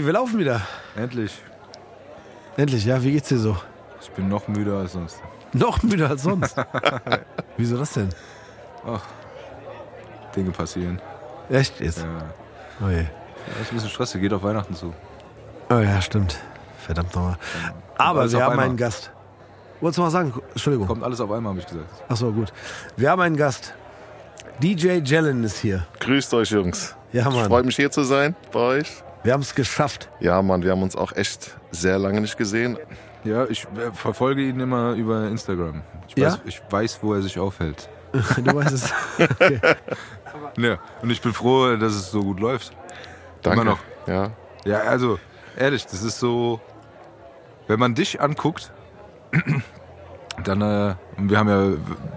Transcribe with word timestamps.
So, 0.00 0.06
Tobi, 0.06 0.06
wir 0.06 0.12
laufen 0.12 0.38
wieder. 0.38 0.60
Endlich. 0.96 1.32
Endlich, 2.56 2.84
ja, 2.84 3.02
wie 3.02 3.12
geht's 3.12 3.28
dir 3.28 3.38
so? 3.38 3.56
Ich 4.00 4.10
bin 4.10 4.28
noch 4.28 4.48
müder 4.48 4.78
als 4.78 4.92
sonst. 4.92 5.20
Noch 5.52 5.82
müder 5.82 6.10
als 6.10 6.22
sonst. 6.22 6.56
Wieso 7.56 7.76
das 7.76 7.92
denn? 7.92 8.08
Ach, 8.86 9.02
Dinge 10.34 10.52
passieren. 10.52 11.00
Echt 11.50 11.80
jetzt? 11.80 11.98
Ja. 11.98 12.06
Oh 12.82 12.88
je. 12.88 12.96
Ja, 12.96 13.02
ist 13.60 13.70
ein 13.70 13.74
bisschen 13.74 13.90
stressig, 13.90 14.20
geht 14.20 14.32
auf 14.32 14.42
Weihnachten 14.42 14.74
zu. 14.74 14.94
Oh 15.68 15.74
ja, 15.74 16.00
stimmt. 16.00 16.38
Verdammt 16.78 17.14
nochmal. 17.14 17.36
Aber 17.98 18.30
wir 18.30 18.42
haben 18.42 18.52
einmal. 18.52 18.66
einen 18.66 18.76
Gast. 18.76 19.10
Wolltest 19.80 19.98
du 19.98 20.02
mal 20.02 20.10
sagen? 20.10 20.32
Entschuldigung. 20.50 20.86
Kommt 20.86 21.02
alles 21.02 21.20
auf 21.20 21.30
einmal, 21.30 21.50
habe 21.50 21.60
ich 21.60 21.66
gesagt. 21.66 21.88
Achso, 22.08 22.32
gut. 22.32 22.52
Wir 22.96 23.10
haben 23.10 23.20
einen 23.20 23.36
Gast. 23.36 23.74
DJ 24.62 24.98
Jellen 25.04 25.44
ist 25.44 25.58
hier. 25.58 25.86
Grüßt 26.00 26.32
euch, 26.34 26.50
Jungs. 26.50 26.94
Ja, 27.12 27.28
Mann. 27.28 27.46
Freut 27.46 27.66
mich 27.66 27.76
hier 27.76 27.90
zu 27.90 28.02
sein 28.02 28.34
bei 28.52 28.60
euch. 28.60 29.02
Wir 29.22 29.32
haben 29.34 29.42
es 29.42 29.54
geschafft. 29.54 30.08
Ja, 30.20 30.40
Mann, 30.42 30.62
wir 30.62 30.70
haben 30.70 30.82
uns 30.82 30.96
auch 30.96 31.12
echt 31.12 31.56
sehr 31.70 31.98
lange 31.98 32.20
nicht 32.20 32.36
gesehen. 32.38 32.78
Ja, 33.24 33.44
ich 33.46 33.64
äh, 33.76 33.92
verfolge 33.92 34.40
ihn 34.42 34.60
immer 34.60 34.92
über 34.94 35.28
Instagram. 35.28 35.82
Ich 36.08 36.16
Ja? 36.16 36.32
weiß, 36.32 36.38
ich 36.46 36.62
weiß 36.70 36.98
wo 37.02 37.14
er 37.14 37.22
sich 37.22 37.38
aufhält. 37.38 37.88
Du 38.36 38.54
weißt 38.54 38.72
es. 38.72 38.92
Ja, 40.56 40.78
und 41.02 41.10
ich 41.10 41.20
bin 41.20 41.32
froh, 41.32 41.76
dass 41.76 41.92
es 41.94 42.10
so 42.10 42.22
gut 42.22 42.40
läuft. 42.40 42.72
Danke. 43.42 43.60
Immer 43.60 43.70
noch. 43.72 43.78
Ja. 44.06 44.30
Ja, 44.64 44.78
also, 44.80 45.18
ehrlich, 45.56 45.86
das 45.86 46.02
ist 46.02 46.18
so, 46.18 46.60
wenn 47.68 47.78
man 47.78 47.94
dich 47.94 48.20
anguckt, 48.20 48.72
dann, 50.44 50.60
äh, 50.62 50.94
wir 51.18 51.38
haben 51.38 51.48
ja 51.48 51.72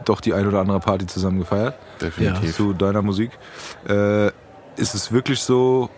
doch 0.05 0.19
die 0.21 0.33
ein 0.33 0.47
oder 0.47 0.59
andere 0.59 0.79
Party 0.79 1.05
zusammen 1.05 1.39
gefeiert, 1.39 1.75
Definitiv. 2.01 2.55
zu 2.55 2.73
deiner 2.73 3.01
Musik, 3.01 3.31
äh, 3.87 4.27
ist 4.77 4.95
es 4.95 5.11
wirklich 5.11 5.39
so, 5.41 5.89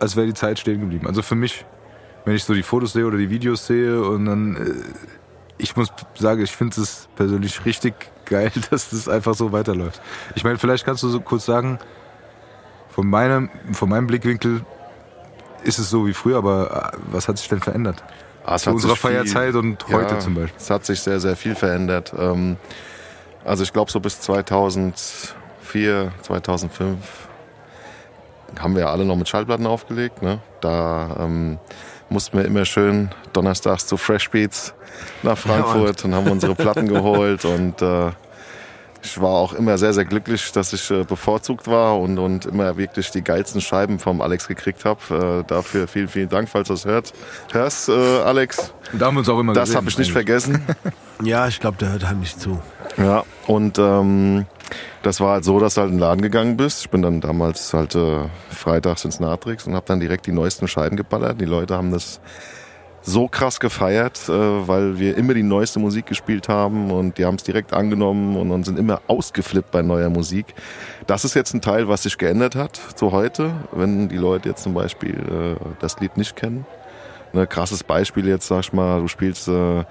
als 0.00 0.16
wäre 0.16 0.26
die 0.26 0.34
Zeit 0.34 0.58
stehen 0.58 0.80
geblieben. 0.80 1.06
Also 1.06 1.22
für 1.22 1.34
mich, 1.34 1.64
wenn 2.24 2.34
ich 2.34 2.44
so 2.44 2.54
die 2.54 2.62
Fotos 2.62 2.92
sehe 2.94 3.06
oder 3.06 3.18
die 3.18 3.30
Videos 3.30 3.66
sehe 3.66 4.02
und 4.02 4.26
dann, 4.26 4.56
äh, 4.56 4.74
ich 5.58 5.76
muss 5.76 5.88
sagen, 6.18 6.42
ich 6.42 6.52
finde 6.52 6.80
es 6.80 7.08
persönlich 7.16 7.64
richtig 7.64 7.94
geil, 8.24 8.50
dass 8.70 8.90
das 8.90 9.08
einfach 9.08 9.34
so 9.34 9.52
weiterläuft. 9.52 10.00
Ich 10.34 10.44
meine, 10.44 10.58
vielleicht 10.58 10.84
kannst 10.84 11.02
du 11.02 11.08
so 11.08 11.20
kurz 11.20 11.44
sagen, 11.46 11.78
von 12.88 13.06
meinem, 13.06 13.48
von 13.72 13.88
meinem 13.88 14.06
Blickwinkel 14.06 14.64
ist 15.62 15.78
es 15.78 15.90
so 15.90 16.06
wie 16.06 16.14
früher, 16.14 16.38
aber 16.38 16.92
äh, 16.94 16.98
was 17.12 17.28
hat 17.28 17.38
sich 17.38 17.48
denn 17.48 17.60
verändert? 17.60 18.02
Ah, 18.44 18.56
Zu 18.58 18.70
unserer 18.70 18.92
sich 18.92 19.00
viel- 19.00 19.10
Feierzeit 19.10 19.54
und 19.54 19.86
heute 19.88 20.14
ja, 20.14 20.18
zum 20.20 20.34
Beispiel. 20.34 20.56
Es 20.58 20.70
hat 20.70 20.86
sich 20.86 21.00
sehr, 21.00 21.20
sehr 21.20 21.36
viel 21.36 21.54
verändert. 21.54 22.14
Ähm, 22.18 22.56
also 23.44 23.62
ich 23.62 23.72
glaube 23.72 23.90
so 23.90 24.00
bis 24.00 24.20
2004, 24.22 26.12
2005 26.22 26.96
haben 28.58 28.76
wir 28.76 28.88
alle 28.88 29.04
noch 29.04 29.16
mit 29.16 29.28
Schallplatten 29.28 29.66
aufgelegt. 29.66 30.22
Ne? 30.22 30.38
Da 30.60 31.16
ähm, 31.20 31.58
mussten 32.08 32.38
wir 32.38 32.44
immer 32.44 32.64
schön 32.64 33.10
donnerstags 33.32 33.86
zu 33.86 33.96
Fresh 33.96 34.30
Beats 34.30 34.74
nach 35.22 35.38
Frankfurt 35.38 36.04
und 36.04 36.14
haben 36.14 36.30
unsere 36.30 36.54
Platten 36.54 36.88
geholt 36.92 37.44
und 37.44 37.80
äh, 37.80 38.10
ich 39.02 39.20
war 39.20 39.30
auch 39.30 39.54
immer 39.54 39.78
sehr, 39.78 39.92
sehr 39.94 40.04
glücklich, 40.04 40.52
dass 40.52 40.72
ich 40.72 40.90
äh, 40.90 41.04
bevorzugt 41.04 41.66
war 41.66 41.98
und, 41.98 42.18
und 42.18 42.46
immer 42.46 42.76
wirklich 42.76 43.10
die 43.10 43.22
geilsten 43.22 43.60
Scheiben 43.60 43.98
vom 43.98 44.20
Alex 44.20 44.46
gekriegt 44.46 44.84
habe. 44.84 45.40
Äh, 45.40 45.48
dafür 45.48 45.88
vielen, 45.88 46.08
vielen 46.08 46.28
Dank, 46.28 46.48
falls 46.48 46.68
du 46.68 46.74
das 46.74 46.84
hört. 46.84 47.12
hörst, 47.52 47.88
äh, 47.88 47.92
Alex. 47.92 48.74
Da 48.92 49.06
haben 49.06 49.14
wir 49.14 49.20
uns 49.20 49.28
auch 49.28 49.38
immer 49.38 49.54
Das 49.54 49.74
habe 49.74 49.88
ich 49.88 49.96
nicht 49.98 50.14
eigentlich. 50.14 50.42
vergessen. 50.42 50.64
Ja, 51.22 51.46
ich 51.46 51.60
glaube, 51.60 51.76
der 51.76 51.92
hört 51.92 52.08
heimlich 52.08 52.34
zu. 52.38 52.62
Ja, 52.96 53.24
und 53.46 53.78
ähm, 53.78 54.46
das 55.02 55.20
war 55.20 55.34
halt 55.34 55.44
so, 55.44 55.58
dass 55.58 55.74
du 55.74 55.82
halt 55.82 55.90
in 55.90 55.96
den 55.96 56.00
Laden 56.00 56.22
gegangen 56.22 56.56
bist. 56.56 56.82
Ich 56.82 56.90
bin 56.90 57.02
dann 57.02 57.20
damals 57.20 57.72
halt 57.72 57.94
äh, 57.94 58.24
freitags 58.50 59.04
ins 59.04 59.20
Natrix 59.20 59.66
und 59.66 59.74
habe 59.74 59.86
dann 59.86 60.00
direkt 60.00 60.26
die 60.26 60.32
neuesten 60.32 60.68
Scheiben 60.68 60.96
geballert. 60.96 61.40
Die 61.40 61.46
Leute 61.46 61.76
haben 61.76 61.90
das 61.90 62.20
so 63.02 63.28
krass 63.28 63.60
gefeiert, 63.60 64.28
äh, 64.28 64.32
weil 64.32 64.98
wir 64.98 65.16
immer 65.16 65.34
die 65.34 65.42
neueste 65.42 65.78
Musik 65.78 66.06
gespielt 66.06 66.48
haben 66.48 66.90
und 66.90 67.16
die 67.18 67.24
haben 67.24 67.36
es 67.36 67.42
direkt 67.42 67.72
angenommen 67.72 68.36
und, 68.36 68.50
und 68.50 68.64
sind 68.64 68.78
immer 68.78 69.00
ausgeflippt 69.06 69.70
bei 69.70 69.82
neuer 69.82 70.10
Musik. 70.10 70.54
Das 71.06 71.24
ist 71.24 71.34
jetzt 71.34 71.54
ein 71.54 71.62
Teil, 71.62 71.88
was 71.88 72.02
sich 72.02 72.18
geändert 72.18 72.56
hat 72.56 72.78
zu 72.96 73.12
heute, 73.12 73.52
wenn 73.72 74.08
die 74.08 74.18
Leute 74.18 74.50
jetzt 74.50 74.62
zum 74.62 74.74
Beispiel 74.74 75.14
äh, 75.14 75.64
das 75.80 75.98
Lied 76.00 76.16
nicht 76.16 76.36
kennen. 76.36 76.66
Ne, 77.32 77.46
krasses 77.46 77.84
Beispiel 77.84 78.26
jetzt, 78.26 78.48
sag 78.48 78.60
ich 78.60 78.72
mal, 78.72 79.00
du 79.00 79.08
spielst, 79.08 79.46
äh, 79.48 79.84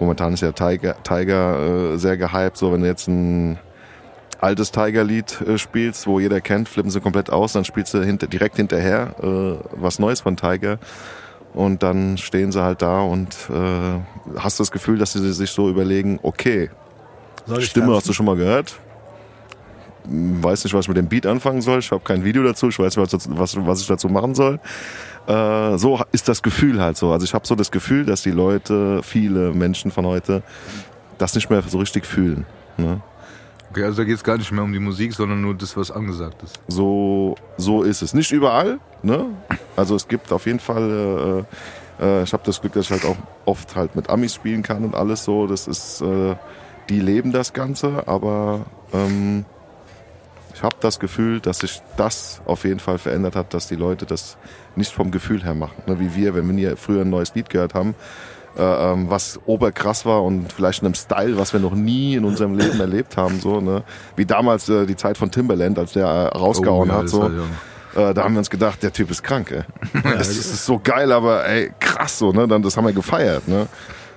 momentan 0.00 0.34
ist 0.34 0.40
ja 0.40 0.52
Tiger, 0.52 0.96
Tiger 1.02 1.92
äh, 1.94 1.98
sehr 1.98 2.16
gehypt, 2.16 2.56
so 2.56 2.72
wenn 2.72 2.82
du 2.82 2.86
jetzt 2.86 3.08
ein 3.08 3.58
altes 4.40 4.70
Tiger-Lied 4.70 5.40
äh, 5.42 5.58
spielst, 5.58 6.06
wo 6.06 6.20
jeder 6.20 6.40
kennt, 6.40 6.68
flippen 6.68 6.90
sie 6.90 7.00
komplett 7.00 7.30
aus, 7.30 7.52
dann 7.52 7.64
spielst 7.64 7.94
du 7.94 8.04
hinter, 8.04 8.26
direkt 8.26 8.56
hinterher 8.56 9.14
äh, 9.22 9.64
was 9.72 9.98
Neues 9.98 10.20
von 10.20 10.36
Tiger 10.36 10.78
und 11.54 11.82
dann 11.82 12.18
stehen 12.18 12.52
sie 12.52 12.62
halt 12.62 12.82
da 12.82 13.00
und 13.00 13.34
äh, 13.50 14.38
hast 14.38 14.60
das 14.60 14.70
Gefühl, 14.70 14.98
dass 14.98 15.12
sie 15.12 15.32
sich 15.32 15.50
so 15.50 15.68
überlegen, 15.68 16.20
okay, 16.22 16.70
Soll 17.46 17.62
Stimme 17.62 17.86
tanzen? 17.86 17.96
hast 17.96 18.08
du 18.08 18.12
schon 18.12 18.26
mal 18.26 18.36
gehört? 18.36 18.76
Weiß 20.04 20.64
nicht, 20.64 20.72
was 20.72 20.84
ich 20.84 20.88
mit 20.88 20.96
dem 20.96 21.08
Beat 21.08 21.26
anfangen 21.26 21.60
soll. 21.60 21.80
Ich 21.80 21.90
habe 21.90 22.02
kein 22.02 22.24
Video 22.24 22.42
dazu. 22.42 22.68
Ich 22.68 22.78
weiß 22.78 22.96
nicht, 22.96 23.12
was, 23.12 23.28
was, 23.28 23.66
was 23.66 23.80
ich 23.82 23.86
dazu 23.86 24.08
machen 24.08 24.34
soll. 24.34 24.58
Äh, 25.28 25.76
so 25.76 26.00
ist 26.10 26.26
das 26.28 26.42
Gefühl 26.42 26.80
halt 26.80 26.96
so. 26.96 27.12
Also 27.12 27.24
ich 27.24 27.34
habe 27.34 27.46
so 27.46 27.54
das 27.54 27.70
Gefühl, 27.70 28.06
dass 28.06 28.22
die 28.22 28.30
Leute, 28.30 29.02
viele 29.02 29.52
Menschen 29.52 29.90
von 29.90 30.06
heute, 30.06 30.42
das 31.18 31.34
nicht 31.34 31.50
mehr 31.50 31.62
so 31.62 31.78
richtig 31.78 32.06
fühlen. 32.06 32.46
Ne? 32.78 33.02
Okay, 33.70 33.84
also 33.84 33.98
da 33.98 34.04
geht 34.04 34.16
es 34.16 34.24
gar 34.24 34.38
nicht 34.38 34.50
mehr 34.50 34.64
um 34.64 34.72
die 34.72 34.78
Musik, 34.78 35.12
sondern 35.12 35.42
nur 35.42 35.54
das, 35.54 35.76
was 35.76 35.90
angesagt 35.90 36.42
ist. 36.42 36.58
So, 36.68 37.34
so 37.58 37.82
ist 37.82 38.00
es. 38.00 38.14
Nicht 38.14 38.32
überall. 38.32 38.80
Ne? 39.02 39.26
Also 39.76 39.94
es 39.96 40.08
gibt 40.08 40.32
auf 40.32 40.46
jeden 40.46 40.60
Fall. 40.60 41.44
Äh, 42.00 42.04
äh, 42.04 42.22
ich 42.22 42.32
habe 42.32 42.42
das 42.46 42.62
Glück, 42.62 42.72
dass 42.72 42.86
ich 42.86 42.90
halt 42.90 43.04
auch 43.04 43.16
oft 43.44 43.76
halt 43.76 43.96
mit 43.96 44.08
Amis 44.08 44.34
spielen 44.34 44.62
kann 44.62 44.82
und 44.84 44.94
alles 44.94 45.24
so. 45.24 45.46
Das 45.46 45.66
ist, 45.66 46.00
äh, 46.00 46.36
die 46.88 47.00
leben 47.00 47.32
das 47.32 47.52
Ganze, 47.52 48.08
aber 48.08 48.64
ähm, 48.94 49.44
ich 50.54 50.62
habe 50.62 50.76
das 50.80 50.98
Gefühl, 50.98 51.40
dass 51.40 51.58
sich 51.58 51.82
das 51.96 52.40
auf 52.46 52.64
jeden 52.64 52.80
Fall 52.80 52.98
verändert 52.98 53.36
hat, 53.36 53.54
dass 53.54 53.68
die 53.68 53.76
Leute 53.76 54.06
das 54.06 54.38
nicht 54.78 54.92
vom 54.92 55.10
Gefühl 55.10 55.44
her 55.44 55.54
machen. 55.54 55.82
Ne? 55.86 56.00
Wie 56.00 56.14
wir, 56.14 56.34
wenn 56.34 56.56
wir 56.56 56.76
früher 56.76 57.02
ein 57.02 57.10
neues 57.10 57.34
Lied 57.34 57.50
gehört 57.50 57.74
haben, 57.74 57.94
äh, 58.56 58.62
ähm, 58.92 59.10
was 59.10 59.38
oberkrass 59.46 60.06
war 60.06 60.24
und 60.24 60.52
vielleicht 60.52 60.80
in 60.82 60.86
einem 60.86 60.94
Style, 60.94 61.38
was 61.38 61.52
wir 61.52 61.60
noch 61.60 61.74
nie 61.74 62.14
in 62.14 62.24
unserem 62.24 62.56
Leben 62.56 62.80
erlebt 62.80 63.16
haben. 63.16 63.38
So, 63.40 63.60
ne? 63.60 63.84
Wie 64.16 64.24
damals 64.24 64.68
äh, 64.68 64.86
die 64.86 64.96
Zeit 64.96 65.18
von 65.18 65.30
Timberland, 65.30 65.78
als 65.78 65.92
der 65.92 66.06
äh, 66.06 66.36
rausgehauen 66.36 66.88
Oh, 66.90 66.92
ja, 66.92 66.98
hat. 66.98 67.04
das 67.04 67.10
So. 67.12 67.30
Äh, 67.94 68.14
da 68.14 68.24
haben 68.24 68.34
wir 68.34 68.38
uns 68.40 68.50
gedacht, 68.50 68.82
der 68.82 68.92
Typ 68.92 69.10
ist 69.10 69.22
krank, 69.22 69.50
ey. 69.52 69.62
Das 70.02 70.28
ist 70.28 70.64
so 70.64 70.78
geil, 70.82 71.12
aber 71.12 71.46
ey, 71.46 71.72
krass 71.78 72.18
so, 72.18 72.32
ne? 72.32 72.48
Dann, 72.48 72.62
das 72.62 72.76
haben 72.76 72.86
wir 72.86 72.92
gefeiert, 72.92 73.48
ne? 73.48 73.66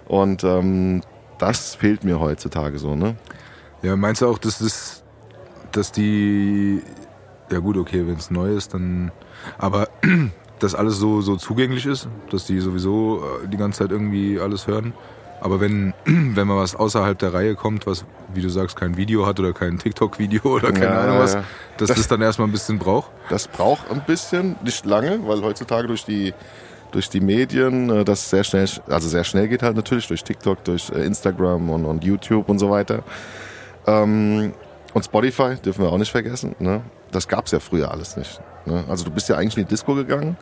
Und 0.08 0.44
ähm, 0.44 1.02
das 1.38 1.76
fehlt 1.76 2.04
mir 2.04 2.20
heutzutage 2.20 2.80
so, 2.80 2.96
ne? 2.96 3.16
Ja, 3.82 3.96
meinst 3.96 4.22
du 4.22 4.28
auch, 4.28 4.38
dass 4.38 4.60
das, 4.60 5.04
dass 5.72 5.92
die, 5.92 6.82
ja 7.52 7.60
gut, 7.60 7.78
okay, 7.78 8.06
wenn 8.08 8.16
es 8.16 8.30
neu 8.30 8.56
ist, 8.56 8.74
dann, 8.74 9.12
aber 9.58 9.88
dass 10.64 10.76
alles 10.76 10.98
so, 10.98 11.22
so 11.22 11.36
zugänglich 11.36 11.86
ist, 11.86 12.08
dass 12.30 12.46
die 12.46 12.60
sowieso 12.60 13.24
äh, 13.44 13.48
die 13.48 13.58
ganze 13.58 13.80
Zeit 13.80 13.92
irgendwie 13.92 14.40
alles 14.40 14.68
hören. 14.68 14.94
Aber 15.42 15.60
wenn, 15.60 15.94
wenn 16.06 16.48
mal 16.48 16.58
was 16.58 16.76
außerhalb 16.76 17.18
der 17.18 17.34
Reihe 17.34 17.56
kommt, 17.56 17.88
was, 17.88 18.06
wie 18.34 18.42
du 18.42 18.50
sagst, 18.50 18.76
kein 18.76 18.96
Video 18.96 19.26
hat 19.26 19.40
oder 19.40 19.54
kein 19.54 19.80
TikTok-Video 19.80 20.42
oder 20.46 20.72
keine 20.72 20.86
Ja, 20.94 21.02
Ahnung 21.02 21.20
was, 21.20 21.34
ja. 21.34 21.44
dass 21.78 21.90
das, 21.90 22.08
dann 22.08 22.22
erstmal 22.22 22.48
ein 22.48 22.52
bisschen 22.52 22.80
braucht. 22.80 23.12
Das 23.30 23.48
braucht 23.48 23.90
ein 23.92 24.04
bisschen, 24.06 24.56
nicht 24.64 24.86
lange, 24.86 25.20
weil 25.28 25.42
heutzutage 25.42 25.88
durch 25.88 26.06
die 26.06 26.34
durch 26.92 27.10
die 27.10 27.22
Medien, 27.22 27.90
äh, 27.90 28.04
das 28.04 28.30
sehr 28.30 28.44
schnell, 28.44 28.68
also 28.90 29.08
sehr 29.08 29.24
schnell 29.24 29.48
geht 29.48 29.64
halt 29.64 29.78
natürlich 29.78 30.08
durch 30.10 30.26
TikTok, 30.26 30.64
durch 30.66 30.90
äh, 30.90 31.06
Instagram 31.06 31.70
und, 31.70 31.86
und 31.86 32.04
YouTube 32.04 32.50
und 32.50 32.60
so 32.60 32.70
weiter. 32.70 33.04
Ähm, 33.88 34.54
und 34.94 35.06
Spotify 35.06 35.56
dürfen 35.56 35.86
wir 35.86 35.90
auch 35.90 35.98
nicht 35.98 36.12
vergessen. 36.12 36.54
Ne? 36.60 36.82
Das 37.12 37.30
gab's 37.30 37.52
ja 37.52 37.62
früher 37.62 37.92
alles 37.92 38.18
nicht. 38.18 38.42
Ne? 38.66 38.84
Also 38.90 39.06
du 39.06 39.12
bist 39.12 39.30
ja 39.30 39.38
eigentlich 39.38 39.58
in 39.58 39.64
die 39.64 39.70
Disco 39.70 39.96
gegangen, 39.96 40.36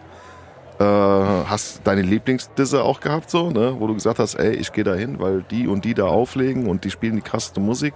äh, 0.79 0.83
hast 0.83 1.81
deine 1.83 2.01
Lieblingsdisse 2.01 2.83
auch 2.83 2.99
gehabt, 3.01 3.29
so, 3.29 3.49
ne? 3.49 3.75
wo 3.77 3.87
du 3.87 3.93
gesagt 3.93 4.19
hast, 4.19 4.35
ey, 4.35 4.53
ich 4.55 4.71
gehe 4.71 4.83
da 4.83 4.95
hin, 4.95 5.19
weil 5.19 5.43
die 5.51 5.67
und 5.67 5.83
die 5.85 5.93
da 5.93 6.05
auflegen 6.05 6.67
und 6.67 6.85
die 6.85 6.91
spielen 6.91 7.15
die 7.15 7.21
krasseste 7.21 7.59
Musik. 7.59 7.93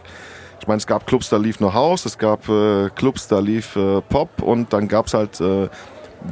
Ich 0.59 0.67
meine, 0.67 0.77
es 0.77 0.87
gab 0.87 1.07
Clubs, 1.07 1.29
da 1.29 1.37
lief 1.37 1.59
nur 1.59 1.73
House, 1.73 2.05
es 2.05 2.17
gab 2.17 2.47
äh, 2.47 2.89
Clubs, 2.89 3.27
da 3.27 3.39
lief 3.39 3.75
äh, 3.75 4.01
Pop 4.01 4.41
und 4.41 4.71
dann 4.73 4.87
gab's 4.87 5.13
halt, 5.13 5.39
äh, 5.41 5.69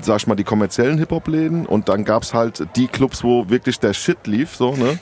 sag 0.01 0.17
ich 0.17 0.27
mal, 0.27 0.35
die 0.35 0.43
kommerziellen 0.43 0.97
Hip-Hop-Läden 0.97 1.65
und 1.65 1.89
dann 1.89 2.05
gab's 2.05 2.33
halt 2.33 2.67
die 2.75 2.87
Clubs, 2.87 3.23
wo 3.23 3.49
wirklich 3.49 3.79
der 3.79 3.93
Shit 3.93 4.27
lief, 4.27 4.55
so, 4.55 4.75
ne? 4.75 4.99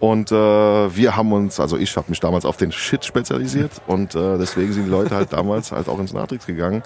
Und 0.00 0.32
äh, 0.32 0.34
wir 0.34 1.14
haben 1.16 1.32
uns, 1.32 1.60
also 1.60 1.76
ich 1.76 1.96
habe 1.96 2.06
mich 2.10 2.18
damals 2.18 2.44
auf 2.44 2.56
den 2.56 2.72
Shit 2.72 3.04
spezialisiert 3.04 3.70
und 3.86 4.16
äh, 4.16 4.36
deswegen 4.36 4.72
sind 4.72 4.86
die 4.86 4.90
Leute 4.90 5.14
halt 5.14 5.32
damals 5.32 5.70
halt 5.70 5.88
auch 5.88 6.00
ins 6.00 6.12
Natrix 6.12 6.44
gegangen. 6.44 6.82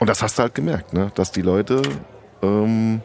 Und 0.00 0.08
das 0.08 0.22
hast 0.22 0.38
du 0.38 0.42
halt 0.42 0.54
gemerkt, 0.54 0.94
ne? 0.94 1.12
dass 1.14 1.30
die 1.30 1.42
Leute, 1.42 1.82
ähm, 2.42 3.00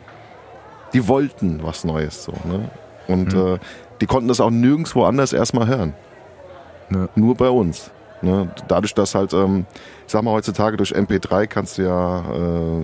die 0.93 1.07
wollten 1.07 1.61
was 1.63 1.83
Neues. 1.83 2.23
So, 2.23 2.33
ne? 2.45 2.69
Und 3.07 3.33
äh, 3.33 3.57
die 4.01 4.05
konnten 4.05 4.27
das 4.27 4.39
auch 4.39 4.49
nirgendwo 4.49 5.03
anders 5.05 5.33
erstmal 5.33 5.67
hören. 5.67 5.93
Ne. 6.89 7.09
Nur 7.15 7.35
bei 7.35 7.49
uns. 7.49 7.91
Ne? 8.21 8.49
Dadurch, 8.67 8.93
dass 8.93 9.15
halt, 9.15 9.33
ähm, 9.33 9.65
ich 10.05 10.11
sag 10.11 10.23
mal, 10.23 10.31
heutzutage 10.31 10.77
durch 10.77 10.93
MP3 10.93 11.47
kannst 11.47 11.77
du 11.77 11.83
ja 11.83 12.19
äh, 12.31 12.81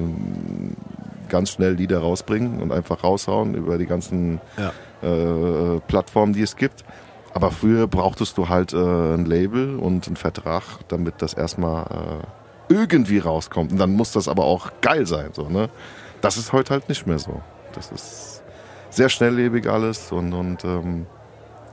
ganz 1.30 1.50
schnell 1.52 1.74
Lieder 1.74 2.00
rausbringen 2.00 2.62
und 2.62 2.72
einfach 2.72 3.04
raushauen 3.04 3.56
über 3.56 3.78
die 3.78 3.86
ganzen 3.88 4.40
Ja. 4.58 4.72
äh, 5.08 5.80
Plattformen, 5.88 6.34
die 6.34 6.42
es 6.42 6.56
gibt. 6.56 6.84
Aber 7.34 7.50
früher 7.50 7.88
brauchtest 7.88 8.38
du 8.38 8.48
halt 8.50 8.74
äh, 8.74 8.78
ein 8.78 9.26
Label 9.26 9.78
und 9.78 10.06
einen 10.06 10.16
Vertrag, 10.18 10.64
damit 10.88 11.16
das 11.18 11.34
erstmal 11.34 11.86
äh, 12.70 12.74
irgendwie 12.74 13.18
rauskommt. 13.18 13.72
Und 13.72 13.80
dann 13.80 13.94
muss 13.94 14.12
das 14.12 14.28
aber 14.28 14.44
auch 14.44 14.70
geil 14.82 15.08
sein. 15.08 15.30
So, 15.34 15.50
ne? 15.50 15.70
Das 16.24 16.38
ist 16.38 16.54
heute 16.54 16.72
halt 16.74 16.88
nicht 16.88 17.06
mehr 17.06 17.20
so. 17.20 17.42
Das 17.74 17.92
ist 17.92 18.44
sehr 18.90 19.10
schnelllebig 19.10 19.68
alles 19.68 20.10
und, 20.14 20.32
und 20.32 20.64
ähm, 20.64 21.06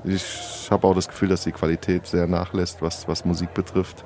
ich 0.03 0.67
habe 0.73 0.89
auch 0.89 0.95
das 0.95 1.07
Gefühl, 1.07 1.29
dass 1.29 1.45
die 1.45 1.53
Qualität 1.53 2.09
sehr 2.09 2.27
nachlässt, 2.27 2.83
was, 2.83 3.07
was 3.07 3.25
Musik 3.25 3.55
betrifft. 3.55 4.05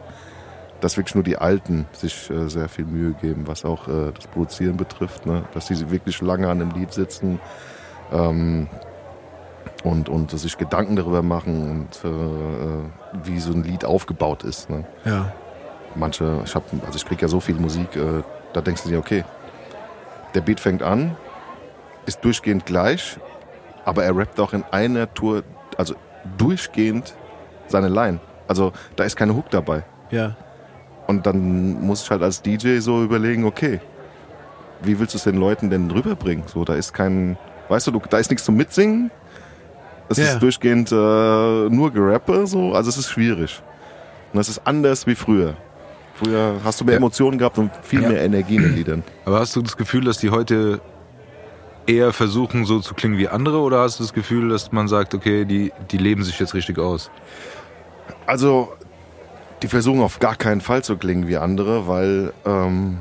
Dass 0.83 0.99
wirklich 0.99 1.15
nur 1.15 1.25
die 1.25 1.39
Alten 1.39 1.87
sich 1.93 2.29
äh, 2.29 2.51
sehr 2.51 2.69
viel 2.69 2.85
Mühe 2.85 3.15
geben, 3.15 3.47
was 3.47 3.65
auch 3.65 3.89
äh, 3.89 4.13
das 4.13 4.27
Produzieren 4.27 4.77
betrifft. 4.77 5.25
Ne? 5.25 5.45
Dass 5.55 5.65
die 5.67 5.91
wirklich 5.91 6.21
lange 6.21 6.51
an 6.51 6.61
einem 6.61 6.73
Lied 6.73 6.93
sitzen 6.93 7.41
ähm, 8.13 8.69
und, 9.83 10.11
und 10.11 10.31
sich 10.31 10.59
Gedanken 10.59 10.97
darüber 10.97 11.23
machen 11.23 11.71
und 11.71 12.05
äh, 12.05 13.27
wie 13.27 13.41
so 13.41 13.53
ein 13.53 13.63
Lied 13.63 13.87
aufgebaut 13.87 14.43
ist. 14.43 14.69
Ne? 14.69 14.85
Ja. 15.07 15.33
Manche, 15.95 16.43
ich 16.45 16.55
habe, 16.55 16.67
also 16.85 16.97
ich 16.97 17.07
kriege 17.07 17.23
ja 17.23 17.29
so 17.29 17.41
viel 17.41 17.55
Musik, 17.55 17.97
äh, 17.97 18.23
da 18.53 18.61
denkst 18.61 18.83
du 18.83 18.91
dir, 18.91 18.99
okay, 18.99 19.25
der 20.35 20.41
Beat 20.41 20.61
fängt 20.61 20.83
an, 20.83 21.17
ist 22.07 22.25
durchgehend 22.25 22.67
gleich, 22.67 23.19
aber 23.85 24.05
er 24.05 24.17
rappt 24.17 24.39
auch 24.41 24.53
in 24.53 24.65
einer 24.71 25.13
Tour, 25.15 25.43
also 25.77 25.95
durchgehend 26.39 27.15
seine 27.69 27.89
Line. 27.89 28.21
Also 28.49 28.73
da 28.97 29.05
ist 29.05 29.17
keine 29.17 29.35
Hook 29.35 29.51
dabei. 29.51 29.85
Ja. 30.11 30.37
Und 31.07 31.27
dann 31.27 31.81
muss 31.83 32.03
ich 32.03 32.11
halt 32.11 32.23
als 32.23 32.43
DJ 32.43 32.79
so 32.79 33.03
überlegen, 33.03 33.45
okay, 33.45 33.81
wie 34.83 34.99
willst 34.99 35.15
du 35.15 35.19
es 35.19 35.25
den 35.25 35.37
Leuten 35.37 35.71
denn 35.71 35.91
rüberbringen? 35.91 36.45
So, 36.47 36.65
da 36.65 36.75
ist 36.75 36.93
kein, 36.93 37.39
weißt 37.69 37.87
du, 37.87 38.01
da 38.11 38.19
ist 38.19 38.31
nichts 38.31 38.45
zum 38.45 38.57
Mitsingen. 38.57 39.11
Es 40.09 40.19
Ja. 40.19 40.25
ist 40.25 40.41
durchgehend 40.41 40.93
äh, 40.93 40.95
nur 40.95 41.91
Gerappe, 41.93 42.47
so, 42.47 42.73
also 42.75 42.91
es 42.91 42.97
ist 42.99 43.11
schwierig. 43.11 43.63
Und 44.33 44.41
es 44.41 44.49
ist 44.49 44.67
anders 44.67 45.07
wie 45.07 45.15
früher. 45.15 45.55
Früher 46.15 46.61
hast 46.65 46.81
du 46.81 46.85
mehr 46.85 46.95
Ja. 46.95 46.99
Emotionen 46.99 47.39
gehabt 47.39 47.59
und 47.59 47.71
viel 47.83 48.03
Ja. 48.03 48.09
mehr 48.09 48.23
Energie 48.23 48.57
in 48.57 48.63
den 48.63 48.77
Liedern. 48.77 49.03
Aber 49.25 49.41
hast 49.41 49.55
du 49.57 49.63
das 49.63 49.77
Gefühl, 49.77 50.05
dass 50.05 50.19
die 50.19 50.31
heute 50.31 50.81
eher 51.87 52.13
versuchen, 52.13 52.65
so 52.65 52.81
zu 52.81 52.95
klingen 52.95 53.19
wie 53.19 53.29
andere? 53.29 53.59
Oder 53.61 53.81
hast 53.81 53.99
du 53.99 54.05
das 54.05 54.13
Gefühl, 54.13 54.49
dass 54.49 54.71
man 54.73 54.89
sagt, 54.89 55.15
okay, 55.15 55.45
die, 55.45 55.73
die 55.91 55.99
leben 55.99 56.23
sich 56.23 56.39
jetzt 56.39 56.55
richtig 56.55 56.79
aus? 56.79 57.11
Also, 58.27 58.73
die 59.63 59.69
versuchen 59.69 60.01
auf 60.03 60.19
gar 60.21 60.37
keinen 60.37 60.61
Fall 60.61 60.85
zu 60.85 60.97
klingen 60.97 61.27
wie 61.27 61.37
andere, 61.37 61.89
weil 61.89 62.33
ähm, 62.45 62.99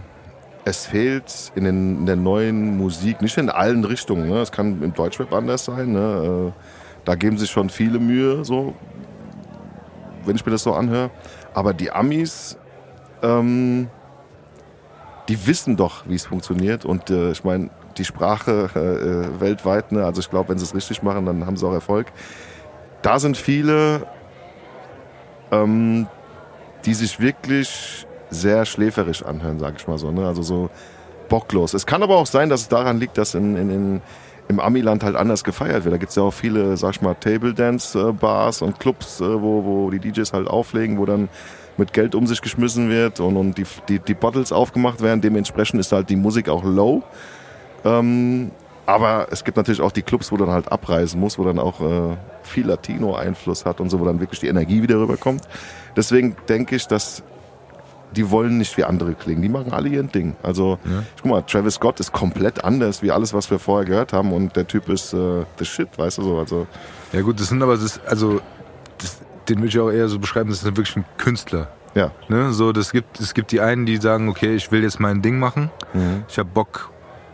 es 0.66 0.86
fehlt 0.86 1.52
in, 1.56 1.66
den, 1.66 1.98
in 2.00 2.06
der 2.06 2.16
neuen 2.16 2.78
Musik, 2.78 3.22
nicht 3.22 3.38
in 3.38 3.50
allen 3.50 3.84
Richtungen. 3.84 4.28
Ne? 4.30 4.40
Es 4.40 4.52
kann 4.52 4.82
im 4.82 4.94
Deutschrap 4.94 5.34
anders 5.34 5.66
sein. 5.66 5.92
Ne? 5.92 6.52
Äh, 6.56 6.60
da 7.06 7.16
geben 7.16 7.38
sich 7.38 7.52
schon 7.52 7.70
viele 7.70 8.00
Mühe, 8.00 8.44
so, 8.46 8.74
wenn 10.26 10.36
ich 10.36 10.46
mir 10.46 10.54
das 10.54 10.64
so 10.64 10.74
anhöre. 10.74 11.10
Aber 11.54 11.74
die 11.74 11.92
Amis, 11.92 12.58
ähm, 13.24 13.88
die 15.30 15.48
wissen 15.48 15.78
doch, 15.78 16.04
wie 16.08 16.16
es 16.16 16.26
funktioniert. 16.26 16.86
Und 16.86 17.10
äh, 17.10 17.32
ich 17.32 17.44
meine, 17.44 17.70
die 17.98 18.06
Sprache 18.06 18.70
äh, 18.76 18.80
äh, 18.80 19.40
weltweit, 19.40 19.92
ne? 19.92 20.06
also 20.06 20.20
ich 20.20 20.30
glaube, 20.30 20.50
wenn 20.50 20.58
sie 20.58 20.66
es 20.66 20.76
richtig 20.76 21.02
machen, 21.02 21.26
dann 21.26 21.46
haben 21.46 21.58
sie 21.58 21.66
auch 21.66 21.74
Erfolg. 21.74 22.08
Da 23.02 23.20
sind 23.20 23.38
viele 23.38 24.06
ähm, 25.54 26.08
die 26.86 26.94
sich 26.94 27.20
wirklich 27.20 28.06
sehr 28.30 28.66
schläferisch 28.66 29.24
anhören, 29.24 29.60
sag 29.60 29.76
ich 29.78 29.88
mal 29.88 29.98
so. 29.98 30.12
Ne? 30.12 30.28
Also 30.28 30.42
so 30.42 30.70
bocklos. 31.30 31.74
Es 31.74 31.86
kann 31.86 32.04
aber 32.04 32.18
auch 32.18 32.26
sein, 32.26 32.50
dass 32.50 32.62
es 32.62 32.68
daran 32.68 33.00
liegt, 33.00 33.18
dass 33.18 33.36
in, 33.36 33.56
in, 33.56 33.70
in, 33.70 34.02
im 34.48 34.60
Amiland 34.60 35.04
halt 35.04 35.16
anders 35.16 35.44
gefeiert 35.44 35.86
wird. 35.86 35.94
Da 35.94 35.98
gibt 35.98 36.10
es 36.10 36.16
ja 36.16 36.24
auch 36.24 36.34
viele, 36.34 36.78
sag 36.78 36.96
ich 36.96 37.02
mal, 37.02 37.16
Table-Dance-Bars 37.16 38.62
und 38.62 38.80
Clubs, 38.80 39.22
äh, 39.22 39.42
wo, 39.42 39.64
wo 39.64 39.90
die 39.90 40.00
DJs 40.00 40.34
halt 40.34 40.48
auflegen, 40.48 40.98
wo 40.98 41.06
dann 41.06 41.30
mit 41.78 41.94
Geld 41.94 42.14
um 42.16 42.28
sich 42.28 42.42
geschmissen 42.42 42.90
wird 42.90 43.20
und, 43.20 43.36
und 43.36 43.58
die, 43.58 43.66
die, 43.90 44.00
die 44.00 44.14
Bottles 44.14 44.52
aufgemacht 44.52 45.02
werden. 45.02 45.22
Dementsprechend 45.22 45.80
ist 45.80 45.92
halt 45.92 46.10
die 46.10 46.16
Musik 46.16 46.50
auch 46.50 46.64
low. 46.64 47.04
Ähm, 47.84 48.52
aber 48.86 49.28
es 49.32 49.44
gibt 49.44 49.58
natürlich 49.58 49.82
auch 49.82 49.92
die 49.92 50.02
Clubs, 50.02 50.32
wo 50.32 50.38
dann 50.38 50.50
halt 50.50 50.72
abreisen 50.72 51.20
muss, 51.20 51.40
wo 51.40 51.46
dann 51.46 51.58
auch 51.58 51.80
äh, 51.80 52.18
viel 52.44 52.68
Latino-Einfluss 52.68 53.66
hat 53.66 53.80
und 53.80 53.90
so, 53.90 54.00
wo 54.00 54.06
dann 54.06 54.20
wirklich 54.20 54.42
die 54.42 54.48
Energie 54.48 54.82
wieder 54.84 55.00
rüberkommt. 55.00 55.44
Deswegen 55.96 56.36
denke 56.50 56.76
ich, 56.76 56.88
dass 56.88 57.24
die 58.16 58.30
wollen 58.30 58.58
nicht 58.58 58.78
wie 58.78 58.84
andere 58.84 59.14
klingen. 59.14 59.42
Die 59.42 59.50
machen 59.50 59.74
alle 59.74 59.90
ihr 59.90 60.04
Ding. 60.04 60.36
Also, 60.44 60.80
guck 61.22 61.32
mal, 61.32 61.42
Travis 61.42 61.76
Scott 61.76 62.00
ist 62.00 62.12
komplett 62.12 62.64
anders 62.64 63.02
wie 63.02 63.12
alles, 63.12 63.34
was 63.34 63.50
wir 63.50 63.60
vorher 63.60 63.86
gehört 63.86 64.14
haben 64.14 64.32
und 64.34 64.56
der 64.56 64.68
Typ 64.68 64.90
ist 64.90 65.14
äh, 65.14 65.46
the 65.58 65.66
shit, 65.66 65.90
weißt 65.98 66.20
du 66.20 66.24
so. 66.24 66.38
Also, 66.38 66.68
Ja 67.12 67.22
gut, 67.22 67.40
das 67.40 67.48
sind 67.48 67.62
aber, 67.62 67.78
das, 67.78 68.00
also, 68.06 68.42
das, 68.98 69.18
den 69.50 69.58
würde 69.58 69.68
ich 69.68 69.80
auch 69.80 69.92
eher 69.92 70.08
so 70.08 70.20
beschreiben, 70.20 70.50
das 70.50 70.60
ist 70.60 70.66
wirklich 70.66 70.96
ein 70.96 71.06
Künstler. 71.18 71.68
ja. 71.96 72.12
Ne? 72.28 72.54
So, 72.54 72.72
das 72.72 72.92
gibt, 72.92 73.20
es 73.20 73.34
gibt 73.34 73.52
die 73.52 73.62
einen, 73.62 73.86
die 73.86 73.98
sagen, 73.98 74.30
okay, 74.30 74.56
ich 74.56 74.72
will 74.72 74.84
jetzt 74.84 75.00
mein 75.00 75.22
Ding 75.22 75.40
machen. 75.40 75.70
Mhm. 75.94 76.24
Ich 76.28 76.38
habe 76.38 76.50
Bock, 76.54 76.92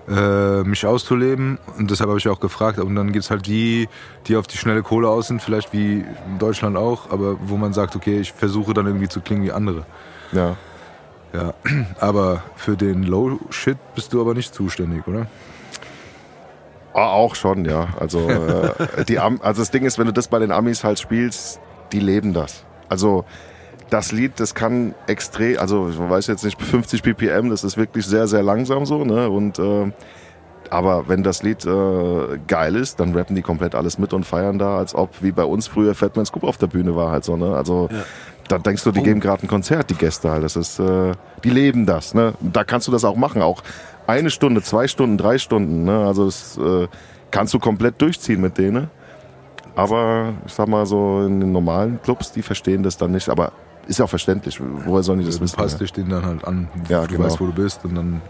äh, 0.10 0.64
mich 0.64 0.86
auszuleben. 0.86 1.60
Und 1.78 1.92
deshalb 1.92 2.10
habe 2.10 2.20
ich 2.20 2.28
auch 2.28 2.40
gefragt. 2.40 2.80
Und 2.80 2.96
dann 2.96 3.12
gibt's 3.12 3.30
halt 3.30 3.46
die, 3.46 3.88
die 4.28 4.36
auf 4.36 4.48
die 4.48 4.58
schnelle 4.58 4.82
Kohle 4.82 5.08
aus 5.08 5.28
sind, 5.28 5.42
vielleicht 5.42 5.72
wie 5.72 6.00
in 6.28 6.40
Deutschland 6.40 6.78
auch, 6.78 7.12
aber 7.12 7.38
wo 7.42 7.58
man 7.58 7.74
sagt, 7.74 7.96
okay, 7.96 8.20
ich 8.20 8.34
versuche 8.34 8.74
dann 8.74 8.88
irgendwie 8.88 9.08
zu 9.08 9.22
klingen 9.22 9.44
wie 9.44 9.52
andere. 9.52 9.86
Ja. 10.32 10.56
Ja, 11.34 11.54
aber 12.00 12.44
für 12.56 12.76
den 12.76 13.04
Low-Shit 13.04 13.78
bist 13.96 14.14
du 14.14 14.22
aber 14.22 14.34
nicht 14.34 14.54
zuständig, 14.54 15.08
oder? 15.08 15.28
Ah, 16.94 17.12
auch 17.12 17.36
schon, 17.36 17.66
ja. 17.66 17.90
Also, 18.00 18.28
äh, 18.30 19.06
die 19.08 19.20
Am 19.20 19.40
also 19.42 19.62
das 19.62 19.72
Ding 19.72 19.86
ist, 19.86 20.00
wenn 20.00 20.08
du 20.08 20.14
das 20.14 20.28
bei 20.28 20.40
den 20.40 20.52
Amis 20.52 20.84
halt 20.84 21.00
spielst, 21.00 21.60
die 21.92 22.00
leben 22.00 22.34
das. 22.34 22.66
Also 22.88 23.26
das 23.90 24.12
Lied, 24.12 24.40
das 24.40 24.54
kann 24.56 24.94
extrem, 25.08 25.60
also 25.60 25.90
ich 25.90 26.00
weiß 26.00 26.28
jetzt 26.28 26.44
nicht, 26.44 26.62
50 26.62 27.02
BPM, 27.02 27.50
das 27.50 27.64
ist 27.64 27.78
wirklich 27.78 28.06
sehr, 28.06 28.28
sehr 28.28 28.44
langsam 28.44 28.86
so, 28.86 29.04
ne? 29.04 29.30
Und 29.30 29.60
äh, 29.60 29.92
aber 30.70 31.08
wenn 31.08 31.24
das 31.24 31.42
Lied 31.42 31.65
äh, 31.65 32.38
geil 32.48 32.75
ist, 32.75 33.00
dann 33.00 33.15
rappen 33.15 33.36
die 33.36 33.42
komplett 33.42 33.74
alles 33.74 33.98
mit 33.98 34.13
und 34.13 34.25
feiern 34.25 34.60
da, 34.60 34.77
als 34.77 34.94
ob 34.94 35.24
wie 35.24 35.32
bei 35.32 35.44
uns 35.44 35.68
früher 35.68 35.96
Fatman 35.96 36.25
Scoop 36.27 36.44
auf 36.44 36.58
der 36.58 36.68
Bühne 36.68 36.96
war 36.96 37.12
halt 37.12 37.24
so, 37.24 37.38
ne? 37.38 37.56
Also 37.56 37.89
Ja. 37.92 38.03
Da 38.50 38.58
denkst 38.58 38.84
du, 38.84 38.91
die 38.91 39.03
geben 39.03 39.20
gerade 39.20 39.44
ein 39.44 39.48
Konzert, 39.48 39.89
die 39.89 39.96
Gäste 39.96 40.29
halt. 40.32 40.44
Das 40.44 40.56
ist, 40.56 40.79
äh, 40.79 41.13
die 41.44 41.50
leben 41.50 41.86
das, 41.86 42.13
ne? 42.13 42.34
Da 42.41 42.63
kannst 42.63 42.88
du 42.88 42.91
das 42.91 43.06
auch 43.06 43.15
machen, 43.15 43.41
auch 43.41 43.63
eine 44.08 44.32
Stunde, 44.32 44.62
zwei 44.63 44.88
Stunden, 44.88 45.18
drei 45.18 45.38
Stunden, 45.38 45.84
ne? 45.84 46.06
Also 46.06 46.25
das 46.25 46.58
äh, 46.58 46.88
kannst 47.32 47.53
du 47.53 47.60
komplett 47.60 48.01
durchziehen 48.01 48.41
mit 48.41 48.58
denen. 48.58 48.89
Aber 49.75 50.34
ich 50.46 50.53
sag 50.53 50.68
mal 50.68 50.86
so, 50.86 51.24
in 51.25 51.39
den 51.39 51.51
normalen 51.51 52.01
Clubs, 52.01 52.32
die 52.32 52.41
verstehen 52.41 52.84
das 52.84 52.98
dann 52.98 53.12
nicht. 53.12 53.29
Aber 53.29 53.53
ist 53.88 54.00
ja 54.00 54.06
auch 54.06 54.10
verständlich. 54.10 54.60
Woher 54.60 55.03
sollen 55.03 55.20
die 55.20 55.25
das 55.25 55.38
du 55.38 55.44
wissen? 55.44 55.56
passt 55.56 55.75
ja? 55.75 55.79
dich 55.79 55.94
denen 55.94 56.10
dann 56.10 56.25
halt 56.25 56.44
an. 56.44 56.68
Ja, 56.89 57.03
du 57.03 57.13
genau. 57.13 57.25
weißt, 57.25 57.39
wo 57.39 57.46
du 57.46 57.53
bist 57.53 57.86
und 57.86 57.96
dann, 57.96 58.22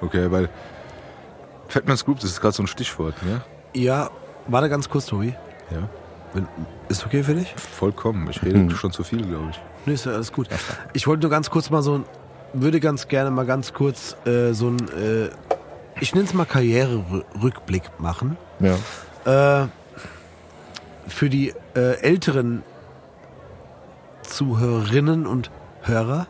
okay, 0.00 0.30
weil 0.30 0.48
Fatman's 1.68 2.04
Group, 2.04 2.18
das 2.20 2.30
ist 2.30 2.40
gerade 2.40 2.54
so 2.54 2.62
ein 2.62 2.66
Stichwort, 2.66 3.14
ne? 3.22 3.42
Ja, 3.74 4.10
warte 4.48 4.68
ganz 4.68 4.88
kurz, 4.88 5.06
Tobi. 5.06 5.34
Ja. 5.70 5.88
Wenn, 6.32 6.46
ist 6.88 7.04
okay 7.04 7.22
für 7.22 7.34
dich? 7.34 7.52
Vollkommen. 7.56 8.28
Ich 8.30 8.42
rede 8.42 8.58
Hm. 8.60 8.70
schon 8.70 8.92
zu 8.92 9.02
viel, 9.02 9.22
glaube 9.26 9.48
ich. 9.50 9.60
Nee, 9.86 9.94
ist 9.94 10.06
ja 10.06 10.12
alles 10.12 10.32
gut. 10.32 10.48
Ich 10.92 11.06
wollte 11.06 11.22
nur 11.22 11.30
ganz 11.30 11.50
kurz 11.50 11.70
mal 11.70 11.82
so 11.82 11.94
ein, 11.98 12.04
würde 12.52 12.80
ganz 12.80 13.08
gerne 13.08 13.30
mal 13.30 13.46
ganz 13.46 13.72
kurz 13.72 14.16
äh, 14.26 14.52
so 14.52 14.68
ein, 14.68 14.78
äh, 14.90 15.30
ich 16.00 16.14
nenne 16.14 16.26
es 16.26 16.34
mal 16.34 16.44
Karriererückblick 16.44 17.82
machen. 17.98 18.36
Ja. 18.60 19.62
Äh, 19.64 19.68
für 21.08 21.28
die 21.28 21.52
äh, 21.74 22.00
älteren 22.00 22.62
Zuhörerinnen 24.22 25.26
und 25.26 25.50
Hörer, 25.82 26.26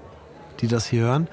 die 0.60 0.68
das 0.68 0.86
hier 0.86 1.02
hören, 1.02 1.28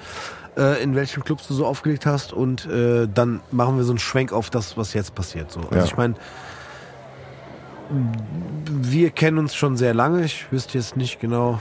äh, 0.58 0.82
in 0.84 0.96
welchen 0.96 1.24
Clubs 1.24 1.48
du 1.48 1.54
so 1.54 1.66
aufgelegt 1.66 2.06
hast 2.06 2.34
und 2.34 2.66
äh, 2.66 3.08
dann 3.08 3.42
machen 3.52 3.78
wir 3.78 3.84
so 3.84 3.92
einen 3.92 4.00
Schwenk 4.00 4.34
auf 4.34 4.50
das, 4.50 4.76
was 4.76 4.94
jetzt 4.94 5.16
passiert. 5.16 5.52
So. 5.52 5.62
Also 5.62 5.76
Ja. 5.76 5.84
ich 5.86 5.96
meine, 5.98 6.16
wir 7.89 9.10
kennen 9.12 9.38
uns 9.38 9.56
schon 9.56 9.77
sehr 9.77 9.94
lange. 9.94 10.24
Ich 10.25 10.51
wüsste 10.51 10.77
jetzt 10.77 10.98
nicht 10.98 11.20
genau. 11.20 11.60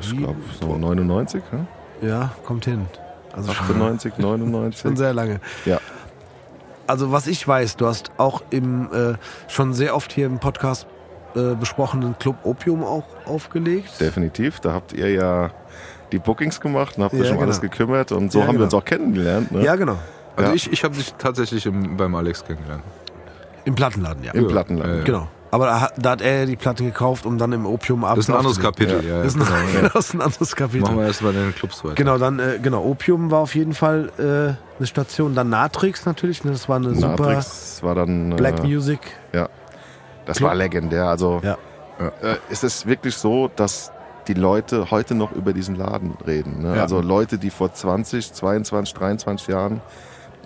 Ich 0.00 0.16
glaube 0.16 0.36
so 0.60 0.76
99, 0.76 1.42
ne? 1.52 1.66
Ja, 2.00 2.30
kommt 2.44 2.64
hin. 2.64 2.86
Also 3.32 3.52
schon, 3.52 3.64
98, 3.66 4.18
99. 4.18 4.80
schon 4.82 4.96
sehr 4.96 5.12
lange. 5.14 5.40
Ja. 5.64 5.78
Also 6.86 7.12
was 7.12 7.26
ich 7.26 7.46
weiß, 7.46 7.76
du 7.76 7.86
hast 7.86 8.10
auch 8.18 8.42
im 8.50 8.88
äh, 8.92 9.14
schon 9.48 9.72
sehr 9.72 9.94
oft 9.94 10.12
hier 10.12 10.26
im 10.26 10.38
Podcast 10.38 10.86
äh, 11.34 11.54
besprochenen 11.54 12.18
Club 12.18 12.36
Opium 12.44 12.82
auch 12.84 13.04
aufgelegt. 13.26 14.00
Definitiv. 14.00 14.60
Da 14.60 14.72
habt 14.72 14.92
ihr 14.92 15.10
ja 15.10 15.50
die 16.10 16.18
Bookings 16.18 16.60
gemacht 16.60 16.98
und 16.98 17.04
habt 17.04 17.14
Ja, 17.14 17.20
euch 17.22 17.32
um 17.32 17.38
alles 17.38 17.60
genau. 17.60 17.70
gekümmert 17.70 18.12
und 18.12 18.32
so 18.32 18.40
Ja, 18.40 18.44
haben 18.46 18.54
wir 18.54 18.58
genau. 18.58 18.64
uns 18.64 18.74
auch 18.74 18.84
kennengelernt. 18.84 19.52
Ne? 19.52 19.64
Ja, 19.64 19.76
genau. 19.76 19.96
Also 20.36 20.50
Ja. 20.50 20.54
ich, 20.56 20.70
ich 20.72 20.84
habe 20.84 20.94
dich 20.94 21.14
tatsächlich 21.14 21.64
im, 21.66 21.96
beim 21.96 22.14
Alex 22.14 22.44
kennengelernt. 22.44 22.82
Im 23.64 23.74
Plattenladen, 23.74 24.24
ja. 24.24 24.32
Im 24.32 24.42
Ja, 24.44 24.48
Plattenladen. 24.50 24.92
ja, 24.92 24.98
ja. 24.98 25.04
Genau. 25.04 25.28
Aber 25.52 25.66
da, 25.66 25.80
hat- 25.82 25.94
da 25.98 26.10
hat 26.12 26.20
er 26.22 26.46
die 26.46 26.56
Platte 26.56 26.82
gekauft, 26.82 27.26
um 27.26 27.36
dann 27.38 27.52
im 27.52 27.66
Opium 27.66 28.00
Das 28.00 28.18
ist 28.18 28.30
ein 28.30 28.36
anderes. 28.36 28.58
Kapitel, 28.58 29.04
ja. 29.04 29.18
ja, 29.18 29.22
Das 29.22 29.34
ist 29.36 29.40
ein, 29.40 29.46
genau, 29.46 29.82
ja. 29.84 29.88
das 29.92 30.06
ist 30.06 30.14
ein 30.14 30.20
anderes 30.22 30.56
Kapitel. 30.56 30.80
Machen 30.82 30.98
wir 30.98 31.06
erstmal 31.06 31.34
in 31.34 31.42
den 31.42 31.54
Clubs 31.54 31.84
weiter. 31.84 31.94
Genau, 31.94 32.16
dann, 32.18 32.38
äh, 32.40 32.58
genau, 32.60 32.82
Opium 32.84 33.30
war 33.30 33.40
auf 33.40 33.54
jeden 33.54 33.74
Fall 33.74 34.10
äh, 34.18 34.22
eine 34.78 34.86
Station. 34.86 35.34
Dann 35.34 35.50
Natrix 35.50 36.06
natürlich, 36.06 36.42
ne, 36.44 36.52
das 36.52 36.68
war 36.68 36.76
eine 36.76 36.94
super 36.94 37.08
Natrix 37.26 37.82
war 37.82 37.94
dann. 37.94 38.30
Black 38.36 38.60
äh, 38.60 38.66
Music. 38.66 39.00
Ja. 39.32 39.48
Das 40.26 40.40
war 40.40 40.54
legendär. 40.54 41.06
Also 41.08 41.40
Ja. 41.44 41.58
äh, 41.98 42.36
es 42.50 42.64
ist 42.64 42.86
wirklich 42.86 43.14
so, 43.16 43.48
dass 43.54 43.92
die 44.28 44.34
Leute 44.34 44.90
heute 44.90 45.14
noch 45.14 45.32
über 45.32 45.52
diesen 45.52 45.74
Laden 45.76 46.14
reden. 46.26 46.62
Ne? 46.62 46.76
Ja. 46.76 46.82
Also 46.82 47.00
Leute, 47.02 47.36
die 47.38 47.50
vor 47.50 47.74
20, 47.74 48.32
22, 48.32 48.94
23 48.94 49.48
Jahren 49.48 49.80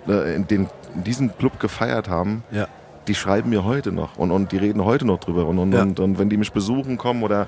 äh, 0.07 0.35
in, 0.35 0.47
den, 0.47 0.67
in 0.95 1.03
diesen 1.03 1.37
Club 1.37 1.59
gefeiert 1.59 2.09
haben, 2.09 2.43
Ja. 2.51 2.67
Die 3.07 3.15
schreiben 3.15 3.49
mir 3.49 3.63
heute 3.63 3.91
noch 3.91 4.17
und, 4.17 4.31
und 4.31 4.51
die 4.51 4.57
reden 4.57 4.83
heute 4.83 5.05
noch 5.05 5.19
drüber. 5.19 5.45
Und, 5.47 5.59
und, 5.59 5.71
Ja. 5.73 5.81
und, 5.83 5.99
und 5.99 6.19
wenn 6.19 6.29
die 6.29 6.37
mich 6.37 6.51
besuchen 6.51 6.97
kommen 6.97 7.23
oder 7.23 7.47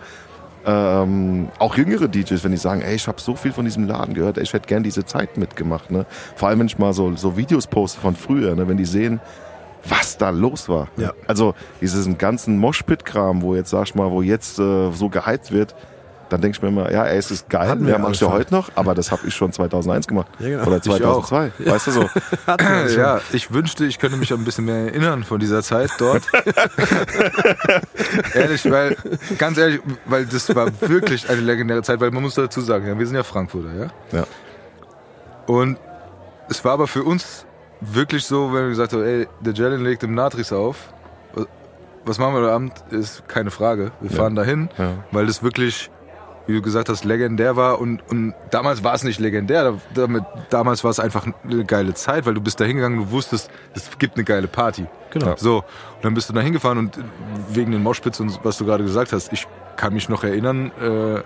ähm, 0.66 1.50
auch 1.58 1.76
jüngere 1.78 2.08
DJs, 2.08 2.44
wenn 2.44 2.52
die 2.52 2.58
sagen, 2.58 2.82
ey, 2.82 2.96
ich 2.96 3.08
habe 3.08 3.20
so 3.22 3.36
viel 3.36 3.52
von 3.54 3.66
diesem 3.66 3.88
Laden 3.88 4.14
gehört, 4.14 4.38
ey, 4.38 4.44
ich 4.44 4.54
hätte 4.54 4.68
gern 4.68 4.84
diese 4.84 5.06
Zeit 5.06 5.38
mitgemacht. 5.38 5.90
Ne? 5.92 6.06
Vor 6.36 6.50
allem, 6.50 6.60
wenn 6.60 6.68
ich 6.68 6.78
mal 6.78 6.94
so, 6.94 7.16
so 7.16 7.38
Videos 7.38 7.68
poste 7.68 8.00
von 8.00 8.16
früher, 8.16 8.56
ne? 8.56 8.68
wenn 8.68 8.78
die 8.78 8.86
sehen, 8.86 9.22
was 9.88 10.18
da 10.18 10.30
los 10.32 10.68
war. 10.68 10.90
Ja. 10.98 11.14
Also 11.28 11.54
diesen 11.80 12.18
ganzen 12.18 12.58
Moshpit-Kram, 12.60 13.42
wo 13.42 13.56
jetzt, 13.56 13.70
sag 13.70 13.84
ich 13.88 13.96
mal, 13.96 14.12
wo 14.12 14.22
jetzt 14.22 14.60
äh, 14.60 14.92
so 14.92 15.08
geheizt 15.10 15.54
wird, 15.54 15.76
dann 16.30 16.42
denke 16.42 16.56
ich 16.58 16.62
mir 16.62 16.68
immer, 16.70 16.92
ja, 16.92 17.06
ey, 17.06 17.18
es 17.18 17.32
ist 17.32 17.50
geil, 17.50 17.68
Hatten 17.68 17.86
wir 17.86 17.94
ja, 17.94 17.98
mach 18.00 18.12
ich 18.12 18.20
ja 18.22 18.30
heute 18.32 18.54
noch, 18.54 18.70
aber 18.76 18.94
das 18.96 19.12
habe 19.12 19.28
ich 19.28 19.34
schon 19.36 19.52
2001 19.52 20.08
gemacht. 20.08 20.28
Ja, 20.40 20.50
genau. 20.50 20.68
Oder 20.68 20.78
Ich 20.78 21.04
auch. 21.04 21.26
2002, 21.28 21.52
weißt 21.72 21.88
du 21.88 21.92
so. 21.92 22.10
Ja, 23.00 23.20
ich 23.34 23.52
wünschte, 23.54 23.86
ich 23.86 24.00
könnte 24.00 24.18
mich 24.18 24.32
ein 24.34 24.44
bisschen 24.46 24.66
mehr 24.66 24.76
erinnern 24.88 25.24
von 25.24 25.40
dieser 25.40 25.64
Zeit 25.64 25.90
dort. 25.98 26.24
ehrlich, 28.34 28.70
weil, 28.70 28.96
ganz 29.38 29.58
ehrlich, 29.58 29.82
weil 30.06 30.26
das 30.26 30.54
war 30.56 30.70
wirklich 30.82 31.30
eine 31.30 31.42
legendäre 31.42 31.82
Zeit, 31.84 32.00
weil 32.00 32.12
man 32.12 32.24
muss 32.24 32.36
dazu 32.36 32.62
sagen, 32.62 32.88
ja, 32.88 32.98
wir 32.98 33.06
sind 33.06 33.16
ja 33.16 33.24
Frankfurter, 33.24 33.70
ja. 34.12 34.18
Ja. 34.20 34.26
Und 35.48 35.78
es 36.50 36.64
war 36.64 36.74
aber 36.74 36.88
für 36.88 37.04
uns 37.04 37.46
wirklich 37.82 38.26
so, 38.26 38.48
wenn 38.54 38.64
wir 38.64 38.70
gesagt 38.70 38.94
haben, 38.94 39.04
ey, 39.04 39.28
der 39.40 39.54
Jalen 39.54 39.84
legt 39.84 40.04
im 40.04 40.14
Natrix 40.14 40.52
auf. 40.52 40.78
Was- 42.06 42.18
machen 42.18 42.34
wir 42.34 42.42
heute 42.42 42.52
Abend, 42.54 42.74
ist 42.92 43.28
keine 43.28 43.52
Frage. 43.52 43.92
Wir 44.02 44.10
fahren 44.10 44.36
dahin, 44.36 44.70
Ja. 44.78 44.94
weil 45.12 45.28
das 45.28 45.44
wirklich, 45.44 45.92
wie 46.50 46.56
du 46.56 46.62
gesagt 46.62 46.90
hast, 46.90 47.06
legendär 47.06 47.56
war. 47.56 47.80
Und, 47.80 48.02
und 48.10 48.34
damals 48.52 48.84
war 48.84 48.94
es 48.96 49.04
nicht 49.04 49.20
legendär. 49.20 49.64
Da- 49.64 49.78
Damit, 49.94 50.24
damals 50.50 50.84
war 50.84 50.92
es 50.92 51.00
einfach 51.00 51.26
eine 51.44 51.64
geile 51.66 51.94
Zeit, 51.94 52.26
weil 52.26 52.34
du 52.34 52.42
bist 52.42 52.60
da 52.60 52.66
hingegangen, 52.66 53.00
du 53.00 53.12
wusstest, 53.12 53.50
es 53.76 53.98
gibt 54.00 54.16
eine 54.16 54.24
geile 54.24 54.48
Party. 54.48 54.86
Genau. 55.12 55.36
So, 55.38 55.58
und 55.58 56.04
dann 56.04 56.14
bist 56.14 56.30
du 56.30 56.34
da 56.34 56.42
hingefahren 56.42 56.78
und 56.78 56.98
wegen 57.50 57.72
den 57.72 57.84
Moshpits 57.84 58.20
und 58.20 58.40
was 58.44 58.58
du 58.58 58.66
gerade 58.66 58.84
gesagt 58.84 59.14
hast, 59.14 59.32
ich 59.34 59.48
kann 59.76 59.94
mich 59.94 60.10
noch 60.10 60.24
erinnern, 60.24 60.72
äh, 60.82 61.22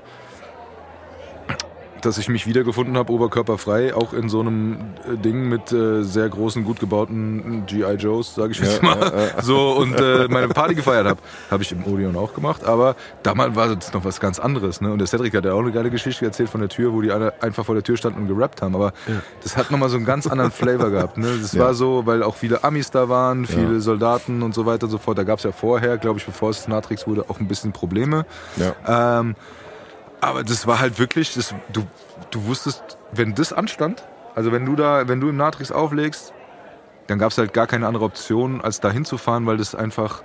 dass 2.05 2.17
ich 2.17 2.29
mich 2.29 2.48
wiedergefunden 2.48 2.98
habe, 2.98 3.12
oberkörperfrei, 3.12 3.93
auch 3.95 4.13
in 4.13 4.29
so 4.29 4.39
einem 4.39 4.77
äh, 5.07 5.17
Ding 5.17 5.50
mit 5.50 5.72
äh, 5.72 6.03
sehr 6.03 6.29
großen, 6.29 6.63
gut 6.63 6.79
gebauten 6.79 7.65
GI 7.65 7.83
Joes, 7.98 8.36
sage 8.36 8.51
ich 8.51 8.60
jetzt 8.60 8.81
mal, 8.81 9.31
so 9.41 9.72
und 9.72 10.00
äh, 10.00 10.27
meine 10.29 10.50
Party 10.50 10.75
gefeiert 10.75 11.07
habe. 11.07 11.19
Habe 11.50 11.63
ich 11.63 11.72
im 11.72 11.86
Odeon 11.86 12.15
auch 12.15 12.33
gemacht, 12.33 12.63
aber 12.63 12.95
damals 13.24 13.55
war 13.55 13.75
das 13.75 13.93
noch 13.93 14.05
was 14.05 14.19
ganz 14.19 14.39
anderes. 14.39 14.81
Ne? 14.81 14.91
Und 14.91 15.00
der 15.00 15.07
Cedric 15.07 15.36
hat 15.36 15.45
ja 15.45 15.53
auch 15.53 15.60
eine 15.60 15.72
geile 15.72 15.89
Geschichte 15.89 16.25
erzählt 16.25 16.50
von 16.50 16.62
der 16.62 16.69
Tür, 16.69 16.93
wo 16.93 17.01
die 17.01 17.12
alle 17.12 17.41
einfach 17.41 17.65
vor 17.65 17.75
der 17.75 17.83
Tür 17.83 17.98
standen 17.98 18.22
und 18.22 18.27
gerappt 18.27 18.62
haben. 18.62 18.75
Aber 18.75 18.93
das 19.41 19.57
hat 19.57 19.72
nochmal 19.72 19.89
so 19.89 19.98
einen 19.98 20.05
ganz 20.05 20.27
anderen 20.27 20.51
Flavor 20.51 20.89
gehabt. 20.89 21.17
Ne? 21.17 21.38
Das 21.41 21.57
war 21.57 21.74
so, 21.74 22.05
weil 22.05 22.24
auch 22.24 22.36
viele 22.36 22.63
Amis 22.63 22.91
da 22.91 23.10
waren, 23.10 23.45
viele 23.45 23.79
Soldaten 23.81 24.41
und 24.41 24.53
so 24.53 24.65
weiter 24.65 24.86
und 24.86 24.91
so 24.91 24.98
fort. 24.98 25.17
Da 25.17 25.24
gab 25.24 25.39
es 25.39 25.43
ja 25.43 25.51
vorher, 25.51 25.98
glaube 25.98 26.19
ich, 26.19 26.25
bevor 26.25 26.50
es 26.50 26.67
Natrix 26.67 27.07
wurde, 27.07 27.25
auch 27.29 27.39
ein 27.39 27.48
bisschen 27.48 27.72
Probleme. 27.72 28.25
Ja. 28.57 29.19
Ähm, 29.19 29.36
aber 30.24 30.44
das 30.44 30.68
war 30.68 30.80
halt 30.80 31.00
wirklich, 31.00 31.34
das, 31.34 31.53
du, 31.72 31.86
du 32.32 32.46
wusstest, 32.46 32.98
wenn 33.12 33.36
das 33.36 33.53
anstand, 33.53 34.03
also 34.36 34.51
wenn 34.51 34.65
du 34.65 34.75
da, 34.75 35.08
wenn 35.08 35.20
du 35.20 35.30
im 35.30 35.38
Natrix 35.38 35.72
auflegst, 35.72 36.34
dann 37.08 37.20
gab 37.20 37.32
es 37.32 37.38
halt 37.38 37.53
gar 37.53 37.68
keine 37.68 37.88
andere 37.88 38.06
Option, 38.06 38.62
als 38.62 38.80
da 38.80 38.89
hinzufahren, 38.89 39.46
weil 39.46 39.58
das 39.58 39.75
einfach, 39.75 40.24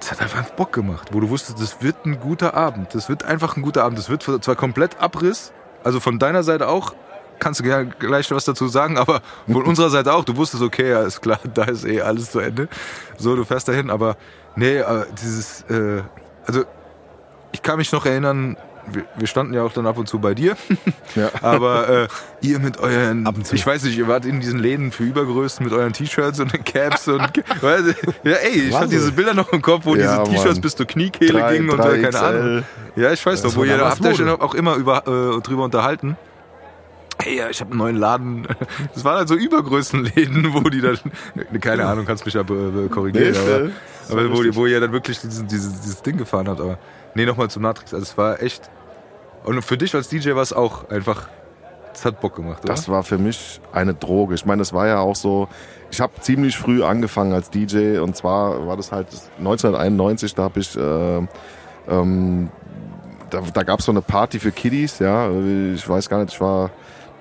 das 0.00 0.12
hat 0.12 0.22
einfach 0.22 0.44
Bock 0.50 0.72
gemacht, 0.72 1.10
wo 1.12 1.20
du 1.20 1.28
wusstest, 1.28 1.60
das 1.60 1.82
wird 1.82 2.06
ein 2.06 2.20
guter 2.20 2.54
Abend, 2.54 2.94
das 2.94 3.08
wird 3.08 3.24
einfach 3.24 3.56
ein 3.56 3.62
guter 3.62 3.84
Abend, 3.84 3.98
das 3.98 4.08
wird 4.08 4.22
zwar 4.22 4.56
komplett 4.56 5.00
Abriss, 5.00 5.52
also 5.84 6.00
von 6.00 6.18
deiner 6.18 6.42
Seite 6.42 6.68
auch, 6.68 6.94
kannst 7.38 7.60
du 7.60 7.64
gerne 7.64 7.86
gleich 7.86 8.30
was 8.30 8.44
dazu 8.44 8.68
sagen, 8.68 8.98
aber 8.98 9.20
von 9.46 9.62
unserer 9.66 9.90
Seite 9.90 10.12
auch, 10.12 10.24
du 10.24 10.36
wusstest, 10.36 10.62
okay, 10.62 10.90
ja, 10.90 11.02
ist 11.02 11.20
klar, 11.20 11.38
da 11.54 11.64
ist 11.64 11.84
eh 11.84 12.00
alles 12.00 12.32
zu 12.32 12.40
Ende, 12.40 12.68
so, 13.18 13.36
du 13.36 13.44
fährst 13.44 13.68
dahin, 13.68 13.90
aber 13.90 14.16
nee, 14.56 14.78
äh, 14.78 15.04
dieses, 15.20 15.62
äh, 15.70 16.02
also 16.46 16.64
ich 17.52 17.62
kann 17.62 17.78
mich 17.78 17.92
noch 17.92 18.04
erinnern, 18.06 18.56
wir, 18.90 19.04
wir 19.16 19.26
standen 19.26 19.52
ja 19.52 19.62
auch 19.64 19.72
dann 19.72 19.86
ab 19.86 19.98
und 19.98 20.08
zu 20.08 20.18
bei 20.18 20.32
dir, 20.34 20.56
Ja. 21.14 21.30
aber 21.42 21.88
äh, 21.88 22.08
ihr 22.40 22.58
mit 22.58 22.78
euren, 22.78 23.26
Ab 23.26 23.36
und 23.36 23.46
zu. 23.46 23.54
ich 23.54 23.66
weiß 23.66 23.82
nicht, 23.84 23.98
ihr 23.98 24.08
wart 24.08 24.24
in 24.24 24.40
diesen 24.40 24.58
Läden 24.58 24.92
für 24.92 25.02
Übergrößen 25.04 25.62
mit 25.64 25.74
euren 25.74 25.92
T-Shirts 25.92 26.40
und 26.40 26.52
den 26.54 26.64
Caps 26.64 27.06
und, 27.08 27.20
weißt 27.60 27.94
ja 28.24 28.32
ey, 28.32 28.68
ich 28.68 28.74
hatte 28.74 28.88
diese 28.88 29.12
Bilder 29.12 29.34
noch 29.34 29.52
im 29.52 29.60
Kopf, 29.60 29.84
wo 29.84 29.94
Ja, 29.94 30.22
diese 30.24 30.36
T-Shirts 30.36 30.60
bis 30.60 30.74
zur 30.74 30.86
Kniekehle 30.86 31.32
Drei- 31.38 31.56
gingen 31.58 31.68
und 31.70 31.76
drei 31.78 31.96
keine 32.00 32.08
XL. 32.08 32.24
Ahnung. 32.24 32.64
Ja, 32.96 33.12
ich 33.12 33.24
weiß 33.26 33.42
Das 33.42 33.52
noch, 33.52 33.60
wo 33.60 33.64
ihr 33.64 33.78
habt 33.78 34.04
euch 34.04 34.22
auch 34.26 34.54
immer 34.54 34.76
über, 34.76 35.06
äh, 35.06 35.40
drüber 35.42 35.64
unterhalten. 35.64 36.16
Hey, 37.20 37.36
ja, 37.38 37.50
ich 37.50 37.60
habe 37.60 37.70
einen 37.72 37.78
neuen 37.80 37.96
Laden. 37.96 38.46
Das 38.94 39.04
waren 39.04 39.18
halt 39.18 39.28
so 39.28 39.34
Übergrößenläden, 39.34 40.54
wo 40.54 40.60
die 40.70 40.80
dann, 40.80 40.98
ne, 41.34 41.58
keine 41.60 41.84
Ahnung, 41.86 42.06
kannst 42.06 42.24
mich 42.24 42.34
ja 42.34 42.42
korrigieren, 42.44 43.32
Nee, 43.32 43.70
aber, 44.10 44.22
aber 44.22 44.36
wo, 44.36 44.42
die, 44.42 44.54
wo 44.54 44.66
ihr 44.66 44.80
dann 44.80 44.92
wirklich 44.92 45.20
dieses, 45.20 45.44
dieses, 45.46 45.80
dieses 45.80 46.02
Ding 46.02 46.16
gefahren 46.16 46.48
habt. 46.48 46.60
Aber 46.60 46.78
nee, 47.18 47.26
nochmal 47.26 47.50
zum 47.50 47.62
Natrix. 47.62 47.92
Also 47.92 48.02
es 48.04 48.16
war 48.16 48.40
echt. 48.42 48.70
Und 49.44 49.60
für 49.62 49.76
dich 49.76 49.94
als 49.94 50.08
DJ 50.08 50.30
war 50.34 50.42
es 50.42 50.52
auch 50.52 50.88
einfach. 50.90 51.28
Es 51.92 52.04
hat 52.04 52.20
Bock 52.20 52.36
gemacht, 52.36 52.60
oder? 52.64 52.72
Das 52.74 52.88
war 52.88 53.02
für 53.02 53.18
mich 53.18 53.60
eine 53.72 53.92
Droge. 53.92 54.34
Ich 54.34 54.46
meine, 54.46 54.60
das 54.60 54.72
war 54.72 54.86
ja 54.86 55.00
auch 55.00 55.16
so. 55.16 55.48
Ich 55.90 56.00
habe 56.00 56.12
ziemlich 56.20 56.56
früh 56.56 56.82
angefangen 56.84 57.32
als 57.32 57.50
DJ 57.50 57.98
und 57.98 58.14
zwar 58.16 58.66
war 58.66 58.76
das 58.76 58.92
halt 58.92 59.08
1991. 59.38 60.34
Da 60.34 60.44
habe 60.44 60.60
ich, 60.60 60.76
äh, 60.76 61.26
ähm, 61.88 62.50
da, 63.30 63.40
da 63.52 63.62
gab 63.64 63.80
es 63.80 63.86
so 63.86 63.92
eine 63.92 64.02
Party 64.02 64.38
für 64.38 64.52
Kiddies. 64.52 64.98
Ja, 65.00 65.28
ich 65.30 65.88
weiß 65.88 66.08
gar 66.08 66.18
nicht, 66.22 66.34
ich 66.34 66.40
war 66.40 66.70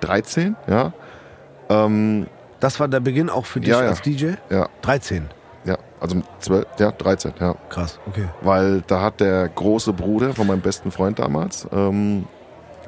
13. 0.01 0.56
Ja, 0.68 0.94
ähm, 1.70 2.27
Das 2.60 2.80
war 2.80 2.88
der 2.88 3.00
Beginn 3.00 3.30
auch 3.30 3.46
für 3.46 3.60
dich 3.60 3.70
Ja, 3.70 3.82
ja. 3.84 3.89
als 3.89 4.01
DJ? 4.01 4.34
ja, 4.50 4.68
13. 4.82 5.27
Also 6.00 6.22
12, 6.39 6.66
ja, 6.80 6.92
13. 6.92 7.34
Ja. 7.39 7.56
Krass, 7.70 8.00
okay. 8.08 8.25
weil 8.42 8.82
da 8.86 9.01
hat 9.01 9.20
der 9.20 9.50
große 9.50 9.94
Bruder 9.94 10.34
von 10.34 10.46
meinem 10.48 10.62
besten 10.62 10.92
Freund 10.92 11.18
damals, 11.20 11.68
ähm, 11.72 12.27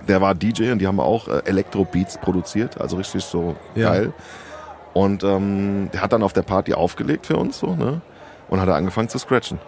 der 0.08 0.22
war 0.22 0.36
DJ 0.36 0.72
und 0.72 0.80
die 0.80 0.88
haben 0.88 1.00
auch 1.00 1.28
äh, 1.28 1.42
Elektro-Beats 1.46 2.20
produziert, 2.20 2.80
also 2.80 2.98
richtig 2.98 3.24
so 3.24 3.56
Ja. 3.76 3.90
geil. 3.92 4.14
Und 4.94 5.24
ähm, 5.24 5.90
der 5.94 6.02
hat 6.02 6.14
dann 6.14 6.24
auf 6.24 6.34
der 6.34 6.42
Party 6.42 6.74
aufgelegt 6.74 7.26
für 7.26 7.38
uns 7.38 7.60
so, 7.60 7.76
ne? 7.76 8.02
Und 8.50 8.60
hat 8.60 8.68
er 8.68 8.76
angefangen 8.76 9.10
zu 9.10 9.20
scratchen. 9.20 9.60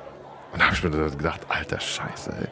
Und 0.52 0.60
da 0.62 0.66
habe 0.66 0.76
ich 0.76 0.84
mir 0.84 0.90
gedacht, 0.90 1.42
alter 1.50 1.80
Scheiße, 1.80 2.32
ey, 2.42 2.48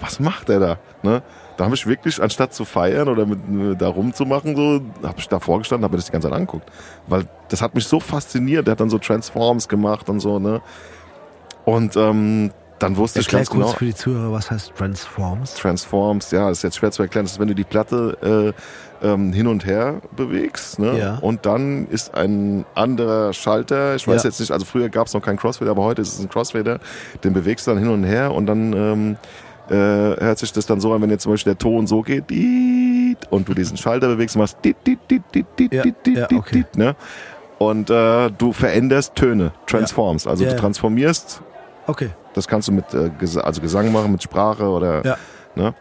was 0.00 0.20
macht 0.20 0.48
der 0.48 0.60
da? 0.60 0.76
Ne? 1.02 1.22
Da 1.62 1.66
habe 1.66 1.76
ich 1.76 1.86
wirklich, 1.86 2.20
anstatt 2.20 2.52
zu 2.52 2.64
feiern 2.64 3.06
oder 3.06 3.24
mit, 3.24 3.48
mit 3.48 3.80
da 3.80 3.86
rumzumachen, 3.86 4.56
so, 4.56 4.80
habe 5.06 5.18
ich 5.18 5.28
da 5.28 5.38
vorgestanden, 5.38 5.84
habe 5.84 5.92
mir 5.92 5.98
das 5.98 6.06
die 6.06 6.10
ganze 6.10 6.26
Zeit 6.26 6.34
angeguckt. 6.34 6.68
Weil 7.06 7.28
das 7.50 7.62
hat 7.62 7.76
mich 7.76 7.86
so 7.86 8.00
fasziniert. 8.00 8.66
Der 8.66 8.72
hat 8.72 8.80
dann 8.80 8.90
so 8.90 8.98
Transforms 8.98 9.68
gemacht 9.68 10.08
und 10.08 10.18
so, 10.18 10.40
ne? 10.40 10.60
Und 11.64 11.96
ähm, 11.96 12.50
dann 12.80 12.96
wusste 12.96 13.20
ich 13.20 13.28
kurz 13.28 13.48
ganz 13.48 13.50
genau. 13.50 13.68
für 13.68 13.84
die 13.84 13.94
Zuhörer, 13.94 14.32
was 14.32 14.50
heißt 14.50 14.72
Transforms? 14.76 15.54
Transforms, 15.54 16.32
ja, 16.32 16.48
das 16.48 16.58
ist 16.58 16.62
jetzt 16.64 16.76
schwer 16.78 16.90
zu 16.90 17.02
erklären. 17.02 17.26
Das 17.26 17.34
ist, 17.34 17.38
wenn 17.38 17.46
du 17.46 17.54
die 17.54 17.62
Platte 17.62 18.54
äh, 19.00 19.06
ähm, 19.06 19.32
hin 19.32 19.46
und 19.46 19.64
her 19.64 20.02
bewegst, 20.16 20.80
ne? 20.80 20.98
Ja. 20.98 21.18
Und 21.18 21.46
dann 21.46 21.86
ist 21.86 22.12
ein 22.16 22.64
anderer 22.74 23.32
Schalter, 23.34 23.94
ich 23.94 24.08
weiß 24.08 24.24
Ja. 24.24 24.30
jetzt 24.30 24.40
nicht, 24.40 24.50
also 24.50 24.64
früher 24.66 24.88
gab 24.88 25.06
es 25.06 25.14
noch 25.14 25.22
keinen 25.22 25.36
Crossfader, 25.36 25.70
aber 25.70 25.84
heute 25.84 26.02
ist 26.02 26.12
es 26.14 26.18
ein 26.18 26.28
Crossfader, 26.28 26.80
den 27.22 27.32
bewegst 27.34 27.68
du 27.68 27.70
dann 27.70 27.78
hin 27.78 27.88
und 27.88 28.02
her 28.02 28.34
und 28.34 28.46
dann 28.46 28.72
ähm, 28.72 29.16
äh, 29.70 29.74
hört 29.74 30.38
sich 30.38 30.52
das 30.52 30.66
dann 30.66 30.80
so 30.80 30.92
an, 30.92 31.02
wenn 31.02 31.10
jetzt 31.10 31.22
zum 31.22 31.32
Beispiel 31.32 31.52
der 31.54 31.58
Ton 31.58 31.86
so 31.86 32.02
geht, 32.02 32.24
und 33.30 33.48
du 33.48 33.54
diesen 33.54 33.76
Schalter 33.76 34.08
bewegst 34.08 34.36
und 34.36 34.40
machst 34.42 34.58
Ja, 34.64 35.84
ja, 36.30 36.38
okay. 36.38 36.64
ne? 36.76 36.96
Und 37.58 37.90
äh, 37.90 38.30
du 38.30 38.52
veränderst 38.52 39.14
Töne, 39.14 39.52
Transforms, 39.66 40.26
also 40.26 40.44
du 40.44 40.56
transformierst 40.56 41.42
Okay. 41.86 42.10
das 42.34 42.46
kannst 42.46 42.68
du 42.68 42.72
mit 42.72 42.92
äh, 42.94 43.10
Ges 43.18 43.36
also 43.36 43.60
Gesang 43.60 43.92
machen, 43.92 44.12
mit 44.12 44.22
Sprache 44.22 44.68
oder. 44.68 45.04
Ja. 45.04 45.16
Ne? 45.54 45.74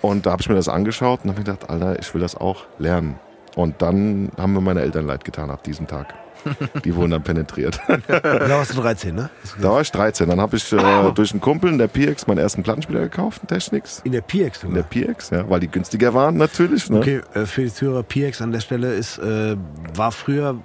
Und 0.00 0.26
da 0.26 0.32
habe 0.32 0.42
ich 0.42 0.48
mir 0.48 0.54
das 0.54 0.68
angeschaut 0.68 1.20
und 1.22 1.30
habe 1.30 1.40
mir 1.40 1.44
gedacht, 1.44 1.70
Alter, 1.70 1.98
ich 1.98 2.12
will 2.14 2.20
das 2.20 2.36
auch 2.36 2.64
lernen. 2.78 3.18
Und 3.54 3.82
dann 3.82 4.30
haben 4.38 4.52
mir 4.52 4.60
meine 4.60 4.80
Eltern 4.80 5.06
leid 5.06 5.24
getan 5.24 5.50
ab 5.50 5.62
diesem 5.62 5.86
Tag. 5.86 6.14
Die 6.84 6.94
wurden 6.94 7.12
dann 7.12 7.22
penetriert. 7.22 7.80
Da 8.08 8.48
warst 8.48 8.76
du 8.76 8.80
13, 8.80 9.14
ne? 9.14 9.30
Da 9.60 9.70
war 9.70 9.80
ich 9.80 9.90
13. 9.92 10.28
Dann 10.28 10.40
habe 10.40 10.56
ich 10.56 10.72
äh, 10.72 11.12
durch 11.14 11.32
einen 11.32 11.40
Kumpel 11.40 11.70
in 11.70 11.78
der 11.78 11.88
PX 11.88 12.26
meinen 12.26 12.38
ersten 12.38 12.62
Plattenspieler 12.62 13.00
gekauft, 13.00 13.42
Technics. 13.48 14.00
In 14.04 14.12
der 14.12 14.22
PX 14.22 14.64
In 14.64 14.74
der 14.74 14.84
sogar. 14.84 15.12
PX, 15.14 15.30
ja, 15.30 15.48
weil 15.48 15.60
die 15.60 15.68
günstiger 15.68 16.14
waren 16.14 16.36
natürlich. 16.36 16.88
Ne? 16.90 16.98
Okay, 16.98 17.20
äh, 17.34 17.46
für 17.46 17.62
die 17.62 17.72
Zuhörer, 17.72 18.02
PX 18.02 18.42
an 18.42 18.52
der 18.52 18.60
Stelle 18.60 18.92
ist, 18.94 19.18
äh, 19.18 19.56
war 19.94 20.12
früher 20.12 20.56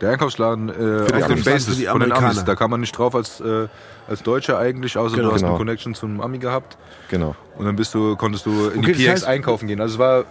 Der 0.00 0.10
Einkaufsladen 0.10 0.68
äh, 0.68 1.12
auf 1.12 1.26
den. 1.26 1.42
Bases 1.42 1.84
von 1.84 2.00
den 2.00 2.12
Amis. 2.12 2.44
Da 2.44 2.54
kann 2.54 2.70
man 2.70 2.80
nicht 2.80 2.96
drauf 2.96 3.14
als, 3.16 3.40
äh, 3.40 3.66
als 4.08 4.22
Deutscher 4.22 4.58
eigentlich, 4.58 4.96
außer 4.96 5.16
Genau. 5.16 5.28
du 5.28 5.34
hast 5.34 5.40
Genau. 5.40 5.52
eine 5.54 5.58
Connection 5.58 5.94
zum 5.94 6.20
Ami 6.20 6.38
gehabt. 6.38 6.76
Genau. 7.10 7.34
Und 7.56 7.66
dann 7.66 7.74
bist 7.76 7.94
du, 7.94 8.14
konntest 8.16 8.46
du 8.46 8.68
in 8.68 8.78
Okay, 8.80 8.92
die 8.92 9.04
das 9.06 9.14
PX 9.22 9.24
heißt- 9.24 9.26
einkaufen 9.28 9.66
gehen. 9.66 9.80
Also 9.80 9.94
es 9.94 9.98
war, 9.98 10.24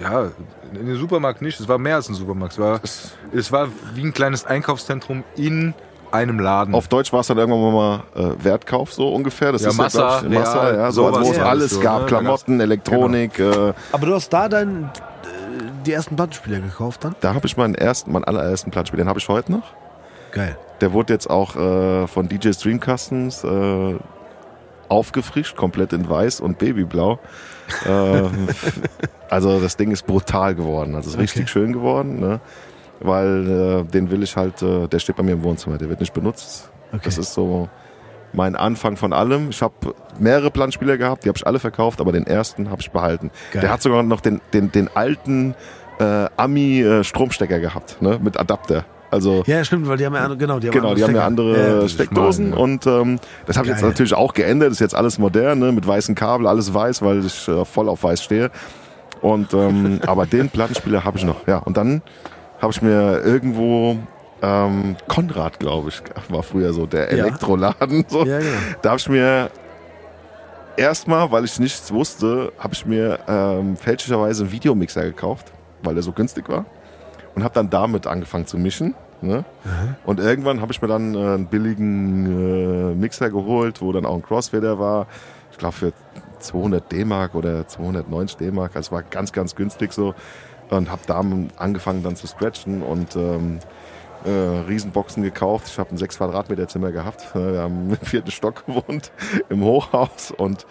ja, 0.00 0.30
in 0.74 0.86
den 0.86 0.96
Supermarkt 0.96 1.40
nicht, 1.42 1.60
es 1.60 1.68
war 1.68 1.78
mehr 1.78 1.96
als 1.96 2.08
ein 2.08 2.14
Supermarkt. 2.14 2.54
Es 2.54 2.58
war, 2.58 2.80
es 3.32 3.52
war 3.52 3.68
wie 3.94 4.02
ein 4.02 4.12
kleines 4.12 4.44
Einkaufszentrum 4.44 5.22
in 5.36 5.72
einem 6.12 6.40
Laden. 6.40 6.74
Auf 6.74 6.88
Deutsch 6.88 7.12
war 7.12 7.20
es 7.20 7.28
dann 7.28 7.38
irgendwann 7.38 7.72
mal 7.72 8.02
äh, 8.16 8.44
Wertkauf, 8.44 8.92
so 8.92 9.14
ungefähr. 9.14 9.52
Das 9.52 9.62
Ja, 9.62 9.68
ist 9.68 9.76
Massa, 9.76 10.22
ja, 10.22 10.28
Massa, 10.28 10.74
ja, 10.74 10.90
so, 10.90 11.06
also, 11.06 11.20
wo 11.24 11.30
es 11.30 11.36
ja. 11.36 11.44
alles 11.44 11.70
so, 11.70 11.80
gab. 11.80 12.00
ne? 12.00 12.06
Klamotten, 12.06 12.58
Elektronik. 12.60 13.38
Äh, 13.38 13.72
Aber 13.92 14.06
du 14.06 14.14
hast 14.16 14.28
da 14.32 14.48
dann 14.48 14.90
äh, 14.92 15.09
die 15.80 15.92
ersten 15.92 16.16
Plattenspieler 16.16 16.60
gekauft 16.60 17.04
dann? 17.04 17.14
da 17.20 17.34
habe 17.34 17.46
ich 17.46 17.56
meinen 17.56 17.74
ersten, 17.74 18.12
meinen 18.12 18.24
allerersten 18.24 18.70
Plattenspieler, 18.70 19.04
den 19.04 19.08
habe 19.08 19.18
ich 19.18 19.28
heute 19.28 19.52
noch. 19.52 19.74
Geil. 20.32 20.56
Der 20.80 20.92
wurde 20.92 21.12
jetzt 21.12 21.28
auch 21.28 21.56
äh, 21.56 22.06
von 22.06 22.28
DJ 22.28 22.52
Stream 22.52 22.80
Customs 22.80 23.44
äh, 23.44 23.94
aufgefrischt, 24.88 25.56
komplett 25.56 25.92
in 25.92 26.08
weiß 26.08 26.40
und 26.40 26.58
babyblau. 26.58 27.18
äh, 27.86 28.22
also 29.30 29.60
das 29.60 29.76
Ding 29.76 29.90
ist 29.90 30.06
brutal 30.06 30.54
geworden. 30.54 30.94
Also 30.94 31.08
es 31.08 31.14
ist 31.14 31.20
richtig 31.20 31.48
schön 31.48 31.72
geworden, 31.72 32.20
ne? 32.20 32.40
weil 33.00 33.48
äh, 33.48 33.90
den 33.90 34.10
will 34.10 34.22
ich 34.22 34.36
halt, 34.36 34.62
äh, 34.62 34.86
der 34.86 34.98
steht 34.98 35.16
bei 35.16 35.22
mir 35.22 35.32
im 35.32 35.42
Wohnzimmer, 35.42 35.78
der 35.78 35.88
wird 35.88 36.00
nicht 36.00 36.12
benutzt. 36.12 36.70
Okay. 36.92 37.02
Das 37.04 37.18
ist 37.18 37.34
so 37.34 37.68
mein 38.32 38.56
Anfang 38.56 38.96
von 38.96 39.12
allem. 39.12 39.50
Ich 39.50 39.62
habe 39.62 39.94
mehrere 40.18 40.50
Plattenspieler 40.50 40.96
gehabt, 40.96 41.24
die 41.24 41.28
habe 41.28 41.36
ich 41.36 41.46
alle 41.46 41.58
verkauft, 41.58 42.00
aber 42.00 42.12
den 42.12 42.26
ersten 42.26 42.70
habe 42.70 42.80
ich 42.80 42.90
behalten. 42.90 43.30
Geil. 43.52 43.62
Der 43.62 43.70
hat 43.70 43.82
sogar 43.82 44.02
noch 44.02 44.20
den, 44.20 44.40
den, 44.52 44.70
den 44.72 44.88
alten 44.94 45.54
äh, 45.98 46.26
Ami-Stromstecker 46.36 47.58
gehabt, 47.60 48.00
ne? 48.00 48.18
mit 48.22 48.38
Adapter. 48.38 48.84
Also 49.10 49.42
Ja, 49.46 49.64
stimmt, 49.64 49.88
weil 49.88 49.96
die 49.96 50.06
haben 50.06 50.14
ja 50.14 50.20
andere, 50.20 50.38
genau, 50.38 50.60
die 50.60 50.68
haben 50.68 50.74
Genau, 50.74 50.94
die 50.94 51.02
haben 51.02 51.14
ja 51.16 51.26
andere 51.26 51.80
Ja, 51.82 51.88
Steckdosen 51.88 52.48
schmal, 52.48 52.58
ja. 52.58 52.64
und 52.64 52.86
ähm, 52.86 53.18
das 53.46 53.56
habe 53.56 53.66
ich 53.66 53.72
jetzt 53.72 53.82
natürlich 53.82 54.14
auch 54.14 54.34
geändert. 54.34 54.68
Das 54.68 54.74
ist 54.76 54.80
jetzt 54.80 54.94
alles 54.94 55.18
modern, 55.18 55.58
ne, 55.58 55.72
mit 55.72 55.84
weißen 55.86 56.14
Kabel, 56.14 56.46
alles 56.46 56.72
weiß, 56.72 57.02
weil 57.02 57.24
ich 57.24 57.48
äh, 57.48 57.64
voll 57.64 57.88
auf 57.88 58.04
weiß 58.04 58.22
stehe. 58.22 58.50
Und 59.20 59.52
ähm, 59.52 60.00
aber 60.06 60.26
den 60.26 60.48
Plattenspieler 60.48 61.04
habe 61.04 61.18
ich 61.18 61.24
noch. 61.24 61.46
Ja, 61.48 61.58
und 61.58 61.76
dann 61.76 62.02
habe 62.62 62.72
ich 62.72 62.82
mir 62.82 63.20
irgendwo 63.24 63.96
ähm, 64.42 64.96
Konrad, 65.08 65.58
glaube 65.58 65.90
ich, 65.90 66.02
war 66.28 66.42
früher 66.42 66.72
so 66.72 66.86
der. 66.86 67.10
Elektroladen. 67.10 68.04
So. 68.08 68.24
Ja, 68.24 68.38
genau. 68.38 68.50
Da 68.82 68.90
habe 68.90 68.98
ich 68.98 69.08
mir 69.08 69.50
erstmal, 70.76 71.30
weil 71.30 71.44
ich 71.44 71.58
nichts 71.58 71.92
wusste, 71.92 72.52
habe 72.58 72.74
ich 72.74 72.86
mir 72.86 73.18
ähm, 73.28 73.76
fälschlicherweise 73.76 74.44
einen 74.44 74.52
Videomixer 74.52 75.02
gekauft, 75.02 75.52
weil 75.82 75.94
der 75.94 76.02
so 76.02 76.12
günstig 76.12 76.48
war. 76.48 76.64
Und 77.34 77.44
habe 77.44 77.54
dann 77.54 77.70
damit 77.70 78.06
angefangen 78.06 78.46
zu 78.46 78.58
mischen. 78.58 78.94
Ne? 79.22 79.44
Und 80.04 80.18
irgendwann 80.18 80.60
habe 80.60 80.72
ich 80.72 80.80
mir 80.80 80.88
dann 80.88 81.14
äh, 81.14 81.18
einen 81.18 81.46
billigen 81.46 82.92
äh, 82.92 82.94
Mixer 82.94 83.30
geholt, 83.30 83.82
wo 83.82 83.92
dann 83.92 84.06
auch 84.06 84.14
ein 84.14 84.22
Crossfader 84.22 84.78
war. 84.78 85.06
Ich 85.52 85.58
glaube 85.58 85.74
für 85.74 85.92
200 86.38 86.90
D-Mark 86.90 87.34
oder 87.34 87.68
290 87.68 88.38
D-Mark. 88.38 88.74
Also 88.74 88.88
es 88.88 88.92
war 88.92 89.02
ganz, 89.02 89.32
ganz 89.32 89.54
günstig 89.54 89.92
so. 89.92 90.14
Und 90.70 90.90
habe 90.90 91.02
da 91.06 91.22
angefangen 91.56 92.02
dann 92.02 92.16
zu 92.16 92.26
scratchen 92.28 92.82
und 92.82 93.16
ähm, 93.16 93.58
äh, 94.24 94.30
Riesenboxen 94.68 95.22
gekauft. 95.22 95.68
Ich 95.68 95.78
habe 95.78 95.90
ein 95.90 95.98
6 95.98 96.18
Quadratmeter 96.18 96.68
Zimmer 96.68 96.92
gehabt. 96.92 97.26
Wir 97.34 97.60
haben 97.60 97.90
im 97.90 97.96
vierten 98.06 98.30
Stock 98.30 98.66
gewohnt, 98.66 99.12
im 99.48 99.62
Hochhaus. 99.62 100.30
Und 100.30 100.66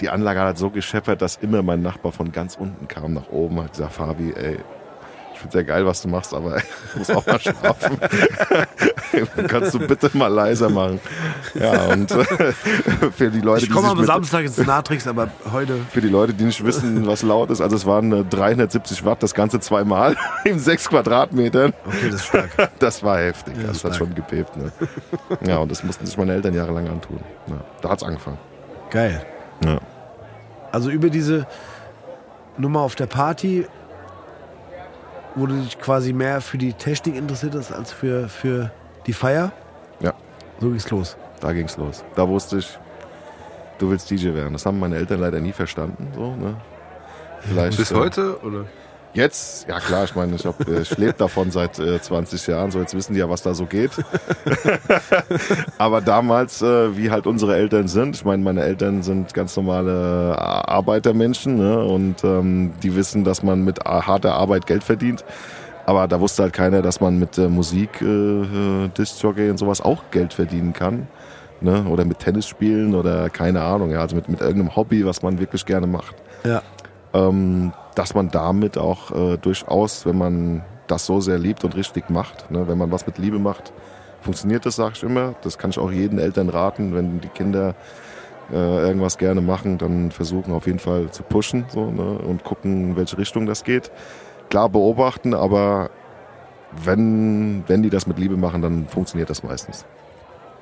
die 0.00 0.08
Anlage 0.08 0.40
hat 0.40 0.58
so 0.58 0.70
gescheppert, 0.70 1.22
dass 1.22 1.36
immer 1.36 1.62
mein 1.62 1.82
Nachbar 1.82 2.12
von 2.12 2.32
ganz 2.32 2.56
unten 2.56 2.88
kam 2.88 3.14
nach 3.14 3.30
oben. 3.30 3.62
Hat 3.62 3.72
gesagt, 3.72 3.92
Fabi, 3.92 4.32
ey, 4.32 4.58
finde 5.44 5.52
sehr 5.52 5.64
geil, 5.64 5.86
was 5.86 6.02
du 6.02 6.08
machst, 6.08 6.32
aber 6.34 6.56
ich 6.92 6.96
muss 6.96 7.10
auch 7.10 7.26
mal 7.26 7.38
schlafen. 7.40 7.98
Kannst 9.48 9.74
du 9.74 9.78
bitte 9.78 10.10
mal 10.14 10.28
leiser 10.28 10.68
machen? 10.70 11.00
Ja, 11.54 11.84
und 11.92 12.10
äh, 12.10 12.52
für 13.16 13.30
die 13.30 13.40
Leute, 13.40 13.64
Ich 13.64 13.70
komme 13.70 13.88
am 13.88 14.04
Samstag 14.04 14.44
ins 14.44 14.58
Natrix, 14.58 15.06
aber 15.06 15.28
heute. 15.52 15.76
für 15.90 16.00
die 16.00 16.08
Leute, 16.08 16.34
die 16.34 16.44
nicht 16.44 16.64
wissen, 16.64 17.06
was 17.06 17.22
laut 17.22 17.50
ist, 17.50 17.60
also 17.60 17.76
es 17.76 17.86
waren 17.86 18.12
äh, 18.12 18.24
370 18.24 19.04
Watt, 19.04 19.22
das 19.22 19.34
Ganze 19.34 19.60
zweimal 19.60 20.16
in 20.44 20.58
sechs 20.58 20.88
Quadratmetern. 20.88 21.72
Okay, 21.86 22.06
das 22.10 22.14
ist 22.16 22.26
stark. 22.26 22.50
Das 22.78 23.02
war 23.02 23.18
heftig, 23.18 23.54
Ja, 23.56 23.68
das 23.68 23.78
stark. 23.80 23.92
hat 23.92 23.98
schon 23.98 24.14
gebebt. 24.14 24.56
Ne? 24.56 24.72
Ja, 25.46 25.58
und 25.58 25.70
das 25.70 25.84
mussten 25.84 26.06
sich 26.06 26.16
meine 26.16 26.32
Eltern 26.32 26.54
jahrelang 26.54 26.88
antun. 26.88 27.20
Ja, 27.46 27.56
da 27.82 27.90
hat's 27.90 28.02
angefangen. 28.02 28.38
Geil. 28.90 29.24
Ja. 29.64 29.78
Also 30.72 30.90
über 30.90 31.08
diese 31.10 31.46
Nummer 32.58 32.80
auf 32.80 32.94
der 32.96 33.06
Party, 33.06 33.66
wo 35.34 35.46
du 35.46 35.54
dich 35.54 35.78
quasi 35.78 36.12
mehr 36.12 36.40
für 36.40 36.58
die 36.58 36.72
Technik 36.72 37.16
interessiert 37.16 37.54
hast 37.54 37.72
als 37.72 37.92
für, 37.92 38.28
für 38.28 38.70
die 39.06 39.12
Feier. 39.12 39.52
Ja. 40.00 40.14
So 40.60 40.68
ging's 40.70 40.90
los. 40.90 41.16
Da 41.40 41.52
ging's 41.52 41.76
los. 41.76 42.04
Da 42.14 42.28
wusste 42.28 42.58
ich, 42.58 42.78
du 43.78 43.90
willst 43.90 44.10
DJ 44.10 44.34
werden. 44.34 44.52
Das 44.52 44.64
haben 44.66 44.78
meine 44.78 44.96
Eltern 44.96 45.20
leider 45.20 45.40
nie 45.40 45.52
verstanden. 45.52 46.08
So, 46.14 46.34
ne? 46.36 46.56
Vielleicht, 47.40 47.76
Bis 47.76 47.90
äh, 47.90 47.94
heute? 47.94 48.38
Oder? 48.42 48.64
Jetzt, 49.14 49.68
ja 49.68 49.78
klar, 49.78 50.04
ich 50.04 50.14
meine, 50.16 50.34
ich, 50.34 50.44
hab, 50.44 50.68
äh, 50.68 50.80
ich 50.80 50.96
lebe 50.98 51.12
davon 51.12 51.50
seit 51.52 51.78
äh, 51.78 52.00
20 52.02 52.46
Jahren, 52.48 52.70
so 52.72 52.80
jetzt 52.80 52.94
wissen 52.94 53.14
die 53.14 53.20
ja, 53.20 53.30
was 53.30 53.42
da 53.42 53.54
so 53.54 53.64
geht. 53.66 53.92
Aber 55.78 56.00
damals, 56.00 56.62
äh, 56.62 56.96
wie 56.96 57.10
halt 57.10 57.26
unsere 57.26 57.56
Eltern 57.56 57.88
sind, 57.88 58.16
ich 58.16 58.24
meine, 58.24 58.42
meine 58.42 58.62
Eltern 58.62 59.02
sind 59.02 59.32
ganz 59.34 59.56
normale 59.56 60.36
A- 60.38 60.68
Arbeitermenschen 60.68 61.56
ne? 61.56 61.84
und 61.84 62.24
ähm, 62.24 62.72
die 62.82 62.96
wissen, 62.96 63.24
dass 63.24 63.42
man 63.42 63.64
mit 63.64 63.86
a- 63.86 64.06
harter 64.06 64.34
Arbeit 64.34 64.66
Geld 64.66 64.82
verdient. 64.84 65.24
Aber 65.86 66.08
da 66.08 66.18
wusste 66.18 66.42
halt 66.44 66.52
keiner, 66.54 66.80
dass 66.82 67.00
man 67.00 67.18
mit 67.18 67.36
äh, 67.38 67.48
Musik, 67.48 68.00
äh, 68.00 68.04
äh, 68.06 68.88
Disc-Jockey 68.96 69.50
und 69.50 69.58
sowas 69.58 69.80
auch 69.80 70.02
Geld 70.10 70.32
verdienen 70.32 70.72
kann. 70.72 71.06
Ne? 71.60 71.84
Oder 71.88 72.04
mit 72.04 72.18
Tennis 72.18 72.46
spielen 72.48 72.94
oder 72.94 73.30
keine 73.30 73.62
Ahnung, 73.62 73.90
ja, 73.90 74.00
also 74.00 74.16
mit, 74.16 74.28
mit 74.28 74.40
irgendeinem 74.40 74.74
Hobby, 74.76 75.06
was 75.06 75.22
man 75.22 75.38
wirklich 75.38 75.64
gerne 75.64 75.86
macht 75.86 76.16
Ja. 76.44 76.62
ähm, 77.14 77.72
dass 77.94 78.14
man 78.14 78.30
damit 78.30 78.78
auch 78.78 79.10
äh, 79.10 79.36
durchaus, 79.36 80.06
wenn 80.06 80.18
man 80.18 80.64
das 80.86 81.06
so 81.06 81.20
sehr 81.20 81.38
liebt 81.38 81.64
und 81.64 81.76
richtig 81.76 82.10
macht, 82.10 82.50
ne, 82.50 82.68
wenn 82.68 82.78
man 82.78 82.90
was 82.90 83.06
mit 83.06 83.18
Liebe 83.18 83.38
macht, 83.38 83.72
funktioniert 84.20 84.66
das, 84.66 84.76
sage 84.76 84.94
ich 84.96 85.02
immer. 85.02 85.34
Das 85.42 85.58
kann 85.58 85.70
ich 85.70 85.78
auch 85.78 85.90
jeden 85.90 86.18
Eltern 86.18 86.48
raten, 86.48 86.94
wenn 86.94 87.20
die 87.20 87.28
Kinder 87.28 87.74
äh, 88.52 88.56
irgendwas 88.56 89.18
gerne 89.18 89.40
machen, 89.40 89.78
dann 89.78 90.10
versuchen 90.10 90.52
auf 90.52 90.66
jeden 90.66 90.78
Fall 90.78 91.10
zu 91.10 91.22
pushen 91.22 91.64
so, 91.68 91.90
ne, 91.90 92.18
und 92.18 92.44
gucken, 92.44 92.90
in 92.90 92.96
welche 92.96 93.16
Richtung 93.18 93.46
das 93.46 93.64
geht. 93.64 93.90
Klar 94.50 94.68
beobachten, 94.68 95.34
aber 95.34 95.90
wenn, 96.72 97.64
wenn 97.66 97.82
die 97.82 97.90
das 97.90 98.06
mit 98.06 98.18
Liebe 98.18 98.36
machen, 98.36 98.62
dann 98.62 98.88
funktioniert 98.88 99.30
das 99.30 99.42
meistens. 99.42 99.84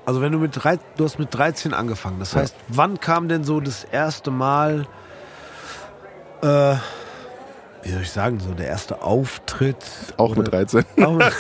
Also 0.05 0.21
wenn 0.21 0.33
du 0.33 0.38
mit 0.38 0.53
drei, 0.55 0.79
du 0.97 1.05
hast 1.05 1.18
mit 1.18 1.33
13 1.33 1.75
angefangen. 1.75 2.18
Das 2.18 2.35
heißt, 2.35 2.57
wann 2.68 2.99
kam 3.01 3.29
denn 3.29 3.45
so 3.45 3.61
das 3.61 3.85
erste 3.85 4.31
Mal, 4.31 4.87
äh, 6.42 6.75
wie 7.83 7.90
soll 7.90 8.03
ich 8.03 8.11
sagen, 8.11 8.38
so 8.40 8.53
der 8.55 8.68
erste 8.68 9.03
Auftritt? 9.03 9.77
Auch 10.16 10.37
mit 10.37 10.51
13. 10.53 10.85
Auch 11.05 11.12
mit- 11.14 11.33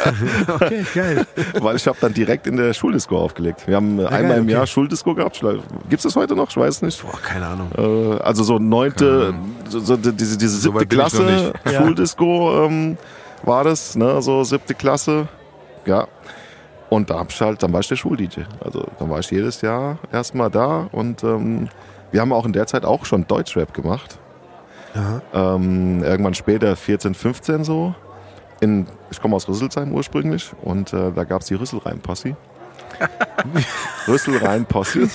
okay, 0.48 0.84
geil. 0.94 1.26
Weil 1.60 1.76
ich 1.76 1.86
habe 1.86 1.96
dann 2.00 2.12
direkt 2.12 2.46
in 2.46 2.56
der 2.56 2.72
Schuldisco 2.74 3.16
aufgelegt. 3.18 3.66
Wir 3.66 3.76
haben 3.76 3.98
äh, 3.98 4.06
einmal 4.06 4.22
geil, 4.22 4.38
im 4.38 4.44
okay. 4.44 4.52
Jahr 4.52 4.66
Schuldisco 4.66 5.14
gehabt. 5.14 5.40
Gibt's 5.88 6.02
das 6.02 6.16
heute 6.16 6.34
noch? 6.34 6.50
Ich 6.50 6.56
weiß 6.56 6.82
nicht. 6.82 7.00
Boah, 7.02 7.18
keine 7.22 7.46
Ahnung. 7.46 7.70
Äh, 7.76 8.22
also 8.22 8.42
so 8.42 8.58
neunte, 8.58 9.34
so, 9.68 9.80
so 9.80 9.96
die- 9.96 10.12
diese, 10.12 10.36
diese 10.36 10.56
So 10.56 10.70
siebte 10.72 10.84
noch 10.84 10.88
Klasse 10.88 11.22
nicht. 11.22 11.52
Ja. 11.70 11.82
Schuldisco 11.82 12.64
ähm, 12.66 12.96
war 13.44 13.64
das, 13.64 13.94
ne? 13.96 14.20
So 14.22 14.42
siebte 14.44 14.74
Klasse. 14.74 15.28
Ja. 15.86 16.06
Und 16.90 17.08
da 17.08 17.20
hab 17.20 17.30
ich 17.30 17.40
halt, 17.40 17.62
dann 17.62 17.72
war 17.72 17.80
ich 17.80 17.88
der 17.88 17.96
Schul-DJ. 17.96 18.40
Also 18.60 18.84
dann 18.98 19.08
war 19.08 19.18
ich 19.20 19.30
jedes 19.30 19.60
Jahr 19.62 19.98
erstmal 20.12 20.50
da 20.50 20.88
und 20.92 21.24
ähm, 21.24 21.68
wir 22.10 22.20
haben 22.20 22.32
auch 22.34 22.44
in 22.44 22.52
der 22.52 22.66
Zeit 22.66 22.84
auch 22.84 23.06
schon 23.06 23.26
Deutschrap 23.26 23.72
gemacht. 23.72 24.18
Ähm, 25.32 26.02
irgendwann 26.02 26.34
später 26.34 26.76
14, 26.76 27.14
15 27.14 27.64
so. 27.64 27.94
In, 28.60 28.86
ich 29.10 29.20
komme 29.20 29.34
aus 29.34 29.48
Rüsselsheim 29.48 29.92
ursprünglich 29.92 30.50
und 30.62 30.92
äh, 30.92 31.10
da 31.12 31.24
gab's 31.24 31.46
die 31.46 31.54
Rüsselreim-Posse. 31.54 32.36
Rüsselreim-Posse. 34.08 35.08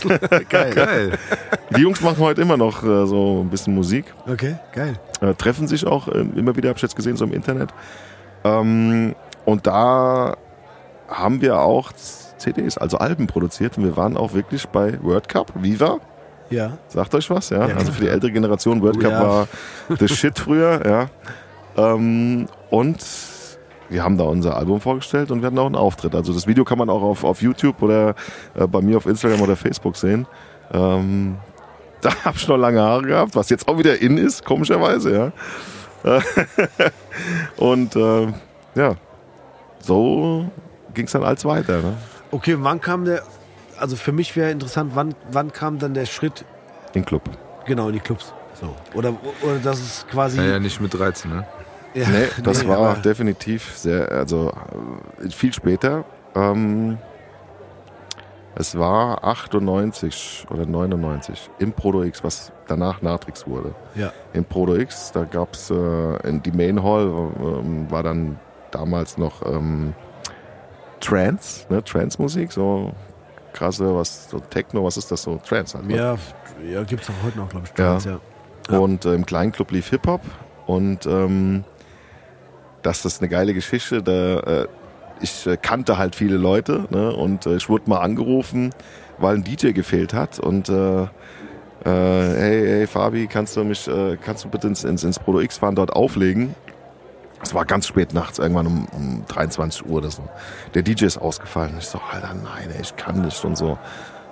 Geil. 0.50 0.74
Geil. 0.74 1.12
Die 1.76 1.82
Jungs 1.82 2.02
machen 2.02 2.18
heute 2.20 2.42
immer 2.42 2.58
noch 2.58 2.84
äh, 2.84 3.06
so 3.06 3.42
ein 3.44 3.50
bisschen 3.50 3.74
Musik. 3.74 4.13
Okay, 4.28 4.58
geil. 4.74 5.00
äh, 5.22 5.34
treffen 5.36 5.68
sich 5.68 5.86
auch 5.86 6.08
äh, 6.08 6.26
immer 6.36 6.56
wieder, 6.56 6.70
habe 6.70 6.78
ich 6.78 6.84
jetzt 6.84 6.96
gesehen, 6.96 7.16
so 7.16 7.26
im 7.26 7.34
Internet. 7.34 7.70
Ähm, 8.44 9.16
und 9.46 9.68
da 9.68 10.36
haben 11.08 11.42
wir 11.42 11.60
auch 11.60 11.94
CDs, 11.94 12.78
also 12.78 12.98
Alben 12.98 13.28
produziert. 13.28 13.78
Und 13.78 13.86
wir 13.86 13.96
waren 13.98 14.18
auch 14.18 14.34
wirklich 14.34 14.68
bei 14.68 15.02
World 15.02 15.30
Cup, 15.30 15.52
Viva. 15.56 16.00
Ja. 16.49 16.77
Sagt 16.88 17.13
euch 17.15 17.29
was, 17.29 17.49
ja? 17.49 17.67
Ja, 17.67 17.75
also 17.75 17.91
für 17.91 18.01
die 18.01 18.07
ältere 18.10 18.31
Generation, 18.31 18.81
World 18.81 18.97
Oh, 18.97 19.01
Cup 19.01 19.12
ja. 19.12 19.21
war 19.27 19.47
the 19.99 20.07
shit 20.07 20.38
früher, 20.39 20.81
ja. 20.86 21.10
Ähm, 21.77 22.47
und 22.69 22.97
wir 23.89 24.03
haben 24.03 24.17
da 24.17 24.25
unser 24.25 24.57
Album 24.57 24.81
vorgestellt 24.81 25.31
und 25.31 25.41
wir 25.41 25.47
hatten 25.47 25.60
auch 25.60 25.65
einen 25.65 25.75
Auftritt. 25.75 26.15
Also 26.15 26.33
das 26.33 26.47
Video 26.47 26.65
kann 26.65 26.77
man 26.77 26.89
auch 26.89 27.01
auf, 27.01 27.23
auf 27.23 27.41
YouTube 27.41 27.81
oder 27.81 28.15
äh, 28.55 28.67
bei 28.67 28.81
mir 28.81 28.97
auf 28.97 29.05
Instagram 29.05 29.41
oder 29.41 29.55
Facebook 29.55 29.95
sehen. 29.95 30.27
Ähm, 30.73 31.38
da 32.01 32.13
habe 32.25 32.38
ich 32.38 32.47
noch 32.47 32.57
lange 32.57 32.81
Haare 32.81 33.03
gehabt, 33.03 33.36
was 33.36 33.49
jetzt 33.49 33.67
auch 33.67 33.77
wieder 33.77 34.01
in 34.01 34.17
ist, 34.17 34.45
komischerweise, 34.45 35.13
ja. 35.13 35.31
und 37.57 37.95
äh, 37.95 38.27
ja, 38.75 38.95
so 39.79 40.45
ging 40.93 41.05
es 41.05 41.12
dann 41.12 41.23
als 41.23 41.43
weiter. 41.43 41.81
Ne? 41.81 41.93
Okay, 42.31 42.55
wann 42.60 42.79
kam 42.79 43.03
der, 43.05 43.23
also 43.80 43.96
für 43.96 44.12
mich 44.12 44.36
wäre 44.36 44.52
interessant, 44.52 44.92
wann, 44.96 45.16
wann 45.32 45.52
kam 45.52 45.80
dann 45.80 45.94
der 45.94 46.06
Schritt 46.06 46.46
Den 46.96 47.06
Club. 47.06 47.24
genau 47.66 47.88
in 47.88 47.94
die 47.94 48.00
Clubs? 48.00 48.34
So. 48.60 48.76
Oder, 48.96 49.13
oder 49.44 49.60
das 49.63 49.80
ist 49.80 50.08
quasi. 50.10 50.38
Naja, 50.38 50.60
nicht 50.60 50.82
mit 50.82 50.94
13, 50.94 51.32
ne? 51.32 51.46
Ja, 51.94 52.08
Nee, 52.10 52.28
das 52.44 52.63
nee, 52.63 52.70
war 52.70 52.96
definitiv 52.98 53.72
sehr, 53.78 54.12
also 54.12 54.52
äh, 55.24 55.30
viel 55.30 55.54
später. 55.54 56.06
Ähm, 56.36 56.98
es 58.56 58.78
war 58.78 59.24
98 59.24 60.48
oder 60.50 60.66
99 60.66 61.50
im 61.60 61.72
Proto 61.74 62.02
X, 62.04 62.24
was 62.24 62.52
danach 62.68 63.04
Natrix 63.04 63.46
wurde. 63.46 63.76
Ja. 63.94 64.12
Im 64.34 64.46
Proto 64.46 64.76
X, 64.76 65.12
da 65.12 65.26
gab 65.26 65.54
es 65.54 65.70
äh, 65.70 66.28
in 66.28 66.42
die 66.42 66.52
Main 66.52 66.82
Hall, 66.82 67.08
ähm, 67.40 67.86
war 67.92 68.02
dann 68.02 68.40
damals 68.72 69.18
noch 69.20 69.46
ähm, 69.46 69.94
Trance, 71.00 71.68
ne, 71.70 71.84
Trance-Musik, 71.84 72.52
so 72.52 72.92
krasse, 73.58 73.96
was, 73.96 74.30
so 74.30 74.39
Techno, 74.39 74.84
was 74.84 74.98
ist 74.98 75.12
das 75.12 75.24
so? 75.24 75.38
Trance 75.38 75.78
halt. 75.78 75.88
ne? 75.88 75.96
Ja, 75.96 76.17
ja 76.70 76.84
gibt 76.84 77.04
es 77.04 77.10
auch 77.10 77.26
heute 77.26 77.38
noch, 77.38 77.50
glaube 77.50 77.65
ich. 77.65 77.78
Ja. 77.78 77.91
Trance, 77.91 78.20
Ja. 78.70 78.78
Und 78.78 79.06
äh, 79.06 79.13
im 79.13 79.26
kleinen 79.26 79.52
Club 79.52 79.72
lief 79.72 79.89
Hip-Hop. 79.89 80.22
Und 80.65 81.06
ähm, 81.06 81.63
das 82.82 83.06
ist 83.06 83.22
eine 83.22 83.30
geile 83.30 83.54
Geschichte. 83.54 84.04
Da, 84.04 84.39
äh, 84.39 84.67
ich 85.22 85.48
äh, 85.48 85.58
kannte 85.58 85.98
halt 85.98 86.15
viele 86.15 86.38
Leute 86.38 86.86
ne? 86.89 87.15
und 87.15 87.46
äh, 87.46 87.56
ich 87.56 87.70
wurde 87.70 87.89
mal 87.89 88.00
angerufen, 88.00 88.72
weil 89.17 89.36
ein 89.36 89.43
DJ 89.43 89.72
gefehlt 89.72 90.13
hat. 90.13 90.39
Und 90.39 90.70
äh, 90.70 91.04
äh, 91.04 91.08
hey, 91.86 92.67
hey 92.67 92.88
Fabi, 92.88 93.28
kannst 93.28 93.56
du 93.56 93.63
mich, 93.63 93.88
äh, 93.88 94.17
kannst 94.17 94.43
du 94.46 94.50
bitte 94.50 94.67
ins, 94.67 94.84
ins, 94.84 95.04
ins 95.04 95.20
Proto 95.20 95.39
X 95.39 95.58
fahren, 95.58 95.76
dort 95.76 95.93
auflegen? 95.93 96.56
Es 97.41 97.54
war 97.54 97.65
ganz 97.65 97.88
spät 97.88 98.13
nachts, 98.13 98.39
irgendwann 98.39 98.67
um, 98.67 98.86
um 98.91 99.26
23 99.28 99.86
Uhr 99.86 99.97
oder 99.97 100.12
so. 100.12 100.23
Der 100.73 100.82
DJ 100.82 101.06
ist 101.06 101.17
ausgefallen. 101.17 101.76
Ich 101.80 101.86
so, 101.86 102.00
Alter, 102.12 102.34
nein, 102.34 102.69
ey, 102.73 102.82
ich 102.82 102.95
kann 102.95 103.21
nicht 103.21 103.43
und 103.45 103.58
so. 103.58 103.78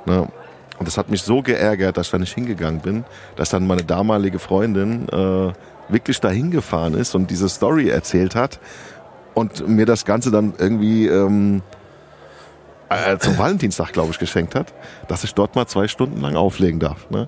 Ne? 0.05 0.27
Und 0.77 0.87
das 0.87 0.97
hat 0.97 1.09
mich 1.09 1.21
so 1.21 1.41
geärgert, 1.41 1.97
dass 1.97 2.07
ich 2.07 2.11
da 2.11 2.17
nicht 2.17 2.33
hingegangen 2.33 2.81
bin, 2.81 3.05
dass 3.35 3.49
dann 3.49 3.65
meine 3.67 3.83
damalige 3.83 4.39
Freundin 4.39 5.07
äh, 5.09 5.53
wirklich 5.87 6.19
dahin 6.19 6.51
gefahren 6.51 6.95
ist 6.95 7.15
und 7.15 7.29
diese 7.29 7.47
Story 7.47 7.89
erzählt 7.89 8.35
hat 8.35 8.59
und 9.33 9.67
mir 9.67 9.85
das 9.85 10.05
Ganze 10.05 10.31
dann 10.31 10.53
irgendwie 10.57 11.07
ähm, 11.07 11.61
äh, 12.89 13.17
zum 13.17 13.37
Valentinstag, 13.37 13.93
glaube 13.93 14.11
ich, 14.11 14.19
geschenkt 14.19 14.55
hat, 14.55 14.73
dass 15.07 15.23
ich 15.23 15.33
dort 15.33 15.55
mal 15.55 15.67
zwei 15.67 15.87
Stunden 15.87 16.19
lang 16.21 16.35
auflegen 16.35 16.79
darf. 16.79 17.09
Ne? 17.09 17.27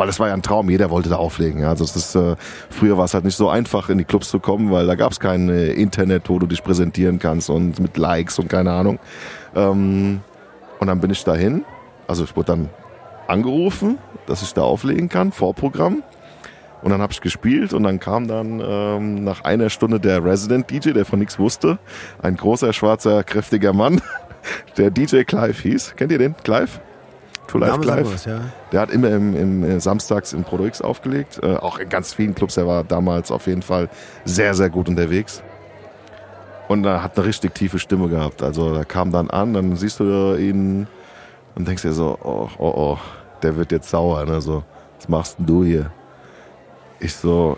Weil 0.00 0.08
es 0.08 0.18
war 0.18 0.28
ja 0.28 0.32
ein 0.32 0.40
Traum, 0.40 0.70
jeder 0.70 0.88
wollte 0.88 1.10
da 1.10 1.16
auflegen. 1.16 1.60
Ja. 1.60 1.68
Also 1.68 1.84
es 1.84 1.94
ist, 1.94 2.14
äh, 2.14 2.34
früher 2.70 2.96
war 2.96 3.04
es 3.04 3.12
halt 3.12 3.26
nicht 3.26 3.36
so 3.36 3.50
einfach, 3.50 3.90
in 3.90 3.98
die 3.98 4.04
Clubs 4.04 4.30
zu 4.30 4.40
kommen, 4.40 4.70
weil 4.70 4.86
da 4.86 4.94
gab 4.94 5.12
es 5.12 5.20
kein 5.20 5.50
äh, 5.50 5.72
Internet, 5.72 6.30
wo 6.30 6.38
du 6.38 6.46
dich 6.46 6.64
präsentieren 6.64 7.18
kannst 7.18 7.50
und 7.50 7.78
mit 7.80 7.98
Likes 7.98 8.38
und 8.38 8.48
keine 8.48 8.72
Ahnung. 8.72 8.98
Ähm, 9.54 10.22
und 10.78 10.86
dann 10.86 11.02
bin 11.02 11.10
ich 11.10 11.22
dahin. 11.22 11.66
Also 12.08 12.24
ich 12.24 12.34
wurde 12.34 12.46
dann 12.46 12.70
angerufen, 13.28 13.98
dass 14.24 14.40
ich 14.40 14.54
da 14.54 14.62
auflegen 14.62 15.10
kann, 15.10 15.32
Vorprogramm. 15.32 16.02
Und 16.80 16.90
dann 16.92 17.02
habe 17.02 17.12
ich 17.12 17.20
gespielt 17.20 17.74
und 17.74 17.82
dann 17.82 18.00
kam 18.00 18.26
dann 18.26 18.62
ähm, 18.64 19.22
nach 19.22 19.44
einer 19.44 19.68
Stunde 19.68 20.00
der 20.00 20.24
Resident 20.24 20.70
DJ, 20.70 20.92
der 20.92 21.04
von 21.04 21.18
nichts 21.18 21.38
wusste. 21.38 21.78
Ein 22.22 22.38
großer, 22.38 22.72
schwarzer, 22.72 23.22
kräftiger 23.22 23.74
Mann, 23.74 24.00
der 24.78 24.90
DJ 24.90 25.24
Clive 25.24 25.60
hieß. 25.60 25.92
Kennt 25.96 26.10
ihr 26.10 26.16
den? 26.16 26.34
Clive? 26.42 26.80
To 27.52 27.58
Life 27.58 27.78
mir 27.80 28.12
was, 28.12 28.24
ja. 28.24 28.40
Der 28.72 28.80
hat 28.80 28.90
immer 28.90 29.10
im, 29.10 29.36
im, 29.36 29.64
äh, 29.64 29.80
samstags 29.80 30.32
im 30.32 30.44
Proto 30.44 30.64
X 30.64 30.80
aufgelegt, 30.80 31.40
äh, 31.42 31.56
auch 31.56 31.78
in 31.78 31.88
ganz 31.88 32.14
vielen 32.14 32.34
Clubs. 32.34 32.56
Er 32.56 32.66
war 32.66 32.84
damals 32.84 33.30
auf 33.30 33.46
jeden 33.46 33.62
Fall 33.62 33.88
sehr, 34.24 34.54
sehr 34.54 34.70
gut 34.70 34.88
unterwegs. 34.88 35.42
Und 36.68 36.84
er 36.84 37.02
hat 37.02 37.16
eine 37.16 37.26
richtig 37.26 37.54
tiefe 37.54 37.78
Stimme 37.78 38.08
gehabt. 38.08 38.42
Also 38.42 38.72
da 38.72 38.84
kam 38.84 39.10
dann 39.10 39.28
an, 39.30 39.54
dann 39.54 39.74
siehst 39.74 39.98
du 39.98 40.36
ihn 40.36 40.86
und 41.56 41.66
denkst 41.66 41.82
dir 41.82 41.92
so, 41.92 42.16
oh, 42.22 42.48
oh, 42.58 42.72
oh, 42.76 42.98
der 43.42 43.56
wird 43.56 43.72
jetzt 43.72 43.90
sauer. 43.90 44.24
Ne? 44.24 44.40
So, 44.40 44.62
was 44.96 45.08
machst 45.08 45.38
denn 45.38 45.46
du 45.46 45.64
hier? 45.64 45.90
Ich 47.00 47.16
so, 47.16 47.56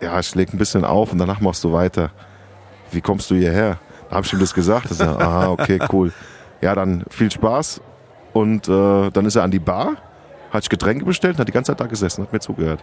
ja, 0.00 0.18
ich 0.18 0.34
leg 0.34 0.54
ein 0.54 0.58
bisschen 0.58 0.84
auf 0.84 1.12
und 1.12 1.18
danach 1.18 1.40
machst 1.40 1.62
du 1.64 1.72
weiter. 1.72 2.10
Wie 2.90 3.00
kommst 3.00 3.30
du 3.30 3.34
hierher? 3.34 3.78
Da 4.08 4.16
habe 4.16 4.26
ich 4.26 4.32
ihm 4.32 4.38
das 4.38 4.54
gesagt. 4.54 4.90
Das 4.90 5.00
er, 5.00 5.20
aha, 5.20 5.48
okay, 5.50 5.78
cool. 5.92 6.12
Ja, 6.60 6.74
dann 6.74 7.04
viel 7.10 7.30
Spaß. 7.30 7.77
Und 8.38 8.68
äh, 8.68 9.10
dann 9.10 9.24
ist 9.26 9.36
er 9.36 9.42
an 9.42 9.50
die 9.50 9.58
Bar, 9.58 9.96
hat 10.50 10.62
sich 10.62 10.70
Getränke 10.70 11.04
bestellt 11.04 11.34
und 11.34 11.40
hat 11.40 11.48
die 11.48 11.52
ganze 11.52 11.72
Zeit 11.72 11.80
da 11.80 11.86
gesessen, 11.86 12.22
hat 12.22 12.32
mir 12.32 12.40
zugehört. 12.40 12.80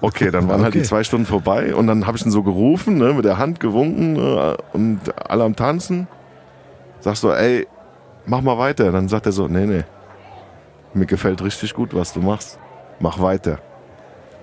Okay, 0.00 0.30
dann 0.30 0.48
waren 0.48 0.60
halt 0.62 0.72
Okay. 0.72 0.80
die 0.80 0.84
zwei 0.84 1.02
Stunden 1.04 1.26
vorbei 1.26 1.74
und 1.74 1.86
dann 1.86 2.06
habe 2.06 2.16
ich 2.18 2.24
ihn 2.24 2.30
so 2.30 2.42
gerufen, 2.42 2.98
ne, 2.98 3.12
mit 3.14 3.24
der 3.24 3.38
Hand 3.38 3.60
gewunken 3.60 4.16
äh, 4.16 4.56
und 4.72 5.00
alle 5.28 5.44
am 5.44 5.56
Tanzen. 5.56 6.06
Sagst 7.00 7.22
so, 7.22 7.32
ey, 7.32 7.66
mach 8.26 8.40
mal 8.42 8.58
weiter. 8.58 8.92
Dann 8.92 9.08
sagt 9.08 9.26
er 9.26 9.32
so, 9.32 9.48
nee, 9.48 9.66
nee, 9.66 9.84
mir 10.94 11.06
gefällt 11.06 11.42
richtig 11.42 11.72
gut, 11.74 11.94
was 11.94 12.12
du 12.12 12.20
machst. 12.20 12.58
Mach 13.00 13.20
weiter. 13.20 13.58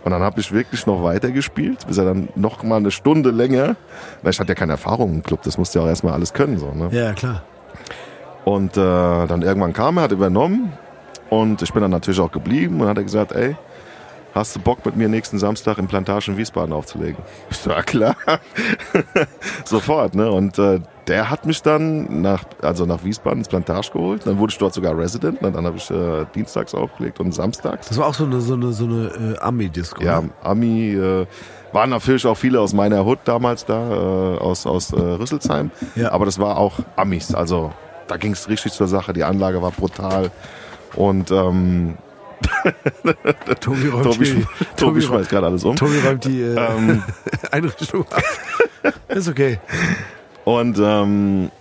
Und 0.04 0.12
dann 0.12 0.22
habe 0.22 0.40
ich 0.40 0.52
wirklich 0.52 0.86
noch 0.86 1.02
weiter 1.04 1.32
gespielt, 1.32 1.86
bis 1.88 1.98
er 1.98 2.06
dann 2.06 2.30
noch 2.36 2.62
mal 2.64 2.78
eine 2.78 2.92
Stunde 2.92 3.32
länger, 3.32 3.76
weil 4.22 4.32
ich 4.32 4.40
hatte 4.40 4.50
ja 4.50 4.56
keine 4.56 4.74
Erfahrung 4.74 5.14
im 5.14 5.24
Club, 5.24 5.42
das 5.44 5.58
musste 5.58 5.80
ja 5.80 5.86
auch 5.86 5.90
erstmal 5.90 6.14
alles 6.14 6.34
können. 6.34 6.58
So, 6.58 6.72
ne? 6.72 6.90
Ja, 6.92 7.14
klar. 7.14 7.42
Und 8.46 8.78
äh, 8.78 9.28
dann 9.28 9.42
irgendwann 9.42 9.74
kam 9.74 9.98
er, 9.98 10.04
hat 10.04 10.12
übernommen 10.12 10.74
und 11.30 11.62
ich 11.62 11.72
bin 11.72 11.82
dann 11.82 11.92
natürlich 11.92 12.20
auch 12.20 12.32
geblieben 12.32 12.82
und 12.82 12.88
hat 12.88 12.98
er 12.98 13.04
gesagt, 13.04 13.32
ey, 13.32 13.56
hast 14.34 14.56
du 14.56 14.60
Bock 14.60 14.86
mit 14.86 14.96
mir 14.96 15.08
nächsten 15.08 15.40
Samstag 15.40 15.78
in 15.78 15.88
Plantage 15.88 16.32
in 16.32 16.38
Wiesbaden 16.38 16.74
aufzulegen? 16.74 17.24
Ich 17.50 17.58
so, 17.60 17.70
ja 17.70 17.82
klar. 17.82 18.16
Sofort, 19.66 20.16
ne? 20.16 20.30
Und 20.30 20.58
äh, 20.60 20.80
der 21.08 21.30
hat 21.30 21.46
mich 21.46 21.62
dann 21.62 22.22
nach, 22.22 22.44
also 22.62 22.86
nach 22.86 23.04
Wiesbaden 23.04 23.40
ins 23.40 23.48
Plantage 23.48 23.92
geholt. 23.92 24.26
Dann 24.26 24.38
wurde 24.38 24.52
ich 24.52 24.58
dort 24.58 24.74
sogar 24.74 24.98
Resident. 24.98 25.42
Ne? 25.42 25.52
Dann 25.52 25.66
habe 25.66 25.78
ich 25.78 25.90
äh, 25.92 26.26
dienstags 26.34 26.74
aufgelegt 26.74 27.20
und 27.20 27.34
samstags. 27.34 27.88
Das 27.90 27.98
war 27.98 28.08
auch 28.08 28.14
so 28.14 28.26
eine, 28.26 28.42
so 28.42 28.54
eine, 28.54 28.72
so 28.74 28.86
eine 28.86 29.36
äh, 29.36 29.40
Ami-Disco. 29.40 30.02
Ja, 30.02 30.22
ne? 30.22 30.30
Ami, 30.42 30.94
äh, 30.94 31.26
waren 31.74 31.90
natürlich 31.90 32.26
auch 32.26 32.38
viele 32.38 32.62
aus 32.62 32.74
meiner 32.74 33.04
Hut 33.04 33.20
damals 33.26 33.66
da, 33.66 33.92
äh, 33.92 34.38
aus, 34.38 34.66
aus 34.66 34.94
äh, 34.94 35.00
Rüsselsheim. 35.00 35.72
Ja. 35.96 36.12
Aber 36.12 36.26
das 36.26 36.40
war 36.40 36.58
auch 36.58 36.80
Amis. 36.96 37.34
Also 37.34 37.72
da 38.08 38.18
ging 38.18 38.34
es 38.34 38.48
richtig 38.50 38.74
zur 38.74 38.88
Sache. 38.88 39.14
Die 39.14 39.24
Anlage 39.24 39.62
war 39.62 39.72
brutal. 39.72 40.32
Und 40.96 41.32
ähm, 41.32 41.98
Tobi 43.60 43.88
räumt 43.90 44.04
Tobi, 44.04 44.26
die, 44.26 44.32
Tobi, 44.34 44.48
Tobi, 44.76 45.02
schmeißt 45.02 45.30
gerade 45.30 45.48
alles 45.48 45.64
um. 45.64 45.76
Tobi 45.76 46.00
räumt 46.06 46.26
die 46.26 46.42
äh, 46.42 46.56
Ähm, 46.56 47.04
Einrichtung 47.52 48.06
ab. 48.12 48.24
Ist 49.08 49.28
okay. 49.30 49.60
und 50.46 50.78
ähm, 50.80 51.52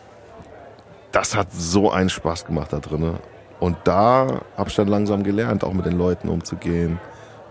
das 1.13 1.37
hat 1.37 1.49
so 1.53 1.91
einen 1.91 2.09
Spaß 2.09 2.45
gemacht 2.47 2.73
da 2.73 2.79
drinnen. 2.79 3.19
Und 3.61 3.77
da 3.85 4.41
habe 4.57 4.71
ich 4.71 4.75
dann 4.75 4.89
langsam 4.89 5.23
gelernt, 5.23 5.63
auch 5.63 5.73
mit 5.73 5.87
den 5.87 5.97
Leuten 5.97 6.29
umzugehen. 6.29 6.99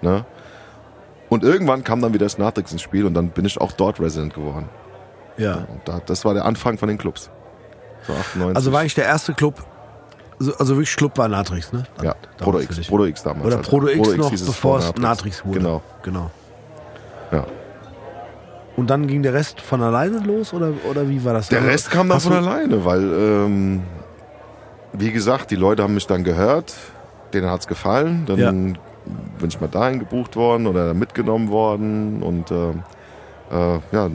Ne? 0.02 0.26
Und 1.30 1.44
irgendwann 1.44 1.84
kam 1.86 2.02
dann 2.02 2.14
wieder 2.14 2.26
das 2.26 2.38
Natrix 2.38 2.74
ins 2.74 2.82
Spiel 2.82 3.06
und 3.06 3.14
dann 3.14 3.30
bin 3.30 3.46
ich 3.46 3.62
auch 3.62 3.72
dort 3.72 4.02
Resident 4.02 4.34
geworden. 4.34 4.68
Ja. 5.38 5.66
Und 5.70 5.82
da, 5.86 6.02
das 6.06 6.26
war 6.26 6.34
der 6.34 6.44
Anfang 6.44 6.78
von 6.78 6.90
den 6.90 6.98
Clubs. 6.98 7.30
So 8.08 8.14
98. 8.14 8.56
Also 8.56 8.72
war 8.72 8.84
ich 8.86 8.94
der 8.96 9.06
erste 9.06 9.34
Club, 9.34 9.64
also, 10.40 10.54
also 10.58 10.76
wirklich 10.76 10.96
Club 10.96 11.18
war 11.18 11.28
Natrix, 11.28 11.72
ne? 11.72 11.84
ja, 12.02 12.16
Proto 12.38 12.60
X. 12.60 12.88
Proto 12.88 13.06
X 13.06 13.24
damals. 13.24 13.46
Oder 13.46 13.58
also. 13.58 13.70
Proto 13.70 13.88
X 13.88 14.18
noch, 14.18 14.30
hieß 14.32 14.46
bevor 14.46 14.82
vor 14.82 14.90
es 14.96 15.02
Natrix 15.02 15.46
wurde. 15.46 15.60
Genau, 15.60 15.82
Genau. 16.04 16.32
ja. 17.32 17.46
Und 18.78 18.90
dann 18.90 19.06
ging 19.08 19.22
der 19.22 19.34
Rest 19.34 19.60
von 19.62 19.82
alleine 19.84 20.20
los 20.20 20.54
oder, 20.54 20.72
oder 20.90 21.08
wie 21.10 21.24
war 21.24 21.34
das? 21.34 21.50
Der 21.50 21.60
Also, 21.60 21.70
Rest 21.72 21.92
kam 21.92 22.10
dann 22.10 22.20
von 22.22 22.34
alleine, 22.34 22.84
weil, 22.86 23.04
ähm, 23.04 23.84
wie 24.94 25.12
gesagt, 25.12 25.52
die 25.52 25.56
Leute 25.58 25.84
haben 25.84 25.94
mich 25.94 26.08
dann 26.08 26.24
gehört, 26.24 26.74
denen 27.34 27.50
hat's 27.52 27.68
gefallen, 27.68 28.26
dann 28.26 28.40
Ja. 28.40 28.50
bin 28.52 28.78
ich 29.48 29.60
mal 29.60 29.68
dahin 29.68 30.00
gebucht 30.00 30.36
worden 30.36 30.68
oder 30.68 30.94
mitgenommen 30.94 31.50
worden 31.50 32.24
und 32.24 32.50
äh, 32.50 32.70
äh, 33.52 33.80
ja, 33.92 34.10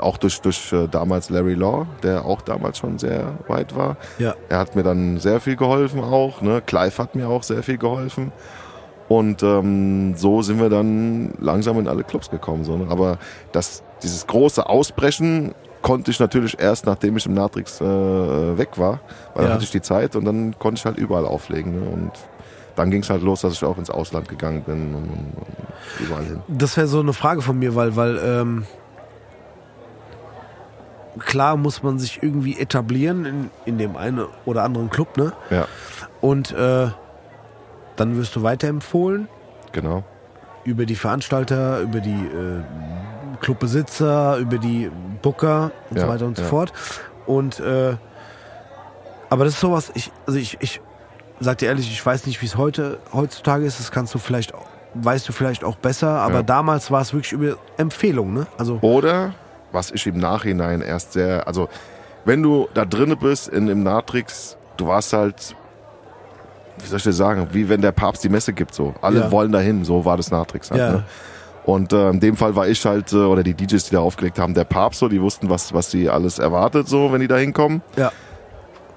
auch 0.00 0.16
durch, 0.18 0.40
durch 0.40 0.72
äh, 0.72 0.88
damals 0.88 1.30
Larry 1.30 1.54
Law, 1.54 1.86
der 2.02 2.24
auch 2.24 2.42
damals 2.42 2.78
schon 2.78 2.98
sehr 2.98 3.34
weit 3.48 3.74
war. 3.76 3.96
Ja. 4.18 4.34
Er 4.48 4.58
hat 4.58 4.76
mir 4.76 4.82
dann 4.82 5.18
sehr 5.18 5.40
viel 5.40 5.56
geholfen 5.56 6.02
auch. 6.02 6.40
Ne? 6.42 6.62
Clive 6.64 6.98
hat 6.98 7.14
mir 7.14 7.28
auch 7.28 7.42
sehr 7.42 7.62
viel 7.62 7.78
geholfen. 7.78 8.32
Und 9.08 9.42
ähm, 9.42 10.14
so 10.16 10.40
sind 10.42 10.60
wir 10.60 10.68
dann 10.68 11.32
langsam 11.40 11.78
in 11.80 11.88
alle 11.88 12.04
Clubs 12.04 12.30
gekommen. 12.30 12.64
So, 12.64 12.76
ne? 12.76 12.86
Aber 12.90 13.18
das, 13.52 13.82
dieses 14.02 14.26
große 14.26 14.64
Ausbrechen 14.68 15.52
konnte 15.82 16.10
ich 16.10 16.20
natürlich 16.20 16.60
erst, 16.60 16.86
nachdem 16.86 17.16
ich 17.16 17.26
im 17.26 17.34
Natrix 17.34 17.80
äh, 17.80 17.84
weg 17.84 18.70
war. 18.78 19.00
Weil 19.34 19.42
Ja. 19.42 19.48
dann 19.48 19.52
hatte 19.54 19.64
ich 19.64 19.70
die 19.72 19.80
Zeit 19.82 20.14
und 20.14 20.24
dann 20.26 20.56
konnte 20.58 20.78
ich 20.78 20.84
halt 20.84 20.96
überall 20.98 21.24
auflegen. 21.26 21.80
Ne? 21.80 21.90
Und 21.90 22.12
dann 22.76 22.90
ging 22.92 23.02
es 23.02 23.10
halt 23.10 23.22
los, 23.22 23.40
dass 23.40 23.54
ich 23.54 23.64
auch 23.64 23.78
ins 23.78 23.90
Ausland 23.90 24.28
gegangen 24.28 24.62
bin 24.62 24.94
und, 24.94 25.02
und 25.10 26.06
überall 26.06 26.24
hin. 26.24 26.40
Das 26.46 26.76
wäre 26.76 26.86
so 26.86 27.00
eine 27.00 27.12
Frage 27.12 27.42
von 27.42 27.58
mir, 27.58 27.74
weil, 27.74 27.96
weil 27.96 28.16
ähm, 28.24 28.64
klar 31.20 31.56
muss 31.56 31.82
man 31.82 31.98
sich 31.98 32.22
irgendwie 32.22 32.58
etablieren 32.58 33.24
in, 33.24 33.50
in 33.64 33.78
dem 33.78 33.96
einen 33.96 34.26
oder 34.44 34.64
anderen 34.64 34.90
Club, 34.90 35.16
ne? 35.16 35.32
Ja, 35.50 35.66
Und 36.20 36.52
äh, 36.52 36.88
dann 37.96 38.16
wirst 38.16 38.34
du 38.36 38.42
weiterempfohlen 38.42 39.28
genau. 39.72 40.04
über 40.64 40.86
die 40.86 40.96
Veranstalter, 40.96 41.80
über 41.80 42.00
die 42.00 42.10
äh, 42.10 42.62
Clubbesitzer, 43.40 44.36
über 44.38 44.58
die 44.58 44.90
Booker 45.22 45.70
und 45.90 45.96
Ja, 45.98 46.02
so 46.06 46.08
weiter 46.08 46.26
und 46.26 46.36
so 46.36 46.42
ja. 46.42 46.48
fort. 46.48 46.72
Und 47.26 47.60
äh, 47.60 47.96
aber 49.28 49.44
das 49.44 49.54
ist 49.54 49.60
sowas, 49.60 49.90
ich, 49.94 50.10
also 50.26 50.38
ich, 50.38 50.56
ich 50.60 50.80
sag 51.38 51.58
dir 51.58 51.66
ehrlich, 51.66 51.90
ich 51.90 52.04
weiß 52.04 52.26
nicht, 52.26 52.42
wie 52.42 52.46
es 52.46 52.56
heute 52.56 52.98
heutzutage 53.12 53.64
ist. 53.64 53.78
Das 53.78 53.92
kannst 53.92 54.12
du 54.14 54.18
vielleicht, 54.18 54.52
weißt 54.94 55.28
du 55.28 55.32
vielleicht 55.32 55.62
auch 55.62 55.76
besser. 55.76 56.08
Aber 56.20 56.36
Ja. 56.36 56.42
damals 56.42 56.90
war 56.90 57.00
es 57.02 57.12
wirklich 57.12 57.32
über 57.32 57.56
Empfehlung, 57.76 58.32
ne? 58.34 58.46
Also 58.58 58.78
Oder, 58.82 59.34
was 59.72 59.90
ich 59.90 60.06
im 60.06 60.18
Nachhinein 60.18 60.80
erst 60.80 61.12
sehr, 61.12 61.46
also 61.46 61.68
wenn 62.24 62.42
du 62.42 62.68
da 62.74 62.84
drinne 62.84 63.16
bist 63.16 63.48
in, 63.48 63.68
im 63.68 63.82
Natrix, 63.82 64.56
du 64.76 64.86
warst 64.86 65.12
halt, 65.12 65.54
wie 66.78 66.86
soll 66.86 66.98
ich 66.98 67.02
dir 67.04 67.12
sagen, 67.12 67.48
wie 67.52 67.68
wenn 67.68 67.80
der 67.80 67.92
Papst 67.92 68.24
die 68.24 68.28
Messe 68.28 68.52
gibt, 68.52 68.74
so. 68.74 68.94
Alle 69.02 69.20
Ja. 69.20 69.30
wollen 69.30 69.52
dahin, 69.52 69.84
so 69.84 70.04
war 70.04 70.16
das 70.16 70.30
Natrix 70.30 70.70
halt. 70.70 70.80
Ja. 70.80 70.92
Ne? 70.92 71.04
Und 71.64 71.92
äh, 71.92 72.08
in 72.10 72.20
dem 72.20 72.36
Fall 72.36 72.56
war 72.56 72.66
ich 72.68 72.84
halt, 72.86 73.12
äh, 73.12 73.16
oder 73.16 73.42
die 73.42 73.54
DJs, 73.54 73.84
die 73.84 73.92
da 73.94 74.00
aufgelegt 74.00 74.38
haben, 74.38 74.54
der 74.54 74.64
Papst, 74.64 75.00
so, 75.00 75.08
die 75.08 75.20
wussten, 75.20 75.50
was, 75.50 75.72
was 75.74 75.90
sie 75.90 76.08
alles 76.08 76.38
erwartet, 76.38 76.88
so, 76.88 77.12
wenn 77.12 77.20
die 77.20 77.28
da 77.28 77.36
hinkommen. 77.36 77.82
ja, 77.96 78.10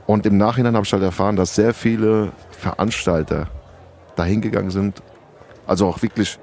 Und 0.05 0.25
im 0.25 0.37
Nachhinein 0.37 0.75
habe 0.75 0.85
ich 0.85 0.93
halt 0.93 1.03
erfahren, 1.03 1.35
dass 1.35 1.55
sehr 1.55 1.73
viele 1.73 2.31
Veranstalter 2.51 3.47
dahin 4.15 4.41
gegangen 4.41 4.69
sind, 4.71 5.01
also 5.67 5.87
auch 5.87 6.01
wirklich 6.01 6.39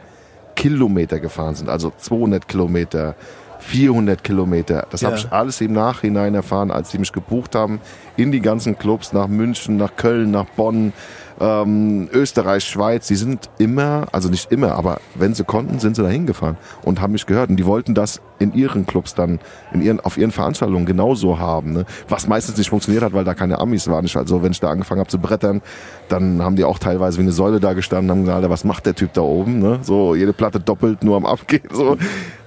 Kilometer 0.57 1.21
gefahren 1.21 1.55
sind, 1.55 1.71
also 1.71 1.91
200 1.97 2.47
Kilometer, 2.47 3.15
400 3.61 4.25
Kilometer. 4.25 4.87
Das 4.91 5.03
habe 5.03 5.15
Ja. 5.15 5.19
ich 5.21 5.33
alles 5.33 5.61
im 5.61 5.73
Nachhinein 5.73 6.35
erfahren, 6.35 6.71
als 6.71 6.91
sie 6.91 6.99
mich 6.99 7.13
gebucht 7.13 7.55
haben 7.55 7.81
in 8.17 8.33
die 8.33 8.41
ganzen 8.41 8.79
Clubs 8.79 9.13
nach 9.13 9.29
München, 9.29 9.77
nach 9.77 9.97
Köln, 9.97 10.31
nach 10.31 10.47
Bonn, 10.57 10.93
ähm, 11.41 12.09
Österreich, 12.13 12.65
Schweiz. 12.65 13.07
Die 13.07 13.15
sind 13.17 13.49
immer, 13.59 14.07
also 14.13 14.29
nicht 14.29 14.53
immer, 14.53 14.73
aber 14.75 15.01
wenn 15.15 15.33
sie 15.35 15.45
konnten, 15.45 15.79
sind 15.79 15.97
sie 15.97 16.03
dahin 16.03 16.27
gefahren 16.27 16.59
und 16.85 17.01
haben 17.01 17.13
mich 17.13 17.25
gehört. 17.27 17.49
Und 17.51 17.57
die 17.57 17.65
wollten 17.65 17.95
das 17.95 18.21
in 18.39 18.53
ihren 18.53 18.87
Clubs 18.87 19.15
dann, 19.15 19.39
in 19.73 19.81
ihren, 19.81 20.01
auf 20.01 20.19
ihren 20.19 20.33
Veranstaltungen 20.33 20.85
genauso 20.85 21.39
haben. 21.39 21.73
Ne? 21.73 21.87
Was 22.09 22.27
meistens 22.29 22.59
nicht 22.59 22.69
funktioniert 22.71 23.03
hat, 23.03 23.13
weil 23.15 23.25
da 23.25 23.35
keine 23.35 23.59
Amis 23.59 23.89
waren. 23.89 24.05
Ich, 24.05 24.17
also 24.17 24.43
wenn 24.43 24.53
ich 24.53 24.61
da 24.61 24.71
angefangen 24.71 25.01
habe 25.01 25.09
zu 25.11 25.19
brettern, 25.19 25.63
dann 26.09 26.43
haben 26.43 26.57
die 26.57 26.65
auch 26.65 26.79
teilweise 26.79 27.19
wie 27.19 27.23
eine 27.23 27.33
Säule 27.33 27.59
da 27.61 27.73
gestanden, 27.73 28.11
haben 28.11 28.21
gesagt, 28.21 28.37
Alter, 28.37 28.51
was 28.51 28.65
macht 28.65 28.85
der 28.87 28.95
Typ 28.95 29.13
da 29.15 29.23
oben? 29.23 29.61
Ne? 29.61 29.79
So 29.83 30.15
jede 30.15 30.33
Platte 30.35 30.61
doppelt 30.61 31.03
nur 31.05 31.17
am 31.17 31.25
Abgehen. 31.27 31.63
So. 31.73 31.97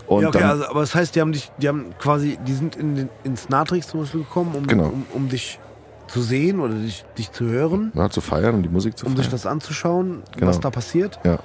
Und 0.07 0.21
ja 0.23 0.27
okay, 0.29 0.39
dann, 0.39 0.49
also, 0.49 0.65
aber 0.67 0.81
das 0.81 0.93
heißt, 0.95 1.15
die 1.15 1.21
haben 1.21 1.31
dich, 1.31 1.51
die 1.57 1.67
haben 1.67 1.93
quasi, 1.99 2.37
die 2.45 2.53
sind 2.53 2.75
in 2.75 2.95
den, 2.95 3.09
ins 3.23 3.49
Natrix 3.49 3.87
zum 3.87 4.01
Beispiel 4.01 4.21
gekommen, 4.21 4.53
um, 4.55 4.67
Genau. 4.67 4.85
um, 4.87 5.05
um 5.13 5.29
dich 5.29 5.59
zu 6.07 6.21
sehen 6.21 6.59
oder 6.59 6.73
dich, 6.75 7.05
dich 7.17 7.31
zu 7.31 7.45
hören, 7.45 7.91
na, 7.93 8.09
zu 8.09 8.19
feiern 8.21 8.55
und 8.55 8.63
die 8.63 8.69
Musik 8.69 8.97
zu 8.97 9.05
um 9.05 9.13
feiern. 9.13 9.23
sich 9.23 9.31
das 9.31 9.45
anzuschauen, 9.45 10.23
Genau. 10.35 10.47
was 10.47 10.59
da 10.59 10.69
passiert. 10.69 11.19
ja, 11.23 11.39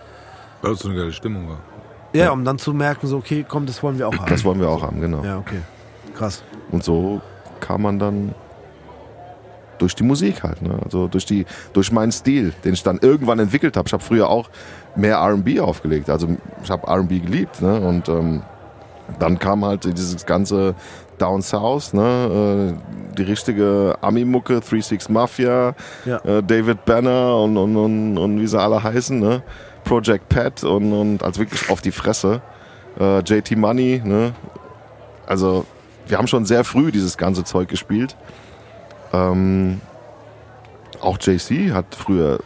Weil 0.62 0.72
es 0.72 0.80
so 0.80 0.88
eine 0.88 0.98
geile 0.98 1.12
Stimmung 1.12 1.48
war. 1.48 1.58
Ja, 2.12 2.30
um 2.32 2.44
dann 2.44 2.58
zu 2.58 2.72
merken, 2.74 3.06
so, 3.06 3.18
okay, 3.18 3.44
komm, 3.48 3.66
das 3.66 3.82
wollen 3.82 3.98
wir 3.98 4.08
auch 4.08 4.14
haben. 4.16 4.28
das 4.28 4.44
wollen 4.44 4.58
wir 4.60 4.68
auch 4.68 4.82
haben, 4.82 5.00
genau. 5.00 5.22
ja, 5.24 5.38
okay. 5.38 5.60
Krass. 6.16 6.42
Und 6.72 6.82
so 6.82 7.20
kam 7.60 7.82
man 7.82 7.98
dann 7.98 8.34
durch 9.78 9.94
die 9.94 10.02
Musik 10.04 10.42
halt, 10.42 10.62
ne? 10.62 10.78
also 10.84 11.08
durch 11.08 11.24
die 11.26 11.46
durch 11.72 11.90
meinen 11.92 12.12
Stil, 12.12 12.52
den 12.64 12.74
ich 12.74 12.82
dann 12.82 12.98
irgendwann 12.98 13.38
entwickelt 13.38 13.76
habe. 13.76 13.86
Ich 13.86 13.92
habe 13.92 14.02
früher 14.02 14.28
auch 14.28 14.50
mehr 14.96 15.16
R&B 15.16 15.60
aufgelegt, 15.60 16.10
also 16.10 16.28
ich 16.62 16.70
habe 16.70 16.86
R&B 16.86 17.20
geliebt, 17.20 17.62
ne? 17.62 17.80
Und 17.80 18.08
ähm, 18.08 18.42
dann 19.18 19.38
kam 19.38 19.64
halt 19.64 19.84
dieses 19.84 20.26
ganze 20.26 20.74
Down 21.18 21.40
South, 21.42 21.94
ne? 21.94 22.74
äh, 22.76 23.14
die 23.16 23.22
richtige 23.22 23.96
Ami-Mucke, 24.02 24.54
36 24.56 25.08
Mafia, 25.08 25.74
Ja. 26.04 26.18
äh, 26.24 26.42
David 26.42 26.84
Banner 26.84 27.36
und, 27.38 27.56
und, 27.56 27.76
und, 27.76 28.18
und 28.18 28.40
wie 28.40 28.46
sie 28.46 28.60
alle 28.60 28.82
heißen, 28.82 29.18
ne? 29.18 29.42
Project 29.84 30.28
Pat 30.28 30.62
und, 30.64 30.92
und 30.92 31.22
als 31.22 31.38
wirklich 31.38 31.70
auf 31.70 31.80
die 31.80 31.92
Fresse. 31.92 32.42
Äh, 33.00 33.20
JT 33.20 33.56
Money, 33.56 34.02
ne? 34.04 34.32
Also 35.26 35.64
wir 36.06 36.18
haben 36.18 36.26
schon 36.26 36.44
sehr 36.44 36.64
früh 36.64 36.90
dieses 36.92 37.16
ganze 37.16 37.44
Zeug 37.44 37.68
gespielt. 37.68 38.16
Ähm, 39.12 39.80
auch 41.00 41.18
JC 41.20 41.72
hat 41.72 41.94
früher 41.94 42.40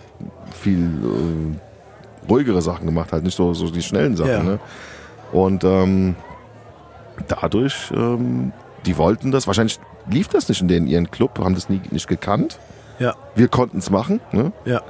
viel 0.52 0.78
äh, 0.78 2.28
ruhigere 2.30 2.62
Sachen 2.62 2.86
gemacht, 2.86 3.12
halt 3.12 3.24
nicht 3.24 3.36
so, 3.36 3.54
so 3.54 3.70
die 3.70 3.82
schnellen 3.82 4.16
Sachen. 4.16 4.30
Ja. 4.30 4.42
Ne? 4.42 4.60
Und 5.32 5.64
ähm, 5.64 6.14
dadurch, 7.28 7.90
ähm, 7.94 8.52
die 8.86 8.96
wollten 8.96 9.30
das, 9.32 9.46
wahrscheinlich 9.46 9.78
lief 10.08 10.28
das 10.28 10.48
nicht 10.48 10.60
in 10.60 10.68
den, 10.68 10.86
ihren 10.86 11.10
Club, 11.10 11.38
haben 11.38 11.54
das 11.54 11.68
nie, 11.68 11.80
nicht 11.90 12.08
gekannt. 12.08 12.58
Ja, 12.98 13.14
Wir 13.34 13.48
konnten 13.48 13.78
es 13.78 13.90
machen 13.90 14.20
ne? 14.32 14.52
ja. 14.64 14.82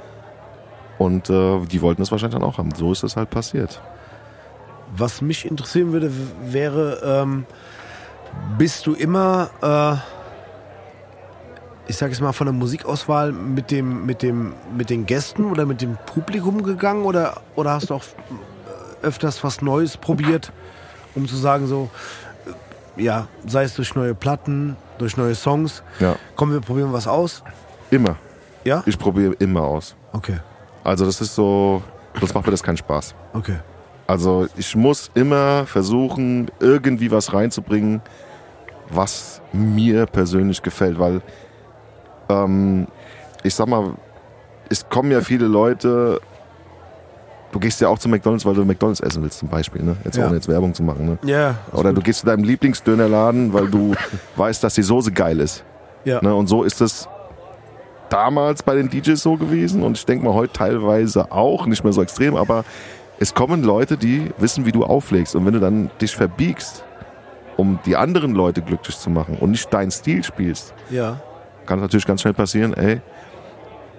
und 0.97 1.29
äh, 1.29 1.65
die 1.65 1.81
wollten 1.81 2.01
es 2.01 2.11
wahrscheinlich 2.11 2.37
dann 2.37 2.47
auch 2.47 2.57
haben. 2.57 2.69
So 2.75 2.91
ist 2.91 3.03
es 3.03 3.15
halt 3.15 3.29
passiert. 3.29 3.81
Was 4.95 5.21
mich 5.21 5.49
interessieren 5.49 5.93
würde, 5.93 6.11
wäre, 6.45 7.23
ähm, 7.23 7.45
bist 8.57 8.85
du 8.85 8.93
immer, 8.93 9.49
äh, 9.61 10.12
ich 11.87 11.97
sag 11.97 12.09
jetzt 12.09 12.21
mal, 12.21 12.31
von 12.33 12.45
der 12.47 12.53
Musikauswahl 12.53 13.31
mit 13.31 13.71
dem, 13.71 14.05
mit 14.05 14.21
dem, 14.21 14.53
mit 14.77 14.89
den 14.89 15.05
Gästen 15.05 15.45
oder 15.45 15.65
mit 15.65 15.81
dem 15.81 15.97
Publikum 16.05 16.63
gegangen 16.63 17.03
oder, 17.05 17.41
oder 17.55 17.71
hast 17.73 17.89
du 17.89 17.95
auch 17.95 18.03
öfters 19.01 19.43
was 19.43 19.61
Neues 19.61 19.97
probiert, 19.97 20.51
um 21.15 21.27
zu 21.27 21.35
sagen 21.35 21.67
so, 21.67 21.89
äh, 22.97 23.03
ja, 23.03 23.27
sei 23.45 23.63
es 23.63 23.73
durch 23.75 23.95
neue 23.95 24.15
Platten, 24.15 24.77
durch 24.97 25.17
neue 25.17 25.35
Songs, 25.35 25.83
Ja, 25.99 26.15
komm, 26.35 26.51
wir 26.53 26.61
probieren 26.61 26.93
was 26.93 27.07
aus. 27.07 27.43
immer. 27.91 28.15
Ja? 28.63 28.81
Ich 28.85 28.97
probiere 28.97 29.33
immer 29.39 29.61
aus. 29.63 29.95
Okay, 30.13 30.37
Also 30.85 31.05
das 31.05 31.19
ist 31.19 31.35
so, 31.35 31.81
sonst 32.19 32.33
macht 32.33 32.45
mir 32.45 32.51
das 32.51 32.63
keinen 32.63 32.77
Spaß. 32.77 33.13
okay. 33.33 33.57
Also 34.05 34.47
ich 34.57 34.75
muss 34.75 35.09
immer 35.13 35.65
versuchen, 35.65 36.51
irgendwie 36.59 37.09
was 37.09 37.33
reinzubringen, 37.33 38.01
was 38.89 39.41
mir 39.53 40.05
persönlich 40.05 40.61
gefällt, 40.61 40.99
weil 40.99 41.21
ähm, 42.29 42.87
ich 43.43 43.53
sag 43.55 43.67
mal, 43.67 43.91
es 44.69 44.87
kommen 44.89 45.11
ja 45.11 45.21
viele 45.21 45.45
Leute, 45.47 46.19
du 47.51 47.59
gehst 47.59 47.81
ja 47.81 47.87
auch 47.89 47.99
zu 47.99 48.09
McDonalds, 48.09 48.45
weil 48.45 48.55
du 48.55 48.65
McDonalds 48.65 48.99
essen 49.01 49.21
willst 49.23 49.39
zum 49.39 49.49
Beispiel, 49.49 49.83
ne? 49.83 49.95
jetzt 50.03 50.17
Ja. 50.17 50.25
ohne 50.27 50.35
jetzt 50.35 50.47
Werbung 50.47 50.73
zu 50.73 50.83
machen. 50.83 51.05
Ne? 51.05 51.17
Ja. 51.29 51.55
Oder 51.73 51.93
du 51.93 52.01
gehst 52.01 52.21
zu 52.21 52.25
deinem 52.25 52.43
Lieblingsdönerladen, 52.43 53.53
weil 53.53 53.67
du 53.67 53.93
weißt, 54.35 54.63
dass 54.63 54.73
die 54.75 54.83
Soße 54.83 55.11
geil 55.11 55.39
ist. 55.39 55.63
ja. 56.05 56.19
Ne? 56.21 56.33
Und 56.33 56.47
so 56.47 56.63
ist 56.63 56.81
es 56.81 57.07
damals 58.09 58.63
bei 58.63 58.75
den 58.75 58.89
DJs 58.89 59.21
so 59.21 59.37
gewesen 59.37 59.83
und 59.83 59.97
ich 59.97 60.05
denke 60.05 60.25
mal 60.25 60.33
heute 60.33 60.53
teilweise 60.53 61.31
auch, 61.31 61.65
nicht 61.65 61.83
mehr 61.83 61.93
so 61.93 62.01
extrem, 62.01 62.35
aber 62.35 62.63
es 63.19 63.33
kommen 63.33 63.63
Leute, 63.63 63.97
die 63.97 64.31
wissen, 64.37 64.65
wie 64.65 64.71
du 64.71 64.83
auflegst 64.83 65.35
und 65.35 65.45
wenn 65.45 65.53
du 65.53 65.59
dann 65.59 65.89
dich 66.01 66.15
verbiegst, 66.15 66.83
um 67.57 67.79
die 67.85 67.95
anderen 67.95 68.33
Leute 68.33 68.61
glücklich 68.61 68.97
zu 68.97 69.09
machen 69.09 69.37
und 69.39 69.51
nicht 69.51 69.71
deinen 69.73 69.91
Stil 69.91 70.23
spielst, 70.23 70.73
ja. 70.89 71.17
Kann 71.65 71.79
es 71.79 71.83
natürlich 71.83 72.05
ganz 72.05 72.21
schnell 72.21 72.33
passieren, 72.33 72.73
ey, 72.73 73.01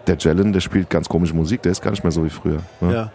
der 0.07 0.17
Jalen, 0.19 0.53
der 0.53 0.61
spielt 0.61 0.91
ganz 0.91 1.09
komische 1.09 1.35
Musik, 1.35 1.63
der 1.63 1.73
ist 1.73 1.83
gar 1.83 1.91
nicht 1.91 2.05
mehr 2.05 2.11
so 2.11 2.25
wie 2.25 2.31
früher. 2.31 2.61
Ne? 2.81 2.95
Ja. 2.95 3.13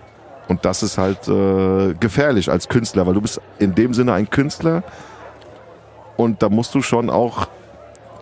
Und 0.47 0.65
das 0.65 0.81
ist 0.81 0.97
halt 0.97 1.27
äh, 1.27 1.93
gefährlich 1.93 2.49
als 2.49 2.67
Künstler, 2.67 3.05
weil 3.05 3.13
du 3.13 3.21
bist 3.21 3.39
in 3.59 3.75
dem 3.75 3.93
Sinne 3.93 4.13
ein 4.13 4.29
Künstler 4.29 4.83
und 6.17 6.41
da 6.41 6.49
musst 6.49 6.73
du 6.73 6.81
schon 6.81 7.09
auch 7.09 7.47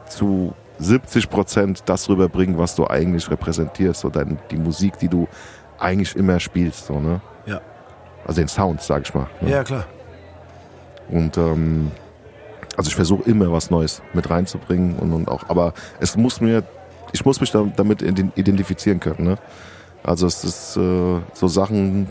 zu 0.10 0.54
70 0.80 1.30
Prozent 1.30 1.84
das 1.86 2.10
rüberbringen, 2.10 2.58
was 2.58 2.76
du 2.76 2.86
eigentlich 2.86 3.32
repräsentierst, 3.32 4.02
so 4.02 4.10
dein, 4.10 4.38
die 4.52 4.58
Musik, 4.58 5.00
die 5.00 5.08
du 5.08 5.28
eigentlich 5.80 6.16
immer 6.16 6.40
spielst, 6.40 6.88
so, 6.88 7.00
ne? 7.00 7.22
Ja. 7.46 7.62
Also 8.26 8.42
den 8.42 8.48
Sound, 8.48 8.82
sag 8.82 9.04
ich 9.04 9.14
mal. 9.14 9.28
Ne? 9.42 9.52
Ja, 9.52 9.64
klar. 9.64 9.86
Und 11.10 11.38
ähm, 11.38 11.92
also 12.78 12.88
ich 12.90 12.96
versuche 12.96 13.30
immer 13.30 13.52
was 13.52 13.70
Neues 13.70 14.02
mit 14.14 14.30
reinzubringen 14.30 14.98
und, 14.98 15.12
und 15.12 15.28
auch, 15.28 15.50
aber 15.50 15.74
es 16.00 16.16
muss 16.16 16.40
mir, 16.40 16.64
ich 17.12 17.26
muss 17.26 17.42
mich 17.42 17.52
da, 17.52 17.66
damit 17.76 18.02
ident- 18.02 18.32
identifizieren 18.36 19.00
können. 19.00 19.24
Ne? 19.26 19.38
Also 20.04 20.28
es 20.28 20.44
ist 20.44 20.78
äh, 20.78 21.20
so 21.34 21.48
Sachen, 21.48 22.08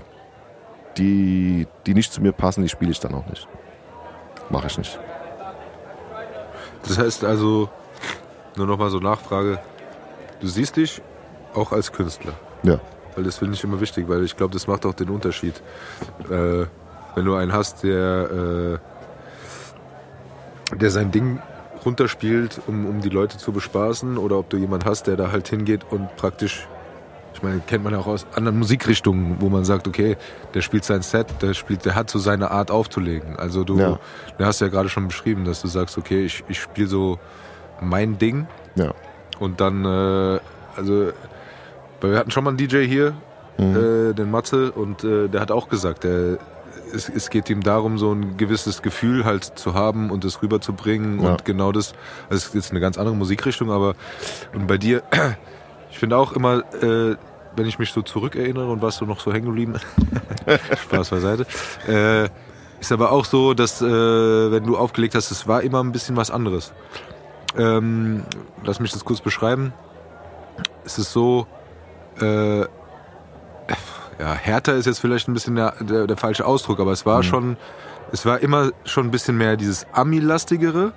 die, 0.99 1.67
die 1.87 1.95
nicht 1.95 2.13
zu 2.13 2.21
mir 2.21 2.33
passen, 2.33 2.63
die 2.63 2.69
spiele 2.69 2.91
ich 2.91 3.01
dann 3.01 3.15
auch 3.15 3.27
nicht. 3.27 3.49
Mache 4.51 4.67
ich 4.67 4.77
nicht. 4.77 4.99
Das 6.83 6.99
heißt 6.99 7.25
also, 7.25 7.69
nur 8.57 8.67
nochmal 8.67 8.91
so 8.91 8.99
Nachfrage, 8.99 9.59
du 10.41 10.47
siehst 10.47 10.77
dich 10.77 11.01
auch 11.55 11.73
als 11.73 11.93
Künstler. 11.93 12.33
Ja. 12.63 12.79
Weil 13.15 13.25
das 13.25 13.39
finde 13.39 13.55
ich 13.55 13.65
immer 13.65 13.81
wichtig, 13.81 14.09
weil 14.09 14.25
ich 14.25 14.37
glaube, 14.37 14.53
das 14.53 14.67
macht 14.67 14.85
auch 14.85 14.95
den 14.95 15.09
Unterschied. 15.11 15.63
Äh, 16.31 16.67
wenn 17.15 17.25
du 17.25 17.35
einen 17.35 17.53
hast, 17.53 17.83
der, 17.83 18.79
äh, 18.79 18.79
der 20.75 20.91
sein 20.91 21.11
Ding 21.11 21.39
runterspielt, 21.85 22.61
um, 22.67 22.87
um 22.87 23.01
die 23.01 23.09
Leute 23.09 23.39
zu 23.39 23.53
bespaßen, 23.53 24.19
oder 24.19 24.39
ob 24.39 24.51
du 24.51 24.57
jemand 24.57 24.85
hast, 24.85 25.07
der 25.07 25.17
da 25.17 25.31
halt 25.31 25.49
hingeht 25.49 25.83
und 25.91 26.15
praktisch, 26.17 26.67
ich 27.35 27.43
meine, 27.43 27.61
kennt 27.61 27.85
man 27.85 27.93
ja 27.93 28.01
auch 28.01 28.07
aus 28.07 28.27
anderen 28.35 28.59
Musikrichtungen, 28.59 29.37
wo 29.41 29.49
man 29.49 29.65
sagt, 29.65 29.87
okay, 29.87 30.17
der 30.55 30.63
spielt 30.63 30.85
sein 30.85 31.03
Set, 31.03 31.27
der 31.43 31.55
spielt, 31.55 31.85
der 31.85 31.95
hat 31.95 32.11
so 32.11 32.19
seine 32.19 32.51
Art 32.51 32.71
aufzulegen. 32.71 33.37
Also 33.37 33.63
du, 33.63 33.79
Ja. 33.79 33.99
du 34.39 34.45
hast 34.45 34.61
ja 34.61 34.69
gerade 34.69 34.89
schon 34.89 35.07
beschrieben, 35.09 35.45
dass 35.45 35.61
du 35.63 35.69
sagst, 35.69 35.97
okay, 35.99 36.25
ich, 36.25 36.43
ich 36.49 36.59
spiele 36.61 36.89
so 36.89 37.19
mein 37.81 38.19
Ding 38.19 38.47
Ja. 38.75 38.93
und 39.39 39.61
dann, 39.61 39.85
äh, 39.85 40.41
also, 40.77 41.13
wir 42.01 42.19
hatten 42.19 42.31
schon 42.31 42.45
mal 42.45 42.51
einen 42.51 42.59
DJ 42.59 42.85
hier, 42.87 43.15
äh, 43.59 44.13
den 44.15 44.31
Matze, 44.31 44.73
und 44.73 45.03
äh, 45.05 45.29
der 45.29 45.41
hat 45.41 45.51
auch 45.51 45.69
gesagt, 45.69 46.05
der, 46.05 46.39
es, 46.93 47.09
es 47.09 47.31
geht 47.31 47.49
ihm 47.51 47.63
darum, 47.63 47.99
so 47.99 48.13
ein 48.13 48.37
gewisses 48.37 48.83
Gefühl 48.83 49.25
halt 49.25 49.45
zu 49.45 49.75
haben 49.75 50.11
und 50.11 50.25
es 50.25 50.43
rüberzubringen 50.43 51.23
Ja. 51.23 51.31
und 51.33 51.45
genau 51.45 51.73
das, 51.73 51.93
also 52.29 52.37
es 52.37 52.45
ist 52.47 52.55
jetzt 52.55 52.71
eine 52.71 52.81
ganz 52.81 52.99
andere 52.99 53.15
Musikrichtung, 53.17 53.71
aber 53.71 53.95
und 54.55 54.67
bei 54.67 54.79
dir, 54.79 55.03
ich 55.91 55.99
finde 55.99 56.17
auch 56.17 56.33
immer, 56.33 56.59
äh, 56.83 57.17
wenn 57.57 57.67
ich 57.67 57.79
mich 57.79 57.93
so 57.93 58.03
zurückerinnere 58.03 58.71
und 58.71 58.83
was 58.83 58.97
so 58.97 59.05
noch 59.07 59.21
so 59.21 59.33
hängen 59.33 59.47
geblieben 59.47 59.75
Spaß 60.83 61.11
beiseite, 61.11 61.47
äh, 61.89 62.29
ist 62.81 62.93
aber 62.93 63.11
auch 63.13 63.25
so, 63.25 63.55
dass 63.55 63.81
äh, 63.81 63.87
wenn 63.87 64.65
du 64.65 64.77
aufgelegt 64.77 65.15
hast, 65.15 65.31
es 65.31 65.49
war 65.49 65.63
immer 65.63 65.83
ein 65.83 65.93
bisschen 65.93 66.17
was 66.17 66.31
anderes. 66.31 66.73
Ähm, 67.57 68.23
lass 68.65 68.81
mich 68.81 68.93
das 68.93 69.05
kurz 69.05 69.23
beschreiben. 69.23 69.73
Es 70.85 70.99
ist 70.99 71.13
so, 71.13 71.47
äh, 72.21 72.67
ja, 74.19 74.33
härter 74.33 74.75
ist 74.75 74.87
jetzt 74.87 75.01
vielleicht 75.01 75.29
ein 75.29 75.35
bisschen 75.35 75.57
der, 75.57 75.75
der, 75.81 76.07
der 76.07 76.17
falsche 76.17 76.47
Ausdruck, 76.47 76.81
aber 76.81 76.93
es 76.93 77.05
war 77.05 77.23
schon, 77.23 77.57
es 78.13 78.25
war 78.25 78.41
immer 78.41 78.71
schon 78.85 79.07
ein 79.07 79.11
bisschen 79.11 79.37
mehr 79.37 79.57
dieses 79.57 79.87
Ami-lastigere. 79.93 80.93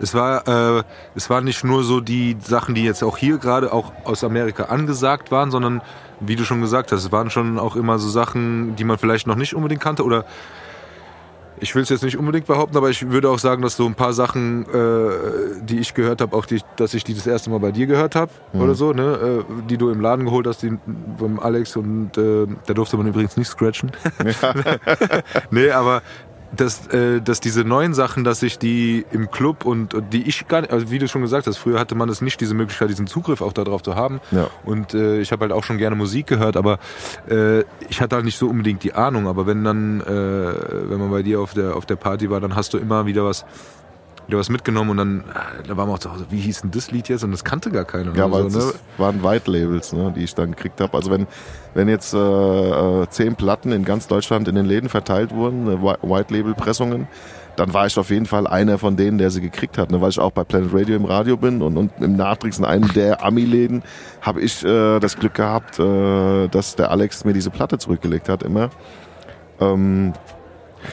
Es 0.00 0.14
war, 0.14 0.78
äh, 0.78 0.82
es 1.14 1.30
war 1.30 1.40
nicht 1.40 1.62
nur 1.64 1.84
so 1.84 2.00
die 2.00 2.36
Sachen, 2.42 2.74
die 2.74 2.84
jetzt 2.84 3.02
auch 3.02 3.16
hier 3.16 3.38
gerade 3.38 3.72
auch 3.72 3.92
aus 4.04 4.24
Amerika 4.24 4.64
angesagt 4.64 5.30
waren, 5.30 5.50
sondern 5.50 5.82
wie 6.20 6.36
du 6.36 6.44
schon 6.44 6.60
gesagt 6.60 6.90
hast, 6.92 7.04
es 7.04 7.12
waren 7.12 7.30
schon 7.30 7.58
auch 7.58 7.76
immer 7.76 7.98
so 7.98 8.08
Sachen, 8.08 8.76
die 8.76 8.84
man 8.84 8.98
vielleicht 8.98 9.26
noch 9.26 9.36
nicht 9.36 9.54
unbedingt 9.54 9.82
kannte 9.82 10.04
oder 10.04 10.24
ich 11.64 11.74
will 11.74 11.82
es 11.82 11.88
jetzt 11.88 12.04
nicht 12.04 12.18
unbedingt 12.18 12.46
behaupten, 12.46 12.76
aber 12.76 12.90
ich 12.90 13.08
würde 13.08 13.30
auch 13.30 13.38
sagen, 13.38 13.62
dass 13.62 13.74
so 13.74 13.86
ein 13.86 13.94
paar 13.94 14.12
Sachen, 14.12 14.66
äh, 14.66 15.62
die 15.62 15.78
ich 15.78 15.94
gehört 15.94 16.20
habe, 16.20 16.36
auch 16.36 16.44
die, 16.44 16.60
dass 16.76 16.92
ich 16.92 17.04
die 17.04 17.14
das 17.14 17.26
erste 17.26 17.48
Mal 17.48 17.58
bei 17.58 17.72
dir 17.72 17.86
gehört 17.86 18.14
habe 18.14 18.30
oder 18.52 18.74
so, 18.74 18.92
ne, 18.92 19.42
äh, 19.48 19.62
die 19.70 19.78
du 19.78 19.88
im 19.88 20.02
Laden 20.02 20.26
geholt 20.26 20.46
hast, 20.46 20.62
die 20.62 20.76
beim 21.18 21.40
Alex 21.40 21.74
und 21.76 22.18
äh, 22.18 22.46
der 22.68 22.74
durfte 22.74 22.98
man 22.98 23.06
übrigens 23.06 23.38
nicht 23.38 23.48
scratchen. 23.48 23.92
nee, 25.50 25.70
aber 25.70 26.02
dass, 26.56 26.86
äh, 26.88 27.20
dass 27.20 27.40
diese 27.40 27.64
neuen 27.64 27.94
Sachen, 27.94 28.24
dass 28.24 28.42
ich 28.42 28.58
die 28.58 29.04
im 29.12 29.30
Club 29.30 29.64
und, 29.64 29.94
und 29.94 30.12
die 30.12 30.28
ich 30.28 30.46
gar 30.48 30.62
nicht, 30.62 30.72
also 30.72 30.90
wie 30.90 30.98
du 30.98 31.08
schon 31.08 31.22
gesagt 31.22 31.46
hast, 31.46 31.56
früher 31.56 31.78
hatte 31.78 31.94
man 31.94 32.08
es 32.08 32.20
nicht 32.20 32.40
diese 32.40 32.54
Möglichkeit, 32.54 32.90
diesen 32.90 33.06
Zugriff 33.06 33.40
auch 33.40 33.52
darauf 33.52 33.82
zu 33.82 33.94
haben. 33.94 34.20
Ja. 34.30 34.48
Und 34.64 34.94
äh, 34.94 35.20
ich 35.20 35.32
habe 35.32 35.42
halt 35.42 35.52
auch 35.52 35.64
schon 35.64 35.78
gerne 35.78 35.96
Musik 35.96 36.26
gehört, 36.26 36.56
aber 36.56 36.78
äh, 37.28 37.60
ich 37.88 38.00
hatte 38.00 38.16
halt 38.16 38.24
nicht 38.24 38.38
so 38.38 38.48
unbedingt 38.48 38.82
die 38.84 38.94
Ahnung. 38.94 39.26
Aber 39.26 39.46
wenn 39.46 39.64
dann, 39.64 40.00
äh, 40.00 40.04
wenn 40.06 40.98
man 40.98 41.10
bei 41.10 41.22
dir 41.22 41.40
auf 41.40 41.54
der 41.54 41.76
auf 41.76 41.86
der 41.86 41.96
Party 41.96 42.30
war, 42.30 42.40
dann 42.40 42.54
hast 42.54 42.74
du 42.74 42.78
immer 42.78 43.06
wieder 43.06 43.24
was 43.24 43.44
wieder 44.26 44.38
was 44.38 44.48
mitgenommen 44.48 44.90
und 44.90 44.96
dann 44.96 45.20
äh, 45.20 45.66
da 45.68 45.76
waren 45.76 45.88
wir 45.88 45.94
auch 45.94 45.98
zu 45.98 46.12
Hause, 46.12 46.26
wie 46.30 46.40
hieß 46.40 46.62
denn 46.62 46.70
das 46.70 46.90
Lied 46.90 47.08
jetzt? 47.08 47.24
Und 47.24 47.32
das 47.32 47.44
kannte 47.44 47.70
gar 47.70 47.84
keiner. 47.84 48.14
Ja, 48.16 48.30
weil 48.30 48.50
so, 48.50 48.58
es 48.58 48.66
ne? 48.66 48.72
waren 48.98 49.22
White 49.22 49.50
Labels, 49.50 49.92
ne, 49.92 50.12
die 50.16 50.24
ich 50.24 50.34
dann 50.34 50.52
gekriegt 50.52 50.80
habe. 50.80 50.96
Also 50.96 51.10
wenn, 51.10 51.26
wenn 51.74 51.88
jetzt 51.88 52.14
äh, 52.14 52.18
äh, 52.18 53.06
zehn 53.10 53.36
Platten 53.36 53.72
in 53.72 53.84
ganz 53.84 54.06
Deutschland 54.06 54.48
in 54.48 54.54
den 54.54 54.66
Läden 54.66 54.88
verteilt 54.88 55.34
wurden, 55.34 55.66
äh, 55.66 55.82
Whi- 55.82 55.98
White 56.02 56.32
Label 56.32 56.54
Pressungen, 56.54 57.06
dann 57.56 57.72
war 57.72 57.86
ich 57.86 57.96
auf 57.98 58.10
jeden 58.10 58.26
Fall 58.26 58.48
einer 58.48 58.78
von 58.78 58.96
denen, 58.96 59.18
der 59.18 59.30
sie 59.30 59.40
gekriegt 59.40 59.78
hat. 59.78 59.90
Ne, 59.92 60.00
weil 60.00 60.10
ich 60.10 60.18
auch 60.18 60.32
bei 60.32 60.42
Planet 60.42 60.72
Radio 60.72 60.96
im 60.96 61.04
Radio 61.04 61.36
bin 61.36 61.62
und, 61.62 61.76
und 61.76 61.92
im 62.00 62.16
Nachtrix 62.16 62.58
in 62.58 62.64
einem 62.64 62.92
der 62.94 63.22
Ami-Läden 63.24 63.82
habe 64.22 64.40
ich 64.40 64.64
äh, 64.64 64.98
das 65.00 65.16
Glück 65.16 65.34
gehabt, 65.34 65.78
äh, 65.78 66.48
dass 66.48 66.76
der 66.76 66.90
Alex 66.90 67.24
mir 67.24 67.32
diese 67.32 67.50
Platte 67.50 67.78
zurückgelegt 67.78 68.28
hat 68.28 68.42
immer. 68.42 68.70
Ähm, 69.60 70.14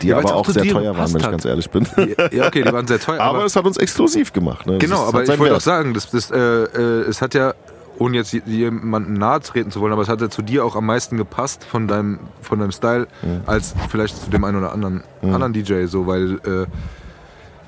die 0.01 0.07
Ja, 0.07 0.17
aber 0.17 0.35
auch 0.35 0.47
sehr 0.47 0.63
teuer 0.63 0.95
waren, 0.97 1.13
wenn 1.13 1.19
ich 1.19 1.25
hat. 1.25 1.31
ganz 1.31 1.45
ehrlich 1.45 1.69
bin. 1.69 1.87
Ja, 2.31 2.47
okay, 2.47 2.63
die 2.63 2.71
waren 2.71 2.87
sehr 2.87 2.99
teuer. 2.99 3.19
Aber, 3.21 3.45
es 3.45 3.55
hat 3.55 3.65
uns 3.65 3.77
exklusiv 3.77 4.33
gemacht. 4.33 4.65
Ne? 4.65 4.77
Genau, 4.77 5.07
aber 5.07 5.23
ich 5.23 5.39
wollte 5.39 5.55
auch 5.55 5.61
sagen, 5.61 5.93
das, 5.93 6.09
das, 6.09 6.31
äh, 6.31 6.37
äh, 6.37 7.01
es 7.09 7.21
hat 7.21 7.33
ja, 7.33 7.53
ohne 7.97 8.17
jetzt 8.17 8.33
jemandem 8.33 9.13
nahe 9.13 9.39
treten 9.41 9.71
zu 9.71 9.79
wollen, 9.81 9.93
aber 9.93 10.01
es 10.01 10.09
hat 10.09 10.21
ja 10.21 10.29
zu 10.29 10.41
dir 10.41 10.65
auch 10.65 10.75
am 10.75 10.85
meisten 10.85 11.17
gepasst 11.17 11.63
von 11.63 11.87
deinem, 11.87 12.19
von 12.41 12.59
deinem 12.59 12.71
Style, 12.71 13.07
als 13.45 13.75
vielleicht 13.89 14.17
zu 14.23 14.29
dem 14.29 14.43
einen 14.43 14.57
oder 14.57 14.71
anderen, 14.71 15.03
anderen 15.21 15.53
DJ, 15.53 15.85
so, 15.85 16.07
weil, 16.07 16.39
äh, 16.45 16.65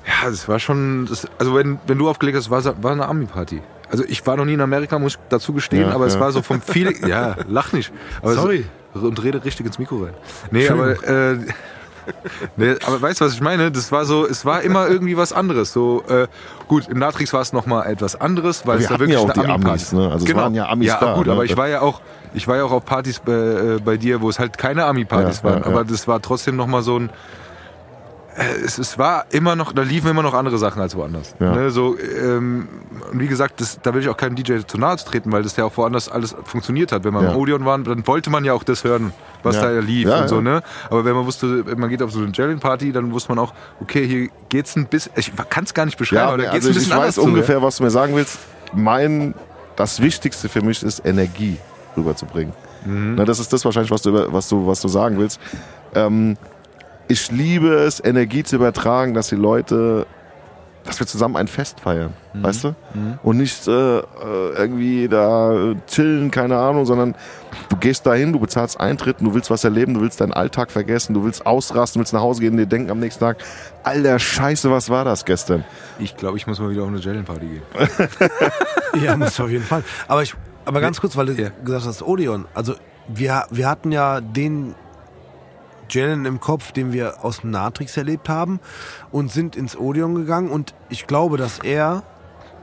ja, 0.06 0.28
das 0.28 0.48
war 0.48 0.58
schon, 0.58 1.06
das, 1.06 1.26
also 1.38 1.54
wenn, 1.54 1.78
wenn 1.86 1.98
du 1.98 2.08
aufgelegt 2.08 2.36
hast, 2.36 2.50
war, 2.50 2.64
war 2.82 2.92
eine 2.92 3.06
Ami-Party. 3.06 3.62
Also 3.90 4.04
ich 4.08 4.26
war 4.26 4.36
noch 4.36 4.44
nie 4.44 4.54
in 4.54 4.60
Amerika, 4.60 4.98
muss 4.98 5.14
ich 5.14 5.18
dazu 5.28 5.52
gestehen, 5.52 5.88
Ja, 5.88 5.94
aber 5.94 6.06
es 6.06 6.14
ja. 6.14 6.20
war 6.20 6.32
so 6.32 6.42
vom 6.42 6.60
Feeling, 6.60 7.06
ja, 7.06 7.36
lach 7.48 7.72
nicht. 7.72 7.92
Aber 8.22 8.34
Sorry. 8.34 8.64
Es, 8.94 9.02
und 9.02 9.22
rede 9.22 9.44
richtig 9.44 9.66
ins 9.66 9.78
Mikro 9.78 10.04
rein. 10.04 10.14
Nee, 10.52 10.68
aber, 10.68 10.90
äh, 11.02 11.36
Nee, 12.56 12.74
aber 12.86 13.00
weißt 13.00 13.20
du, 13.20 13.24
was 13.24 13.34
ich 13.34 13.40
meine? 13.40 13.70
Das 13.70 13.90
war 13.92 14.04
so, 14.04 14.26
es 14.26 14.44
war 14.44 14.62
immer 14.62 14.88
irgendwie 14.88 15.16
was 15.16 15.32
anderes. 15.32 15.72
So 15.72 16.02
äh, 16.08 16.26
gut, 16.68 16.88
im 16.88 16.98
Natrix 16.98 17.32
war 17.32 17.40
es 17.40 17.52
noch 17.52 17.66
mal 17.66 17.84
etwas 17.84 18.20
anderes, 18.20 18.66
weil 18.66 18.78
Wir 18.78 18.84
es 18.84 18.88
da 18.88 18.98
wirklich 18.98 19.12
ja 19.12 19.18
auch 19.18 19.24
eine 19.30 19.32
die 19.34 19.40
Ami-Party 19.40 19.68
Amis, 19.68 19.92
ne? 19.92 20.10
Also 20.10 20.26
es 20.26 20.34
waren 20.34 20.54
ja 20.54 20.68
Amis 20.68 20.88
ja, 20.88 21.00
da, 21.00 21.14
gut, 21.14 21.26
ne? 21.26 21.32
aber 21.32 21.44
ich 21.44 21.56
war 21.56 21.68
ja 21.68 21.80
auch, 21.80 22.00
ich 22.34 22.46
war 22.48 22.56
ja 22.56 22.64
auch 22.64 22.72
auf 22.72 22.84
Partys 22.84 23.18
bei, 23.20 23.32
äh, 23.32 23.80
bei 23.84 23.96
dir, 23.96 24.20
wo 24.20 24.28
es 24.28 24.38
halt 24.38 24.58
keine 24.58 24.84
Ami-Partys 24.84 25.38
Ja, 25.42 25.50
waren. 25.50 25.60
ja, 25.62 25.66
aber 25.66 25.84
das 25.84 26.06
war 26.08 26.20
trotzdem 26.20 26.56
noch 26.56 26.66
mal 26.66 26.82
so 26.82 26.98
ein 26.98 27.08
äh, 27.08 27.12
es, 28.36 28.78
es 28.78 28.98
war 28.98 29.26
immer 29.30 29.54
noch, 29.56 29.72
da 29.72 29.82
liefen 29.82 30.10
immer 30.10 30.22
noch 30.22 30.34
andere 30.34 30.58
Sachen 30.58 30.82
als 30.82 30.96
woanders. 30.96 31.34
Ja. 31.38 31.54
Ne, 31.54 31.70
so, 31.70 31.96
ähm, 31.98 32.68
und 33.12 33.20
wie 33.20 33.26
gesagt, 33.28 33.60
das, 33.60 33.78
da 33.82 33.94
will 33.94 34.02
ich 34.02 34.08
auch 34.08 34.16
keinem 34.16 34.34
DJ 34.36 34.58
zu 34.66 34.76
nahe 34.78 34.96
treten, 34.96 35.30
weil 35.32 35.42
das 35.42 35.56
ja 35.56 35.64
auch 35.64 35.76
woanders 35.76 36.08
alles 36.08 36.34
funktioniert 36.44 36.90
hat. 36.92 37.04
Wenn 37.04 37.14
man 37.14 37.24
Ja. 37.24 37.30
im 37.32 37.36
Odeon 37.36 37.64
war, 37.64 37.78
dann 37.78 38.06
wollte 38.06 38.30
man 38.30 38.44
ja 38.44 38.52
auch 38.52 38.64
das 38.64 38.82
hören, 38.84 39.12
was 39.42 39.56
Ja. 39.56 39.62
da 39.62 39.78
lief 39.78 40.08
Ja, 40.08 40.22
und 40.22 40.28
so, 40.28 40.40
ne? 40.40 40.62
Aber 40.90 41.04
wenn 41.04 41.14
man 41.14 41.26
wusste, 41.26 41.64
man 41.76 41.88
geht 41.88 42.02
auf 42.02 42.10
so 42.10 42.20
eine 42.20 42.32
Jellin-Party, 42.32 42.92
dann 42.92 43.12
wusste 43.12 43.30
man 43.34 43.38
auch, 43.38 43.54
okay, 43.80 44.06
hier 44.06 44.28
geht's 44.48 44.74
ein 44.76 44.86
bisschen, 44.86 45.12
ich 45.16 45.32
kann 45.50 45.64
es 45.64 45.74
gar 45.74 45.84
nicht 45.84 45.98
beschreiben, 45.98 46.28
aber 46.28 46.38
da 46.38 46.50
geht's 46.50 46.66
also 46.66 46.68
ein 46.68 46.72
ich 46.72 46.76
bisschen 46.78 46.90
weiß 46.92 46.98
anders 47.00 47.14
zu, 47.16 47.22
ungefähr, 47.22 47.62
was 47.62 47.76
du 47.76 47.84
mir 47.84 47.90
sagen 47.90 48.16
willst. 48.16 48.38
Mein, 48.72 49.34
das 49.76 50.00
Wichtigste 50.00 50.48
für 50.48 50.62
mich 50.62 50.82
ist 50.82 51.04
Energie 51.06 51.58
rüberzubringen. 51.96 52.52
Mhm. 52.84 53.14
Na, 53.16 53.24
das 53.24 53.38
ist 53.38 53.52
das 53.52 53.64
wahrscheinlich, 53.64 53.90
was 53.90 54.02
du, 54.02 54.12
was 54.32 54.48
du, 54.48 54.66
was 54.66 54.80
du 54.80 54.88
sagen 54.88 55.18
willst. 55.18 55.40
Ähm, 55.94 56.36
ich 57.08 57.30
liebe 57.30 57.68
es, 57.74 58.02
Energie 58.02 58.42
zu 58.44 58.56
übertragen, 58.56 59.14
dass 59.14 59.28
die 59.28 59.36
Leute, 59.36 60.06
dass 60.84 60.98
wir 61.00 61.06
zusammen 61.06 61.36
ein 61.36 61.48
Fest 61.48 61.80
feiern, 61.80 62.12
Mhm. 62.34 62.42
weißt 62.42 62.64
du? 62.64 62.74
Und 63.22 63.38
nicht 63.38 63.66
äh, 63.68 63.98
äh, 63.98 64.02
irgendwie 64.56 65.08
da 65.08 65.74
chillen, 65.86 66.30
keine 66.30 66.56
Ahnung, 66.58 66.84
sondern 66.84 67.14
du 67.70 67.76
gehst 67.76 68.04
dahin, 68.06 68.32
du 68.32 68.38
bezahlst 68.38 68.78
Eintritt, 68.78 69.16
du 69.20 69.32
willst 69.34 69.50
was 69.50 69.64
erleben, 69.64 69.94
du 69.94 70.00
willst 70.02 70.20
deinen 70.20 70.32
Alltag 70.34 70.70
vergessen, 70.70 71.14
du 71.14 71.24
willst 71.24 71.46
ausrasten, 71.46 71.98
du 71.98 72.02
willst 72.02 72.12
nach 72.12 72.20
Hause 72.20 72.40
gehen, 72.42 72.56
dir 72.56 72.66
denken 72.66 72.90
am 72.90 72.98
nächsten 73.00 73.20
Tag, 73.20 73.38
alter 73.82 74.18
Scheiße, 74.18 74.70
was 74.70 74.90
war 74.90 75.04
das 75.04 75.24
gestern? 75.24 75.64
Ich 75.98 76.16
glaube, 76.16 76.36
ich 76.36 76.46
muss 76.46 76.58
mal 76.60 76.68
wieder 76.70 76.82
auf 76.82 76.88
eine 76.88 76.98
Jellin-Party 76.98 77.46
gehen. 77.46 77.62
Ja, 79.02 79.16
muss 79.16 79.40
auf 79.40 79.50
jeden 79.50 79.64
Fall. 79.64 79.82
Aber 80.06 80.22
ich, 80.22 80.34
aber 80.64 80.80
ganz 80.80 81.00
kurz, 81.00 81.16
weil 81.16 81.26
du 81.26 81.32
Ja. 81.32 81.48
gesagt 81.64 81.84
hast, 81.86 82.02
Odeon. 82.02 82.44
Also 82.54 82.74
wir, 83.08 83.44
wir 83.50 83.68
hatten 83.68 83.90
ja 83.90 84.20
den 84.20 84.74
Jalen 85.90 86.24
im 86.24 86.40
Kopf, 86.40 86.72
den 86.72 86.92
wir 86.92 87.24
aus 87.24 87.40
dem 87.40 87.50
Natrix 87.50 87.96
erlebt 87.96 88.28
haben 88.28 88.60
und 89.10 89.30
sind 89.32 89.56
ins 89.56 89.76
Odeon 89.76 90.14
gegangen 90.14 90.50
und 90.50 90.74
ich 90.88 91.06
glaube, 91.06 91.36
dass 91.36 91.58
er, 91.60 92.02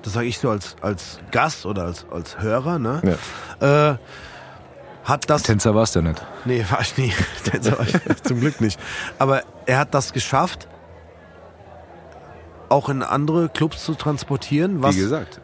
das 0.04 0.14
sage 0.14 0.28
ich 0.28 0.40
so 0.40 0.50
als, 0.50 0.76
als 0.82 1.20
Gast 1.32 1.66
oder 1.66 1.84
als, 1.84 2.06
als 2.12 2.40
Hörer, 2.40 2.80
ne, 2.80 3.18
äh, 3.60 3.96
hat 5.04 5.30
das 5.30 5.44
Tänzer 5.44 5.74
war 5.74 5.84
es 5.84 5.94
ja 5.96 6.02
nicht. 6.02 6.24
Nee, 6.46 6.64
war 6.70 6.82
ich 6.82 6.96
nie. 6.98 7.12
Das 7.52 7.72
war 7.78 7.86
ich 7.88 8.22
zum 8.24 8.40
Glück 8.40 8.62
nicht. 8.62 8.80
Aber 9.18 9.42
er 9.66 9.80
hat 9.80 9.94
das 9.96 10.14
geschafft, 10.14 10.68
auch 12.70 12.88
in 12.88 13.04
andere 13.04 13.50
Clubs 13.50 13.84
zu 13.84 13.96
transportieren. 13.96 14.82
Was 14.82 14.96
Wie 14.96 15.00
gesagt, 15.02 15.42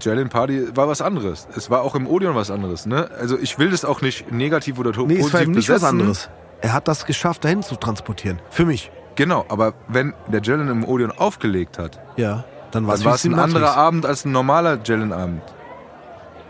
Jellin 0.00 0.28
Party 0.28 0.74
war 0.76 0.88
was 0.88 1.02
anderes. 1.02 1.46
Es 1.56 1.70
war 1.70 1.82
auch 1.82 1.94
im 1.94 2.06
Odeon 2.06 2.34
was 2.34 2.50
anderes. 2.50 2.86
Ne? 2.86 3.10
Also 3.18 3.38
ich 3.38 3.58
will 3.58 3.70
das 3.70 3.84
auch 3.84 4.00
nicht 4.00 4.30
negativ 4.30 4.78
oder 4.78 4.92
to- 4.92 5.06
nee, 5.06 5.14
es 5.14 5.20
positiv 5.20 5.34
war 5.34 5.42
eben 5.42 5.52
nicht 5.52 5.68
was 5.68 5.74
besetzen. 5.80 5.86
anderes. 6.00 6.30
Er 6.62 6.72
hat 6.72 6.88
das 6.88 7.06
geschafft, 7.06 7.44
dahin 7.44 7.62
zu 7.62 7.76
transportieren. 7.76 8.38
Für 8.50 8.64
mich. 8.66 8.90
Genau, 9.14 9.44
aber 9.48 9.74
wenn 9.88 10.14
der 10.28 10.40
Jellin 10.40 10.68
im 10.68 10.84
Odeon 10.84 11.10
aufgelegt 11.12 11.78
hat, 11.78 11.98
Ja. 12.16 12.44
Dann 12.70 12.86
war 12.86 12.94
dann 12.96 13.04
war 13.04 13.14
es 13.16 13.24
ein 13.24 13.32
Matrix. 13.32 13.54
anderer 13.56 13.76
Abend 13.76 14.06
als 14.06 14.24
ein 14.24 14.30
normaler 14.30 14.78
Jellin-Abend. 14.84 15.42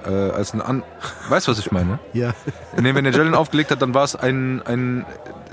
Äh, 0.07 0.11
als 0.11 0.53
ein 0.53 0.61
an 0.61 0.83
weißt 1.31 1.47
du, 1.47 1.53
was 1.53 1.59
ich 1.59 1.73
meine? 1.73 1.99
Ja. 2.13 2.33
Nee, 2.79 2.95
wenn 2.95 3.05
der 3.05 3.13
Jellin 3.15 3.35
aufgelegt 3.35 3.71
hat, 3.71 3.81
dann 3.81 3.95
war 3.95 4.05
es 4.05 4.17
ein, 4.17 4.61
ein. 4.67 5.07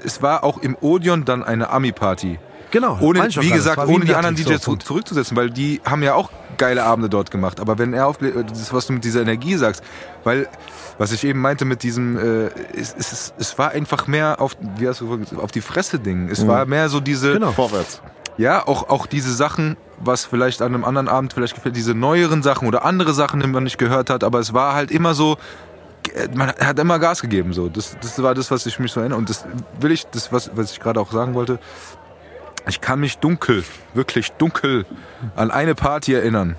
Es 0.04 0.22
war 0.22 0.44
auch 0.44 0.58
im 0.58 0.76
Odeon 0.82 1.24
dann 1.24 1.44
eine 1.44 1.70
Ami-Party. 1.70 2.40
Genau. 2.72 2.98
Ohne, 3.00 3.28
wie 3.30 3.50
gesagt, 3.50 3.78
ohne 3.88 4.04
die 4.06 4.14
anderen 4.14 4.36
DJs 4.36 4.62
zurückzusetzen, 4.62 5.38
weil 5.38 5.50
die 5.52 5.82
haben 5.86 6.04
ja 6.04 6.16
auch 6.16 6.32
geile 6.58 6.84
Abende 6.84 7.10
dort 7.10 7.32
gemacht. 7.32 7.60
Aber 7.60 7.78
wenn 7.78 7.94
er 7.94 8.08
aufgelegt, 8.08 8.52
das 8.52 8.74
was 8.74 8.88
du 8.88 8.94
mit 8.94 9.04
dieser 9.04 9.22
Energie 9.22 9.56
sagst, 9.56 9.84
weil 10.24 10.48
was 10.98 11.12
ich 11.12 11.24
eben 11.24 11.40
meinte 11.40 11.66
mit 11.66 11.84
diesem, 11.84 12.18
äh, 12.18 12.50
es, 12.76 12.96
es, 12.98 13.34
es, 13.38 13.58
war 13.58 13.72
einfach 13.72 14.08
mehr 14.08 14.42
auf, 14.42 14.58
wie 14.78 14.88
hast 14.88 15.02
du 15.02 15.18
gesagt, 15.18 15.42
auf 15.42 15.52
die 15.52 15.62
Fresse 15.62 16.00
Ding. 16.00 16.30
Es 16.30 16.48
war 16.48 16.66
mehr 16.66 16.90
so 16.90 17.00
diese, 17.00 17.34
Genau. 17.34 17.52
Vorwärts. 17.52 18.02
ja, 18.38 18.66
auch, 18.68 18.90
auch 18.90 19.06
diese 19.06 19.34
Sachen, 19.34 19.78
was 20.00 20.26
vielleicht 20.26 20.62
an 20.62 20.74
einem 20.74 20.86
anderen 20.86 21.08
Abend 21.08 21.34
vielleicht 21.34 21.56
gefällt, 21.56 21.76
diese 21.76 21.94
neueren 21.94 22.42
Sachen 22.42 22.68
oder 22.68 22.84
andere 22.84 23.14
Sachen, 23.14 23.40
die 23.42 23.48
man 23.48 23.64
nicht 23.64 23.78
gehört 23.78 24.10
hat, 24.10 24.24
aber 24.24 24.40
es 24.40 24.54
war 24.54 24.74
halt 24.74 24.90
immer 24.90 25.14
so, 25.14 25.38
äh, 26.16 26.28
man 26.34 26.50
hat 26.50 26.80
immer 26.80 27.00
Gas 27.00 27.22
gegeben, 27.22 27.54
so. 27.54 27.70
Das, 27.70 27.96
das 28.02 28.22
war 28.22 28.34
das, 28.34 28.50
was 28.50 28.66
ich 28.66 28.80
mich 28.80 28.92
so 28.92 29.00
erinnere. 29.00 29.20
Und 29.20 29.30
das 29.30 29.46
will 29.80 29.92
ich, 29.92 30.06
das, 30.08 30.32
was, 30.32 30.52
was 30.56 30.72
ich 30.72 30.80
gerade 30.80 31.00
auch 31.00 31.12
sagen 31.12 31.34
wollte, 31.34 31.60
ich 32.68 32.82
kann 32.82 33.00
mich 33.00 33.18
dunkel, 33.18 33.64
wirklich 33.94 34.32
dunkel 34.34 34.86
an 35.36 35.52
eine 35.52 35.76
Party 35.76 36.14
erinnern. 36.14 36.56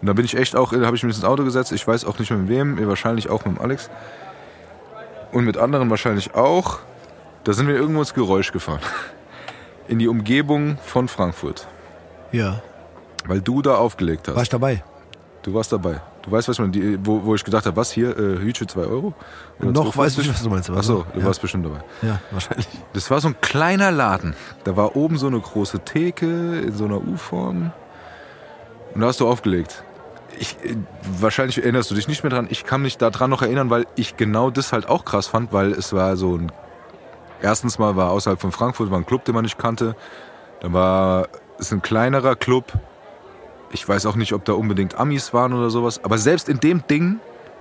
Und 0.00 0.08
da 0.08 0.12
bin 0.12 0.24
ich 0.24 0.36
echt 0.36 0.56
auch, 0.56 0.72
da 0.72 0.84
habe 0.84 0.96
ich 0.96 1.02
mich 1.02 1.16
ins 1.16 1.24
Auto 1.24 1.44
gesetzt, 1.44 1.72
ich 1.72 1.86
weiß 1.86 2.04
auch 2.04 2.18
nicht 2.18 2.30
mehr 2.30 2.38
mit 2.38 2.48
wem, 2.48 2.88
wahrscheinlich 2.88 3.30
auch 3.30 3.44
mit 3.44 3.56
dem 3.56 3.62
Alex. 3.62 3.90
Und 5.32 5.44
mit 5.44 5.56
anderen 5.56 5.90
wahrscheinlich 5.90 6.34
auch. 6.34 6.78
Da 7.44 7.52
sind 7.52 7.66
wir 7.66 7.74
irgendwo 7.74 8.00
ins 8.00 8.14
Geräusch 8.14 8.52
gefahren. 8.52 8.80
In 9.88 9.98
die 9.98 10.08
Umgebung 10.08 10.78
von 10.84 11.08
Frankfurt. 11.08 11.66
Ja. 12.32 12.62
Weil 13.26 13.40
du 13.40 13.60
da 13.60 13.76
aufgelegt 13.76 14.28
hast. 14.28 14.36
War 14.36 14.42
ich 14.42 14.48
dabei? 14.48 14.82
Du 15.44 15.52
warst 15.52 15.70
dabei. 15.72 16.00
Du 16.22 16.32
weißt, 16.32 16.48
was 16.48 16.58
man, 16.58 16.72
die, 16.72 16.98
wo, 17.04 17.22
wo 17.22 17.34
ich 17.34 17.44
gedacht 17.44 17.66
habe, 17.66 17.76
was 17.76 17.92
hier, 17.92 18.18
äh, 18.18 18.38
Hütche 18.38 18.66
2 18.66 18.80
Euro? 18.80 19.12
Oder 19.60 19.72
Noch 19.72 19.94
2,50? 19.94 19.98
weiß 19.98 20.18
ich, 20.18 20.28
was 20.30 20.42
du 20.42 20.48
meinst. 20.48 20.70
Achso, 20.70 21.04
du 21.12 21.20
ja. 21.20 21.26
warst 21.26 21.42
bestimmt 21.42 21.66
dabei. 21.66 21.80
Ja, 22.00 22.18
wahrscheinlich. 22.30 22.66
Das 22.94 23.10
war 23.10 23.20
so 23.20 23.28
ein 23.28 23.36
kleiner 23.42 23.90
Laden. 23.90 24.34
Da 24.64 24.74
war 24.74 24.96
oben 24.96 25.18
so 25.18 25.26
eine 25.26 25.38
große 25.38 25.80
Theke 25.80 26.60
in 26.60 26.72
so 26.72 26.86
einer 26.86 26.96
U-Form. 26.96 27.72
Und 28.94 29.00
da 29.02 29.06
hast 29.08 29.20
du 29.20 29.28
aufgelegt. 29.28 29.84
Ich, 30.38 30.56
äh, 30.64 30.76
wahrscheinlich 31.20 31.58
erinnerst 31.58 31.90
du 31.90 31.94
dich 31.94 32.08
nicht 32.08 32.22
mehr 32.22 32.30
dran. 32.30 32.46
Ich 32.48 32.64
kann 32.64 32.80
mich 32.80 32.96
daran 32.96 33.28
noch 33.28 33.42
erinnern, 33.42 33.68
weil 33.68 33.86
ich 33.96 34.16
genau 34.16 34.48
das 34.48 34.72
halt 34.72 34.88
auch 34.88 35.04
krass 35.04 35.26
fand, 35.26 35.52
weil 35.52 35.72
es 35.72 35.92
war 35.92 36.16
so 36.16 36.38
ein. 36.38 36.52
Erstens 37.42 37.78
mal 37.78 37.96
war 37.96 38.12
außerhalb 38.12 38.40
von 38.40 38.50
Frankfurt 38.50 38.90
war 38.90 38.96
ein 38.98 39.04
Club, 39.04 39.26
den 39.26 39.34
man 39.34 39.44
nicht 39.44 39.58
kannte. 39.58 39.94
Dann 40.60 40.72
war 40.72 41.28
es 41.58 41.70
ein 41.70 41.82
kleinerer 41.82 42.34
Club. 42.34 42.72
Ich 43.74 43.86
weiß 43.88 44.06
auch 44.06 44.14
nicht, 44.16 44.32
ob 44.32 44.44
da 44.44 44.52
unbedingt 44.54 44.98
Amis 44.98 45.34
waren 45.34 45.52
oder 45.52 45.68
sowas. 45.68 46.00
Aber 46.04 46.16
selbst 46.16 46.48
in 46.48 46.60
dem 46.60 46.86
Ding 46.86 47.18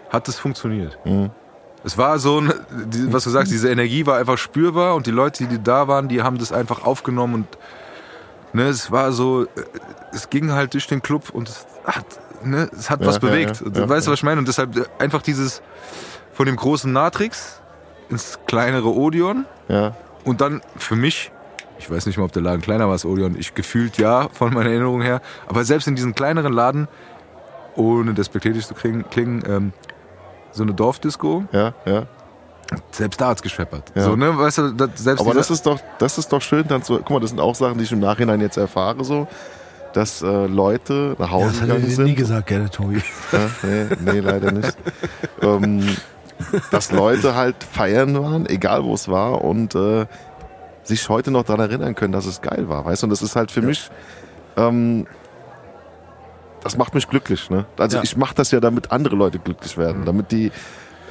hat 0.10 0.28
es 0.30 0.38
funktioniert. 0.40 0.98
Es 1.84 1.98
war 1.98 2.18
so, 2.20 2.40
ein, 2.40 2.54
was 3.10 3.26
du 3.26 3.30
sagst, 3.32 3.52
diese 3.52 3.70
Energie 3.70 4.06
war 4.06 4.18
einfach 4.18 4.38
spürbar 4.38 4.96
und 4.96 5.06
die 5.08 5.12
Leute, 5.12 5.46
die 5.48 5.62
da 5.62 5.88
waren, 5.88 6.08
die 6.08 6.22
haben 6.22 6.38
das 6.38 6.54
einfach 6.54 6.86
aufgenommen 6.86 7.34
und 7.34 7.48
ne, 8.54 8.68
es 8.70 8.90
war 8.92 9.12
so, 9.12 9.44
äh, 9.44 9.48
es 10.14 10.30
ging 10.30 10.52
halt 10.54 10.74
durch 10.76 10.88
den 10.88 11.02
Club 11.02 11.32
und 11.32 11.50
es 11.50 11.66
hat, 11.86 12.06
ne, 12.46 12.70
es 12.72 12.90
hat 12.90 13.02
Ja, 13.02 13.08
was 13.08 13.20
bewegt. 13.20 13.62
ja, 13.66 13.82
ja, 13.82 13.90
weißt 13.90 14.08
du, 14.08 14.12
was 14.12 14.20
ich 14.20 14.24
meine? 14.24 14.40
Und 14.40 14.48
deshalb 14.48 14.78
äh, 14.78 14.84
einfach 15.00 15.22
dieses 15.24 15.62
von 16.32 16.46
dem 16.46 16.56
großen 16.56 16.94
Natrix 16.94 17.60
ins 18.10 18.40
kleinere 18.46 18.94
Odeon 18.96 19.46
und 20.24 20.40
dann 20.40 20.62
für 20.78 20.96
mich, 20.96 21.32
ich 21.84 21.92
weiß 21.92 22.06
nicht 22.06 22.18
mal, 22.18 22.24
ob 22.24 22.32
der 22.32 22.42
Laden 22.42 22.62
kleiner 22.62 22.86
war 22.86 22.94
als 22.94 23.06
Odeon, 23.06 23.36
ich 23.38 23.54
gefühlt 23.54 23.98
ja, 23.98 24.30
von 24.32 24.54
meiner 24.54 24.70
Erinnerung 24.70 25.02
her, 25.02 25.22
aber 25.48 25.64
selbst 25.66 25.88
in 25.88 25.96
diesem 25.96 26.16
kleineren 26.16 26.54
Laden, 26.54 26.88
ohne 27.76 28.14
despektierlich 28.14 28.66
zu 28.66 28.74
klingen, 28.74 29.04
klingen 29.10 29.44
ähm, 29.48 29.74
so 30.52 30.64
eine 30.64 30.74
Dorfdisco, 30.74 31.44
Ja, 31.52 31.74
ja. 31.86 32.04
selbst 32.92 33.20
da 33.20 33.30
hat's 33.30 33.42
gescheppert. 33.42 33.92
Ja. 33.96 34.04
So, 34.04 34.16
ne, 34.16 34.38
weißt 34.38 34.58
du, 34.60 34.72
das, 34.72 34.90
selbst 34.96 35.22
Aber 35.22 35.34
das 35.34 35.50
ist 35.52 35.66
doch, 35.66 35.80
das 36.00 36.18
ist 36.18 36.32
doch 36.32 36.42
schön, 36.42 36.66
dann 36.68 36.84
zu, 36.84 36.98
guck 36.98 37.10
mal, 37.12 37.20
das 37.20 37.32
sind 37.32 37.40
auch 37.40 37.56
Sachen, 37.56 37.78
die 37.78 37.84
ich 37.84 37.92
im 37.92 38.00
Nachhinein 38.00 38.40
jetzt 38.42 38.58
erfahre, 38.58 39.04
so, 39.04 39.28
dass 39.94 40.22
äh, 40.22 40.46
Leute 40.48 41.16
nach 41.20 41.28
Ja, 41.28 41.32
Hause 41.34 41.46
das 41.48 41.62
hat 41.62 41.70
er 41.70 41.76
gegangen 41.76 41.96
sind. 41.96 42.06
nie 42.06 42.16
gesagt, 42.16 42.50
der 42.50 42.70
Tobi. 42.70 43.02
Ja, 43.32 43.40
nee, 43.64 43.86
nee, 44.14 44.20
leider 44.22 44.52
nicht. 44.52 44.76
ähm, 45.42 45.84
dass 46.72 46.92
Leute 46.92 47.36
halt 47.36 47.56
feiern 47.64 48.20
waren, 48.22 48.46
egal 48.48 48.84
wo 48.84 48.94
es 48.94 49.08
war, 49.08 49.44
und 49.44 49.76
äh, 49.76 50.06
sich 50.84 51.08
heute 51.10 51.32
noch 51.32 51.44
daran 51.44 51.62
erinnern 51.62 51.96
können, 51.96 52.14
dass 52.14 52.26
es 52.26 52.42
geil 52.42 52.68
war. 52.70 52.86
Weißt 52.86 53.04
du, 53.04 53.06
und 53.08 53.10
das 53.12 53.22
ist 53.22 53.36
halt 53.36 53.52
für 53.52 53.62
mich, 53.62 53.90
ähm, 54.58 55.08
das 56.62 56.78
macht 56.78 56.94
mich 56.94 57.08
glücklich. 57.10 57.50
Ne? 57.50 57.66
Also 57.78 57.98
Ja. 57.98 58.04
ich 58.04 58.16
mache 58.18 58.36
das 58.36 58.52
ja, 58.52 58.60
damit 58.60 58.92
andere 58.92 59.16
Leute 59.16 59.40
glücklich 59.40 59.78
werden, 59.78 60.06
damit 60.06 60.32
die, 60.32 60.48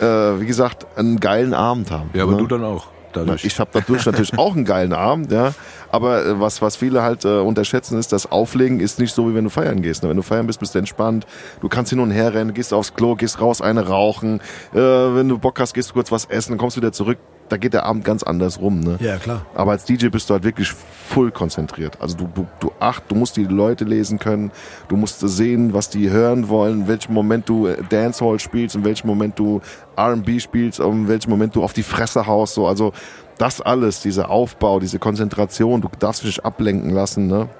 äh, 0.00 0.04
wie 0.04 0.46
gesagt, 0.46 0.86
einen 0.96 1.20
geilen 1.20 1.54
Abend 1.54 1.90
haben. 1.90 2.10
ja, 2.14 2.22
aber 2.22 2.32
ne? 2.32 2.38
du 2.38 2.46
dann 2.46 2.64
auch. 2.64 2.86
Dadurch. 3.14 3.44
ich 3.44 3.60
habe 3.60 3.68
dadurch 3.74 4.06
natürlich 4.06 4.38
auch 4.38 4.54
einen 4.56 4.64
geilen 4.64 4.94
Abend, 4.94 5.30
ja. 5.30 5.52
Aber 5.90 6.24
äh, 6.24 6.40
was, 6.40 6.62
was 6.62 6.76
viele 6.76 7.02
halt 7.02 7.26
äh, 7.26 7.40
unterschätzen, 7.40 7.98
ist, 7.98 8.10
das 8.10 8.32
Auflegen 8.32 8.80
ist 8.80 8.98
nicht 8.98 9.14
so, 9.14 9.28
wie 9.28 9.34
wenn 9.34 9.44
du 9.44 9.50
feiern 9.50 9.82
gehst. 9.82 10.02
Ne? 10.02 10.08
Wenn 10.08 10.16
du 10.16 10.22
feiern 10.22 10.46
bist, 10.46 10.60
bist 10.60 10.74
du 10.74 10.78
entspannt. 10.78 11.26
Du 11.60 11.68
kannst 11.68 11.90
hin 11.90 12.00
und 12.00 12.10
her 12.10 12.32
rennen, 12.32 12.54
gehst 12.54 12.72
aufs 12.72 12.94
Klo, 12.94 13.14
gehst 13.14 13.38
raus, 13.38 13.60
eine 13.60 13.86
rauchen. 13.86 14.40
Äh, 14.72 14.78
wenn 14.78 15.28
du 15.28 15.36
Bock 15.36 15.60
hast, 15.60 15.74
gehst 15.74 15.90
du 15.90 15.92
kurz 15.92 16.10
was 16.10 16.24
essen, 16.24 16.52
dann 16.52 16.58
kommst 16.58 16.78
du 16.78 16.80
wieder 16.80 16.92
zurück. 16.92 17.18
Da 17.53 17.59
geht 17.59 17.74
der 17.74 17.84
Abend 17.84 18.03
ganz 18.03 18.22
anders 18.22 18.61
rum. 18.61 18.80
Ne? 18.80 18.96
Ja, 18.98 19.18
klar. 19.18 19.44
Aber 19.55 19.72
als 19.72 19.84
DJ 19.84 20.09
bist 20.09 20.30
du 20.30 20.32
halt 20.32 20.42
wirklich 20.42 20.72
full 20.72 21.30
konzentriert. 21.30 21.98
Also 22.00 22.16
du, 22.16 22.26
du, 22.34 22.46
du 22.61 22.72
acht, 22.80 23.03
du 23.09 23.14
musst 23.14 23.36
die 23.36 23.44
Leute 23.44 23.84
lesen 23.84 24.18
können, 24.18 24.50
du 24.88 24.96
musst 24.96 25.20
sehen, 25.20 25.74
was 25.74 25.90
die 25.90 26.09
hören 26.09 26.48
wollen, 26.48 26.80
in 26.80 26.88
welchem 26.88 27.12
Moment 27.12 27.46
du 27.50 27.66
äh, 27.66 27.76
Dancehall 27.90 28.40
spielst, 28.40 28.74
in 28.74 28.86
welchem 28.86 29.07
Moment 29.07 29.38
du 29.38 29.61
R&B 29.96 30.40
spielst, 30.40 30.80
in 30.80 31.09
welchem 31.09 31.28
Moment 31.28 31.55
du 31.55 31.62
auf 31.62 31.74
die 31.74 31.82
Fresse 31.82 32.26
haust. 32.26 32.55
So. 32.55 32.66
Also 32.66 32.94
das 33.36 33.61
alles, 33.61 34.00
dieser 34.00 34.30
Aufbau, 34.30 34.80
diese 34.80 34.98
Konzentration, 34.98 35.82
du 35.82 35.90
darfst 35.98 36.22
dich 36.22 36.28
nicht 36.28 36.46
ablenken 36.46 36.88
lassen. 36.88 37.26
Ne? 37.26 37.50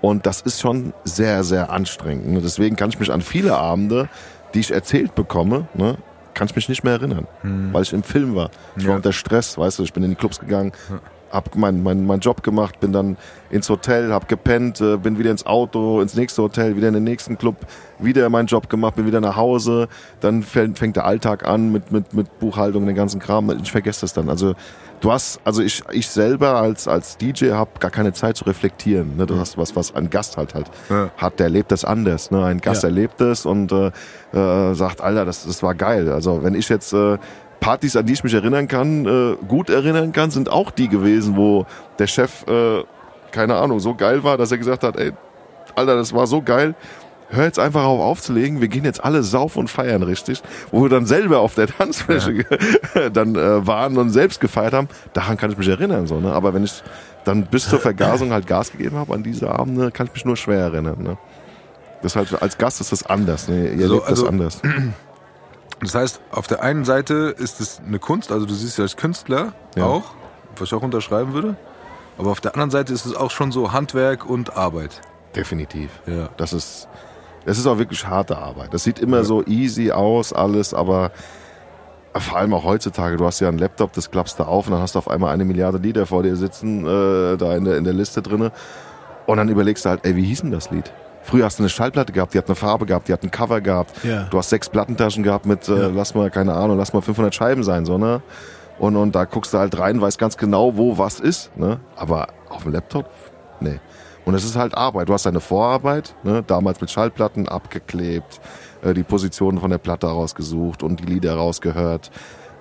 Und 0.00 0.24
das 0.24 0.40
ist 0.40 0.62
schon 0.62 0.94
sehr, 1.04 1.44
sehr 1.44 1.68
anstrengend. 1.68 2.28
Ne? 2.28 2.40
Deswegen 2.40 2.76
kann 2.76 2.88
ich 2.88 2.98
mich 2.98 3.12
an 3.12 3.20
viele 3.20 3.54
Abende, 3.58 4.08
die 4.54 4.60
ich 4.60 4.70
erzählt 4.70 5.14
bekomme, 5.14 5.68
ne, 5.74 5.98
kann 6.34 6.46
ich 6.48 6.56
mich 6.56 6.68
nicht 6.68 6.84
mehr 6.84 6.94
erinnern, 6.94 7.26
weil 7.72 7.82
ich 7.82 7.92
im 7.92 8.02
Film 8.02 8.34
war. 8.34 8.50
Ich 8.76 8.84
war 8.84 8.90
Ja. 8.90 8.96
unter 8.96 9.12
Stress, 9.12 9.58
weißt 9.58 9.78
du, 9.78 9.82
ich 9.82 9.92
bin 9.92 10.02
in 10.02 10.10
die 10.10 10.16
Clubs 10.16 10.38
gegangen, 10.40 10.72
hab 11.30 11.56
meinen 11.56 11.82
mein, 11.82 12.04
mein 12.06 12.20
Job 12.20 12.42
gemacht, 12.42 12.78
bin 12.80 12.92
dann 12.92 13.16
ins 13.50 13.68
Hotel, 13.70 14.12
hab 14.12 14.28
gepennt, 14.28 14.80
äh, 14.82 14.98
bin 14.98 15.18
wieder 15.18 15.30
ins 15.30 15.46
Auto, 15.46 16.00
ins 16.02 16.14
nächste 16.14 16.42
Hotel, 16.42 16.76
wieder 16.76 16.88
in 16.88 16.94
den 16.94 17.04
nächsten 17.04 17.38
Club, 17.38 17.56
wieder 17.98 18.28
meinen 18.28 18.46
Job 18.46 18.68
gemacht, 18.68 18.96
bin 18.96 19.06
wieder 19.06 19.20
nach 19.22 19.36
Hause, 19.36 19.88
dann 20.20 20.42
fängt, 20.42 20.96
der 20.96 21.06
Alltag 21.06 21.46
an 21.46 21.72
mit, 21.72 21.90
mit, 21.90 22.12
mit 22.12 22.38
Buchhaltung, 22.38 22.84
den 22.86 22.94
ganzen 22.94 23.18
Kram, 23.18 23.50
ich 23.62 23.72
vergesse 23.72 24.02
das 24.02 24.12
dann. 24.12 24.28
Also 24.28 24.54
du 25.02 25.12
hast, 25.12 25.40
also 25.44 25.60
ich, 25.62 25.82
ich 25.92 26.08
selber 26.08 26.54
als, 26.54 26.88
als 26.88 27.18
DJ 27.18 27.50
habe 27.50 27.72
gar 27.78 27.90
keine 27.90 28.14
Zeit 28.14 28.38
zu 28.38 28.44
reflektieren. 28.44 29.16
Ne? 29.16 29.26
Das 29.26 29.50
ist 29.50 29.58
was, 29.58 29.76
was 29.76 29.94
ein 29.94 30.08
Gast 30.08 30.38
halt 30.38 30.54
halt 30.54 30.70
Ja. 30.88 31.10
hat, 31.18 31.38
der 31.38 31.46
erlebt 31.46 31.70
das 31.70 31.84
anders. 31.84 32.30
Ne? 32.30 32.42
Ein 32.42 32.60
Gast 32.60 32.82
Ja. 32.84 32.88
erlebt 32.88 33.20
es 33.20 33.44
und 33.44 33.70
äh, 33.72 33.90
äh, 34.32 34.74
sagt, 34.74 35.00
Alter, 35.02 35.26
das, 35.26 35.44
das 35.44 35.62
war 35.62 35.74
geil. 35.74 36.10
Also 36.10 36.42
wenn 36.42 36.54
ich 36.54 36.68
jetzt 36.70 36.94
äh, 36.94 37.18
Partys, 37.60 37.94
an 37.96 38.06
die 38.06 38.14
ich 38.14 38.24
mich 38.24 38.34
erinnern 38.34 38.66
kann, 38.68 39.04
äh, 39.06 39.36
gut 39.46 39.68
erinnern 39.70 40.12
kann, 40.12 40.30
sind 40.30 40.50
auch 40.50 40.70
die 40.70 40.88
gewesen, 40.88 41.36
wo 41.36 41.66
der 41.98 42.06
Chef, 42.06 42.44
äh, 42.48 42.82
keine 43.32 43.56
Ahnung, 43.56 43.78
so 43.80 43.94
geil 43.94 44.24
war, 44.24 44.36
dass 44.38 44.50
er 44.52 44.58
gesagt 44.58 44.82
hat, 44.82 44.96
ey, 44.96 45.12
Alter, 45.74 45.96
das 45.96 46.12
war 46.12 46.26
so 46.26 46.42
geil. 46.42 46.74
Hör 47.32 47.44
jetzt 47.44 47.58
einfach 47.58 47.84
auf 47.84 48.00
aufzulegen, 48.00 48.60
wir 48.60 48.68
gehen 48.68 48.84
jetzt 48.84 49.02
alle 49.02 49.22
saufen 49.22 49.60
und 49.60 49.68
feiern 49.68 50.02
richtig, 50.02 50.42
wo 50.70 50.82
wir 50.82 50.88
dann 50.90 51.06
selber 51.06 51.40
auf 51.40 51.54
der 51.54 51.66
Tanzfläche 51.78 52.44
dann 53.12 53.34
äh, 53.34 53.66
waren 53.66 53.96
und 53.96 54.10
selbst 54.10 54.40
gefeiert 54.40 54.74
haben, 54.74 54.88
daran 55.14 55.36
kann 55.36 55.50
ich 55.50 55.56
mich 55.58 55.68
erinnern. 55.68 56.06
So, 56.06 56.20
ne? 56.20 56.32
Aber 56.32 56.52
wenn 56.54 56.64
ich 56.64 56.82
dann 57.24 57.46
bis 57.46 57.68
zur 57.68 57.78
Vergasung 57.80 58.32
halt 58.32 58.46
Gas 58.46 58.72
gegeben 58.72 58.96
habe 58.96 59.14
an 59.14 59.22
diese 59.22 59.48
Abende, 59.50 59.90
kann 59.90 60.08
ich 60.08 60.12
mich 60.14 60.24
nur 60.24 60.36
schwer 60.36 60.58
erinnern. 60.60 61.02
Ne? 61.02 61.16
Das 62.02 62.16
halt, 62.16 62.42
als 62.42 62.58
Gast 62.58 62.80
ist 62.80 62.92
das 62.92 63.06
anders. 63.06 63.48
Ne? 63.48 63.70
Ihr 63.72 63.86
So, 63.88 63.94
erlebt 63.94 64.02
das 64.02 64.08
also- 64.10 64.26
anders. 64.28 64.60
Das 65.80 65.96
heißt, 65.96 66.20
auf 66.30 66.46
der 66.46 66.62
einen 66.62 66.84
Seite 66.84 67.34
ist 67.36 67.60
es 67.60 67.80
eine 67.84 67.98
Kunst, 67.98 68.30
also 68.30 68.46
du 68.46 68.54
siehst 68.54 68.78
dich 68.78 68.82
als 68.82 68.96
Künstler 68.96 69.52
Ja. 69.74 69.84
auch, 69.86 70.12
was 70.56 70.68
ich 70.68 70.74
auch 70.74 70.82
unterschreiben 70.82 71.32
würde. 71.32 71.56
Aber 72.18 72.30
auf 72.30 72.40
der 72.40 72.52
anderen 72.54 72.70
Seite 72.70 72.92
ist 72.92 73.04
es 73.04 73.16
auch 73.16 73.32
schon 73.32 73.50
so 73.50 73.72
Handwerk 73.72 74.24
und 74.24 74.56
Arbeit. 74.56 75.00
Definitiv. 75.34 75.90
Ja. 76.06 76.28
Das 76.36 76.52
ist, 76.52 76.86
das 77.44 77.58
ist 77.58 77.66
auch 77.66 77.78
wirklich 77.78 78.06
harte 78.06 78.36
Arbeit. 78.38 78.72
Das 78.74 78.84
sieht 78.84 78.98
immer 78.98 79.24
so 79.24 79.44
easy 79.46 79.90
aus, 79.92 80.32
alles, 80.32 80.74
aber 80.74 81.10
vor 82.14 82.36
allem 82.38 82.52
auch 82.52 82.64
heutzutage, 82.64 83.16
du 83.16 83.24
hast 83.24 83.40
ja 83.40 83.48
einen 83.48 83.58
Laptop, 83.58 83.92
das 83.94 84.10
klappst 84.10 84.38
du 84.38 84.42
auf 84.44 84.66
und 84.66 84.72
dann 84.72 84.82
hast 84.82 84.94
du 84.94 84.98
auf 84.98 85.08
einmal 85.08 85.32
eine 85.32 85.44
Milliarde 85.44 85.78
Lieder 85.78 86.04
vor 86.06 86.22
dir 86.22 86.36
sitzen, 86.36 86.84
äh, 86.86 87.36
da 87.38 87.56
in 87.56 87.64
der, 87.64 87.78
in 87.78 87.84
der 87.84 87.94
Liste 87.94 88.20
drinne. 88.20 88.52
Und 89.26 89.38
dann 89.38 89.48
überlegst 89.48 89.84
du 89.84 89.88
halt, 89.90 90.04
ey, 90.04 90.14
wie 90.16 90.24
hieß 90.24 90.42
denn 90.42 90.50
das 90.50 90.70
Lied? 90.70 90.92
Früher 91.22 91.44
hast 91.44 91.58
du 91.58 91.62
eine 91.62 91.70
Schallplatte 91.70 92.12
gehabt, 92.12 92.34
die 92.34 92.38
hat 92.38 92.46
eine 92.48 92.54
Farbe 92.56 92.84
gehabt, 92.84 93.08
die 93.08 93.12
hat 93.12 93.22
ein 93.22 93.30
Cover 93.30 93.60
gehabt. 93.60 94.04
Ja. 94.04 94.24
Du 94.24 94.36
hast 94.38 94.50
sechs 94.50 94.68
Plattentaschen 94.68 95.22
gehabt 95.22 95.46
mit, 95.46 95.68
äh, 95.68 95.82
Ja. 95.82 95.86
lass 95.88 96.14
mal, 96.14 96.30
keine 96.30 96.52
Ahnung, 96.54 96.76
lass 96.76 96.92
mal 96.92 97.00
500 97.00 97.34
Scheiben 97.34 97.62
sein, 97.62 97.86
so, 97.86 97.96
ne? 97.96 98.20
Und, 98.78 98.96
und 98.96 99.14
da 99.14 99.24
guckst 99.24 99.54
du 99.54 99.58
halt 99.58 99.78
rein, 99.78 100.00
weißt 100.00 100.18
ganz 100.18 100.36
genau, 100.36 100.76
wo 100.76 100.98
was 100.98 101.20
ist, 101.20 101.56
ne? 101.56 101.78
Aber 101.96 102.26
auf 102.50 102.64
dem 102.64 102.72
Laptop, 102.72 103.08
nee. 103.60 103.78
Und 104.24 104.34
es 104.34 104.44
ist 104.44 104.56
halt 104.56 104.76
Arbeit. 104.76 105.08
Du 105.08 105.12
hast 105.12 105.26
deine 105.26 105.40
Vorarbeit, 105.40 106.14
ne? 106.22 106.44
damals 106.46 106.80
mit 106.80 106.90
Schallplatten 106.90 107.48
abgeklebt, 107.48 108.40
äh, 108.82 108.94
die 108.94 109.02
Positionen 109.02 109.58
von 109.58 109.70
der 109.70 109.78
Platte 109.78 110.06
rausgesucht 110.06 110.82
und 110.82 111.00
die 111.00 111.06
Lieder 111.06 111.34
rausgehört, 111.34 112.10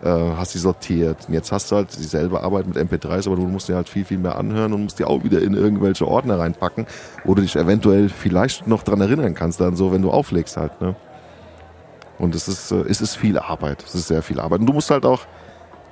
äh, 0.04 0.10
hast 0.10 0.56
die 0.56 0.58
sortiert. 0.58 1.28
Und 1.28 1.34
jetzt 1.36 1.52
hast 1.52 1.72
du 1.72 1.76
halt 1.76 1.96
dieselbe 1.98 2.42
Arbeit 2.42 2.68
mit 2.68 2.78
MP3s, 2.78 3.28
aber 3.28 3.36
du 3.36 3.44
musst 3.44 3.70
dir 3.70 3.76
halt 3.76 3.90
viel, 3.90 4.06
viel 4.06 4.18
mehr 4.18 4.38
anhören 4.38 4.74
und 4.74 4.84
musst 4.84 4.98
die 4.98 5.06
auch 5.06 5.24
wieder 5.24 5.42
in 5.42 5.54
irgendwelche 5.54 6.08
Ordner 6.08 6.40
reinpacken, 6.40 6.88
wo 7.26 7.36
du 7.36 7.44
dich 7.44 7.56
eventuell 7.56 8.10
vielleicht 8.10 8.66
noch 8.66 8.82
dran 8.82 9.02
erinnern 9.02 9.36
kannst, 9.36 9.62
dann 9.62 9.76
so, 9.76 9.92
wenn 9.92 10.02
du 10.02 10.10
auflegst 10.10 10.58
halt. 10.58 10.82
Ne? 10.82 10.96
Und 12.18 12.34
es 12.34 12.48
ist, 12.48 12.72
äh, 12.72 12.84
es 12.88 13.02
ist 13.02 13.16
viel 13.16 13.38
Arbeit. 13.38 13.84
Es 13.84 13.94
ist 13.94 14.08
sehr 14.08 14.24
viel 14.24 14.40
Arbeit. 14.40 14.62
Und 14.62 14.66
du 14.66 14.74
musst 14.74 14.90
halt 14.90 15.06
auch 15.06 15.22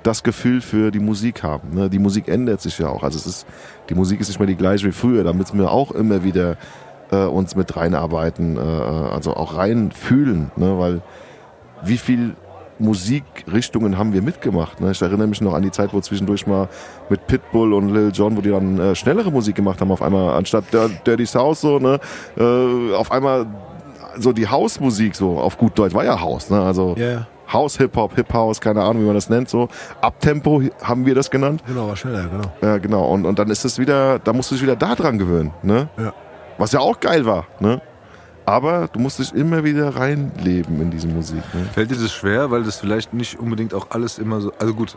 das 0.02 0.22
Gefühl 0.22 0.60
für 0.60 0.90
die 0.90 1.00
Musik 1.00 1.42
haben. 1.42 1.74
Ne? 1.74 1.90
Die 1.90 1.98
Musik 1.98 2.28
ändert 2.28 2.60
sich 2.60 2.78
ja 2.78 2.88
auch. 2.88 3.02
Also 3.02 3.18
es 3.18 3.26
ist, 3.26 3.46
die 3.88 3.94
Musik 3.94 4.20
ist 4.20 4.28
nicht 4.28 4.38
mehr 4.38 4.46
die 4.46 4.56
gleiche 4.56 4.86
wie 4.86 4.92
früher. 4.92 5.24
Da 5.24 5.32
müssen 5.32 5.58
wir 5.58 5.70
auch 5.70 5.90
immer 5.90 6.24
wieder 6.24 6.56
äh, 7.10 7.24
uns 7.24 7.54
mit 7.56 7.76
reinarbeiten, 7.76 8.56
äh, 8.56 8.60
also 8.60 9.34
auch 9.34 9.56
rein 9.56 9.90
fühlen, 9.92 10.50
ne? 10.56 10.78
weil 10.78 11.02
wie 11.84 11.98
viel 11.98 12.34
Musikrichtungen 12.78 13.98
haben 13.98 14.12
wir 14.12 14.22
mitgemacht. 14.22 14.80
Ne? 14.80 14.90
Ich 14.92 15.02
erinnere 15.02 15.26
mich 15.26 15.40
noch 15.40 15.54
an 15.54 15.62
die 15.62 15.70
Zeit, 15.70 15.92
wo 15.92 16.00
zwischendurch 16.00 16.46
mal 16.46 16.68
mit 17.08 17.26
Pitbull 17.26 17.72
und 17.74 17.90
Lil 17.92 18.10
Jon, 18.12 18.36
wo 18.36 18.40
die 18.40 18.50
dann 18.50 18.78
äh, 18.78 18.94
schnellere 18.94 19.30
Musik 19.30 19.54
gemacht 19.56 19.80
haben, 19.80 19.90
auf 19.90 20.02
einmal 20.02 20.34
anstatt 20.34 20.64
Dir- 20.72 20.90
Dirty 21.06 21.26
South 21.26 21.60
so, 21.60 21.78
ne? 21.78 21.98
äh, 22.38 22.94
auf 22.94 23.10
einmal 23.12 23.46
so 24.18 24.32
die 24.32 24.48
Hausmusik 24.48 25.14
so 25.14 25.38
auf 25.38 25.56
gut 25.56 25.78
Deutsch 25.78 25.94
war 25.94 26.04
ja 26.04 26.20
Haus, 26.20 26.50
ne? 26.50 26.60
also 26.60 26.94
ja. 26.96 27.26
House 27.52 27.76
Hip 27.78 27.96
Hop, 27.96 28.14
Hip 28.14 28.32
House, 28.32 28.60
keine 28.60 28.82
Ahnung, 28.82 29.02
wie 29.02 29.06
man 29.06 29.14
das 29.14 29.28
nennt, 29.28 29.48
so 29.48 29.68
Abtempo 30.00 30.62
haben 30.82 31.06
wir 31.06 31.14
das 31.14 31.30
genannt. 31.30 31.62
Genau, 31.66 31.88
war 31.88 31.96
schneller, 31.96 32.28
genau. 32.28 32.52
Ja, 32.62 32.78
genau. 32.78 33.04
Und, 33.08 33.24
und 33.26 33.38
dann 33.38 33.50
ist 33.50 33.64
es 33.64 33.78
wieder, 33.78 34.18
da 34.18 34.32
musst 34.32 34.50
du 34.50 34.54
dich 34.54 34.62
wieder 34.62 34.76
da 34.76 34.94
dran 34.94 35.18
gewöhnen, 35.18 35.52
ne? 35.62 35.88
Ja. 35.98 36.12
Was 36.58 36.72
ja 36.72 36.80
auch 36.80 37.00
geil 37.00 37.24
war, 37.26 37.46
ne? 37.58 37.80
Aber 38.46 38.88
du 38.92 38.98
musst 38.98 39.18
dich 39.18 39.32
immer 39.34 39.64
wieder 39.64 39.94
reinleben 39.96 40.80
in 40.80 40.90
diese 40.90 41.06
Musik. 41.06 41.42
Ne? 41.54 41.66
Fällt 41.72 41.90
dir 41.90 41.96
das 41.96 42.10
schwer, 42.12 42.50
weil 42.50 42.64
das 42.64 42.80
vielleicht 42.80 43.12
nicht 43.14 43.38
unbedingt 43.38 43.74
auch 43.74 43.88
alles 43.90 44.18
immer 44.18 44.40
so. 44.40 44.52
Also 44.58 44.74
gut, 44.74 44.96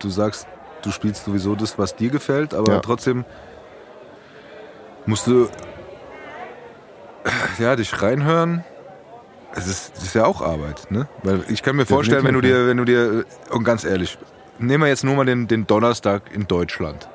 du 0.00 0.08
sagst, 0.10 0.46
du 0.82 0.90
spielst 0.90 1.24
sowieso 1.24 1.54
das, 1.54 1.78
was 1.78 1.94
dir 1.94 2.10
gefällt, 2.10 2.52
aber 2.54 2.72
Ja. 2.72 2.80
trotzdem 2.80 3.24
musst 5.06 5.26
du 5.26 5.48
ja, 7.58 7.76
dich 7.76 8.00
reinhören. 8.02 8.64
Es 9.54 9.66
ist, 9.66 9.92
das 9.96 10.04
ist 10.04 10.14
ja 10.14 10.24
auch 10.24 10.42
Arbeit, 10.42 10.90
ne? 10.90 11.08
Weil 11.22 11.44
ich 11.48 11.62
kann 11.62 11.76
mir 11.76 11.86
vorstellen, 11.86 12.24
wenn 12.24 12.34
du 12.34 12.40
dir, 12.40 12.66
wenn 12.66 12.76
du 12.76 12.84
dir, 12.84 13.24
und 13.50 13.64
ganz 13.64 13.84
ehrlich, 13.84 14.16
nehmen 14.58 14.84
wir 14.84 14.88
jetzt 14.88 15.04
nur 15.04 15.16
mal 15.16 15.24
den, 15.24 15.48
den 15.48 15.66
Donnerstag 15.66 16.22
in 16.32 16.46
Deutschland. 16.46 17.08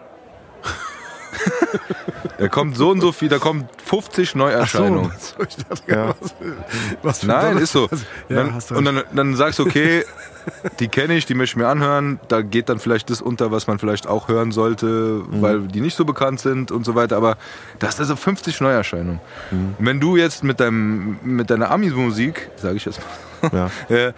da 2.37 2.47
kommt 2.47 2.75
so 2.77 2.89
und 2.91 3.01
so 3.01 3.11
viel, 3.11 3.29
da 3.29 3.37
kommen 3.39 3.67
50 3.85 4.35
Neuerscheinungen. 4.35 5.11
So, 5.19 5.43
ich 5.47 5.55
dachte, 5.57 5.91
Ja. 5.91 6.15
was, 7.01 7.21
was 7.21 7.23
Nein, 7.23 7.57
ist 7.57 7.71
so. 7.73 7.87
Ja, 8.29 8.43
dann, 8.43 8.77
und 8.77 8.85
dann, 8.85 9.03
dann 9.13 9.35
sagst 9.35 9.59
du, 9.59 9.63
okay, 9.65 10.03
die 10.79 10.87
kenne 10.87 11.15
ich, 11.15 11.25
die 11.25 11.33
möchte 11.33 11.53
ich 11.53 11.57
mir 11.57 11.67
anhören. 11.67 12.19
Da 12.27 12.41
geht 12.41 12.69
dann 12.69 12.79
vielleicht 12.79 13.09
das 13.09 13.21
unter, 13.21 13.51
was 13.51 13.67
man 13.67 13.79
vielleicht 13.79 14.07
auch 14.07 14.27
hören 14.27 14.51
sollte, 14.51 14.85
Mhm. 14.85 15.41
weil 15.41 15.61
die 15.61 15.81
nicht 15.81 15.95
so 15.95 16.05
bekannt 16.05 16.39
sind 16.39 16.71
und 16.71 16.85
so 16.85 16.95
weiter. 16.95 17.17
Aber 17.17 17.37
das 17.79 17.95
ist 17.95 17.99
also 18.01 18.15
50 18.15 18.61
Neuerscheinungen. 18.61 19.19
Mhm. 19.51 19.75
Wenn 19.79 19.99
du 19.99 20.17
jetzt 20.17 20.43
mit, 20.43 20.59
deinem, 20.59 21.19
mit 21.23 21.49
deiner 21.49 21.71
Ami-Musik, 21.71 22.49
sage 22.57 22.75
ich 22.77 22.85
jetzt 22.85 22.99
mal, 23.41 23.69
Ja. 23.89 23.95
äh, 23.95 24.13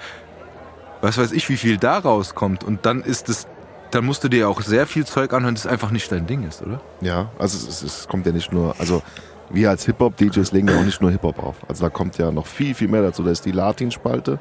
was 1.01 1.17
weiß 1.17 1.31
ich, 1.31 1.47
wie 1.49 1.57
viel 1.57 1.77
da 1.77 1.99
rauskommt. 1.99 2.63
Und 2.63 2.85
dann 2.87 3.01
ist 3.01 3.29
es, 3.29 3.47
dann 3.91 4.05
musst 4.05 4.23
du 4.23 4.29
dir 4.29 4.49
auch 4.49 4.61
sehr 4.61 4.85
viel 4.85 5.05
Zeug 5.05 5.33
anhören, 5.33 5.55
das 5.55 5.67
einfach 5.67 5.91
nicht 5.91 6.11
dein 6.11 6.27
Ding 6.27 6.47
ist, 6.47 6.61
oder? 6.61 6.81
Ja, 7.01 7.29
also 7.39 7.67
es, 7.67 7.81
es, 7.81 8.07
kommt 8.07 8.25
ja 8.25 8.31
nicht 8.31 8.51
nur, 8.51 8.75
also 8.79 9.01
wir 9.49 9.69
als 9.69 9.85
Hip-Hop-DJs 9.85 10.51
legen 10.51 10.67
ja 10.67 10.77
auch 10.77 10.83
nicht 10.83 11.01
nur 11.01 11.11
Hip-Hop 11.11 11.39
auf. 11.39 11.55
Also 11.67 11.85
da 11.85 11.89
kommt 11.89 12.17
ja 12.17 12.31
noch 12.31 12.45
viel, 12.45 12.73
viel 12.73 12.88
mehr 12.88 13.01
dazu. 13.01 13.23
Da 13.23 13.31
ist 13.31 13.45
die 13.45 13.51
Latin-Spalte, 13.51 14.39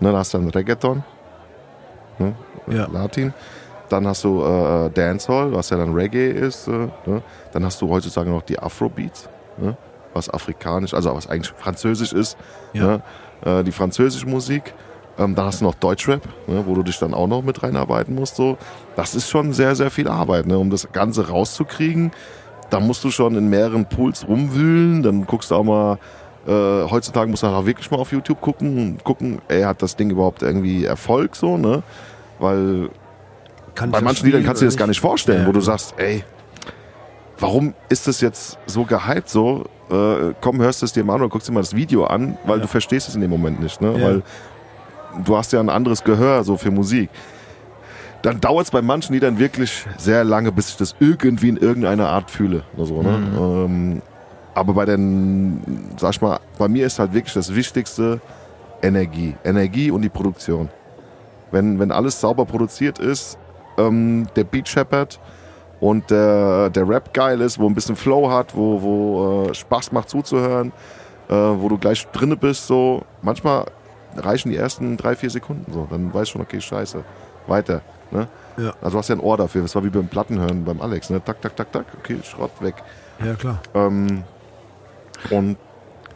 ne, 0.00 0.12
da 0.12 0.18
hast 0.18 0.34
du 0.34 0.38
dann 0.38 0.48
Reggaeton, 0.48 1.02
ne, 2.18 2.34
Ja. 2.68 2.86
Latin. 2.90 3.34
Dann 3.88 4.06
hast 4.06 4.24
du 4.24 4.42
äh, 4.42 4.90
Dancehall, 4.90 5.52
was 5.52 5.70
ja 5.70 5.76
dann 5.76 5.92
Reggae 5.92 6.30
ist. 6.30 6.68
Äh, 6.68 6.88
ne? 7.06 7.22
Dann 7.52 7.64
hast 7.64 7.80
du 7.82 7.88
heutzutage 7.88 8.30
noch 8.30 8.42
die 8.42 8.58
Afrobeats, 8.58 9.28
ne? 9.58 9.76
was 10.14 10.30
afrikanisch, 10.30 10.94
also 10.94 11.14
was 11.14 11.28
eigentlich 11.28 11.52
französisch 11.56 12.12
ist. 12.12 12.36
Ja. 12.72 12.82
Ne? 12.82 13.02
Äh, 13.44 13.64
die 13.64 13.72
französische 13.72 14.26
Musik. 14.26 14.74
Ähm, 15.18 15.34
dann 15.34 15.46
hast 15.46 15.60
du 15.60 15.64
noch 15.64 15.74
Deutschrap, 15.76 16.22
ne? 16.48 16.64
wo 16.66 16.74
du 16.74 16.82
dich 16.82 16.98
dann 16.98 17.14
auch 17.14 17.28
noch 17.28 17.42
mit 17.42 17.62
reinarbeiten 17.62 18.14
musst. 18.14 18.36
So. 18.36 18.56
Das 18.96 19.14
ist 19.14 19.28
schon 19.30 19.52
sehr, 19.52 19.76
sehr 19.76 19.90
viel 19.90 20.08
Arbeit, 20.08 20.46
ne? 20.46 20.58
um 20.58 20.70
das 20.70 20.90
Ganze 20.92 21.28
rauszukriegen. 21.28 22.10
Da 22.70 22.80
musst 22.80 23.04
du 23.04 23.10
schon 23.10 23.36
in 23.36 23.48
mehreren 23.48 23.86
Pools 23.86 24.26
rumwühlen. 24.26 25.02
Dann 25.04 25.26
guckst 25.26 25.50
du 25.52 25.54
auch 25.54 25.62
mal, 25.62 25.98
äh, 26.48 26.90
heutzutage 26.90 27.30
musst 27.30 27.44
du 27.44 27.46
auch 27.46 27.64
wirklich 27.64 27.90
mal 27.90 27.98
auf 27.98 28.10
YouTube 28.10 28.40
gucken 28.40 28.76
und 28.78 29.04
gucken, 29.04 29.40
ey, 29.48 29.62
hat 29.62 29.82
das 29.82 29.94
Ding 29.94 30.10
überhaupt 30.10 30.42
irgendwie 30.42 30.84
Erfolg 30.84 31.36
so, 31.36 31.56
ne? 31.56 31.82
Weil 32.40 32.88
Kann 33.76 33.92
bei 33.92 34.00
manchen 34.00 34.26
Liedern 34.26 34.42
kannst 34.44 34.62
du 34.62 34.64
dir 34.64 34.70
das 34.70 34.76
gar 34.76 34.88
nicht 34.88 35.00
vorstellen, 35.00 35.42
Ja, 35.42 35.46
wo 35.46 35.52
du 35.52 35.60
sagst, 35.60 35.94
ey, 35.98 36.24
warum 37.38 37.74
ist 37.88 38.06
das 38.08 38.20
jetzt 38.20 38.58
so 38.66 38.84
gehypt 38.84 39.28
so? 39.28 39.64
Äh, 39.90 40.32
komm, 40.40 40.60
hörst 40.60 40.82
es 40.82 40.92
dir 40.92 41.04
mal 41.04 41.14
an 41.14 41.20
oder 41.20 41.28
guckst 41.30 41.48
dir 41.48 41.52
mal 41.52 41.60
das 41.60 41.74
Video 41.76 42.04
an, 42.04 42.36
weil 42.44 42.56
Ja. 42.56 42.62
du 42.62 42.68
verstehst 42.68 43.08
es 43.08 43.14
in 43.14 43.20
dem 43.20 43.30
Moment 43.30 43.60
nicht, 43.62 43.80
ne? 43.80 43.96
Ja. 43.98 44.04
Weil 44.06 44.22
du 45.24 45.36
hast 45.36 45.52
ja 45.52 45.60
ein 45.60 45.68
anderes 45.68 46.02
Gehör 46.04 46.44
so 46.44 46.56
für 46.56 46.70
Musik. 46.70 47.10
Dann 48.22 48.40
dauert 48.40 48.64
es 48.64 48.70
bei 48.70 48.80
manchen 48.80 49.12
Liedern 49.12 49.38
wirklich 49.38 49.84
sehr 49.98 50.24
lange, 50.24 50.50
bis 50.50 50.70
ich 50.70 50.76
das 50.76 50.96
irgendwie 50.98 51.50
in 51.50 51.56
irgendeiner 51.58 52.08
Art 52.08 52.30
fühle. 52.30 52.64
Oder 52.74 52.86
so, 52.86 53.02
ne? 53.02 53.18
Mhm. 53.18 53.38
ähm, 53.38 54.02
aber 54.54 54.72
bei 54.72 54.84
den, 54.86 55.62
sag 55.98 56.14
ich 56.14 56.20
mal, 56.22 56.38
bei 56.58 56.68
mir 56.68 56.86
ist 56.86 56.98
halt 56.98 57.12
wirklich 57.12 57.34
das 57.34 57.54
Wichtigste 57.54 58.20
Energie. 58.82 59.34
Energie 59.44 59.90
und 59.90 60.02
die 60.02 60.08
Produktion. 60.08 60.68
Wenn, 61.50 61.78
wenn 61.78 61.90
alles 61.90 62.20
sauber 62.20 62.44
produziert 62.44 62.98
ist, 62.98 63.36
ähm, 63.76 64.26
der 64.36 64.44
Beat 64.44 64.68
shepherd 64.68 65.18
und 65.80 66.10
der, 66.10 66.70
der 66.70 66.88
Rap 66.88 67.12
geil 67.12 67.40
ist, 67.40 67.58
wo 67.58 67.66
ein 67.66 67.74
bisschen 67.74 67.96
Flow 67.96 68.30
hat, 68.30 68.56
wo, 68.56 68.80
wo 68.80 69.46
äh, 69.50 69.54
Spaß 69.54 69.92
macht 69.92 70.08
zuzuhören, 70.08 70.72
äh, 71.28 71.34
wo 71.34 71.68
du 71.68 71.78
gleich 71.78 72.06
drinne 72.08 72.36
bist, 72.36 72.66
so. 72.66 73.02
Manchmal 73.22 73.66
reichen 74.16 74.50
die 74.50 74.56
ersten 74.56 74.96
drei, 74.96 75.16
vier 75.16 75.30
Sekunden 75.30 75.72
so. 75.72 75.86
Dann 75.90 76.12
weißt 76.12 76.30
du 76.30 76.32
schon, 76.32 76.42
okay, 76.42 76.60
scheiße. 76.60 77.04
Weiter. 77.46 77.82
Ne? 78.10 78.28
Ja. 78.56 78.72
Also 78.80 78.92
du 78.92 78.98
hast 78.98 79.08
ja 79.08 79.16
ein 79.16 79.20
Ohr 79.20 79.36
dafür. 79.36 79.62
Das 79.62 79.74
war 79.74 79.84
wie 79.84 79.90
beim 79.90 80.08
Plattenhören 80.08 80.64
beim 80.64 80.80
Alex. 80.80 81.10
Ne? 81.10 81.22
Tak, 81.22 81.40
tak, 81.42 81.56
tak, 81.56 81.72
tak. 81.72 81.86
Okay, 81.98 82.18
Schrott 82.24 82.52
weg. 82.60 82.74
Ja, 83.24 83.34
klar. 83.34 83.60
Ähm, 83.74 84.24
und 85.30 85.56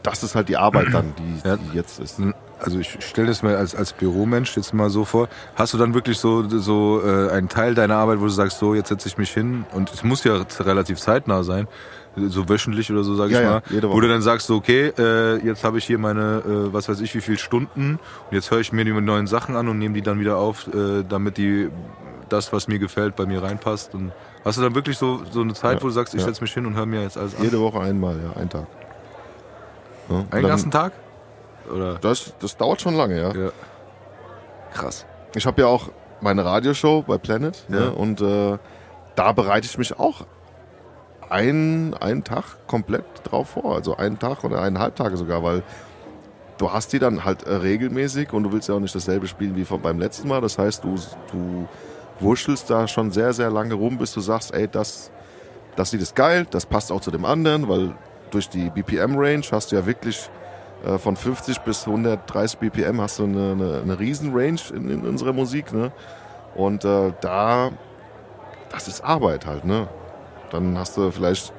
das 0.03 0.23
ist 0.23 0.35
halt 0.35 0.49
die 0.49 0.57
Arbeit 0.57 0.87
dann, 0.93 1.13
die, 1.19 1.49
Ja. 1.49 1.57
die 1.57 1.77
jetzt 1.77 1.99
ist. 2.01 2.21
Also 2.61 2.79
ich 2.79 2.97
stelle 3.05 3.29
das 3.29 3.43
mir 3.43 3.57
als, 3.57 3.75
als 3.75 3.93
Büromensch 3.93 4.57
jetzt 4.57 4.73
mal 4.75 4.91
so 4.91 5.05
vor. 5.05 5.29
Hast 5.55 5.75
du 5.75 5.79
dann 5.79 5.95
wirklich 5.95 6.19
so, 6.19 6.49
so 6.49 7.01
äh, 7.05 7.31
einen 7.31 7.49
Teil 7.49 7.75
deiner 7.75 7.97
Arbeit, 7.97 8.19
wo 8.21 8.25
du 8.25 8.31
sagst, 8.31 8.59
so 8.59 8.75
jetzt 8.75 8.89
setze 8.89 9.09
ich 9.09 9.19
mich 9.19 9.31
hin 9.31 9.65
und 9.73 9.93
es 9.93 10.03
muss 10.03 10.25
ja 10.25 10.41
relativ 10.61 10.99
zeitnah 10.99 11.43
sein, 11.43 11.69
so 12.17 12.49
wöchentlich 12.49 12.91
oder 12.91 13.05
so 13.05 13.15
sage 13.15 13.33
Ja, 13.33 13.39
ich 13.39 13.45
ja, 13.45 13.51
mal, 13.53 13.63
jede 13.71 13.89
Woche. 13.89 13.97
wo 13.97 14.01
du 14.01 14.09
dann 14.09 14.23
sagst, 14.23 14.47
so 14.49 14.57
okay, 14.57 14.93
äh, 14.99 15.37
jetzt 15.47 15.63
habe 15.65 15.79
ich 15.79 15.85
hier 15.85 15.99
meine, 15.99 16.43
äh, 16.45 16.73
was 16.73 16.89
weiß 16.89 17.01
ich, 17.01 17.15
wie 17.15 17.21
viele 17.21 17.39
Stunden 17.39 17.99
und 18.31 18.35
jetzt 18.35 18.51
höre 18.51 18.59
ich 18.61 18.73
mir 18.73 18.85
die 18.85 18.93
neuen 18.93 19.27
Sachen 19.27 19.55
an 19.57 19.69
und 19.69 19.79
nehme 19.79 19.95
die 19.95 20.03
dann 20.03 20.19
wieder 20.21 20.37
auf, 20.39 20.67
äh, 20.69 21.05
damit 21.09 21.37
die 21.39 21.69
das, 22.29 22.53
was 22.53 22.69
mir 22.69 22.79
gefällt, 22.79 23.17
bei 23.17 23.25
mir 23.25 23.43
reinpasst. 23.43 23.95
Und 23.95 24.13
hast 24.45 24.59
du 24.59 24.63
dann 24.63 24.75
wirklich 24.75 24.99
so, 24.99 25.23
so 25.31 25.41
eine 25.41 25.55
Zeit, 25.55 25.77
Ja, 25.79 25.83
wo 25.83 25.87
du 25.87 25.93
sagst, 25.93 26.13
ich 26.15 26.21
ja. 26.21 26.27
setze 26.27 26.43
mich 26.43 26.53
hin 26.53 26.67
und 26.67 26.75
höre 26.75 26.85
mir 26.87 27.03
jetzt 27.03 27.17
alles 27.17 27.35
an? 27.37 27.43
Jede 27.43 27.59
Woche 27.61 27.81
einmal, 27.81 28.17
ja, 28.23 28.39
ein 28.41 28.51
Tag. 28.51 28.67
Ja, 30.11 30.17
Einen 30.17 30.29
dann- 30.31 30.43
ganzen 30.43 30.71
Tag? 30.71 30.93
Oder? 31.75 31.95
Das, 32.01 32.33
das 32.41 32.57
dauert 32.57 32.81
schon 32.81 32.95
lange, 32.97 33.19
ja. 33.21 33.33
Ja. 33.35 33.51
Krass. 34.75 35.07
Ich 35.35 35.47
habe 35.47 35.61
ja 35.63 35.69
auch 35.69 35.89
meine 36.21 36.45
Radioshow 36.45 37.03
bei 37.07 37.17
Planet 37.19 37.65
Ja. 37.69 37.81
ne? 37.81 37.91
und 37.93 38.21
äh, 38.21 38.59
da 39.15 39.33
bereite 39.33 39.67
ich 39.67 39.77
mich 39.79 39.99
auch 39.99 40.27
einen, 41.31 41.95
einen 41.95 42.25
Tag 42.25 42.45
komplett 42.67 43.05
drauf 43.25 43.51
vor. 43.51 43.75
Also 43.75 43.97
einen 43.97 44.19
Tag 44.19 44.45
oder 44.45 44.61
eineinhalb 44.61 44.97
Tage 44.97 45.17
sogar, 45.17 45.43
weil 45.43 45.63
du 46.59 46.73
hast 46.73 46.93
die 46.93 46.99
dann 46.99 47.25
halt 47.25 47.45
äh, 47.45 47.55
regelmäßig 47.55 48.33
und 48.33 48.45
du 48.45 48.53
willst 48.53 48.69
ja 48.69 48.75
auch 48.75 48.81
nicht 48.81 48.95
dasselbe 48.95 49.27
spielen 49.27 49.57
wie 49.57 49.65
beim 49.65 49.99
letzten 49.99 50.29
Mal. 50.29 50.41
Das 50.41 50.59
heißt, 50.59 50.85
du, 50.85 50.97
du 51.31 51.69
wurschtelst 52.21 52.69
da 52.69 52.89
schon 52.89 53.11
sehr, 53.11 53.33
sehr 53.33 53.51
lange 53.51 53.75
rum, 53.75 53.99
bis 53.99 54.13
du 54.13 54.21
sagst, 54.21 54.53
ey, 54.53 54.69
das, 54.69 55.11
das 55.77 55.93
Lied 55.93 56.03
ist 56.03 56.17
geil, 56.17 56.47
das 56.51 56.67
passt 56.67 56.91
auch 56.91 57.01
zu 57.01 57.11
dem 57.11 57.25
anderen, 57.25 57.69
weil 57.69 57.95
durch 58.31 58.49
die 58.49 58.71
BPM-Range 58.71 59.45
hast 59.51 59.73
du 59.73 59.77
ja 59.77 59.87
wirklich 59.87 60.29
äh, 60.85 60.99
von 60.99 61.17
50 61.17 61.61
bis 61.61 61.87
130 61.87 62.59
BPM 62.59 63.01
hast 63.01 63.19
du 63.19 63.25
eine, 63.25 63.53
eine, 63.53 63.81
eine 63.83 63.99
riesen 63.99 64.33
Range 64.35 64.61
in, 64.75 64.91
in 64.91 65.07
unserer 65.07 65.33
Musik, 65.33 65.73
ne? 65.73 65.93
Und 66.55 66.85
äh, 66.85 67.13
da, 67.21 67.71
das 68.71 68.89
ist 68.89 69.03
Arbeit 69.03 69.47
halt, 69.47 69.65
ne? 69.65 69.89
Dann 70.51 70.77
hast 70.79 70.97
du 70.97 71.11
vielleicht 71.11 71.53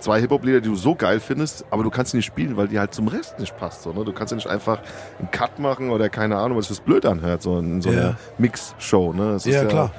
zwei 0.00 0.20
Hip-Hop-Lieder, 0.20 0.60
die 0.60 0.68
du 0.68 0.76
so 0.76 0.94
geil 0.94 1.18
findest, 1.20 1.64
aber 1.70 1.82
du 1.82 1.90
kannst 1.90 2.10
sie 2.10 2.18
nicht 2.18 2.26
spielen, 2.26 2.56
weil 2.56 2.68
die 2.68 2.78
halt 2.78 2.92
zum 2.94 3.08
Rest 3.08 3.38
nicht 3.38 3.56
passt. 3.56 3.82
So, 3.82 3.92
ne? 3.92 4.04
Du 4.04 4.12
kannst 4.12 4.32
ja 4.32 4.36
nicht 4.36 4.46
einfach 4.48 4.78
einen 5.18 5.30
Cut 5.30 5.58
machen 5.58 5.90
oder 5.90 6.08
keine 6.10 6.36
Ahnung, 6.36 6.58
was 6.58 6.68
sich 6.68 6.76
das 6.76 6.84
blöd 6.84 7.06
anhört, 7.06 7.40
so 7.42 7.58
in 7.58 7.80
so 7.80 7.90
Ja. 7.90 8.00
einer 8.00 8.16
Mix-Show. 8.38 9.12
Ne? 9.14 9.30
Es 9.32 9.44
Ja, 9.46 9.64
klar. 9.64 9.90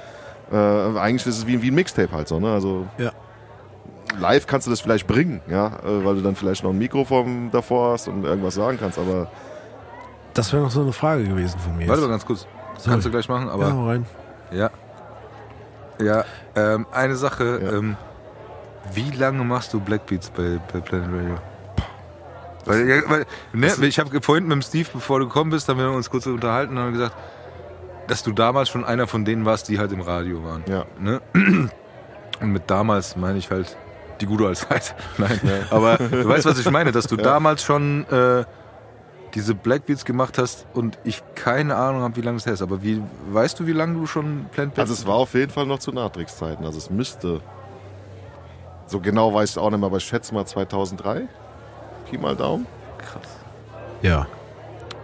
Äh, 0.52 0.56
eigentlich 1.00 1.26
ist 1.26 1.40
es 1.40 1.48
wie, 1.48 1.62
wie 1.64 1.72
ein 1.72 1.76
Mixtape 1.76 2.12
halt 2.12 2.28
so. 2.28 2.40
Ne? 2.40 2.52
Also 2.52 2.86
Ja. 3.00 3.12
live 4.20 4.46
kannst 4.46 4.68
du 4.68 4.72
das 4.72 4.80
vielleicht 4.82 5.08
bringen, 5.08 5.42
ja, 5.50 5.68
äh, 5.84 6.06
weil 6.06 6.16
du 6.16 6.22
dann 6.22 6.36
vielleicht 6.36 6.64
noch 6.64 6.70
ein 6.70 6.78
Mikrofon 6.78 7.50
davor 7.52 7.94
hast 7.94 8.08
und 8.08 8.24
irgendwas 8.26 8.54
sagen 8.54 8.78
kannst, 8.80 9.00
aber 9.00 9.28
Das 10.36 10.54
wäre 10.54 10.62
noch 10.62 10.70
so 10.72 10.82
eine 10.82 10.92
Frage 10.94 11.24
gewesen 11.24 11.58
von 11.60 11.76
mir. 11.78 11.88
Warte 11.88 12.02
mal 12.04 12.10
ganz 12.10 12.26
kurz. 12.26 12.46
Sorry. 12.78 12.92
Kannst 12.92 13.08
du 13.08 13.10
gleich 13.12 13.28
machen, 13.28 13.50
aber. 13.50 13.70
ja, 13.70 13.86
rein. 13.86 14.06
Ja. 14.52 14.70
Ja, 16.00 16.26
ähm, 16.56 16.86
eine 16.92 17.16
Sache. 17.16 17.60
Ja. 17.64 17.74
Ähm, 17.74 17.98
wie 18.94 19.10
lange 19.12 19.44
machst 19.44 19.74
du 19.74 19.80
Blackbeats 19.80 20.30
bei, 20.30 20.60
bei 20.72 20.80
Planet 20.80 21.10
Radio? 21.10 21.38
Weil, 22.66 22.88
ja, 22.88 23.02
weil 23.08 23.26
ne, 23.54 23.74
ich 23.82 24.00
habe 24.00 24.22
vorhin 24.22 24.46
mit 24.46 24.54
dem 24.54 24.62
Steve, 24.62 24.90
bevor 24.94 25.20
du 25.20 25.28
gekommen 25.28 25.52
bist, 25.52 25.70
haben 25.70 25.80
wir 25.80 25.92
uns 25.92 26.10
kurz 26.10 26.26
unterhalten 26.26 26.78
und 26.78 26.84
haben 26.84 26.94
gesagt, 26.94 27.16
dass 28.08 28.24
du 28.24 28.32
damals 28.32 28.70
schon 28.70 28.84
einer 28.84 29.08
von 29.08 29.26
denen 29.26 29.46
warst, 29.46 29.70
die 29.70 29.80
halt 29.80 29.92
im 29.92 30.02
Radio 30.02 30.44
waren. 30.44 30.64
ja. 30.68 30.86
Ne? 31.00 31.22
Und 32.42 32.52
mit 32.52 32.70
damals 32.70 33.16
meine 33.16 33.38
ich 33.38 33.50
halt 33.50 33.78
die 34.20 34.26
gute 34.26 34.46
alte 34.46 34.68
Zeit. 34.68 34.94
Nein, 35.18 35.40
aber 35.70 35.98
du 35.98 36.28
weißt, 36.28 36.46
was 36.46 36.60
ich 36.60 36.70
meine, 36.70 36.92
dass 36.92 37.08
du 37.08 37.16
damals 37.16 37.64
schon 37.64 38.06
äh, 38.10 38.44
diese 39.36 39.54
Blackbeats 39.54 40.06
gemacht 40.06 40.38
hast 40.38 40.66
und 40.74 40.98
ich 41.04 41.22
keine 41.36 41.76
Ahnung 41.76 42.02
habe, 42.02 42.16
wie 42.16 42.22
lange 42.22 42.38
es 42.38 42.46
her 42.46 42.54
ist. 42.54 42.62
Aber 42.62 42.82
wie 42.82 43.02
weißt 43.32 43.60
du, 43.60 43.68
wie 43.68 43.74
lange 43.74 43.94
du 43.96 44.08
schon 44.08 44.46
Planet 44.52 44.80
Also 44.80 44.94
es 44.94 45.06
war 45.06 45.16
auf 45.16 45.34
jeden 45.34 45.52
Fall 45.52 45.66
noch 45.66 45.80
zu 45.80 45.92
Natrix-Zeiten. 45.92 46.66
Also 46.66 46.78
es 46.78 46.90
müsste, 46.90 47.42
so 48.88 49.00
genau 49.00 49.34
weiß 49.34 49.52
ich 49.52 49.58
auch 49.58 49.70
nicht 49.70 49.80
mehr, 49.80 49.88
aber 49.88 49.98
ich 49.98 50.06
schätze 50.06 50.34
mal 50.34 50.46
2003. 50.46 51.28
Pi 52.10 52.18
mal 52.18 52.36
Daumen. 52.36 52.66
Krass. 52.98 53.28
Ja. 54.02 54.26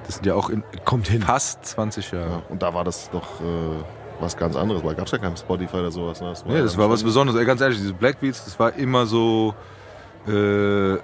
Das 0.05 0.15
sind 0.15 0.25
ja 0.25 0.33
auch 0.35 0.49
in 0.49 0.63
Kommt 0.85 1.07
hin. 1.07 1.21
fast 1.21 1.65
20 1.65 2.11
Jahre. 2.11 2.29
Ja, 2.29 2.41
und 2.49 2.61
da 2.61 2.73
war 2.73 2.83
das 2.83 3.09
doch 3.11 3.41
äh, 3.41 3.83
was 4.19 4.37
ganz 4.37 4.55
anderes, 4.55 4.83
weil 4.83 4.95
gab 4.95 5.05
es 5.07 5.11
ja 5.11 5.17
kein 5.17 5.35
Spotify 5.35 5.77
oder 5.77 5.91
sowas. 5.91 6.21
Ne? 6.21 6.29
Das 6.29 6.45
war, 6.45 6.55
Ja, 6.55 6.63
das 6.63 6.77
war 6.77 6.89
was 6.89 7.03
Besonderes. 7.03 7.39
Ey, 7.39 7.45
ganz 7.45 7.61
ehrlich, 7.61 7.77
diese 7.79 7.93
Blackbeats, 7.93 8.45
das 8.45 8.57
war 8.59 8.73
immer 8.75 9.05
so 9.05 9.53
äh, 10.27 10.95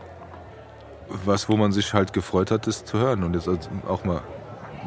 was, 1.25 1.47
wo 1.49 1.57
man 1.57 1.71
sich 1.71 1.93
halt 1.93 2.13
gefreut 2.13 2.51
hat, 2.51 2.67
das 2.67 2.85
zu 2.85 2.97
hören. 2.97 3.23
Und 3.23 3.33
jetzt 3.33 3.49
auch 3.87 4.03
mal, 4.03 4.21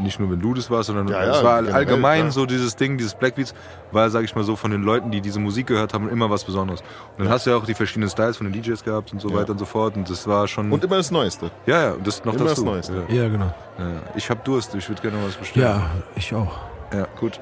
nicht 0.02 0.18
nur 0.20 0.30
wenn 0.30 0.40
du 0.40 0.54
das 0.54 0.70
warst, 0.70 0.86
sondern 0.86 1.08
Ja, 1.08 1.22
es 1.24 1.38
ja, 1.38 1.44
war 1.44 1.56
generell, 1.58 1.74
allgemein 1.74 2.20
klar. 2.22 2.30
so 2.32 2.46
dieses 2.46 2.76
Ding, 2.76 2.96
dieses 2.96 3.14
Blackbeats, 3.14 3.54
war, 3.92 4.08
sag 4.08 4.24
ich 4.24 4.34
mal 4.34 4.44
so, 4.44 4.56
von 4.56 4.70
den 4.70 4.82
Leuten, 4.82 5.10
die 5.10 5.20
diese 5.20 5.40
Musik 5.40 5.66
gehört 5.66 5.92
haben, 5.92 6.08
immer 6.08 6.30
was 6.30 6.44
Besonderes. 6.44 6.80
Und 7.18 7.24
dann 7.24 7.28
hast 7.28 7.44
du 7.46 7.50
ja 7.50 7.56
auch 7.56 7.66
die 7.66 7.74
verschiedenen 7.74 8.08
Styles 8.08 8.36
von 8.38 8.50
den 8.50 8.62
DJs 8.62 8.82
gehabt 8.84 9.12
und 9.12 9.20
so 9.20 9.28
Ja. 9.30 9.36
weiter 9.36 9.52
und 9.52 9.58
so 9.58 9.64
fort. 9.66 9.96
Und 9.96 10.08
das 10.08 10.26
war 10.26 10.46
schon. 10.48 10.70
Und 10.72 10.82
immer 10.84 10.96
das 10.96 11.10
Neueste. 11.10 11.50
ja, 11.66 11.82
ja, 11.82 11.90
und 11.92 12.06
das 12.06 12.24
noch 12.24 12.34
immer 12.34 12.44
dazu. 12.44 12.64
das 12.64 12.64
Neueste. 12.64 13.04
Ja. 13.08 13.22
Ja, 13.24 13.28
genau. 13.28 13.52
Ja. 13.78 13.84
Ich 14.14 14.30
hab 14.30 14.44
Durst, 14.44 14.74
ich 14.74 14.88
würde 14.88 15.02
gerne 15.02 15.18
noch 15.18 15.26
was 15.28 15.34
bestellen. 15.36 15.66
Ja, 15.66 15.90
ich 16.16 16.34
auch. 16.34 16.58
Ja, 16.94 17.06
gut. 17.18 17.40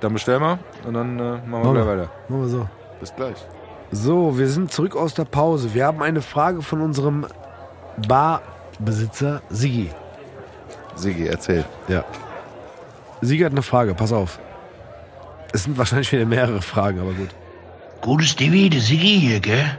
Dann 0.00 0.12
bestellen 0.12 0.40
wir 0.42 0.58
und 0.86 0.94
dann 0.94 1.18
äh, 1.18 1.22
machen 1.46 1.64
wir 1.64 1.72
gleich 1.72 1.86
weiter. 1.86 2.08
Machen 2.28 2.42
wir 2.42 2.48
so. 2.48 2.68
Bis 3.00 3.14
gleich. 3.16 3.36
So, 3.90 4.36
wir 4.36 4.48
sind 4.48 4.70
zurück 4.72 4.94
aus 4.96 5.14
der 5.14 5.24
Pause. 5.24 5.72
Wir 5.72 5.86
haben 5.86 6.02
eine 6.02 6.20
Frage 6.20 6.60
von 6.60 6.80
unserem 6.82 7.24
Barbesitzer 8.08 9.42
Sigi. 9.50 9.90
Sigi, 10.94 11.26
erzähl. 11.26 11.64
Ja. 11.88 12.04
Sigi 13.20 13.42
hat 13.42 13.52
eine 13.52 13.62
Frage, 13.62 13.94
pass 13.94 14.12
auf. 14.12 14.38
Es 15.52 15.64
sind 15.64 15.78
wahrscheinlich 15.78 16.12
wieder 16.12 16.26
mehrere 16.26 16.62
Fragen, 16.62 17.00
aber 17.00 17.12
gut. 17.12 17.30
Gutes 18.00 18.30
Stevie, 18.30 18.68
der 18.68 18.80
Siggi 18.80 19.20
hier, 19.20 19.40
gell? 19.40 19.78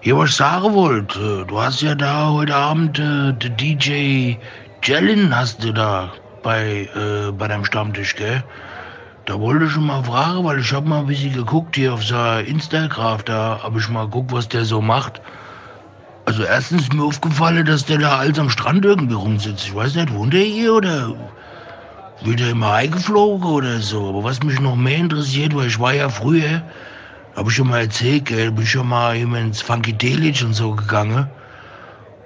Hier, 0.00 0.16
was 0.16 0.30
ich 0.30 0.36
sagen 0.36 0.72
wollte, 0.74 1.44
du 1.46 1.60
hast 1.60 1.82
ja 1.82 1.94
da 1.94 2.30
heute 2.30 2.54
Abend 2.54 2.98
äh, 2.98 3.32
den 3.32 3.56
DJ 3.56 4.36
Jellin 4.82 5.36
hast 5.36 5.62
du 5.62 5.72
da 5.72 6.10
bei, 6.42 6.88
äh, 6.94 7.32
bei 7.32 7.48
deinem 7.48 7.64
Stammtisch, 7.64 8.16
gell? 8.16 8.42
Da 9.26 9.38
wollte 9.38 9.66
ich 9.66 9.72
schon 9.72 9.86
mal 9.86 10.02
fragen, 10.02 10.44
weil 10.44 10.60
ich 10.60 10.72
hab 10.72 10.86
mal 10.86 11.00
ein 11.00 11.06
bisschen 11.06 11.34
geguckt 11.34 11.76
hier 11.76 11.92
auf 11.92 12.02
sein 12.02 12.46
Instagram, 12.46 13.18
da 13.26 13.60
hab 13.62 13.76
ich 13.76 13.88
mal 13.88 14.06
geguckt, 14.06 14.32
was 14.32 14.48
der 14.48 14.64
so 14.64 14.80
macht. 14.80 15.20
Also 16.30 16.44
erstens 16.44 16.82
ist 16.82 16.94
mir 16.94 17.02
aufgefallen, 17.02 17.66
dass 17.66 17.86
der 17.86 17.98
da 17.98 18.18
als 18.18 18.38
am 18.38 18.50
Strand 18.50 18.84
irgendwie 18.84 19.14
rumsitzt. 19.14 19.64
Ich 19.64 19.74
weiß 19.74 19.96
nicht, 19.96 20.14
wohnt 20.14 20.32
der 20.32 20.44
hier 20.44 20.74
oder 20.74 21.12
wird 22.20 22.40
er 22.40 22.50
immer 22.50 22.72
eingeflogen 22.72 23.50
oder 23.50 23.80
so? 23.80 24.10
Aber 24.10 24.22
was 24.22 24.40
mich 24.44 24.60
noch 24.60 24.76
mehr 24.76 24.98
interessiert, 24.98 25.56
weil 25.56 25.66
ich 25.66 25.80
war 25.80 25.92
ja 25.92 26.08
früher, 26.08 26.62
hab 27.34 27.48
ich 27.48 27.56
schon 27.56 27.66
mal 27.66 27.80
erzählt, 27.80 28.26
gell, 28.26 28.52
bin 28.52 28.62
ich 28.62 28.70
schon 28.70 28.86
mal 28.86 29.16
eben 29.16 29.34
ins 29.34 29.60
Funky 29.60 29.92
Delic 29.92 30.40
und 30.44 30.54
so 30.54 30.70
gegangen. 30.76 31.26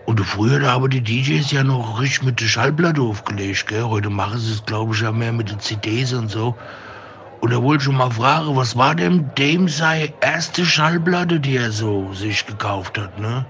Und 0.05 0.20
früher, 0.20 0.61
da 0.61 0.72
haben 0.72 0.90
die 0.90 1.00
DJs 1.00 1.50
ja 1.50 1.64
noch 1.64 1.98
richtig 1.98 2.24
mit 2.24 2.42
der 2.42 2.48
Schallplatte 2.48 3.00
aufgelegt, 3.00 3.68
gell. 3.68 3.84
Heute 3.84 4.11
machen 4.11 4.38
sie 4.38 4.52
es, 4.52 4.66
glaube 4.66 4.94
ich, 4.94 5.00
ja 5.00 5.12
mehr 5.12 5.32
mit 5.32 5.48
den 5.48 5.61
CDs 5.61 6.12
und 6.12 6.30
so. 6.30 6.55
Und 7.40 7.55
da 7.55 7.62
wollte 7.62 7.80
ich 7.80 7.84
schon 7.84 7.96
mal 7.96 8.11
fragen, 8.11 8.55
was 8.55 8.76
war 8.76 8.94
denn 8.94 9.30
dem 9.38 9.66
seine 9.66 10.12
erste 10.20 10.66
Schallplatte, 10.66 11.40
die 11.40 11.57
er 11.57 11.72
so 11.72 12.12
sich 12.12 12.44
gekauft 12.44 12.98
hat, 12.98 13.18
ne? 13.18 13.46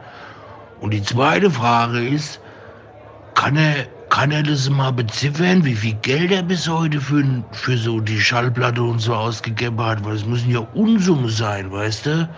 Und 0.85 0.91
die 0.91 1.03
zweite 1.03 1.51
Frage 1.51 2.07
ist, 2.07 2.41
kann 3.35 3.57
er, 3.57 3.87
kann 4.11 4.31
er 4.31 4.43
das 4.43 4.69
mal 4.69 4.91
beziffern, 4.93 5.65
wie 5.65 5.75
viel 5.75 5.95
Geld 6.03 6.31
er 6.31 6.43
bis 6.43 6.69
heute 6.69 7.01
für, 7.01 7.25
für 7.53 7.79
so 7.79 8.01
die 8.01 8.21
Schallplatte 8.21 8.83
und 8.83 8.99
so 8.99 9.15
ausgegeben 9.15 9.81
hat? 9.83 10.05
Weil 10.05 10.15
es 10.17 10.27
müssen 10.27 10.51
ja 10.51 10.59
Unsummen 10.75 11.31
sein, 11.31 11.73
weißt 11.73 12.05
du? 12.05 12.29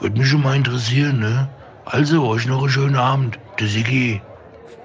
Würde 0.00 0.18
mich 0.18 0.26
schon 0.30 0.42
mal 0.42 0.56
interessieren, 0.56 1.18
ne? 1.18 1.50
Also, 1.84 2.26
euch 2.26 2.46
noch 2.46 2.60
einen 2.62 2.70
schönen 2.70 2.96
Abend. 2.96 3.38
Der 3.60 3.66
Sigi. 3.66 4.22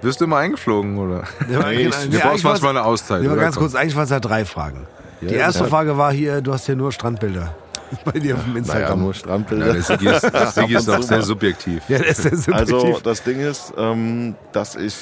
Wirst 0.01 0.19
du 0.19 0.25
immer 0.25 0.37
eingeflogen, 0.39 0.97
oder? 0.97 1.23
Ja, 1.49 1.59
Nein, 1.59 1.77
genau. 1.77 1.95
ich- 1.95 2.09
Nee, 2.09 2.17
Du 2.17 2.19
brauchst 2.19 2.43
manchmal 2.43 2.71
eine 2.71 2.83
Auszeit. 2.83 3.21
Nee, 3.21 3.33
ganz 3.37 3.55
kurz, 3.55 3.73
eigentlich 3.73 3.95
waren 3.95 4.03
es 4.03 4.09
ja 4.09 4.19
drei 4.19 4.43
Fragen. 4.43 4.85
Die 5.21 5.33
erste 5.33 5.63
ja. 5.63 5.69
Frage 5.69 5.97
war 5.97 6.11
hier, 6.11 6.41
du 6.41 6.51
hast 6.51 6.67
ja 6.67 6.75
nur 6.75 6.91
Strandbilder 6.91 7.55
bei 8.05 8.19
dir 8.19 8.35
auf 8.35 8.43
dem 8.43 8.53
Naja, 8.53 8.59
Instagram. 8.59 8.99
nur 8.99 9.09
Ja, 9.13 9.19
Strandbilder. 9.19 9.73
der 9.73 9.81
Sigi 9.81 10.07
ist, 10.09 10.23
der 10.23 10.47
Sigi 10.47 10.75
ist 10.75 10.89
auch 10.89 11.01
sehr 11.01 11.21
subjektiv. 11.21 11.83
ja, 11.89 11.99
das 11.99 12.25
ist 12.25 12.47
ja 12.47 12.53
Also 12.53 12.79
subjektiv. 12.79 13.03
das 13.03 13.23
Ding 13.23 13.39
ist, 13.39 13.73
ähm, 13.77 14.35
dass 14.51 14.75
ich, 14.75 14.95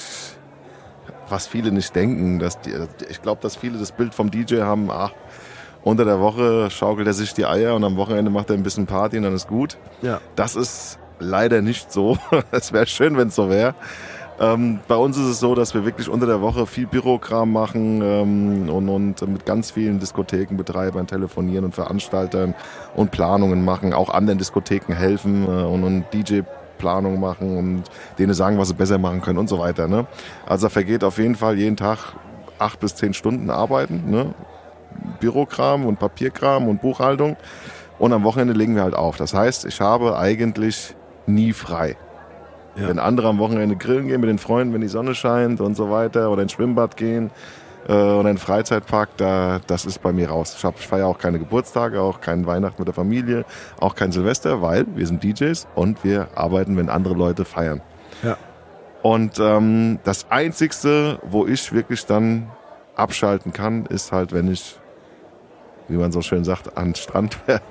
was 1.30 1.48
viele 1.48 1.72
nicht 1.72 1.96
denken, 1.96 2.40
dass 2.40 2.60
die, 2.62 2.74
ich 3.10 3.22
glaube, 3.22 3.42
dass 3.42 3.56
viele 3.56 3.78
das 3.78 3.92
Bild 3.92 4.14
vom 4.16 4.32
DJ 4.32 4.62
haben, 4.62 4.90
ach, 4.92 5.12
unter 5.84 6.04
der 6.06 6.20
Woche 6.20 6.70
schaukelt 6.72 7.08
er 7.08 7.14
sich 7.14 7.34
die 7.34 7.46
Eier 7.46 7.74
und 7.76 7.84
am 7.84 7.96
Wochenende 7.96 8.30
macht 8.32 8.50
er 8.50 8.56
ein 8.58 8.64
bisschen 8.64 8.86
Party 8.86 9.18
und 9.18 9.24
dann 9.24 9.34
ist 9.36 9.48
gut. 9.48 9.78
ja. 10.02 10.20
Das 10.36 10.56
ist 10.56 11.00
leider 11.20 11.62
nicht 11.62 11.92
so. 11.92 12.18
Es 12.52 12.72
wäre 12.74 12.86
schön, 12.88 13.18
wenn 13.18 13.28
es 13.30 13.36
so 13.36 13.50
wäre. 13.50 13.76
Ähm, 14.40 14.80
bei 14.88 14.96
uns 14.96 15.18
ist 15.18 15.26
es 15.26 15.40
so, 15.40 15.54
dass 15.54 15.74
wir 15.74 15.84
wirklich 15.84 16.08
unter 16.08 16.26
der 16.26 16.40
Woche 16.40 16.66
viel 16.66 16.88
Bürokram 16.88 17.52
machen 17.52 18.02
ähm, 18.02 18.70
und, 18.70 18.88
und 18.88 19.28
mit 19.28 19.46
ganz 19.46 19.72
vielen 19.72 20.00
Diskothekenbetreibern 20.00 21.08
telefonieren 21.08 21.66
und 21.66 21.76
Veranstaltern 21.76 22.56
und 22.96 23.12
Planungen 23.12 23.66
machen, 23.66 23.94
auch 23.94 24.10
anderen 24.10 24.40
Diskotheken 24.40 24.94
helfen 24.94 25.44
äh, 25.44 25.64
und, 25.64 25.84
und 25.84 26.06
DJ-Planungen 26.14 27.20
machen 27.20 27.58
und 27.58 27.84
denen 28.18 28.34
sagen, 28.34 28.58
was 28.58 28.70
sie 28.70 28.76
besser 28.76 28.98
machen 28.98 29.22
können 29.22 29.40
und 29.40 29.50
so 29.50 29.60
weiter. 29.60 29.90
Ne? 29.90 30.08
Also 30.46 30.68
da 30.68 30.70
vergeht 30.70 31.04
auf 31.04 31.18
jeden 31.18 31.36
Fall 31.36 31.58
jeden 31.58 31.76
Tag 31.76 32.14
acht 32.60 32.80
bis 32.80 32.96
zehn 32.96 33.14
Stunden 33.14 33.50
Arbeiten. 33.50 34.10
Ne? 34.10 34.34
Bürokram 35.20 35.86
und 35.86 36.00
Papierkram 36.00 36.70
und 36.70 36.82
Buchhaltung. 36.82 37.36
Und 37.98 38.14
am 38.14 38.24
Wochenende 38.24 38.54
legen 38.54 38.76
wir 38.76 38.84
halt 38.84 38.96
auf. 38.96 39.18
Das 39.18 39.34
heißt, 39.34 39.66
ich 39.66 39.82
habe 39.82 40.18
eigentlich 40.18 40.96
nie 41.28 41.52
frei. 41.52 41.98
Ja. 42.80 42.88
Wenn 42.88 43.00
andere 43.00 43.28
am 43.28 43.40
Wochenende 43.40 43.76
grillen 43.76 44.08
gehen 44.08 44.22
mit 44.22 44.30
den 44.30 44.38
Freunden, 44.38 44.74
wenn 44.74 44.82
die 44.82 44.88
Sonne 44.88 45.16
scheint 45.16 45.62
und 45.62 45.76
so 45.76 45.90
weiter, 45.90 46.32
oder 46.32 46.42
ins 46.42 46.54
Schwimmbad 46.54 46.98
gehen 46.98 47.32
äh, 47.88 47.94
oder 47.94 48.30
in 48.30 48.36
den 48.36 48.38
Freizeitpark, 48.38 49.10
da, 49.18 49.60
das 49.68 49.86
ist 49.86 50.02
bei 50.02 50.12
mir 50.12 50.30
raus. 50.30 50.56
Ich, 50.58 50.64
hab, 50.64 50.80
ich 50.80 50.88
feiere 50.88 51.08
auch 51.08 51.18
keine 51.18 51.40
Geburtstage, 51.40 52.02
auch 52.02 52.22
keinen 52.22 52.46
Weihnachten 52.46 52.82
mit 52.82 52.88
der 52.88 52.96
Familie, 52.96 53.46
auch 53.80 53.96
kein 53.96 54.12
Silvester, 54.12 54.62
weil 54.62 54.86
wir 54.96 55.06
sind 55.06 55.24
DJs 55.24 55.68
und 55.76 56.04
wir 56.04 56.30
arbeiten, 56.36 56.78
wenn 56.78 56.90
andere 56.90 57.14
Leute 57.14 57.46
feiern. 57.46 57.82
Ja. 58.24 58.38
Und 59.02 59.40
ähm, 59.40 60.00
das 60.04 60.30
Einzigste, 60.30 61.20
wo 61.24 61.46
ich 61.46 61.72
wirklich 61.72 62.06
dann 62.06 62.50
abschalten 62.96 63.54
kann, 63.54 63.86
ist 63.86 64.12
halt, 64.12 64.34
wenn 64.34 64.52
ich, 64.52 64.78
wie 65.90 65.98
man 65.98 66.12
so 66.12 66.22
schön 66.22 66.44
sagt, 66.44 66.78
an 66.78 66.96
Strand 66.96 67.36
fährt. 67.46 67.62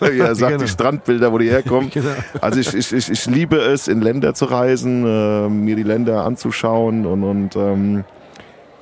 wie 0.00 0.18
er 0.20 0.34
sagt, 0.34 0.52
Genau. 0.52 0.62
die 0.64 0.68
Strandbilder, 0.68 1.32
wo 1.32 1.38
die 1.38 1.50
herkommen. 1.50 1.90
Genau. 1.94 2.08
Also 2.40 2.60
ich, 2.60 2.72
ich, 2.74 2.92
ich, 2.92 3.10
ich 3.10 3.26
liebe 3.26 3.56
es, 3.56 3.88
in 3.88 4.00
Länder 4.00 4.34
zu 4.34 4.46
reisen, 4.46 5.04
äh, 5.04 5.48
mir 5.48 5.76
die 5.76 5.82
Länder 5.82 6.24
anzuschauen 6.24 7.04
und, 7.06 7.22
und 7.24 7.56
ähm, 7.56 8.04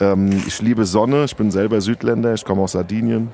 ähm, 0.01 0.31
ich 0.47 0.61
liebe 0.62 0.85
Sonne. 0.85 1.25
Ich 1.25 1.37
bin 1.37 1.51
selber 1.51 1.81
Südländer, 1.81 2.35
ich 2.35 2.45
komme 2.45 2.62
aus 2.62 2.73
Sardinien. 2.73 3.31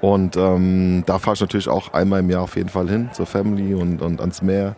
Und 0.00 0.36
ähm, 0.36 1.02
da 1.06 1.18
fahre 1.18 1.34
ich 1.34 1.40
natürlich 1.40 1.68
auch 1.68 1.92
einmal 1.92 2.20
im 2.20 2.30
Jahr 2.30 2.42
auf 2.42 2.54
jeden 2.56 2.68
Fall 2.68 2.88
hin, 2.88 3.08
zur 3.12 3.26
Family 3.26 3.74
und, 3.74 4.00
und 4.00 4.20
ans 4.20 4.42
Meer 4.42 4.76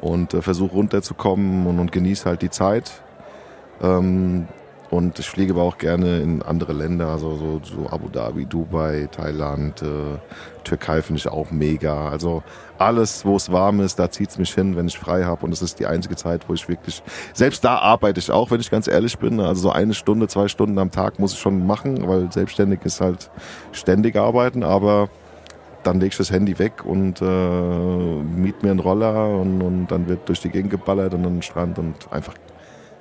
und 0.00 0.34
äh, 0.34 0.42
versuche 0.42 0.72
runterzukommen 0.72 1.66
und, 1.66 1.78
und 1.78 1.92
genieße 1.92 2.24
halt 2.24 2.42
die 2.42 2.50
Zeit. 2.50 2.90
Ähm, 3.80 4.48
und 4.90 5.18
ich 5.18 5.28
fliege 5.28 5.52
aber 5.52 5.62
auch 5.62 5.76
gerne 5.76 6.20
in 6.20 6.42
andere 6.42 6.72
Länder, 6.72 7.08
also 7.08 7.36
so, 7.36 7.60
so 7.62 7.90
Abu 7.90 8.08
Dhabi, 8.08 8.46
Dubai, 8.46 9.08
Thailand, 9.12 9.82
äh, 9.82 10.18
Türkei 10.64 11.02
finde 11.02 11.18
ich 11.18 11.28
auch 11.28 11.50
mega. 11.50 12.08
Also 12.08 12.42
alles, 12.78 13.24
wo 13.24 13.36
es 13.36 13.52
warm 13.52 13.80
ist, 13.80 13.98
da 13.98 14.10
zieht's 14.10 14.38
mich 14.38 14.54
hin, 14.54 14.76
wenn 14.76 14.86
ich 14.86 14.98
frei 14.98 15.24
habe. 15.24 15.44
Und 15.44 15.52
es 15.52 15.60
ist 15.60 15.78
die 15.78 15.86
einzige 15.86 16.16
Zeit, 16.16 16.48
wo 16.48 16.54
ich 16.54 16.68
wirklich, 16.68 17.02
selbst 17.34 17.64
da 17.64 17.78
arbeite 17.78 18.18
ich 18.18 18.30
auch, 18.30 18.50
wenn 18.50 18.60
ich 18.60 18.70
ganz 18.70 18.88
ehrlich 18.88 19.18
bin. 19.18 19.40
Also 19.40 19.62
so 19.62 19.70
eine 19.70 19.92
Stunde, 19.92 20.26
zwei 20.28 20.48
Stunden 20.48 20.78
am 20.78 20.90
Tag 20.90 21.18
muss 21.18 21.34
ich 21.34 21.38
schon 21.38 21.66
machen, 21.66 22.08
weil 22.08 22.32
selbstständig 22.32 22.80
ist 22.84 23.02
halt 23.02 23.30
ständig 23.72 24.16
arbeiten. 24.16 24.62
Aber 24.62 25.10
dann 25.82 26.00
lege 26.00 26.12
ich 26.12 26.18
das 26.18 26.30
Handy 26.30 26.58
weg 26.58 26.84
und 26.84 27.20
äh, 27.20 27.24
miet 27.24 28.62
mir 28.62 28.70
einen 28.70 28.80
Roller 28.80 29.28
und, 29.38 29.60
und 29.60 29.86
dann 29.88 30.08
wird 30.08 30.28
durch 30.28 30.40
die 30.40 30.50
Gegend 30.50 30.70
geballert 30.70 31.12
und 31.12 31.26
an 31.26 31.34
den 31.34 31.42
Strand 31.42 31.78
und 31.78 31.94
einfach 32.10 32.34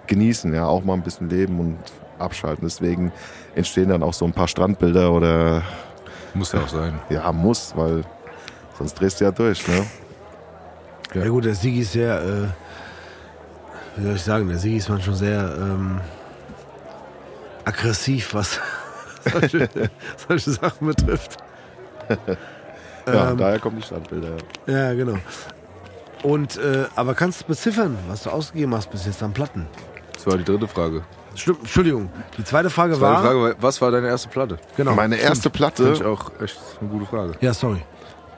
genießen, 0.08 0.54
ja, 0.54 0.66
auch 0.66 0.84
mal 0.84 0.94
ein 0.94 1.04
bisschen 1.04 1.30
leben 1.30 1.60
und 1.60 1.78
abschalten. 2.20 2.66
Deswegen 2.66 3.12
entstehen 3.56 3.90
dann 3.90 4.04
auch 4.04 4.14
so 4.14 4.26
ein 4.26 4.34
paar 4.34 4.48
Strandbilder 4.48 5.12
oder 5.12 5.62
Muss 6.34 6.52
ja 6.52 6.62
auch 6.62 6.68
sein. 6.68 7.00
ja, 7.10 7.32
muss, 7.32 7.74
weil 7.76 8.04
sonst 8.78 8.94
drehst 9.00 9.20
du 9.22 9.26
ja 9.26 9.32
durch, 9.32 9.68
ne? 9.68 9.86
Ja 11.14 11.28
gut, 11.30 11.46
der 11.46 11.56
Sigi 11.56 11.82
ist 11.82 11.94
sehr, 11.94 12.22
äh, 12.22 12.48
wie 13.96 14.06
soll 14.06 14.16
ich 14.16 14.22
sagen, 14.24 14.48
der 14.48 14.58
Sigi 14.58 14.78
ist 14.78 14.90
manchmal 14.90 15.16
sehr 15.16 15.56
ähm, 15.60 16.02
aggressiv, 17.66 18.34
was 18.34 18.60
solche, 19.32 19.70
solche 20.28 20.52
Sachen 20.52 20.88
betrifft. 20.88 21.38
Ja, 23.06 23.32
Ähm, 23.32 23.38
daher 23.38 23.60
kommen 23.60 23.78
die 23.78 23.84
Strandbilder. 23.84 24.32
Ja. 24.66 24.74
Ja, 24.90 24.94
genau. 24.94 25.18
Und, 26.24 26.58
äh, 26.58 26.86
aber 26.96 27.14
kannst 27.16 27.42
du 27.42 27.46
beziffern, 27.46 27.98
was 28.08 28.24
du 28.24 28.30
ausgegeben 28.32 28.74
hast 28.76 28.90
bis 28.92 29.06
jetzt 29.06 29.22
an 29.24 29.34
Platten? 29.34 29.68
Das 30.18 30.28
war 30.28 30.38
die 30.38 30.44
dritte 30.44 30.68
Frage. 30.68 31.04
Stimmt, 31.36 31.60
Entschuldigung. 31.60 32.10
Die 32.38 32.44
zweite 32.44 32.70
Frage 32.70 32.94
Zweite 32.94 33.02
war. 33.02 33.22
Frage 33.24 33.42
war, 33.42 33.54
was 33.60 33.80
war 33.82 33.92
deine 33.92 34.08
erste 34.08 34.28
Platte? 34.28 34.58
Genau. 34.76 34.94
Meine 34.94 35.16
erste 35.18 35.44
Finde 35.44 35.58
Platte, 35.58 35.92
ich 35.94 36.04
auch 36.04 36.32
echt 36.42 36.58
eine 36.82 36.90
gute 36.90 37.06
Frage. 37.06 37.34
ja, 37.42 37.54
sorry. 37.54 37.84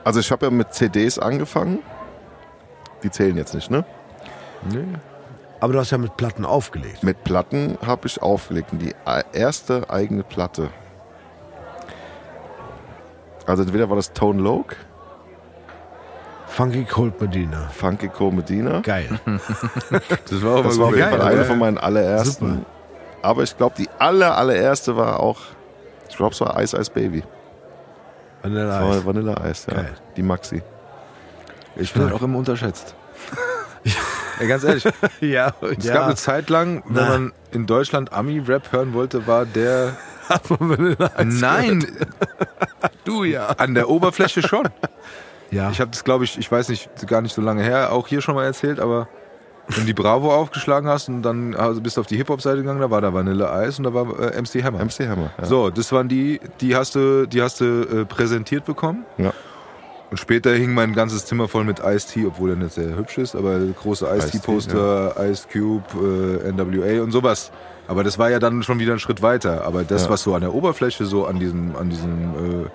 also 0.04 0.20
ich 0.20 0.30
habe 0.30 0.46
ja 0.46 0.50
mit 0.50 0.72
CDs 0.74 1.18
angefangen. 1.18 1.80
Die 3.02 3.10
zählen 3.10 3.36
jetzt 3.36 3.54
nicht, 3.54 3.70
ne? 3.70 3.84
Nee. 4.70 4.84
Aber 5.60 5.72
du 5.72 5.78
hast 5.78 5.90
ja 5.90 5.98
mit 5.98 6.16
Platten 6.18 6.44
aufgelegt. 6.44 7.02
Mit 7.02 7.24
Platten 7.24 7.78
habe 7.84 8.06
ich 8.06 8.20
aufgelegt. 8.20 8.72
Und 8.72 8.80
die 8.80 8.94
erste 9.32 9.88
eigene 9.88 10.22
Platte. 10.22 10.68
Also 13.46 13.62
entweder 13.62 13.88
war 13.88 13.96
das 13.96 14.12
Tone 14.12 14.40
Loc, 14.42 14.76
Funky 16.50 16.84
Cold 16.84 17.20
Medina. 17.20 17.68
Funky 17.68 18.08
Co. 18.08 18.30
Medina. 18.30 18.80
Geil. 18.80 19.08
Das 20.28 20.42
war 20.42 20.62
Das 20.62 20.78
war 20.78 20.86
auf 20.86 20.90
gut. 20.92 20.96
jeden 20.98 21.10
Fall 21.10 21.18
geil, 21.18 21.28
eine 21.28 21.44
von 21.44 21.58
meinen 21.58 21.78
allerersten. 21.78 22.48
Super. 22.50 22.66
Aber 23.22 23.42
ich 23.42 23.56
glaube, 23.56 23.74
die 23.78 23.88
aller, 23.98 24.36
allererste 24.36 24.96
war 24.96 25.20
auch, 25.20 25.38
ich 26.08 26.16
glaube, 26.16 26.32
es 26.34 26.40
war 26.40 26.60
Ice 26.62 26.76
Ice 26.78 26.90
Baby. 26.90 27.22
Vanilla 28.42 28.80
Aber 28.80 28.96
Ice. 28.96 29.06
Vanilla 29.06 29.34
Ice, 29.50 29.66
ja. 29.70 29.76
Geil. 29.76 29.92
Die 30.16 30.22
Maxi. 30.22 30.62
Ich 31.76 31.92
bin 31.92 32.04
halt 32.04 32.14
auch 32.14 32.22
immer 32.22 32.38
unterschätzt. 32.38 32.94
Ey, 34.40 34.48
ganz 34.48 34.64
ehrlich, 34.64 34.84
Ja, 35.20 35.52
es 35.78 35.86
gab 35.86 36.04
eine 36.04 36.14
Zeit 36.16 36.48
lang, 36.50 36.82
wenn 36.86 36.94
Na. 37.04 37.08
man 37.10 37.32
in 37.52 37.66
Deutschland 37.66 38.12
Ami-Rap 38.12 38.72
hören 38.72 38.92
wollte, 38.94 39.26
war 39.26 39.44
der. 39.46 39.96
Vanilla 40.48 41.10
Ice. 41.18 41.40
Nein, 41.40 41.86
Du 43.04 43.24
ja. 43.24 43.48
an 43.48 43.74
der 43.74 43.88
Oberfläche 43.90 44.42
schon. 44.46 44.68
Ja. 45.50 45.70
Ich 45.70 45.80
habe 45.80 45.90
das, 45.90 46.04
glaube 46.04 46.24
ich, 46.24 46.38
ich 46.38 46.50
weiß 46.50 46.68
nicht, 46.68 46.88
gar 47.06 47.20
nicht 47.22 47.34
so 47.34 47.42
lange 47.42 47.62
her, 47.62 47.92
auch 47.92 48.06
hier 48.08 48.20
schon 48.20 48.34
mal 48.34 48.44
erzählt, 48.44 48.78
aber 48.80 49.08
wenn 49.68 49.80
du 49.80 49.86
die 49.86 49.94
Bravo 49.94 50.34
aufgeschlagen 50.34 50.88
hast 50.88 51.08
und 51.08 51.22
dann 51.22 51.54
also 51.54 51.80
bist 51.80 51.96
du 51.96 52.00
auf 52.00 52.06
die 52.06 52.16
Hip-Hop-Seite 52.16 52.58
gegangen, 52.58 52.80
da 52.80 52.90
war 52.90 53.00
da 53.00 53.12
Vanilla 53.14 53.64
Ice 53.66 53.78
und 53.78 53.84
da 53.84 53.94
war 53.94 54.06
äh, 54.18 54.40
MC 54.40 54.62
Hammer. 54.64 54.84
MC 54.84 55.08
Hammer. 55.08 55.30
Ja. 55.38 55.44
So, 55.46 55.70
das 55.70 55.92
waren 55.92 56.08
die, 56.08 56.40
die 56.60 56.74
hast 56.74 56.94
du, 56.94 57.26
die 57.26 57.40
hast 57.42 57.60
du 57.60 57.82
äh, 57.82 58.04
präsentiert 58.04 58.64
bekommen. 58.64 59.04
Ja. 59.18 59.32
Und 60.10 60.16
später 60.18 60.52
hing 60.52 60.74
mein 60.74 60.92
ganzes 60.92 61.24
Zimmer 61.26 61.46
voll 61.46 61.62
mit 61.62 61.78
Ice-T, 61.78 62.26
obwohl 62.26 62.50
er 62.50 62.56
nicht 62.56 62.72
sehr 62.74 62.96
hübsch 62.96 63.18
ist, 63.18 63.36
aber 63.36 63.60
große 63.60 64.06
Ice-T, 64.06 64.38
Ice-T-Poster, 64.38 65.14
Ice 65.30 65.46
Cube, 65.52 65.84
äh, 66.44 66.50
NWA 66.50 67.00
und 67.04 67.12
sowas. 67.12 67.52
Aber 67.86 68.02
das 68.02 68.18
war 68.18 68.28
ja 68.28 68.40
dann 68.40 68.64
schon 68.64 68.80
wieder 68.80 68.92
ein 68.92 68.98
Schritt 68.98 69.22
weiter. 69.22 69.64
Aber 69.64 69.84
das, 69.84 70.04
Ja. 70.04 70.10
was 70.10 70.22
so 70.24 70.34
an 70.34 70.40
der 70.40 70.52
Oberfläche, 70.52 71.04
so 71.06 71.26
an 71.26 71.38
diesem, 71.38 71.76
an 71.76 71.90
diesem, 71.90 72.64
äh, 72.64 72.66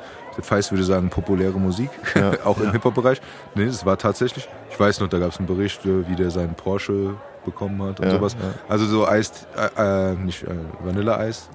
Feist 0.42 0.72
würde 0.72 0.84
sagen, 0.84 1.10
populäre 1.10 1.60
Musik, 1.60 1.90
auch 2.46 2.60
im 2.60 2.72
Hip-Hop-Bereich, 2.72 3.22
nee, 3.56 3.66
das 3.66 3.86
war 3.86 3.98
tatsächlich, 3.98 4.48
ich 4.70 4.80
weiß 4.80 5.00
noch, 5.00 5.08
da 5.10 5.20
gab 5.20 5.32
es 5.32 5.38
einen 5.38 5.48
Bericht, 5.48 5.86
äh, 5.86 6.08
wie 6.08 6.16
der 6.16 6.32
seinen 6.32 6.56
Porsche 6.56 7.16
bekommen 7.46 7.82
hat 7.84 8.00
und 8.00 8.06
Ja, 8.08 8.12
sowas. 8.14 8.36
ja. 8.42 8.54
Also 8.68 8.86
so 8.86 9.08
Eis, 9.08 9.48
äh, 9.78 10.12
äh, 10.12 10.16
nicht 10.16 10.44
äh, 10.44 10.48
Vanilleeis, 10.84 11.50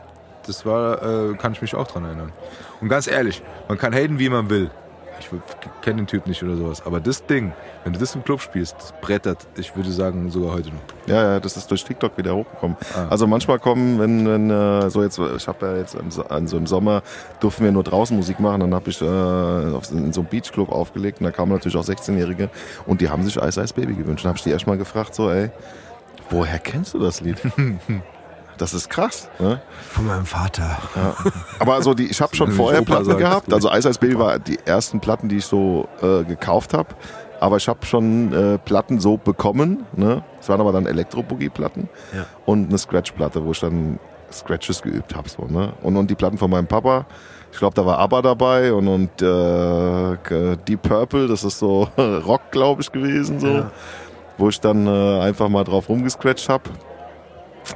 das 0.47 0.65
war, 0.65 1.03
äh, 1.31 1.35
kann 1.35 1.53
ich 1.53 1.61
mich 1.63 1.75
auch 1.75 1.87
dran 1.87 2.05
erinnern. 2.05 2.33
Und 2.81 2.89
ganz 2.89 3.07
ehrlich, 3.07 3.43
man 3.69 3.77
kann 3.79 3.93
haten, 3.93 4.19
wie 4.19 4.29
man 4.29 4.49
will. 4.51 4.71
Ich 5.21 5.29
kenne 5.83 5.99
den 5.99 6.07
Typ 6.07 6.27
nicht 6.27 6.43
oder 6.43 6.57
sowas. 6.57 6.85
Aber 6.85 6.99
das 7.01 7.25
Ding, 7.27 7.53
wenn 7.85 7.93
du 7.93 7.99
das 7.99 8.15
im 8.15 8.25
Club 8.25 8.41
spielst, 8.41 8.75
das 8.79 8.93
brettert, 9.01 9.47
ich 9.57 9.77
würde 9.77 9.91
sagen, 9.93 10.31
sogar 10.31 10.55
heute 10.55 10.69
noch. 10.71 10.81
Ja, 11.07 11.23
ja, 11.35 11.41
das 11.41 11.57
ist 11.57 11.71
durch 11.71 11.85
TikTok 11.85 12.17
wieder 12.19 12.35
hochgekommen. 12.35 12.77
Ah. 12.97 13.07
Also 13.11 13.27
manchmal 13.27 13.59
kommen, 13.59 13.99
wenn, 13.99 14.27
wenn 14.27 14.51
äh, 14.51 14.91
so 14.91 15.03
jetzt, 15.03 15.19
ich 15.19 15.47
habe 15.49 15.67
ja 15.67 15.77
jetzt 15.77 15.95
im, 15.95 16.11
So- 16.11 16.25
also 16.25 16.57
im 16.57 16.67
Sommer 16.67 17.03
durften 17.41 17.65
wir 17.65 17.73
nur 17.73 17.85
draußen 17.85 18.17
Musik 18.17 18.41
machen, 18.41 18.61
dann 18.61 18.75
habe 18.75 18.91
ich 18.91 19.01
äh, 19.01 19.05
in 19.05 20.13
so 20.13 20.21
einem 20.23 20.29
Beachclub 20.31 20.71
aufgelegt 20.71 21.21
und 21.21 21.25
da 21.27 21.31
kamen 21.33 21.53
natürlich 21.53 21.77
auch 21.77 21.85
16-Jährige 21.85 22.49
und 22.87 23.01
die 23.01 23.09
haben 23.09 23.23
sich 23.23 23.37
Ice 23.37 23.61
Ice 23.63 23.75
Baby 23.75 23.95
gewünscht. 23.95 24.25
Dann 24.25 24.31
habe 24.31 24.39
ich 24.39 24.45
die 24.45 24.51
erstmal 24.51 24.79
gefragt, 24.79 25.15
so, 25.15 25.31
ey, 25.31 25.51
woher 26.31 26.59
kennst 26.59 26.95
du 26.95 26.99
das 26.99 27.21
Lied? 27.21 27.39
Das 28.61 28.75
ist 28.75 28.91
krass. 28.91 29.29
Ne? 29.39 29.61
Von 29.89 30.07
meinem 30.07 30.27
Vater. 30.27 30.77
Aber 31.59 31.75
also 31.75 31.95
die, 31.95 32.07
ich 32.07 32.21
habe 32.21 32.37
schon 32.37 32.53
vorher 32.53 32.83
Opa 32.83 32.97
Platten 33.01 33.17
gehabt. 33.19 33.53
Also 33.55 33.71
Ice 33.73 33.89
Ice 33.89 33.99
Baby 33.99 34.19
war 34.19 34.39
die 34.39 34.59
ersten 34.67 35.01
Platten, 35.01 35.29
die 35.29 35.39
ich 35.39 35.47
so 35.47 35.89
äh, 36.03 36.25
gekauft 36.25 36.75
habe. 36.75 36.89
Aber 37.41 37.57
ich 37.57 37.67
habe 37.69 37.87
schon 37.87 38.33
äh, 38.35 38.59
Platten 38.59 39.01
so 39.01 39.17
bekommen. 39.17 39.87
Ne? 39.97 40.23
Das 40.39 40.51
waren 40.51 40.61
aber 40.61 40.73
dann 40.73 40.85
Elektro-Boogie-Platten 40.85 41.89
Ja. 42.15 42.27
und 42.45 42.69
eine 42.69 42.77
Scratch-Platte, 42.77 43.43
wo 43.45 43.53
ich 43.53 43.61
dann 43.61 43.99
Scratches 44.31 44.83
geübt 44.83 45.17
habe. 45.17 45.29
So, 45.31 45.45
ne? 45.47 45.73
und, 45.83 45.97
und 45.97 46.11
die 46.11 46.15
Platten 46.15 46.37
von 46.37 46.51
meinem 46.51 46.67
Papa. 46.67 47.07
Ich 47.53 47.59
glaube, 47.59 47.75
da 47.75 47.85
war 47.87 47.99
ABBA 47.99 48.23
dabei 48.23 48.73
und, 48.75 48.87
und 48.89 49.23
äh, 49.23 50.57
Deep 50.69 50.83
Purple, 50.83 51.27
das 51.27 51.43
ist 51.45 51.59
so 51.59 51.89
Rock, 51.99 52.51
glaube 52.51 52.83
ich, 52.83 52.93
gewesen. 52.93 53.41
So. 53.41 53.47
Ja. 53.49 53.71
Wo 54.37 54.51
ich 54.51 54.61
dann 54.61 54.87
äh, 54.87 55.21
einfach 55.21 55.49
mal 55.49 55.65
drauf 55.65 55.89
rumgescratcht 55.89 56.49
habe. 56.51 56.65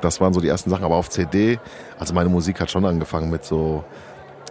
Das 0.00 0.20
waren 0.20 0.32
so 0.32 0.40
die 0.40 0.48
ersten 0.48 0.70
Sachen, 0.70 0.84
aber 0.84 0.96
auf 0.96 1.10
CD. 1.10 1.58
Also 1.98 2.14
meine 2.14 2.28
Musik 2.28 2.60
hat 2.60 2.70
schon 2.70 2.84
angefangen 2.84 3.30
mit 3.30 3.44
so 3.44 3.84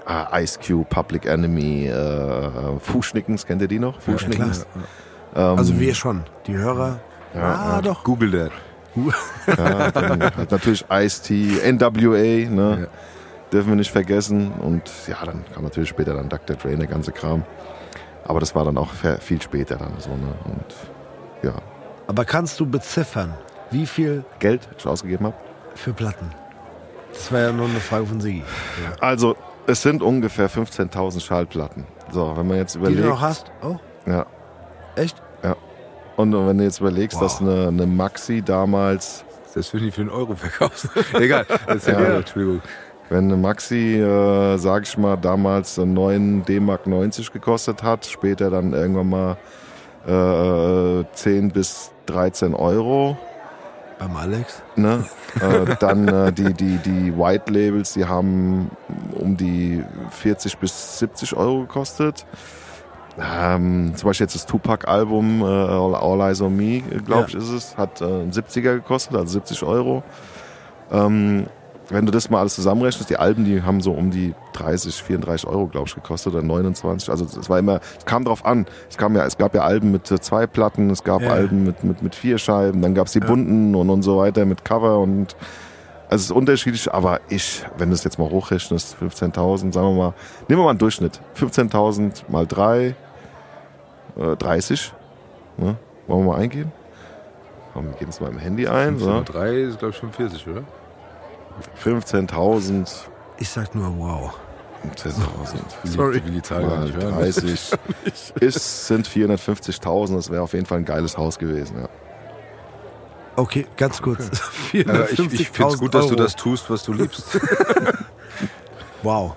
äh, 0.07 0.43
Ice 0.43 0.59
Cube, 0.59 0.85
Public 0.89 1.25
Enemy, 1.25 1.87
äh, 1.87 2.79
Fußschnickens, 2.79 3.45
kennt 3.45 3.61
ihr 3.61 3.67
die 3.67 3.79
noch? 3.79 3.99
Fußschnickens. 4.01 4.65
Ähm, 5.35 5.57
Also 5.57 5.79
wir 5.79 5.95
schon. 5.95 6.23
Die 6.47 6.55
Hörer. 6.55 6.99
Ja, 7.33 7.41
ah, 7.41 7.75
ja. 7.75 7.81
doch. 7.81 8.03
Google 8.03 8.31
that. 8.31 8.51
ja, 9.57 9.91
dann 9.91 10.21
halt 10.21 10.51
natürlich 10.51 10.85
Ice-T, 10.87 11.59
NWA, 11.71 12.49
ne? 12.49 12.77
Ja. 12.81 12.87
Dürfen 13.51 13.69
wir 13.69 13.75
nicht 13.75 13.91
vergessen. 13.91 14.51
Und 14.51 14.83
ja, 15.07 15.17
dann 15.25 15.43
kam 15.53 15.63
natürlich 15.63 15.89
später 15.89 16.13
dann 16.13 16.29
Dr. 16.29 16.55
Dre, 16.55 16.75
der 16.75 16.87
ganze 16.87 17.11
Kram. 17.11 17.43
Aber 18.23 18.39
das 18.39 18.53
war 18.55 18.65
dann 18.65 18.77
auch 18.77 18.89
viel 19.19 19.41
später 19.41 19.77
dann 19.77 19.93
so, 19.97 20.11
ne? 20.11 20.33
Und 20.45 20.75
ja, 21.43 21.55
Aber 22.07 22.23
kannst 22.25 22.59
du 22.59 22.65
beziffern, 22.65 23.33
wie 23.73 23.85
viel 23.85 24.23
Geld, 24.39 24.61
das 24.71 24.83
ich 24.83 24.87
ausgegeben 24.87 25.25
habe. 25.25 25.35
für 25.75 25.93
Platten? 25.93 26.31
Das 27.11 27.31
war 27.31 27.39
ja 27.41 27.51
nur 27.51 27.67
eine 27.67 27.79
Frage 27.79 28.05
von 28.05 28.21
Sigi. 28.21 28.43
Also, 28.99 29.35
es 29.67 29.81
sind 29.81 30.01
ungefähr 30.01 30.49
15.000 30.49 31.21
Schallplatten. 31.21 31.85
So, 32.11 32.33
wenn 32.35 32.47
man 32.47 32.57
jetzt 32.57 32.75
Die 32.75 32.79
überlegt. 32.79 33.03
du 33.03 33.07
noch 33.09 33.21
hast? 33.21 33.51
Oh, 33.63 33.75
Ja, 34.05 34.25
echt? 34.95 35.21
Und 36.15 36.31
wenn 36.47 36.59
du 36.59 36.63
jetzt 36.63 36.79
überlegst, 36.79 37.15
Wow. 37.15 37.23
dass 37.23 37.41
eine, 37.41 37.69
eine 37.69 37.87
Maxi 37.87 38.43
damals, 38.43 39.25
wenn 39.55 39.63
du 39.71 39.77
die 39.79 39.89
für 39.91 40.01
einen 40.01 40.11
Euro 40.11 40.35
verkaufst. 40.35 40.87
Egal. 41.13 41.45
Erzähl 41.65 41.93
Ja. 41.95 41.99
weiter, 42.01 42.17
Entschuldigung. 42.17 42.61
wenn 43.09 43.23
eine 43.25 43.37
Maxi, 43.37 43.99
äh, 43.99 44.57
sag 44.57 44.83
ich 44.83 44.95
mal, 44.97 45.15
damals 45.17 45.77
9 45.77 46.45
D-Mark 46.45 46.85
90 46.85 47.31
gekostet 47.33 47.81
hat, 47.81 48.05
später 48.05 48.51
dann 48.51 48.73
irgendwann 48.73 49.09
mal 49.09 49.37
äh, 50.05 51.03
10 51.13 51.49
bis 51.49 51.91
13 52.05 52.53
Euro, 52.53 53.17
Beim 53.99 54.15
Alex? 54.15 54.61
ne? 54.75 55.05
äh, 55.39 55.75
dann 55.79 56.07
äh, 56.07 56.31
die, 56.33 56.53
die, 56.53 56.77
die 56.77 57.17
White 57.17 57.51
Labels, 57.51 57.93
die 57.93 58.05
haben 58.05 58.69
um 59.13 59.37
die 59.37 59.83
40 60.11 60.57
bis 60.57 60.99
70 60.99 61.35
Euro 61.35 61.61
gekostet. 61.61 62.25
Ähm, 63.19 63.93
zum 63.95 64.09
Beispiel 64.09 64.25
jetzt 64.25 64.35
das 64.35 64.45
Tupac-Album 64.47 65.41
äh, 65.41 65.45
All, 65.45 65.95
All 65.95 66.19
Eyes 66.21 66.41
on 66.41 66.55
Me, 66.55 66.81
glaube 67.05 67.21
Ja. 67.21 67.27
ich, 67.27 67.35
ist 67.35 67.49
es, 67.49 67.77
hat 67.77 68.01
äh, 68.01 68.05
einen 68.05 68.31
70er 68.31 68.73
gekostet, 68.75 69.15
also 69.15 69.27
70 69.33 69.63
Euro. 69.63 70.03
Ähm, 70.91 71.45
wenn 71.89 72.05
du 72.05 72.11
das 72.11 72.29
mal 72.29 72.39
alles 72.39 72.55
zusammenrechnest, 72.55 73.09
die 73.09 73.17
Alben, 73.17 73.45
die 73.45 73.61
haben 73.61 73.81
so 73.81 73.91
um 73.91 74.09
die 74.11 74.33
30, 74.53 75.03
34 75.03 75.47
Euro, 75.47 75.67
glaube 75.67 75.87
ich, 75.87 75.95
gekostet 75.95 76.33
oder 76.33 76.43
29. 76.43 77.09
Also 77.09 77.25
es 77.25 77.49
war 77.49 77.59
immer, 77.59 77.79
es 77.97 78.05
kam 78.05 78.23
drauf 78.25 78.45
an. 78.45 78.65
Es 78.89 78.97
kam 78.97 79.15
ja, 79.15 79.25
es 79.25 79.37
gab 79.37 79.53
ja 79.53 79.61
Alben 79.61 79.91
mit 79.91 80.09
äh, 80.11 80.19
zwei 80.19 80.47
Platten, 80.47 80.89
es 80.89 81.03
gab 81.03 81.21
Ja. 81.21 81.31
Alben 81.31 81.63
mit, 81.63 81.83
mit, 81.83 82.01
mit 82.01 82.15
vier 82.15 82.37
Scheiben, 82.37 82.81
dann 82.81 82.95
gab 82.95 83.07
es 83.07 83.13
die 83.13 83.19
bunten 83.19 83.75
und, 83.75 83.89
und 83.89 84.01
so 84.01 84.17
weiter 84.17 84.45
mit 84.45 84.63
Cover 84.65 84.99
und 84.99 85.35
also 86.09 86.21
es 86.21 86.25
ist 86.25 86.31
unterschiedlich, 86.31 86.93
aber 86.93 87.21
ich, 87.29 87.65
wenn 87.77 87.89
du 87.89 87.95
es 87.95 88.03
jetzt 88.03 88.19
mal 88.19 88.29
hochrechnest, 88.29 88.97
15.000, 89.01 89.73
sagen 89.73 89.87
wir 89.87 89.93
mal, 89.93 90.13
nehmen 90.47 90.61
wir 90.61 90.65
mal 90.65 90.69
einen 90.69 90.77
Durchschnitt. 90.79 91.19
15.000 91.35 92.29
mal 92.29 92.45
3, 92.45 92.95
äh, 94.17 94.35
30. 94.37 94.93
Ne? 95.57 95.75
Wollen 96.05 96.25
wir 96.25 96.33
mal 96.33 96.39
eingeben? 96.39 96.71
Komm, 97.73 97.85
wir 97.85 97.93
geben 97.93 98.11
es 98.11 98.21
mal 98.21 98.29
im 98.29 98.37
Handy 98.37 98.67
ein. 98.67 98.99
So. 98.99 99.23
3 99.23 99.55
ist, 99.55 99.79
glaube 99.79 99.93
ich, 99.93 99.99
45, 99.99 100.47
oder? 100.49 100.61
15.000 101.83 102.89
Ich 103.39 103.49
sag 103.49 103.73
nur 103.75 103.97
wow. 103.97 104.33
15.000 104.95 105.13
Sorry. 105.85 106.17
Ich 106.17 106.25
will 106.25 106.31
die 106.31 106.41
Zahl 106.41 106.61
gar 106.61 106.77
mal 106.77 106.85
nicht 106.85 106.97
hören. 106.97 107.13
30 107.15 107.73
ist, 108.41 108.87
sind 108.87 109.07
450.000. 109.07 110.15
Das 110.15 110.29
wäre 110.29 110.41
auf 110.41 110.53
jeden 110.53 110.65
Fall 110.65 110.79
ein 110.79 110.85
geiles 110.85 111.17
Haus 111.17 111.39
gewesen. 111.39 111.77
Ja. 111.81 111.89
Okay, 113.35 113.65
ganz 113.77 114.01
kurz. 114.01 114.29
Aber 114.87 115.09
ich, 115.11 115.19
ich 115.19 115.49
finde 115.49 115.73
es 115.73 115.79
gut, 115.79 115.93
dass 115.95 116.05
du 116.07 116.11
Euro. 116.13 116.23
das 116.23 116.35
tust, 116.35 116.69
was 116.69 116.83
du 116.83 116.93
liebst. 116.93 117.39
Wow. 119.01 119.35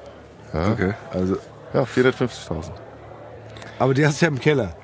Ja, 0.52 0.72
Okay. 0.72 0.94
Also, 1.12 1.36
ja 1.72 1.82
450.000. 1.82 2.70
Aber 3.78 3.94
die 3.94 4.06
hast 4.06 4.20
du 4.20 4.26
ja 4.26 4.32
im 4.32 4.38
Keller. 4.40 4.74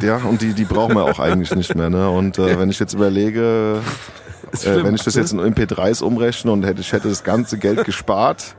Ja, 0.00 0.16
und 0.18 0.40
die, 0.40 0.54
die 0.54 0.64
brauchen 0.64 0.94
wir 0.94 1.04
auch 1.04 1.18
eigentlich 1.18 1.54
nicht 1.54 1.74
mehr. 1.74 1.90
Ne? 1.90 2.08
Und 2.10 2.38
äh, 2.38 2.58
wenn 2.58 2.70
ich 2.70 2.78
jetzt 2.78 2.94
überlege, 2.94 3.80
äh, 4.52 4.84
wenn 4.84 4.94
ich 4.94 5.02
das 5.02 5.14
jetzt 5.14 5.32
in 5.32 5.40
MP3s 5.40 6.02
umrechne 6.02 6.50
und 6.52 6.64
hätte, 6.64 6.80
ich 6.80 6.92
hätte 6.92 7.08
das 7.08 7.22
ganze 7.24 7.58
Geld 7.58 7.84
gespart, 7.84 8.54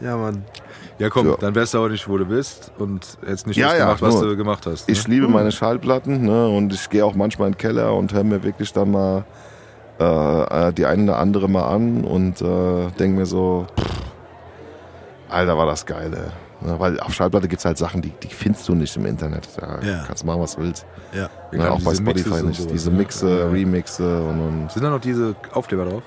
Ja, 0.00 0.16
Mann. 0.16 0.44
ja 0.98 1.08
komm, 1.10 1.28
Ja. 1.28 1.36
dann 1.38 1.54
wärst 1.54 1.74
du 1.74 1.78
auch 1.78 1.88
nicht, 1.88 2.08
wo 2.08 2.16
du 2.18 2.24
bist 2.26 2.70
und 2.78 3.18
jetzt 3.26 3.46
nicht 3.46 3.56
Ja, 3.56 3.68
das 3.70 3.78
ja, 3.78 3.84
gemacht, 3.86 4.02
was 4.02 4.14
nur. 4.14 4.24
du 4.26 4.36
gemacht 4.36 4.66
hast. 4.66 4.88
ich 4.88 5.06
ne? 5.08 5.14
liebe 5.14 5.28
meine 5.28 5.52
Schallplatten 5.52 6.22
ne? 6.22 6.48
und 6.48 6.72
ich 6.72 6.88
gehe 6.90 7.04
auch 7.04 7.14
manchmal 7.14 7.48
in 7.48 7.52
den 7.54 7.58
Keller 7.58 7.94
und 7.94 8.12
höre 8.12 8.24
mir 8.24 8.42
wirklich 8.42 8.72
dann 8.72 8.90
mal 8.90 9.24
äh, 10.00 10.68
äh, 10.68 10.72
die 10.72 10.86
eine 10.86 11.02
oder 11.04 11.18
andere 11.18 11.48
mal 11.48 11.68
an 11.68 12.04
und 12.04 12.40
äh, 12.40 12.90
denke 12.98 13.18
mir 13.18 13.26
so, 13.26 13.66
pff, 13.78 13.86
Alter, 15.28 15.58
war 15.58 15.66
das 15.66 15.84
geil. 15.84 16.10
Ey. 16.14 16.30
Ne, 16.60 16.74
weil 16.80 16.98
auf 16.98 17.14
Schallplatte 17.14 17.46
gibt 17.46 17.60
es 17.60 17.64
halt 17.64 17.78
Sachen, 17.78 18.02
die, 18.02 18.10
die 18.22 18.28
findest 18.28 18.68
du 18.68 18.74
nicht 18.74 18.96
im 18.96 19.06
Internet. 19.06 19.48
Da 19.56 19.78
Ja. 19.80 20.04
kannst 20.06 20.24
du 20.24 20.26
machen, 20.26 20.40
was 20.40 20.56
du 20.56 20.62
willst. 20.62 20.86
Ja. 21.12 21.28
Ne, 21.52 21.70
auch 21.70 21.80
bei 21.82 21.90
Mixes 21.92 21.98
Spotify 21.98 22.30
und 22.40 22.46
nicht. 22.48 22.58
sowas, 22.60 22.72
diese? 22.72 22.90
Mixe, 22.90 23.38
Ja. 23.38 23.46
Remixe 23.48 24.22
und, 24.24 24.40
und 24.40 24.72
Sind 24.72 24.82
da 24.82 24.90
noch 24.90 25.00
diese 25.00 25.36
Aufkleber 25.52 25.84
drauf? 25.84 26.02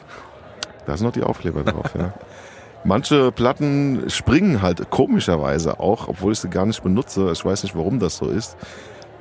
da 0.85 0.97
sind 0.97 1.05
noch 1.05 1.13
die 1.13 1.23
Aufkleber 1.23 1.63
drauf, 1.63 1.91
ja. 1.97 2.13
Manche 2.83 3.31
Platten 3.31 4.05
springen 4.09 4.61
halt 4.63 4.89
komischerweise 4.89 5.79
auch, 5.79 6.07
obwohl 6.07 6.33
ich 6.33 6.39
sie 6.39 6.49
gar 6.49 6.65
nicht 6.65 6.81
benutze. 6.81 7.29
Ich 7.31 7.45
weiß 7.45 7.61
nicht, 7.63 7.75
warum 7.75 7.99
das 7.99 8.17
so 8.17 8.25
ist. 8.27 8.57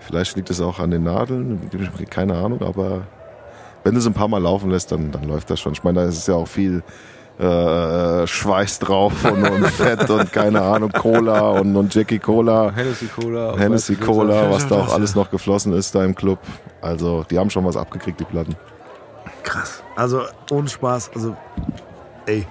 Vielleicht 0.00 0.34
liegt 0.36 0.48
es 0.48 0.60
auch 0.62 0.78
an 0.78 0.90
den 0.90 1.02
Nadeln, 1.04 1.60
keine 2.08 2.36
Ahnung, 2.38 2.62
aber 2.62 3.02
wenn 3.84 3.92
du 3.92 4.00
es 4.00 4.06
ein 4.06 4.14
paar 4.14 4.28
Mal 4.28 4.42
laufen 4.42 4.70
lässt, 4.70 4.90
dann, 4.92 5.12
dann 5.12 5.24
läuft 5.24 5.50
das 5.50 5.60
schon. 5.60 5.74
Ich 5.74 5.84
meine, 5.84 6.00
da 6.00 6.06
ist 6.08 6.26
ja 6.26 6.34
auch 6.34 6.48
viel 6.48 6.82
äh, 7.40 8.26
Schweiß 8.26 8.80
drauf 8.80 9.24
und, 9.24 9.48
und 9.48 9.66
Fett 9.70 10.10
und 10.10 10.30
keine 10.32 10.60
Ahnung, 10.60 10.92
Cola 10.92 11.50
und, 11.50 11.74
und 11.74 11.94
Jackie 11.94 12.18
Cola, 12.18 12.70
Hennessy 12.74 13.06
Cola. 13.06 13.56
Hennessy 13.56 13.96
Cola, 13.96 14.50
was 14.50 14.68
da 14.68 14.76
auch 14.76 14.92
alles 14.92 15.14
noch 15.14 15.30
geflossen 15.30 15.72
ist 15.72 15.94
da 15.94 16.04
im 16.04 16.14
Club. 16.14 16.38
Also, 16.82 17.24
die 17.30 17.38
haben 17.38 17.48
schon 17.48 17.64
was 17.64 17.76
abgekriegt, 17.76 18.20
die 18.20 18.24
Platten. 18.24 18.56
Krass. 19.42 19.82
Also 19.96 20.24
ohne 20.50 20.68
Spaß. 20.68 21.12
Also, 21.14 21.36
ey. 22.26 22.46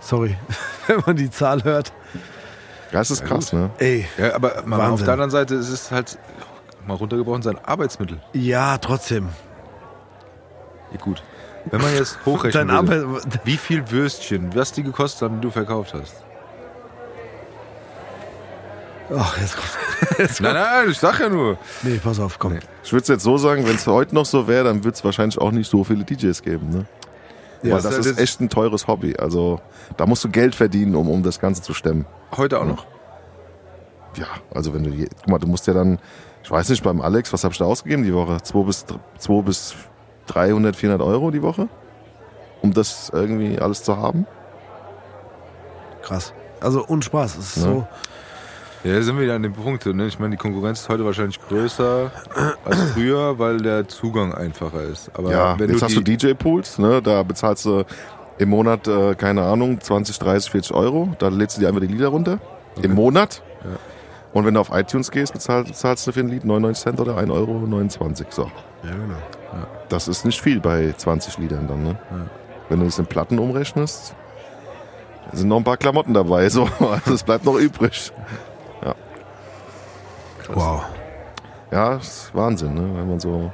Sorry, 0.00 0.36
wenn 0.88 1.02
man 1.06 1.16
die 1.16 1.30
Zahl 1.30 1.62
hört. 1.62 1.92
Das 2.90 3.10
ist 3.10 3.24
krass, 3.24 3.52
ne? 3.52 3.70
Ey. 3.78 4.06
Ja, 4.18 4.34
aber 4.34 4.62
mal 4.66 4.90
auf 4.90 5.02
der 5.02 5.12
anderen 5.12 5.30
Seite 5.30 5.54
ist 5.54 5.68
es 5.68 5.90
halt 5.92 6.18
mal 6.86 6.94
runtergebrochen 6.94 7.42
sein 7.42 7.58
Arbeitsmittel. 7.64 8.20
Ja, 8.32 8.78
trotzdem. 8.78 9.28
Ja, 10.90 10.98
gut. 10.98 11.22
Wenn 11.70 11.80
man 11.80 11.94
jetzt 11.94 12.18
hochrechnen 12.26 12.68
Dein 12.68 12.88
würde, 12.88 13.06
Arbeit. 13.06 13.40
wie 13.44 13.56
viel 13.56 13.90
Würstchen, 13.90 14.54
was 14.54 14.72
die 14.72 14.82
gekostet 14.82 15.22
haben, 15.22 15.36
die 15.36 15.42
du 15.42 15.50
verkauft 15.50 15.94
hast? 15.94 16.14
Ach, 19.14 19.38
jetzt 19.38 19.56
kommt. 19.56 19.68
Jetzt 20.18 20.40
Nein, 20.40 20.54
kommt. 20.54 20.64
nein, 20.64 20.90
ich 20.90 20.98
sag 20.98 21.20
ja 21.20 21.28
nur. 21.28 21.56
Nee, 21.82 22.00
pass 22.02 22.18
auf, 22.18 22.38
komm. 22.38 22.58
Ich 22.82 22.92
würde 22.92 23.02
es 23.02 23.08
jetzt 23.08 23.22
so 23.22 23.36
sagen, 23.38 23.64
wenn 23.66 23.76
es 23.76 23.86
heute 23.86 24.14
noch 24.14 24.26
so 24.26 24.48
wäre, 24.48 24.64
dann 24.64 24.82
würde 24.84 24.96
es 24.96 25.04
wahrscheinlich 25.04 25.38
auch 25.38 25.52
nicht 25.52 25.70
so 25.70 25.84
viele 25.84 26.02
DJs 26.04 26.42
geben, 26.42 26.70
ne? 26.70 26.86
Ja, 27.62 27.74
Weil 27.76 27.82
das 27.82 27.98
ist 28.04 28.18
echt 28.18 28.40
ein 28.40 28.48
teures 28.48 28.88
Hobby. 28.88 29.14
Also 29.16 29.60
da 29.96 30.06
musst 30.06 30.24
du 30.24 30.28
Geld 30.28 30.54
verdienen, 30.56 30.96
um, 30.96 31.08
um 31.08 31.22
das 31.22 31.38
Ganze 31.38 31.62
zu 31.62 31.72
stemmen. 31.72 32.04
Heute 32.36 32.58
auch 32.60 32.64
noch. 32.64 32.84
Ja, 34.16 34.26
also 34.52 34.74
wenn 34.74 34.82
du, 34.82 34.90
je- 34.90 35.08
guck 35.20 35.28
mal, 35.28 35.38
du 35.38 35.46
musst 35.46 35.66
ja 35.68 35.74
dann, 35.74 35.98
ich 36.42 36.50
weiß 36.50 36.68
nicht, 36.70 36.82
beim 36.82 37.00
Alex, 37.00 37.32
was 37.32 37.44
habe 37.44 37.52
ich 37.52 37.58
da 37.58 37.64
ausgegeben 37.66 38.02
die 38.02 38.12
Woche? 38.14 38.38
2 38.42 38.62
bis, 38.64 38.84
2 39.18 39.42
bis 39.42 39.74
300, 40.26 40.76
400 40.76 41.06
Euro 41.06 41.30
die 41.30 41.42
Woche? 41.42 41.68
Um 42.62 42.72
das 42.72 43.10
irgendwie 43.12 43.58
alles 43.58 43.82
zu 43.82 43.96
haben? 43.96 44.26
Krass. 46.02 46.32
Also 46.60 46.84
ohne 46.88 47.02
Spaß. 47.02 47.36
Es 47.38 47.56
ist 47.56 47.64
Ja. 47.64 47.72
so. 47.72 47.86
Ja, 48.84 48.94
da 48.96 49.02
sind 49.02 49.14
wir 49.16 49.22
wieder 49.22 49.34
an 49.36 49.42
dem 49.44 49.52
Punkt. 49.52 49.86
Ne? 49.86 50.06
Ich 50.06 50.18
meine, 50.18 50.32
die 50.32 50.36
Konkurrenz 50.36 50.80
ist 50.80 50.88
heute 50.88 51.04
wahrscheinlich 51.04 51.40
größer 51.48 52.10
als 52.64 52.82
früher, 52.94 53.38
weil 53.38 53.58
der 53.58 53.86
Zugang 53.86 54.34
einfacher 54.34 54.82
ist. 54.82 55.10
Aber 55.14 55.30
ja, 55.30 55.58
wenn 55.58 55.70
jetzt 55.70 55.82
du 55.82 55.86
hast 55.86 55.96
du 55.96 56.00
DJ-Pools, 56.00 56.78
ne? 56.78 57.00
Da 57.00 57.22
bezahlst 57.22 57.64
du 57.64 57.84
im 58.38 58.48
Monat, 58.48 58.88
äh, 58.88 59.14
keine 59.14 59.42
Ahnung, 59.42 59.80
20, 59.80 60.18
30, 60.18 60.50
40 60.50 60.74
Euro. 60.74 61.14
Da 61.20 61.28
lädst 61.28 61.56
du 61.56 61.60
dir 61.60 61.68
einfach 61.68 61.80
die 61.80 61.86
Lieder 61.86 62.08
runter. 62.08 62.40
Im 62.80 62.94
Monat. 62.94 63.42
Ja. 63.62 63.70
Und 64.32 64.46
wenn 64.46 64.54
du 64.54 64.60
auf 64.60 64.70
iTunes 64.72 65.10
gehst, 65.12 65.32
bezahlst, 65.32 65.70
bezahlst 65.70 66.06
du 66.06 66.12
für 66.12 66.20
ein 66.20 66.28
Lied 66.28 66.44
99 66.44 66.82
Cent 66.82 67.00
oder 67.00 67.16
1,29 67.18 67.30
Euro. 67.30 68.06
So. 68.30 68.42
Ja, 68.82 68.90
genau. 68.90 69.14
Das 69.88 70.08
ist 70.08 70.24
nicht 70.24 70.40
viel 70.40 70.60
bei 70.60 70.94
20 70.96 71.38
Liedern 71.38 71.68
dann, 71.68 71.82
ne? 71.82 71.96
Wenn 72.68 72.78
du 72.80 72.86
das 72.86 72.98
in 72.98 73.06
Platten 73.06 73.38
umrechnest, 73.38 74.14
sind 75.32 75.48
noch 75.48 75.58
ein 75.58 75.64
paar 75.64 75.76
Klamotten 75.76 76.14
dabei, 76.14 76.48
so. 76.48 76.68
Also 76.80 77.14
es 77.14 77.22
bleibt 77.22 77.44
noch 77.44 77.56
übrig. 77.56 78.12
Wow. 80.48 80.82
Ja, 81.70 81.96
ist 81.96 82.34
Wahnsinn, 82.34 82.74
ne? 82.74 82.82
Wenn 82.94 83.08
man 83.08 83.20
so. 83.20 83.52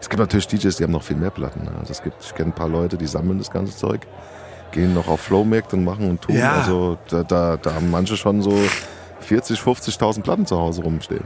Es 0.00 0.08
gibt 0.08 0.20
natürlich 0.20 0.46
DJs, 0.46 0.76
die 0.76 0.84
haben 0.84 0.92
noch 0.92 1.02
viel 1.02 1.16
mehr 1.16 1.30
Platten. 1.30 1.64
Ne? 1.64 1.70
Also 1.80 1.92
es 1.92 2.02
gibt, 2.02 2.22
ich 2.22 2.34
kenne 2.34 2.50
ein 2.50 2.54
paar 2.54 2.68
Leute, 2.68 2.98
die 2.98 3.06
sammeln 3.06 3.38
das 3.38 3.50
ganze 3.50 3.74
Zeug, 3.74 4.06
gehen 4.70 4.92
noch 4.92 5.08
auf 5.08 5.20
Flohmärkte 5.20 5.76
und 5.76 5.84
machen 5.84 6.10
und 6.10 6.20
tun. 6.20 6.36
Ja. 6.36 6.52
Also 6.52 6.98
da, 7.08 7.22
da, 7.22 7.56
da 7.56 7.74
haben 7.74 7.90
manche 7.90 8.16
schon 8.16 8.42
so 8.42 8.54
40, 9.20 9.58
50.000 9.60 10.22
Platten 10.22 10.44
zu 10.44 10.58
Hause 10.58 10.82
rumstehen. 10.82 11.24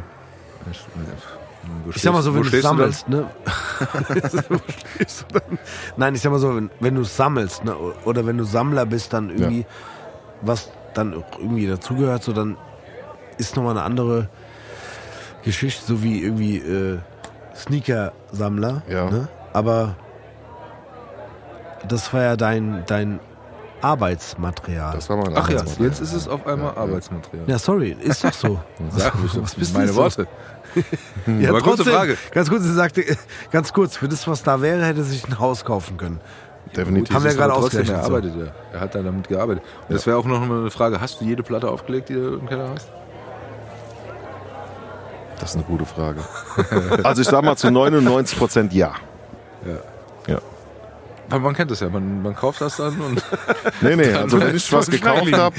Wo 1.84 1.90
Ich 1.90 2.02
sag 2.02 2.12
mal 2.12 2.22
so, 2.22 2.34
wenn 2.34 2.42
du 2.42 2.50
dann? 2.50 2.60
sammelst, 2.62 3.08
ne? 3.08 3.26
Wo 4.48 4.58
stehst 4.94 5.22
du 5.28 5.38
dann? 5.38 5.58
Nein, 5.96 6.14
ich 6.14 6.20
sag 6.22 6.30
mal 6.32 6.38
so, 6.38 6.54
wenn, 6.56 6.70
wenn 6.80 6.94
du 6.94 7.04
sammelst, 7.04 7.64
ne? 7.64 7.74
Oder 8.04 8.26
wenn 8.26 8.38
du 8.38 8.44
Sammler 8.44 8.86
bist, 8.86 9.12
dann 9.12 9.30
irgendwie, 9.30 9.66
was 10.42 10.70
dann 10.94 11.14
auch 11.14 11.38
irgendwie 11.38 11.66
dazugehört, 11.66 12.22
so 12.22 12.32
dann 12.32 12.56
ist 13.38 13.56
nochmal 13.56 13.72
eine 13.76 13.82
andere 13.84 14.28
Geschichte, 15.44 15.84
so 15.86 16.02
wie 16.02 16.22
irgendwie 16.22 16.56
äh, 16.58 16.98
Sneaker-Sammler. 17.54 18.82
Ja. 18.88 19.10
Ne? 19.10 19.28
Aber 19.52 19.96
das 21.88 22.12
war 22.12 22.22
ja 22.22 22.36
dein, 22.36 22.84
dein 22.86 23.20
Arbeitsmaterial. 23.80 24.92
Das 24.94 25.08
war 25.08 25.16
mal 25.16 25.28
ein 25.28 25.34
Ach 25.36 25.48
ja, 25.48 25.58
Arbeitsmaterial. 25.58 25.88
jetzt 25.90 26.00
ist 26.00 26.12
es 26.12 26.28
auf 26.28 26.46
einmal 26.46 26.74
Arbeitsmaterial. 26.76 27.44
ja, 27.48 27.58
sorry, 27.58 27.96
ist 28.00 28.24
doch 28.24 28.32
so. 28.32 28.60
Sag 28.96 29.14
mich 29.22 29.40
Was 29.40 29.54
bist 29.54 29.70
du 29.72 29.74
meine 29.78 29.86
jetzt 29.86 29.94
so? 29.94 30.02
Worte. 30.02 30.26
Ja, 31.40 31.50
Aber 31.50 31.60
kurze 31.60 31.78
trotzdem, 31.78 31.94
Frage. 31.94 32.16
Ganz 32.32 32.48
kurz, 32.48 32.62
sie 32.64 32.74
sagte, 32.74 33.02
äh, 33.06 33.16
ganz 33.50 33.72
kurz, 33.72 33.96
für 33.96 34.08
das, 34.08 34.26
was 34.26 34.42
da 34.42 34.60
wäre, 34.62 34.84
hätte 34.84 35.02
sich 35.04 35.26
ein 35.26 35.38
Haus 35.38 35.64
kaufen 35.64 35.96
können. 35.96 36.20
Definitiv. 36.76 37.14
Haben 37.14 37.24
wir 37.24 37.34
gerade 37.34 37.54
ausgerechnet, 37.54 37.96
Er 37.96 38.02
so. 38.04 38.08
arbeitet 38.14 38.36
ja. 38.36 38.46
Er 38.72 38.80
hat 38.80 38.94
da 38.94 39.02
damit 39.02 39.28
gearbeitet. 39.28 39.62
Und 39.88 39.94
das 39.94 40.06
wäre 40.06 40.16
auch 40.16 40.24
noch 40.26 40.42
eine 40.42 40.70
Frage. 40.70 41.00
Hast 41.00 41.20
du 41.20 41.24
jede 41.24 41.42
Platte 41.42 41.68
aufgelegt, 41.68 42.08
die 42.10 42.14
du 42.14 42.34
im 42.34 42.46
Keller 42.48 42.68
hast? 42.74 42.90
Das 45.40 45.50
ist 45.50 45.56
eine 45.56 45.64
gute 45.64 45.86
Frage. 45.86 46.20
Also 47.04 47.22
ich 47.22 47.28
sag 47.28 47.42
mal 47.44 47.56
zu 47.56 47.70
99 47.70 48.38
Prozent 48.38 48.72
ja. 48.72 48.92
Ja. 49.64 50.34
Ja. 50.34 50.38
Aber 51.30 51.40
man 51.40 51.54
kennt 51.54 51.70
das 51.70 51.80
ja. 51.80 51.88
Man, 51.88 52.22
man 52.22 52.34
kauft 52.34 52.60
das 52.60 52.76
dann 52.76 53.00
und 53.00 53.22
Nee, 53.80 53.96
nee, 53.96 54.12
also 54.14 54.40
wenn 54.40 54.54
ich 54.56 54.72
was 54.72 54.90
gekauft 54.90 55.32
habe, 55.32 55.56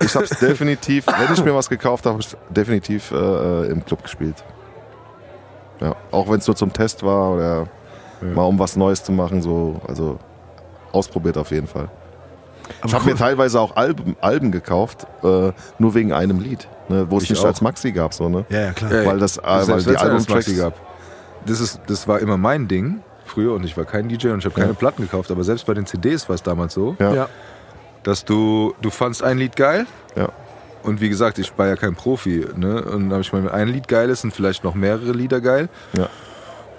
ich 0.00 0.14
habe 0.14 0.24
es 0.24 0.30
definitiv, 0.40 1.06
wenn 1.06 1.32
ich 1.32 1.44
mir 1.44 1.54
was 1.54 1.68
gekauft 1.68 2.04
habe, 2.06 2.14
habe 2.14 2.22
ich 2.22 2.36
definitiv 2.50 3.10
äh, 3.12 3.66
im 3.66 3.84
Club 3.84 4.02
gespielt. 4.02 4.42
Ja, 5.80 5.94
auch 6.10 6.28
wenn 6.30 6.38
es 6.38 6.46
nur 6.46 6.56
zum 6.56 6.72
Test 6.72 7.02
war 7.02 7.32
oder 7.34 7.68
mal 8.22 8.44
um 8.44 8.58
was 8.58 8.76
Neues 8.76 9.04
zu 9.04 9.12
machen, 9.12 9.42
so, 9.42 9.80
also 9.86 10.18
ausprobiert 10.92 11.36
auf 11.36 11.50
jeden 11.50 11.66
Fall. 11.66 11.88
Aber 12.80 12.86
Ich 12.88 12.94
habe 12.94 13.04
cool. 13.04 13.12
mir 13.12 13.18
teilweise 13.18 13.60
auch 13.60 13.76
Alben, 13.76 14.16
Alben 14.20 14.50
gekauft, 14.52 15.06
äh, 15.22 15.52
nur 15.78 15.94
wegen 15.94 16.12
einem 16.12 16.40
Lied, 16.40 16.66
ne, 16.88 17.06
wo 17.10 17.18
es 17.18 17.24
Ich 17.24 17.30
nicht 17.30 17.42
auch. 17.42 17.46
als 17.46 17.60
Maxi 17.60 17.92
gab, 17.92 18.14
so 18.14 18.28
ne. 18.28 18.44
ja, 18.48 18.60
ja, 18.60 18.72
klar. 18.72 18.92
Ja, 18.92 19.06
Weil 19.06 19.18
das, 19.18 19.36
äh, 19.36 19.42
weil 19.44 19.64
Selbst 19.64 19.90
die 19.90 19.96
Albumtracks 19.96 20.46
Maxi 20.48 20.56
gab. 20.56 20.74
Das, 21.44 21.60
ist, 21.60 21.80
das 21.86 22.08
war 22.08 22.18
immer 22.20 22.36
mein 22.38 22.66
Ding 22.66 23.00
früher 23.26 23.52
und 23.54 23.64
ich 23.64 23.76
war 23.76 23.84
kein 23.84 24.08
DJ 24.08 24.28
und 24.28 24.38
ich 24.38 24.46
habe 24.46 24.54
keine 24.58 24.72
Platten 24.74 25.02
gekauft, 25.02 25.30
aber 25.30 25.44
selbst 25.44 25.66
bei 25.66 25.74
den 25.74 25.84
CDs 25.84 26.28
war 26.28 26.34
es 26.34 26.42
damals 26.42 26.72
so, 26.74 26.96
Ja. 26.98 27.28
Dass 28.06 28.24
du, 28.24 28.72
du 28.80 28.90
fandst 28.90 29.22
ein 29.24 29.36
Lied 29.36 29.56
geil 29.56 29.84
Ja. 30.14 30.28
und 30.84 31.00
wie 31.00 31.08
gesagt, 31.08 31.38
ich 31.40 31.50
war 31.58 31.66
ja 31.66 31.74
kein 31.74 31.96
Profi, 31.96 32.46
ne? 32.56 32.82
Und 32.82 33.04
dann 33.08 33.12
habe 33.14 33.22
ich 33.22 33.32
mal, 33.32 33.50
ein 33.50 33.66
Lied 33.66 33.88
geil 33.88 34.08
ist 34.10 34.22
und 34.22 34.30
vielleicht 34.32 34.62
noch 34.62 34.74
mehrere 34.76 35.10
Lieder 35.10 35.40
geil, 35.40 35.68
Ja. 35.92 36.08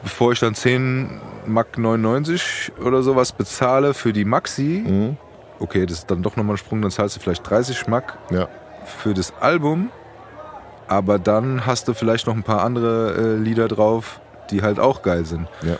bevor 0.03 0.31
ich 0.31 0.39
dann 0.39 0.55
10 0.55 1.19
Mark 1.45 1.77
99 1.77 2.71
oder 2.81 3.01
sowas 3.03 3.33
bezahle 3.33 3.93
für 3.93 4.13
die 4.13 4.23
Maxi, 4.23 4.85
Mhm. 4.87 5.17
okay, 5.59 5.85
das 5.85 5.97
ist 5.99 6.09
dann 6.11 6.23
doch 6.23 6.37
nochmal 6.37 6.53
ein 6.55 6.57
Sprung, 6.59 6.81
dann 6.81 6.91
zahlst 6.91 7.17
du 7.17 7.19
vielleicht 7.19 7.49
30 7.49 7.87
Mark 7.87 8.17
Ja. 8.31 8.47
für 8.85 9.13
das 9.13 9.33
Album, 9.41 9.89
aber 10.87 11.19
dann 11.19 11.65
hast 11.65 11.89
du 11.89 11.93
vielleicht 11.93 12.25
noch 12.27 12.35
ein 12.35 12.43
paar 12.43 12.63
andere 12.63 13.15
äh, 13.17 13.35
Lieder 13.35 13.67
drauf, 13.67 14.21
die 14.49 14.61
halt 14.61 14.79
auch 14.79 15.01
geil 15.01 15.25
sind. 15.25 15.49
Ja. 15.61 15.75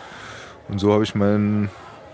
Und 0.68 0.80
so 0.80 0.92
habe 0.92 1.06
ich 1.06 1.16
mein, 1.16 1.70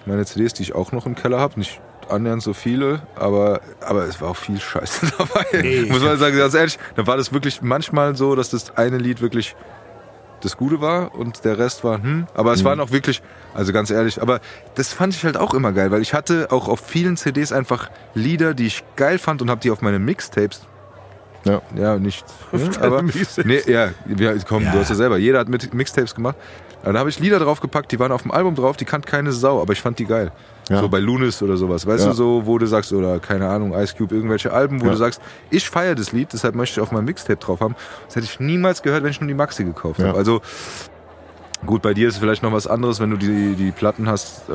meine 0.05 0.23
CDs, 0.23 0.53
die 0.53 0.61
ich 0.61 0.75
auch 0.75 0.91
noch 0.91 1.07
im 1.07 1.15
Keller 1.15 1.39
habe, 1.39 1.57
nicht 1.57 1.81
annähernd 2.11 2.41
so 2.43 2.53
viele, 2.53 3.01
aber, 3.15 3.61
aber 3.81 4.03
es 4.05 4.19
war 4.21 4.29
auch 4.29 4.35
viel 4.37 4.59
Scheiße 4.59 5.11
dabei. 5.17 5.45
Nee, 5.61 5.85
Muss 5.89 6.01
man 6.01 6.17
sagen, 6.17 6.37
ganz 6.37 6.53
ehrlich, 6.53 6.77
dann 6.95 7.07
war 7.07 7.17
das 7.17 7.33
wirklich 7.33 7.61
manchmal 7.61 8.15
so, 8.15 8.35
dass 8.35 8.49
das 8.49 8.75
eine 8.77 8.97
Lied 8.97 9.21
wirklich 9.21 9.55
das 10.41 10.57
Gute 10.57 10.81
war 10.81 11.15
und 11.15 11.45
der 11.45 11.57
Rest 11.57 11.85
war, 11.85 12.03
hm, 12.03 12.27
aber 12.33 12.49
Mhm. 12.51 12.55
es 12.55 12.63
waren 12.65 12.79
auch 12.81 12.91
wirklich, 12.91 13.21
also 13.53 13.71
ganz 13.71 13.89
ehrlich, 13.89 14.21
aber 14.21 14.41
das 14.75 14.91
fand 14.91 15.13
ich 15.15 15.23
halt 15.23 15.37
auch 15.37 15.53
immer 15.53 15.71
geil, 15.71 15.89
weil 15.91 16.01
ich 16.01 16.13
hatte 16.13 16.47
auch 16.51 16.67
auf 16.67 16.81
vielen 16.81 17.15
CDs 17.15 17.53
einfach 17.53 17.89
Lieder, 18.13 18.53
die 18.53 18.67
ich 18.67 18.83
geil 18.97 19.19
fand 19.19 19.41
und 19.41 19.49
habe 19.49 19.61
die 19.61 19.71
auf 19.71 19.81
meine 19.81 19.99
Mixtapes 19.99 20.61
Ja. 21.45 21.61
ja, 21.75 21.97
nicht. 21.97 22.25
Ne? 22.51 22.69
Aber, 22.81 23.01
nee, 23.03 23.61
ja, 23.67 23.89
komm, 24.47 24.63
Ja. 24.63 24.71
du 24.71 24.79
hast 24.79 24.89
ja 24.89 24.95
selber. 24.95 25.17
Jeder 25.17 25.39
hat 25.39 25.49
mit 25.49 25.73
Mixtapes 25.73 26.15
gemacht. 26.15 26.35
Da 26.83 26.93
habe 26.93 27.09
ich 27.09 27.17
Lieder 27.19 27.39
draufgepackt, 27.39 27.91
die 27.93 27.99
waren 27.99 28.11
auf 28.11 28.23
dem 28.23 28.31
Album 28.31 28.55
drauf, 28.55 28.75
die 28.75 28.83
kannte 28.83 29.09
keine 29.09 29.31
Sau, 29.31 29.61
aber 29.61 29.71
ich 29.71 29.79
fand 29.81 29.99
die 29.99 30.05
geil. 30.05 30.31
Ja. 30.69 30.79
So 30.81 30.89
bei 30.89 30.99
Lunis 30.99 31.41
oder 31.41 31.55
sowas. 31.55 31.85
Weißt 31.87 32.03
Ja. 32.03 32.09
du, 32.11 32.15
so, 32.15 32.41
wo 32.45 32.57
du 32.57 32.65
sagst, 32.65 32.91
oder 32.91 33.19
keine 33.19 33.47
Ahnung, 33.47 33.73
Ice 33.73 33.95
Cube, 33.97 34.13
irgendwelche 34.13 34.51
Alben, 34.51 34.81
wo 34.81 34.85
Ja. 34.85 34.91
du 34.91 34.97
sagst, 34.97 35.21
ich 35.49 35.69
feiere 35.69 35.95
das 35.95 36.11
Lied, 36.11 36.33
deshalb 36.33 36.55
möchte 36.55 36.79
ich 36.79 36.83
auf 36.83 36.91
meinem 36.91 37.05
Mixtape 37.05 37.37
drauf 37.39 37.61
haben. 37.61 37.75
Das 38.07 38.17
hätte 38.17 38.25
ich 38.25 38.39
niemals 38.41 38.81
gehört, 38.81 39.03
wenn 39.03 39.11
ich 39.11 39.19
nur 39.21 39.27
die 39.29 39.33
Maxi 39.33 39.63
gekauft 39.63 39.99
Ja. 39.99 40.07
habe. 40.09 40.17
Also, 40.17 40.41
Gut, 41.65 41.81
bei 41.81 41.93
dir 41.93 42.07
ist 42.07 42.15
es 42.15 42.19
vielleicht 42.19 42.43
noch 42.43 42.51
was 42.51 42.67
anderes, 42.67 42.99
wenn 42.99 43.09
du 43.09 43.17
die, 43.17 43.55
die 43.55 43.71
Platten 43.71 44.07
hast, 44.07 44.49
äh, 44.49 44.53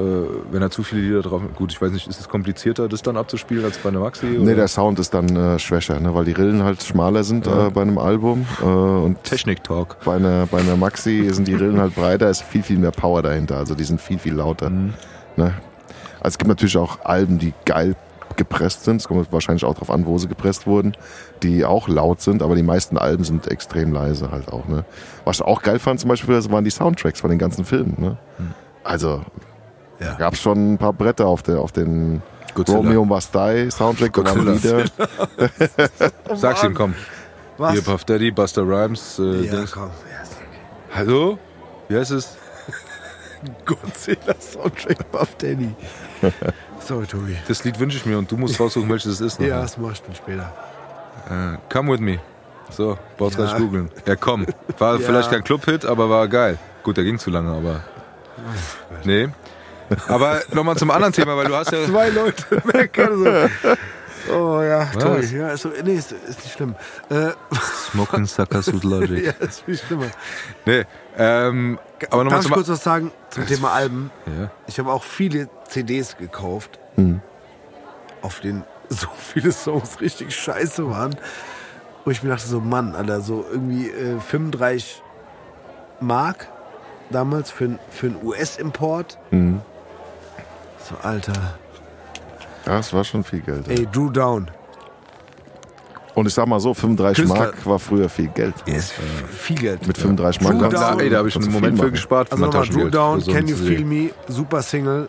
wenn 0.51 0.61
da 0.61 0.71
zu 0.71 0.83
viele 0.83 1.01
Lieder 1.01 1.23
drauf 1.23 1.41
Gut, 1.57 1.73
ich 1.73 1.81
weiß 1.81 1.91
nicht, 1.93 2.07
ist 2.07 2.21
es 2.21 2.29
komplizierter, 2.29 2.89
das 2.89 3.03
dann 3.03 3.17
abzuspielen 3.17 3.65
als 3.65 3.79
bei 3.79 3.89
einer 3.89 4.01
Maxi? 4.01 4.27
Nee, 4.27 4.39
oder? 4.39 4.55
der 4.55 4.69
Sound 4.69 4.99
ist 4.99 5.15
dann 5.15 5.35
äh, 5.35 5.59
schwächer, 5.59 5.99
ne? 6.01 6.15
weil 6.15 6.25
die 6.27 6.33
Rillen 6.33 6.63
halt 6.63 6.83
schmaler 6.83 7.25
sind 7.25 7.47
Ja. 7.47 7.69
äh, 7.69 7.71
bei 7.71 7.83
einem 7.83 7.99
Album. 7.99 8.47
Äh, 8.61 8.65
und 8.65 9.23
Technik-Talk. 9.25 9.97
bei 10.05 10.17
einer, 10.17 10.47
bei 10.47 10.59
einer 10.59 10.77
Maxi 10.77 11.29
sind 11.33 11.49
die 11.49 11.55
Rillen 11.55 11.81
halt 11.81 11.95
breiter, 11.95 12.29
ist 12.29 12.43
viel, 12.43 12.63
viel 12.63 12.79
mehr 12.79 12.91
Power 12.93 13.23
dahinter. 13.23 13.57
Also 13.57 13.75
die 13.75 13.85
sind 13.85 14.01
viel, 14.01 14.19
viel 14.19 14.35
lauter. 14.35 14.69
Mhm. 14.69 14.95
Ne? 15.37 15.55
Also 16.21 16.35
es 16.35 16.39
gibt 16.39 16.49
natürlich 16.49 16.77
auch 16.77 17.05
Alben, 17.05 17.39
die 17.39 17.55
geil 17.65 17.95
gepresst 18.39 18.85
sind. 18.85 18.97
Es 19.03 19.07
kommt 19.09 19.31
wahrscheinlich 19.33 19.65
auch 19.67 19.75
darauf 19.75 19.91
an, 19.91 20.07
wo 20.07 20.17
sie 20.17 20.29
gepresst 20.29 20.67
wurden, 20.67 20.97
die 21.43 21.67
auch 21.67 21.89
laut 21.89 22.23
sind, 22.23 22.43
aber 22.43 22.55
die 22.57 22.63
meisten 22.63 22.97
Alben 22.97 23.25
sind 23.25 23.47
extrem 23.49 23.93
leise 23.93 24.31
halt 24.31 24.49
auch. 24.51 24.67
Ne? 24.67 24.87
Was 25.27 25.37
ich 25.37 25.43
auch 25.43 25.61
geil 25.61 25.79
fand 25.79 26.01
zum 26.01 26.09
Beispiel, 26.09 26.35
das 26.35 26.51
waren 26.51 26.65
die 26.65 26.71
Soundtracks 26.71 27.21
von 27.21 27.29
den 27.29 27.39
ganzen 27.39 27.67
Filmen. 27.67 27.95
Ne? 27.99 28.17
Also 28.83 29.21
Ja. 30.01 30.15
gab 30.15 30.33
es 30.33 30.41
schon 30.41 30.73
ein 30.75 30.79
paar 30.79 30.95
Bretter 30.95 31.27
auf, 31.27 31.43
der, 31.43 31.59
auf 31.61 31.73
den 31.73 32.23
Godzilla. 32.55 32.79
Romeo 32.79 33.05
Must 33.05 33.35
Die 33.35 33.71
Soundtrack. 33.71 34.13
Godzilla. 34.15 34.53
Lieder. 34.53 34.85
Sag's 36.35 36.65
ihm, 36.65 36.73
komm. 36.75 36.95
Was? 37.59 37.73
Hier, 37.73 37.83
Puff 37.83 38.05
Daddy, 38.05 38.31
Buster 38.31 38.63
Rhymes. 38.63 39.19
Äh, 39.19 39.43
ja, 39.47 39.57
Dings. 39.57 39.73
komm. 39.73 39.91
Hallo? 40.95 41.39
Wie 41.89 41.97
heißt 41.97 42.13
es? 42.13 42.37
Godzilla 43.67 44.35
Soundtrack 44.41 45.11
Buff 45.13 45.35
Danny. 45.37 45.75
Sorry, 46.89 47.07
Tobi. 47.07 47.37
Das 47.47 47.65
Lied 47.65 47.79
wünsche 47.79 47.99
ich 47.99 48.07
mir 48.07 48.17
und 48.19 48.31
du 48.31 48.37
musst 48.39 48.59
raussuchen, 48.59 48.89
welches 48.89 49.13
es 49.13 49.21
ist. 49.21 49.41
Ja, 49.41 49.61
das 49.61 49.77
mach 49.77 49.93
ich 49.93 50.01
dann 50.03 50.15
später. 50.15 50.53
Äh, 51.29 51.59
come 51.73 51.93
with 51.93 52.01
me. 52.01 52.19
So, 52.71 52.99
brauchst 53.19 53.39
Ja. 53.39 53.45
gar 53.45 53.53
nicht 53.55 53.63
googeln. 53.63 53.91
Ja, 54.07 54.17
komm. 54.17 54.47
War 54.79 54.95
Ja. 54.99 55.07
vielleicht 55.07 55.31
kein 55.31 55.45
Club-Hit, 55.45 55.85
aber 55.85 56.09
war 56.09 56.27
geil. 56.29 56.59
Gut, 56.83 56.97
der 56.97 57.05
ging 57.05 57.19
zu 57.19 57.29
lange, 57.31 57.51
aber. 57.55 57.83
Nee. 59.05 59.29
Aber 60.07 60.41
nochmal 60.53 60.77
zum 60.77 60.91
anderen 60.91 61.13
Thema, 61.13 61.37
weil 61.37 61.47
du 61.47 61.55
hast 61.57 61.73
ja. 61.73 61.85
Zwei 61.87 62.09
Leute 62.11 62.63
meckern 62.73 63.19
so. 63.19 63.75
Oh 64.33 64.63
ja, 64.63 64.89
Was? 64.95 65.03
Tobi. 65.05 65.27
Ja, 65.39 65.49
ist, 65.51 65.63
so, 65.63 65.71
nee, 65.85 65.95
ist, 65.95 66.13
ist 66.13 66.43
nicht 66.45 66.53
schlimm. 66.55 66.75
Äh, 67.11 67.31
Smoking 67.93 68.27
Sucker 68.27 68.63
Suit 68.63 68.85
Logic. 68.85 69.25
ja, 69.27 69.33
ist 69.47 69.61
viel 69.65 69.77
schlimmer. 69.79 70.07
Nee. 70.67 70.85
Ähm, 71.17 71.79
aber 72.11 72.25
nochmal 72.25 72.39
Darf 72.41 72.47
ich 72.47 72.53
kurz 72.53 72.69
was 72.69 72.83
sagen 72.85 73.11
zum 73.31 73.47
Thema 73.47 73.73
Alben? 73.73 74.11
ja. 74.27 74.51
Ich 74.67 74.79
habe 74.79 74.93
auch 74.93 75.03
viele 75.03 75.49
CDs 75.69 76.17
gekauft, 76.17 76.79
Mhm. 76.97 77.21
auf 78.23 78.41
denen 78.41 78.65
so 78.89 79.09
viele 79.19 79.53
Songs 79.53 80.01
richtig 80.01 80.35
scheiße 80.37 80.89
waren. 80.91 81.17
Wo 82.05 82.11
ich 82.11 82.23
mir 82.23 82.31
dachte, 82.31 82.47
so 82.47 82.61
Mann, 82.61 82.95
Alter, 82.95 83.21
so 83.21 83.45
irgendwie 83.51 83.89
äh, 83.91 84.19
35 84.21 85.03
Mark 86.01 86.49
damals 87.11 87.51
für, 87.51 87.79
für 87.91 88.07
einen 88.07 88.25
US-Import. 88.25 89.19
Mhm. 89.31 89.61
So, 90.89 90.95
Alter. 91.03 91.59
Ja, 92.67 92.77
das 92.77 92.93
war 92.93 93.05
schon 93.05 93.25
viel 93.25 93.41
Geld. 93.41 93.69
Ey, 93.69 93.87
Drew 93.91 94.11
Down. 94.11 94.51
Und 96.19 96.27
ich 96.27 96.35
sag 96.35 96.49
mal 96.49 96.59
so, 96.59 96.75
35 96.75 97.17
Künstler. 97.25 97.45
Mark 97.47 97.65
war 97.67 97.79
früher 97.79 98.09
viel 98.09 98.27
Geld. 98.29 98.55
Ist 98.67 98.93
viel 99.31 99.57
Geld. 99.57 99.87
Mit 99.87 99.97
35 99.97 100.43
Mark 100.43 100.59
Drew 100.59 100.69
Down. 100.69 100.99
ey, 101.01 101.11
da 101.11 101.19
habe 101.19 101.29
ich 101.29 101.37
einen 101.37 101.53
Moment 101.53 101.79
für 101.79 101.91
gespart. 101.93 102.29
für 102.29 102.33
Also 102.33 102.47
nochmal, 102.47 102.67
Drew 102.67 102.91
Down, 102.91 103.21
so 103.21 103.31
Can 103.33 103.47
You. 103.47 103.57
Feel 103.57 103.85
Me, 103.85 104.11
super 104.27 104.63
Single. 104.63 105.09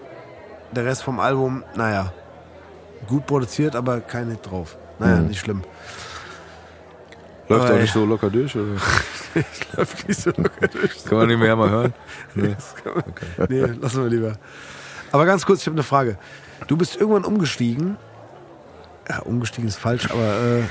Der 0.72 0.86
Rest 0.86 1.02
vom 1.02 1.20
Album, 1.20 1.64
naja, 1.76 2.14
gut 3.08 3.26
produziert, 3.26 3.76
aber 3.76 4.02
kein 4.02 4.30
Hit 4.30 4.40
drauf. 4.48 4.78
Naja, 5.00 5.16
Mhm. 5.16 5.28
nicht 5.30 5.40
schlimm. 5.40 5.64
Läuft 7.48 7.66
Aber 7.66 7.74
auch 7.74 7.80
nicht 7.82 7.94
so 7.94 8.06
locker 8.06 8.30
durch, 8.30 8.56
oder? 8.56 8.66
Läuft 9.78 10.08
nicht 10.08 10.22
so 10.22 10.30
locker 10.30 10.68
durch. 10.72 11.06
Kann 11.06 11.18
man 11.18 11.28
nicht 11.28 11.40
mehr 11.40 11.56
mal 11.56 11.70
hören? 11.72 11.94
Nee. 12.36 12.56
Nee, 13.50 13.62
lassen 13.82 14.04
wir 14.04 14.10
lieber. 14.12 14.34
Aber 15.12 15.26
ganz 15.26 15.44
kurz, 15.44 15.62
ich 15.62 15.66
habe 15.66 15.74
eine 15.76 15.84
Frage. 15.84 16.20
Du 16.68 16.78
bist 16.78 16.98
irgendwann 16.98 17.26
umgestiegen. 17.26 17.98
Ja, 19.10 19.22
umgestiegen 19.24 19.68
ist 19.68 19.78
falsch, 19.80 20.06
aber 20.12 20.60
äh, 20.60 20.64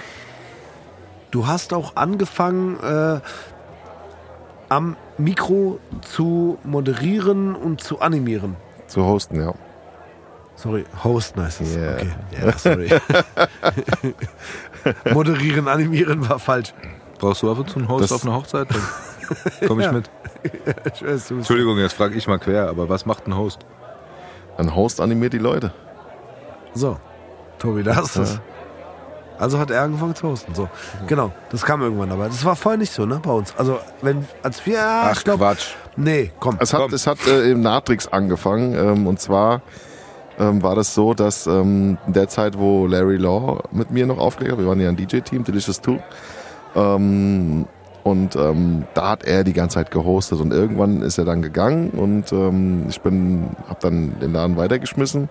du 1.31 1.47
hast 1.47 1.73
auch 1.75 1.97
angefangen, 1.97 2.79
äh, 2.83 3.21
am 4.69 4.97
Mikro 5.17 5.79
zu 6.03 6.59
moderieren 6.65 7.55
und 7.55 7.83
zu 7.83 8.01
animieren. 8.01 8.57
Zu 8.87 9.05
hosten, 9.05 9.41
ja. 9.41 9.55
Sorry, 10.57 10.85
hosten 11.05 11.43
heißt 11.43 11.61
es. 11.61 11.77
Yeah. 11.77 11.95
Okay, 11.95 12.11
ja, 12.45 12.59
sorry. 12.59 12.91
moderieren, 15.13 15.69
animieren 15.69 16.29
war 16.29 16.39
falsch. 16.39 16.75
Brauchst 17.19 17.43
du 17.43 17.51
ab 17.51 17.59
und 17.59 17.71
zu 17.71 17.79
einen 17.79 17.89
Host 17.89 18.05
Das- 18.05 18.13
auf 18.13 18.25
einer 18.25 18.35
Hochzeit? 18.35 18.69
Dann 18.71 19.69
komm 19.69 19.81
ich 19.81 19.87
Ja. 19.87 19.93
mit. 19.93 20.11
Ich 20.95 21.05
weiß, 21.05 21.31
Entschuldigung, 21.33 21.79
jetzt 21.79 21.95
frage 21.95 22.15
ich 22.15 22.27
mal 22.27 22.39
quer, 22.39 22.69
aber 22.69 22.89
was 22.89 23.07
macht 23.07 23.27
ein 23.27 23.37
Host? 23.37 23.61
Ein 24.57 24.75
Host 24.75 25.01
animiert 25.01 25.33
die 25.33 25.39
Leute. 25.39 25.73
So, 26.75 26.99
Tobi, 27.59 27.83
da 27.83 27.97
hast 27.97 28.17
du 28.17 28.23
es. 28.23 28.41
Also 29.39 29.59
hat 29.59 29.71
er 29.71 29.83
angefangen 29.83 30.15
zu 30.15 30.29
hosten. 30.29 30.55
So, 30.55 30.69
genau. 31.07 31.33
Das 31.51 31.65
kam 31.65 31.81
irgendwann, 31.83 32.11
aber 32.11 32.27
das 32.27 32.45
war 32.45 32.57
vorher 32.57 32.79
nicht 32.79 32.93
so, 32.93 33.07
ne, 33.07 33.21
bei 33.23 33.31
uns. 33.33 33.55
Also, 33.57 33.79
wenn, 34.03 34.27
als 34.43 34.65
wir, 34.67 34.81
Ach, 34.83 35.17
ich 35.17 35.25
glaub, 35.25 35.39
Quatsch. 35.39 35.75
nee, 35.97 36.33
komm. 36.41 36.57
Es 36.61 36.73
hat, 36.73 36.81
Komm. 36.81 36.95
es 36.95 37.07
hat 37.07 37.19
äh, 37.27 37.51
im 37.51 37.61
Natrix 37.61 38.09
angefangen. 38.09 38.75
Ähm, 38.75 39.07
und 39.07 39.21
zwar 39.21 39.63
ähm, 40.39 40.63
war 40.63 40.75
das 40.75 40.95
so, 40.95 41.15
dass 41.15 41.47
ähm, 41.47 41.99
in 42.07 42.13
der 42.13 42.29
Zeit, 42.29 42.59
wo 42.59 42.87
Larry 42.87 43.17
Law 43.17 43.63
mit 43.71 43.91
mir 43.91 44.07
noch 44.07 44.19
aufgelegt 44.19 44.53
hat, 44.53 44.59
wir 44.59 44.67
waren 44.67 44.81
ja 44.81 44.89
ein 44.89 44.97
DJ-Team, 44.97 45.45
Delicious 45.45 45.81
2, 45.83 46.03
ähm, 46.75 47.67
und 48.05 48.37
ähm, 48.37 48.85
da 48.95 49.11
hat 49.11 49.25
er 49.25 49.45
die 49.45 49.53
ganze 49.53 49.75
Zeit 49.75 49.91
gehostet 49.91 50.41
und 50.41 50.53
irgendwann 50.53 51.03
ist 51.03 51.19
er 51.19 51.25
dann 51.27 51.43
gegangen 51.43 51.91
und 51.91 52.33
ähm, 52.33 52.87
ich 52.89 53.01
bin, 53.03 53.51
habe 53.69 53.81
dann 53.83 54.19
den 54.21 54.33
Laden 54.33 54.57
weitergeschmissen 54.57 55.29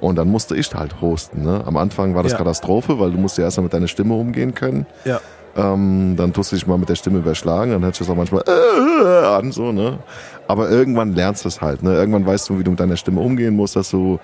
und 0.00 0.16
dann 0.16 0.28
musste 0.28 0.56
ich 0.56 0.72
halt 0.74 1.00
hosten. 1.00 1.42
Ne? 1.42 1.62
Am 1.66 1.76
Anfang 1.76 2.14
war 2.14 2.22
das 2.22 2.32
Ja. 2.32 2.38
Katastrophe, 2.38 2.98
weil 2.98 3.12
du 3.12 3.18
musst 3.18 3.38
ja 3.38 3.44
erstmal 3.44 3.64
mit 3.64 3.72
deiner 3.74 3.88
Stimme 3.88 4.14
umgehen 4.14 4.54
können. 4.54 4.86
Ja. 5.04 5.20
Ähm, 5.56 6.14
dann 6.16 6.32
tust 6.32 6.52
du 6.52 6.56
dich 6.56 6.66
mal 6.66 6.78
mit 6.78 6.88
der 6.88 6.94
Stimme 6.94 7.18
überschlagen, 7.18 7.72
dann 7.72 7.82
hört 7.82 7.94
sich 7.96 8.06
das 8.06 8.12
auch 8.12 8.16
manchmal 8.16 8.44
äh, 8.46 9.26
an, 9.26 9.50
so, 9.50 9.72
ne? 9.72 9.98
Aber 10.46 10.70
irgendwann 10.70 11.12
lernst 11.14 11.44
du 11.44 11.48
es 11.48 11.60
halt, 11.60 11.82
ne? 11.82 11.94
Irgendwann 11.94 12.24
weißt 12.24 12.48
du, 12.48 12.58
wie 12.58 12.64
du 12.64 12.70
mit 12.70 12.78
deiner 12.80 12.96
Stimme 12.96 13.20
umgehen 13.20 13.56
musst, 13.56 13.74
dass 13.74 13.90
du, 13.90 14.20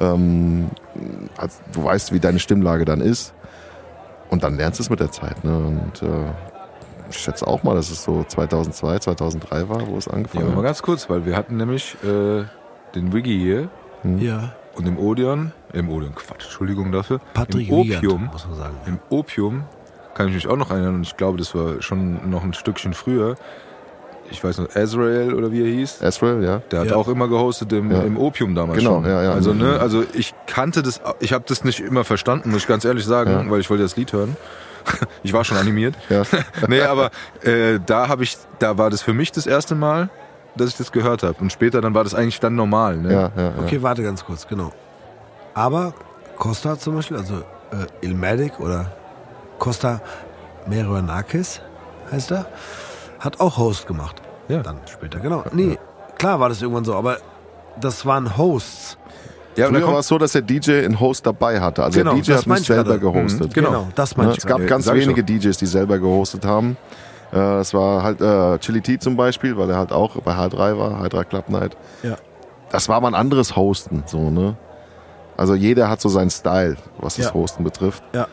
ähm, 0.00 0.66
also, 1.38 1.58
du 1.72 1.82
weißt, 1.84 2.12
wie 2.12 2.20
deine 2.20 2.38
Stimmlage 2.38 2.84
dann 2.84 3.00
ist. 3.00 3.32
Und 4.28 4.42
dann 4.44 4.56
lernst 4.56 4.78
du 4.78 4.82
es 4.82 4.90
mit 4.90 5.00
der 5.00 5.10
Zeit, 5.10 5.42
ne? 5.44 5.56
Und 5.56 6.02
äh, 6.02 6.06
ich 7.10 7.16
schätze 7.18 7.46
auch 7.46 7.62
mal, 7.62 7.74
dass 7.74 7.90
es 7.90 8.02
so 8.04 8.22
2002, 8.24 8.98
2003 8.98 9.68
war, 9.70 9.86
wo 9.88 9.96
es 9.96 10.04
Ja, 10.06 10.12
angefangen 10.12 10.48
mal 10.50 10.56
hat. 10.56 10.64
ganz 10.64 10.82
kurz, 10.82 11.08
weil 11.08 11.24
wir 11.24 11.36
hatten 11.36 11.56
nämlich 11.56 11.96
äh, 12.04 12.42
den 12.94 13.12
Wiggy 13.14 13.38
hier 13.38 13.68
Ja. 14.18 14.52
Und 14.76 14.86
im 14.86 14.98
Odeon, 14.98 15.52
im 15.72 15.88
Odeon, 15.88 16.14
Quatsch, 16.14 16.44
Entschuldigung 16.44 16.92
dafür, 16.92 17.20
Patrick 17.34 17.68
im 17.68 17.74
Opium, 17.74 18.28
muss 18.32 18.46
man 18.46 18.56
sagen. 18.56 18.76
im 18.86 18.98
Opium, 19.10 19.64
kann 20.14 20.28
ich 20.28 20.34
mich 20.34 20.46
auch 20.48 20.56
noch 20.56 20.70
erinnern 20.70 20.94
und 20.96 21.02
ich 21.02 21.16
glaube, 21.16 21.38
das 21.38 21.54
war 21.54 21.82
schon 21.82 22.30
noch 22.30 22.42
ein 22.44 22.54
Stückchen 22.54 22.94
früher. 22.94 23.34
Ich 24.30 24.42
weiß 24.42 24.58
noch, 24.58 24.74
Azrael 24.74 25.34
oder 25.34 25.52
wie 25.52 25.60
er 25.62 25.68
hieß. 25.72 26.02
Azrael, 26.02 26.42
ja. 26.42 26.60
Der 26.72 26.80
hat 26.80 26.86
Ja. 26.88 26.96
auch 26.96 27.06
immer 27.06 27.28
gehostet 27.28 27.72
im, 27.72 27.92
Ja. 27.92 28.00
im 28.02 28.16
Opium 28.16 28.54
damals 28.56 28.78
Genau, 28.78 28.94
schon. 28.96 29.04
ja, 29.04 29.22
ja. 29.22 29.30
Also, 29.32 29.52
ne, 29.54 29.78
also 29.78 30.02
ich 30.14 30.34
kannte 30.48 30.82
das, 30.82 31.00
ich 31.20 31.32
habe 31.32 31.44
das 31.46 31.62
nicht 31.62 31.78
immer 31.80 32.02
verstanden, 32.02 32.50
muss 32.50 32.62
ich 32.62 32.66
ganz 32.68 32.84
ehrlich 32.84 33.04
sagen, 33.04 33.30
Ja. 33.30 33.50
weil 33.50 33.60
ich 33.60 33.70
wollte 33.70 33.82
das 33.84 33.96
Lied 33.96 34.12
hören. 34.12 34.36
Ich 35.24 35.32
war 35.32 35.44
schon 35.44 35.56
animiert. 35.56 35.94
Ja. 36.08 36.22
nee, 36.68 36.80
aber 36.82 37.10
äh, 37.42 37.78
da 37.84 38.08
habe 38.08 38.22
ich, 38.24 38.36
da 38.60 38.78
war 38.78 38.88
das 38.90 39.02
für 39.02 39.12
mich 39.12 39.32
das 39.32 39.46
erste 39.46 39.74
Mal, 39.74 40.08
dass 40.56 40.68
ich 40.70 40.76
das 40.76 40.92
gehört 40.92 41.22
habe. 41.22 41.36
Und 41.40 41.52
später 41.52 41.80
dann 41.80 41.94
war 41.94 42.04
das 42.04 42.14
eigentlich 42.14 42.40
dann 42.40 42.54
normal. 42.54 42.96
Ne? 42.96 43.12
Ja, 43.12 43.20
ja, 43.36 43.42
ja. 43.42 43.52
Okay, 43.62 43.82
warte 43.82 44.02
ganz 44.02 44.24
kurz, 44.24 44.46
genau. 44.46 44.70
Aber 45.54 45.92
Costa 46.38 46.78
zum 46.78 46.96
Beispiel, 46.96 47.16
also 47.16 47.34
äh, 47.70 47.86
Ilmatic 48.06 48.58
oder 48.60 48.92
Costa 49.58 50.00
Meronakis 50.66 51.60
heißt 52.10 52.32
er, 52.32 52.46
hat 53.18 53.40
auch 53.40 53.56
Host 53.58 53.86
gemacht. 53.86 54.20
Ja. 54.48 54.62
Dann 54.62 54.78
später, 54.90 55.18
genau. 55.18 55.44
Nee, 55.52 55.78
klar 56.18 56.38
war 56.40 56.48
das 56.48 56.60
irgendwann 56.62 56.84
so, 56.84 56.94
aber 56.94 57.18
das 57.80 58.04
waren 58.06 58.36
Hosts. 58.36 58.96
Ja, 59.56 59.68
und 59.68 59.74
da 59.74 59.80
Früher 59.80 59.92
war 59.92 59.98
es 60.00 60.08
so, 60.08 60.18
dass 60.18 60.32
der 60.32 60.42
DJ 60.42 60.84
einen 60.84 61.00
Host 61.00 61.26
dabei 61.26 61.58
hatte. 61.60 61.82
Also 61.82 61.98
Genau, 61.98 62.12
der 62.12 62.20
DJ 62.22 62.32
das 62.32 62.40
hat 62.40 62.46
meinte 62.46 62.60
nicht 62.60 62.70
ich 62.70 62.74
selber 62.76 62.98
gerade. 62.98 63.12
gehostet. 63.20 63.54
Genau. 63.54 63.88
das 63.94 64.14
Ne? 64.16 64.22
meinte 64.22 64.32
ich 64.38 64.44
Es 64.44 64.46
gab. 64.46 64.60
Ja, 64.60 64.66
ganz 64.66 64.86
wenige 64.92 65.24
DJs, 65.24 65.56
die 65.56 65.66
selber 65.66 65.98
gehostet 65.98 66.44
haben. 66.44 66.76
Äh, 67.36 67.60
Es 67.60 67.74
war 67.74 68.02
halt 68.02 68.20
äh, 68.20 68.58
Chili 68.58 68.80
T 68.80 68.98
zum 68.98 69.16
Beispiel, 69.16 69.56
weil 69.56 69.68
er 69.70 69.76
halt 69.76 69.92
auch 69.92 70.16
bei 70.16 70.32
H3 70.32 70.78
war, 70.78 71.02
H3 71.04 71.24
Club 71.24 71.48
Night. 71.50 71.76
Ja. 72.02 72.16
Das 72.70 72.88
war 72.88 73.00
mal 73.00 73.08
ein 73.08 73.14
anderes 73.14 73.54
Hosten, 73.56 74.02
so, 74.06 74.30
ne? 74.30 74.56
Also 75.36 75.54
jeder 75.54 75.90
hat 75.90 76.00
so 76.00 76.08
seinen 76.08 76.30
Style, 76.30 76.76
was 76.98 77.16
das 77.16 77.26
Ja. 77.26 77.34
Hosten 77.34 77.62
betrifft. 77.62 78.02
Ja. 78.14 78.26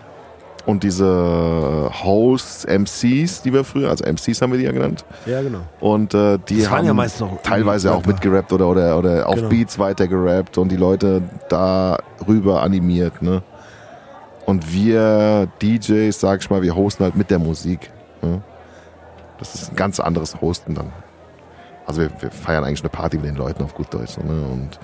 Und 0.65 0.83
diese 0.83 1.89
Hosts, 2.05 2.63
MCs, 2.65 3.41
die 3.41 3.51
wir 3.51 3.65
früher, 3.65 3.89
also 3.89 4.05
MCs 4.05 4.41
haben 4.41 4.53
wir 4.53 4.59
die 4.59 4.63
ja 4.63 4.71
genannt, 4.71 5.03
Ja, 5.25 5.41
genau. 5.41 5.59
und 5.81 6.13
äh, 6.13 6.39
die 6.47 6.61
Das 6.61 6.71
waren 6.71 6.87
haben 6.87 6.97
ja 6.97 7.27
teilweise 7.43 7.93
auch 7.93 8.05
mitgerappt 8.05 8.53
oder, 8.53 8.69
oder, 8.69 8.97
oder 8.97 9.27
auf 9.27 9.35
Genau. 9.35 9.49
Beats 9.49 9.77
weitergerappt 9.77 10.57
und 10.57 10.69
die 10.69 10.77
Leute 10.77 11.21
da 11.49 11.97
rüber 12.25 12.61
animiert. 12.61 13.21
Ne? 13.21 13.43
Und 14.45 14.71
wir 14.73 15.49
DJs, 15.61 16.17
sag 16.17 16.39
ich 16.41 16.49
mal, 16.49 16.61
wir 16.61 16.73
hosten 16.73 17.03
halt 17.03 17.15
mit 17.17 17.29
der 17.29 17.39
Musik. 17.39 17.91
Ne? 18.21 18.41
Das 19.51 19.61
ist 19.63 19.71
ein 19.71 19.75
ganz 19.75 19.99
anderes 19.99 20.39
Hosten 20.41 20.75
dann. 20.75 20.91
Also 21.85 22.01
wir, 22.01 22.11
wir 22.21 22.31
feiern 22.31 22.63
eigentlich 22.63 22.81
eine 22.81 22.89
Party 22.89 23.17
mit 23.17 23.25
den 23.25 23.35
Leuten 23.35 23.63
auf 23.63 23.73
gut 23.75 23.93
Deutsch. 23.93 24.17
Ne? 24.17 24.23
Und 24.23 24.79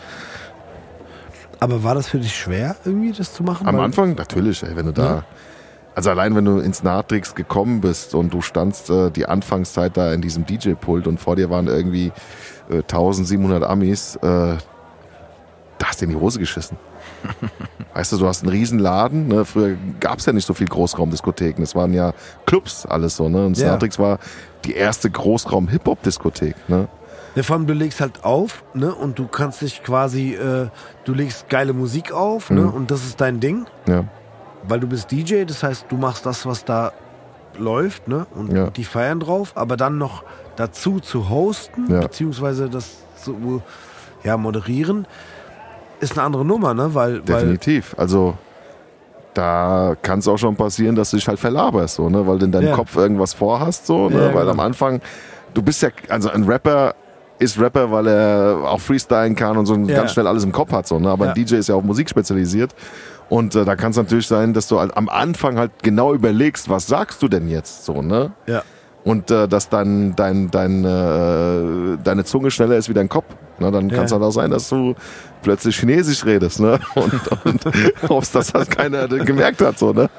Aber 1.59 1.83
war 1.83 1.95
das 1.95 2.07
für 2.09 2.19
dich 2.19 2.35
schwer, 2.35 2.75
irgendwie 2.85 3.11
das 3.11 3.33
zu 3.33 3.43
machen? 3.43 3.67
am 3.67 3.79
Anfang 3.79 4.15
natürlich, 4.15 4.63
ey, 4.63 4.75
wenn 4.75 4.85
du 4.87 4.91
da. 4.93 5.05
Ja. 5.05 5.23
Also 5.95 6.09
allein 6.11 6.35
wenn 6.35 6.45
du 6.45 6.59
ins 6.59 6.83
Natrix 6.83 7.35
gekommen 7.35 7.81
bist 7.81 8.15
und 8.15 8.33
du 8.33 8.41
standst 8.41 8.89
äh, 8.89 9.11
die 9.11 9.25
Anfangszeit 9.25 9.97
da 9.97 10.13
in 10.13 10.21
diesem 10.21 10.45
DJ-Pult 10.45 11.07
und 11.07 11.19
vor 11.19 11.35
dir 11.35 11.49
waren 11.49 11.67
irgendwie 11.67 12.11
äh, 12.69 12.75
1700 12.77 13.63
Amis, 13.63 14.15
äh, 14.17 14.19
da 14.21 14.57
hast 15.85 15.99
du 16.01 16.05
in 16.05 16.11
die 16.11 16.17
Hose 16.17 16.39
geschissen. 16.39 16.77
Weißt 17.93 18.11
du, 18.13 18.17
du 18.17 18.27
hast 18.27 18.43
einen 18.43 18.51
riesen 18.51 18.79
Laden. 18.79 19.27
Ne? 19.27 19.43
Früher 19.45 19.75
gab 19.99 20.19
es 20.19 20.25
ja 20.25 20.31
nicht 20.31 20.45
so 20.45 20.53
viel 20.53 20.67
Großraumdiskotheken. 20.67 21.61
Es 21.63 21.75
waren 21.75 21.93
ja 21.93 22.13
Clubs 22.45 22.85
alles 22.85 23.17
so. 23.17 23.27
Ne? 23.27 23.45
Und 23.45 23.57
Ja. 23.57 23.71
Natrix 23.71 23.99
war 23.99 24.19
die 24.65 24.73
erste 24.73 25.09
Großraum-Hip-Hop-Diskothek. 25.09 26.55
Ne? 26.67 26.87
Ja, 27.35 27.43
vor 27.43 27.55
allem, 27.55 27.67
du 27.67 27.73
legst 27.73 28.01
halt 28.01 28.23
auf, 28.23 28.63
ne? 28.73 28.93
Und 28.93 29.19
du 29.19 29.27
kannst 29.27 29.61
dich 29.61 29.83
quasi, 29.83 30.33
äh, 30.33 30.67
du 31.05 31.13
legst 31.13 31.47
geile 31.49 31.73
Musik 31.73 32.11
auf, 32.11 32.49
ne? 32.49 32.61
Mhm. 32.61 32.69
Und 32.73 32.91
das 32.91 33.03
ist 33.05 33.21
dein 33.21 33.39
Ding, 33.39 33.65
Ja. 33.87 34.05
weil 34.67 34.79
du 34.79 34.87
bist 34.87 35.11
DJ, 35.11 35.45
das 35.45 35.63
heißt, 35.63 35.85
du 35.89 35.95
machst 35.97 36.25
das, 36.25 36.45
was 36.45 36.65
da 36.65 36.91
läuft, 37.57 38.07
ne? 38.07 38.25
Und 38.35 38.51
Ja. 38.51 38.69
die 38.71 38.83
feiern 38.83 39.19
drauf, 39.19 39.51
aber 39.55 39.77
dann 39.77 39.97
noch 39.97 40.23
dazu 40.55 40.99
zu 40.99 41.29
hosten, 41.29 41.85
Ja. 41.91 41.99
beziehungsweise 42.01 42.69
das 42.69 42.97
zu 43.23 43.61
ja, 44.23 44.35
moderieren, 44.35 45.05
ist 46.01 46.13
eine 46.13 46.23
andere 46.23 46.43
Nummer, 46.45 46.73
ne? 46.73 46.93
Weil, 46.95 47.15
weil 47.19 47.21
Definitiv. 47.21 47.95
Also 47.97 48.37
da 49.33 49.95
kann 50.01 50.19
es 50.19 50.27
auch 50.27 50.37
schon 50.37 50.55
passieren, 50.55 50.95
dass 50.95 51.11
du 51.11 51.17
dich 51.17 51.27
halt 51.27 51.39
verlaberst, 51.39 51.95
so, 51.95 52.09
ne? 52.09 52.25
weil 52.27 52.39
du 52.39 52.45
in 52.45 52.51
deinem 52.51 52.67
Ja. 52.69 52.75
Kopf 52.75 52.95
irgendwas 52.95 53.33
vorhast, 53.33 53.85
so, 53.85 54.09
ne? 54.09 54.15
Ja, 54.15 54.25
weil 54.33 54.41
genau. 54.41 54.51
am 54.51 54.59
Anfang, 54.59 55.01
du 55.53 55.61
bist 55.61 55.81
ja, 55.81 55.89
also 56.09 56.29
ein 56.29 56.43
Rapper 56.43 56.95
ist 57.37 57.57
Rapper, 57.59 57.89
weil 57.91 58.07
er 58.07 58.57
auch 58.65 58.81
freestylen 58.81 59.35
kann 59.35 59.55
und 59.57 59.65
so 59.65 59.75
Ja. 59.75 59.95
ganz 59.95 60.11
schnell 60.13 60.27
alles 60.27 60.43
im 60.43 60.51
Kopf 60.51 60.71
hat, 60.73 60.87
so, 60.87 60.99
ne? 60.99 61.09
aber 61.09 61.29
ein 61.29 61.33
DJ 61.35 61.55
ist 61.55 61.69
ja 61.69 61.75
auf 61.75 61.83
Musik 61.83 62.09
spezialisiert. 62.09 62.71
Und 63.29 63.53
äh, 63.55 63.63
da 63.63 63.75
kann 63.75 63.91
es 63.91 63.97
natürlich 63.97 64.25
sein, 64.27 64.53
dass 64.53 64.67
du 64.67 64.79
halt 64.79 64.97
am 64.97 65.07
Anfang 65.07 65.57
halt 65.59 65.71
genau 65.83 66.13
überlegst, 66.15 66.67
was 66.69 66.87
sagst 66.87 67.21
du 67.21 67.27
denn 67.27 67.47
jetzt 67.47 67.85
so, 67.85 68.01
ne? 68.01 68.31
ja. 68.47 68.63
Und 69.05 69.31
äh, 69.31 69.47
dass 69.47 69.69
dann 69.69 70.13
dein, 70.17 70.51
dein, 70.51 70.83
äh, 70.83 71.97
deine 72.03 72.25
Zunge 72.25 72.51
schneller 72.51 72.75
ist 72.75 72.89
wie 72.89 72.93
dein 72.93 73.07
Kopf. 73.07 73.25
Ne? 73.57 73.71
Dann 73.71 73.89
kann 73.89 74.03
es 74.05 74.11
Ja. 74.11 74.17
halt 74.17 74.25
auch 74.27 74.31
sein, 74.31 74.51
dass 74.51 74.67
du 74.67 74.93
plötzlich 75.41 75.77
Chinesisch 75.77 76.25
redest. 76.25 76.59
Ne? 76.59 76.79
Und, 76.95 77.45
und 77.45 77.65
ob 78.09 78.31
das 78.31 78.53
halt 78.53 78.69
keiner 78.71 79.07
gemerkt 79.07 79.61
hat. 79.61 79.77
So, 79.79 79.93
ne? 79.93 80.09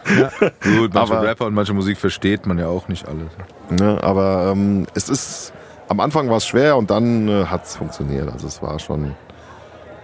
Gut, 0.63 0.95
manche 0.95 1.13
Aber- 1.15 1.23
Rapper 1.23 1.47
und 1.47 1.55
manche 1.55 1.75
Musik 1.75 1.99
versteht 1.99 2.47
man 2.47 2.59
ja 2.59 2.67
auch 2.69 2.89
nicht 2.89 3.07
alles. 3.07 3.31
Ne? 3.71 3.99
Aber 4.03 4.51
ähm, 4.53 4.87
es 4.95 5.09
ist, 5.09 5.53
am 5.89 6.01
Anfang 6.01 6.29
war 6.31 6.39
es 6.39 6.47
schwer 6.47 6.77
und 6.77 6.91
dann 6.91 7.29
äh, 7.29 7.45
hat 7.47 7.65
es 7.65 7.77
funktioniert. 7.77 8.33
Also 8.33 8.47
es 8.47 8.63
war 8.63 8.79
schon, 8.79 9.15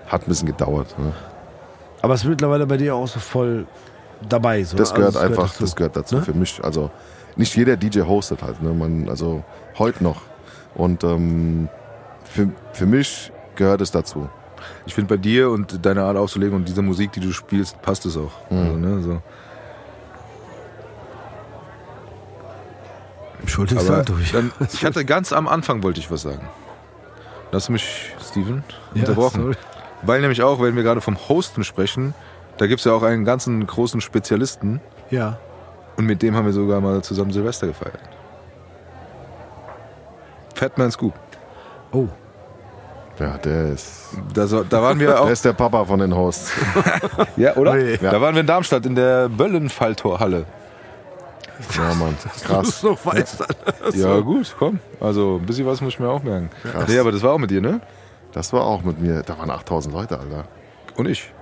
hat 0.07 0.23
ein 0.23 0.29
bisschen 0.29 0.47
gedauert. 0.49 0.95
Ne? 0.99 1.13
Aber 2.03 2.15
es 2.15 2.23
ist 2.23 2.29
mittlerweile 2.29 2.67
bei 2.67 2.77
dir 2.77 2.95
auch 2.95 3.09
so 3.09 3.19
voll 3.21 3.67
dabei. 4.29 4.63
So, 4.65 4.77
Das 4.77 4.91
ne? 4.93 4.97
gehört 4.99 5.17
Also 5.17 5.27
es 5.27 5.31
einfach, 5.39 5.51
dazu. 5.51 5.63
das 5.65 5.77
gehört 5.77 5.97
dazu 5.97 6.17
Ne? 6.17 6.23
für 6.23 6.35
mich. 6.35 6.63
Also 6.63 6.91
nicht 7.37 7.55
jeder 7.57 7.77
DJ 7.77 8.01
hostet 8.03 8.43
halt, 8.43 8.63
ne? 8.63 8.73
Man, 8.73 9.09
also 9.09 9.43
heute 9.79 10.03
noch. 10.05 10.23
Und 10.75 11.05
ähm, 11.05 11.69
für, 12.25 12.49
für 12.73 12.87
mich 12.87 13.31
gehört 13.57 13.81
es 13.81 13.91
dazu. 13.91 14.29
Ich 14.87 14.95
finde 14.95 15.15
bei 15.15 15.21
dir 15.21 15.51
und 15.51 15.85
deiner 15.85 16.05
Art 16.05 16.17
aufzulegen 16.17 16.55
und 16.57 16.69
dieser 16.69 16.83
Musik, 16.83 17.13
die 17.13 17.21
du 17.21 17.33
spielst, 17.33 17.81
passt 17.83 18.07
es 18.07 18.17
auch. 18.17 18.33
Mhm. 18.51 18.59
Also, 18.59 18.77
ne, 18.77 19.03
so. 19.03 19.23
Aber 23.77 24.03
du 24.03 24.13
durch. 24.15 24.33
dann, 24.33 24.51
ich 24.73 24.85
hatte 24.85 25.05
ganz 25.05 25.33
am 25.33 25.47
Anfang 25.49 25.83
wollte 25.83 26.01
ich 26.01 26.11
was 26.11 26.23
sagen. 26.23 26.49
Lass 27.53 27.69
mich, 27.69 28.13
Steven, 28.21 28.65
Ja, 28.95 29.03
unterbrochen. 29.03 29.43
sorry. 29.43 29.57
Weil 30.03 30.21
nämlich 30.21 30.43
auch, 30.43 30.61
wenn 30.61 30.75
wir 30.77 30.83
gerade 30.83 31.01
vom 31.01 31.17
Hosten 31.29 31.65
sprechen, 31.65 32.15
da 32.59 32.67
gibt 32.67 32.81
es 32.81 32.85
ja 32.85 32.93
auch 32.93 33.03
einen 33.03 33.25
ganzen 33.25 33.67
großen 33.67 34.01
Spezialisten 34.01 34.81
Ja. 35.11 35.39
und 35.97 36.07
mit 36.07 36.23
dem 36.23 36.35
haben 36.35 36.47
wir 36.47 36.53
sogar 36.53 36.81
mal 36.81 37.03
zusammen 37.03 37.33
Silvester 37.33 37.67
gefeiert. 37.69 38.01
Fatman 40.55 40.91
Scoop. 40.91 41.15
Oh. 41.93 42.09
Ja, 43.19 43.39
der 43.39 43.73
ist, 43.73 44.09
Da, 44.35 44.47
so- 44.47 44.63
da 44.65 44.83
waren 44.83 45.01
wir 45.01 45.19
auch. 45.21 45.25
der 45.25 45.33
ist 45.33 45.45
der 45.45 45.53
Papa 45.55 45.85
von 45.87 45.99
den 46.01 46.15
Hosts. 46.15 46.53
ja, 47.37 47.57
oder? 47.57 47.73
Ui. 47.73 47.99
Da 47.99 48.21
waren 48.21 48.35
wir 48.35 48.41
in 48.43 48.47
Darmstadt 48.47 48.85
in 48.87 48.95
der 48.95 49.29
Böllenfalltorhalle. 49.29 50.45
Ja, 51.75 51.95
Mann, 51.95 52.15
Du 52.43 52.49
krass. 52.49 52.83
noch 52.83 53.05
weißt. 53.07 53.43
Ja, 53.95 54.19
gut, 54.21 54.55
komm. 54.59 54.79
Also, 55.01 55.39
ein 55.41 55.47
bisschen 55.47 55.67
was 55.67 55.81
muss 55.81 55.95
ich 55.95 55.99
mir 56.01 56.09
auch 56.11 56.23
merken. 56.23 56.51
Nee, 56.87 56.99
aber 56.99 57.13
das 57.13 57.23
war 57.23 57.33
auch 57.33 57.39
mit 57.39 57.51
dir, 57.51 57.63
ne? 57.63 57.81
Das 58.33 58.53
war 58.53 58.63
auch 58.65 58.83
mit 58.83 59.01
mir, 59.01 59.23
da 59.23 59.39
waren 59.39 59.51
8000 59.51 59.95
Leute, 59.95 60.19
Alter. 60.21 60.45
Und 60.97 61.09
ich. 61.09 61.33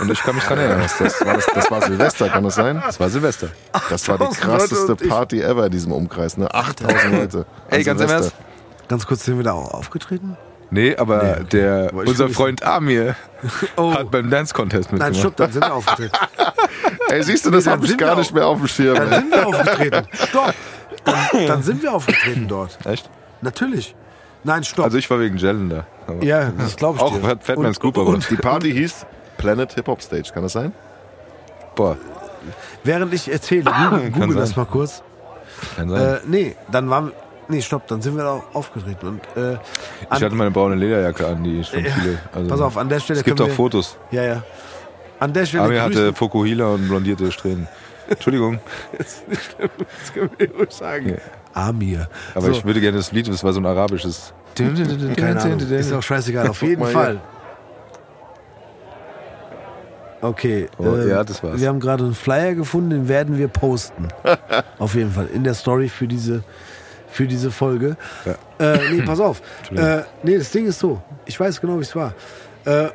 Und 0.00 0.10
ich 0.10 0.20
kann 0.22 0.36
mich 0.36 0.44
dran 0.44 0.58
erinnern. 0.58 0.80
Das, 0.82 0.96
das, 0.98 1.26
war, 1.26 1.34
das, 1.34 1.46
das 1.52 1.70
war 1.70 1.82
Silvester, 1.82 2.28
kann 2.28 2.44
das 2.44 2.54
sein? 2.54 2.80
Das 2.86 2.98
war 3.00 3.08
Silvester. 3.10 3.48
Das 3.90 4.06
war 4.08 4.16
die 4.18 4.24
8000 4.24 4.44
Leute 4.46 4.58
krasseste 4.58 4.96
Party 5.08 5.42
ever 5.42 5.66
in 5.66 5.72
diesem 5.72 5.90
Umkreis, 5.92 6.36
ne? 6.36 6.54
8000 6.54 7.12
Leute. 7.12 7.46
Ey, 7.68 7.82
ganz 7.82 8.00
im. 8.00 8.08
Ernst? 8.08 8.32
Ganz 8.88 9.06
kurz 9.06 9.24
sind 9.24 9.36
wir 9.36 9.44
da 9.44 9.52
auch 9.52 9.74
aufgetreten? 9.74 10.36
Nee, 10.70 10.96
aber 10.96 11.22
Nee, 11.40 11.44
der, 11.52 11.90
unser. 11.94 12.28
Freund 12.28 12.62
Amir 12.62 13.14
Oh. 13.76 13.92
hat 13.92 14.10
beim 14.10 14.30
Dance 14.30 14.52
Contest 14.54 14.90
Nein, 14.92 14.98
mitgemacht. 15.12 15.20
stopp, 15.20 15.36
dann 15.36 15.52
sind 15.52 15.62
wir 15.64 15.74
aufgetreten. 15.74 16.12
Ey, 17.10 17.22
siehst 17.22 17.46
du, 17.46 17.50
das 17.50 17.64
Nee, 17.64 17.70
dann 17.72 17.80
hab 17.80 17.88
ich 17.88 17.98
gar 17.98 18.16
nicht 18.16 18.34
mehr 18.34 18.46
auf 18.46 18.58
dem 18.58 18.68
Schirm. 18.68 18.96
Dann 18.96 19.10
sind 19.10 19.30
wir 19.30 19.46
aufgetreten. 19.46 20.06
Stopp. 20.28 20.54
Dann, 21.04 21.46
dann 21.46 21.62
sind 21.62 21.82
wir 21.82 21.92
aufgetreten 21.92 22.48
dort. 22.48 22.78
Echt? 22.86 23.08
Natürlich. 23.42 23.94
Nein, 24.42 24.64
stopp. 24.64 24.86
Also 24.86 24.98
ich 24.98 25.08
war 25.10 25.20
wegen 25.20 25.36
Jellen 25.36 25.68
da. 25.70 25.86
Ja, 26.22 26.50
das 26.58 26.76
glaube 26.76 26.96
ich 26.96 27.02
auch 27.02 27.14
dir. 27.14 27.20
Fat- 27.20 27.44
Fatman 27.44 27.66
Und- 27.66 27.74
Scoop, 27.74 27.96
aber 27.98 28.08
Und 28.08 28.28
Die 28.30 28.36
Party 28.36 28.72
hieß 28.72 29.06
Planet 29.36 29.72
Hip 29.74 29.86
Hop 29.88 30.02
Stage, 30.02 30.30
kann 30.32 30.42
das 30.42 30.52
sein? 30.52 30.72
boah, 31.76 31.96
während 32.84 33.12
ich 33.14 33.30
erzähle, 33.30 33.64
google, 33.64 34.10
google 34.10 34.28
sein. 34.30 34.36
das 34.38 34.56
mal 34.56 34.64
kurz. 34.66 35.02
kann 35.76 35.88
sein. 35.88 36.00
Äh, 36.00 36.18
nee, 36.26 36.56
dann 36.70 36.88
waren 36.90 37.06
wir. 37.06 37.12
Nee, 37.48 37.60
stopp, 37.60 37.86
dann 37.88 38.00
sind 38.00 38.16
wir 38.16 38.24
da 38.24 38.42
aufgetreten. 38.52 39.06
Und, 39.06 39.20
äh, 39.42 39.54
ich 40.02 40.10
hatte 40.10 40.34
meine 40.34 40.50
braune 40.50 40.74
Lederjacke 40.76 41.26
an, 41.26 41.44
die 41.44 41.62
schon 41.64 41.84
Ja. 41.84 41.90
viele. 41.92 42.18
Also 42.32 42.48
pass 42.48 42.60
auf, 42.60 42.78
an 42.78 42.88
der 42.88 43.00
Stelle 43.00 43.18
Es 43.20 43.24
gibt 43.24 43.40
auch 43.40 43.46
wir, 43.46 43.54
Fotos. 43.54 43.96
Ja, 44.10 44.22
ja. 44.22 44.42
An 45.20 45.32
der 45.32 45.46
Stelle 45.46 45.64
Amir 45.64 45.82
hatte 45.82 46.12
Fokuhila 46.14 46.66
und 46.74 46.88
blondierte 46.88 47.30
Strähnen. 47.32 47.68
Entschuldigung, 48.08 48.60
das 48.98 50.12
können 50.12 50.30
wir 50.36 50.50
ruhig 50.54 50.70
sagen. 50.72 51.08
Ja. 51.10 51.16
Amir. 51.54 52.08
aber 52.34 52.46
So. 52.46 52.52
ich 52.52 52.64
würde 52.64 52.80
gerne 52.80 52.96
das 52.98 53.12
Lied, 53.12 53.28
das 53.28 53.42
war 53.44 53.52
so 53.52 53.60
ein 53.60 53.66
arabisches. 53.66 54.32
Keine 54.56 55.40
Ahnung. 55.40 55.58
Ist 55.60 55.92
auch 55.92 56.02
scheißegal, 56.02 56.48
auf 56.48 56.62
jeden 56.62 56.84
Fall. 56.86 57.20
Okay. 60.20 60.68
Oh, 60.78 60.86
äh, 60.94 61.08
ja, 61.10 61.22
das 61.22 61.42
war's. 61.42 61.60
Wir 61.60 61.68
haben 61.68 61.80
gerade 61.80 62.04
einen 62.04 62.14
Flyer 62.14 62.54
gefunden, 62.54 62.90
den 62.90 63.08
werden 63.08 63.36
wir 63.36 63.48
posten. 63.48 64.08
auf 64.78 64.94
jeden 64.94 65.10
Fall. 65.12 65.26
In 65.26 65.44
der 65.44 65.52
Story 65.54 65.88
für 65.90 66.08
diese, 66.08 66.42
für 67.14 67.26
diese 67.28 67.50
Folge. 67.52 67.96
Ja. 68.24 68.72
Äh, 68.74 68.78
nee, 68.92 69.02
pass 69.02 69.20
auf. 69.20 69.40
Äh, 69.74 70.02
nee, 70.24 70.36
das 70.36 70.50
Ding 70.50 70.66
ist 70.66 70.80
so. 70.80 71.00
Ich 71.26 71.38
weiß 71.38 71.60
genau, 71.60 71.76
wie 71.78 71.82
es 71.82 71.94
war. 71.94 72.12
Äh, 72.64 72.88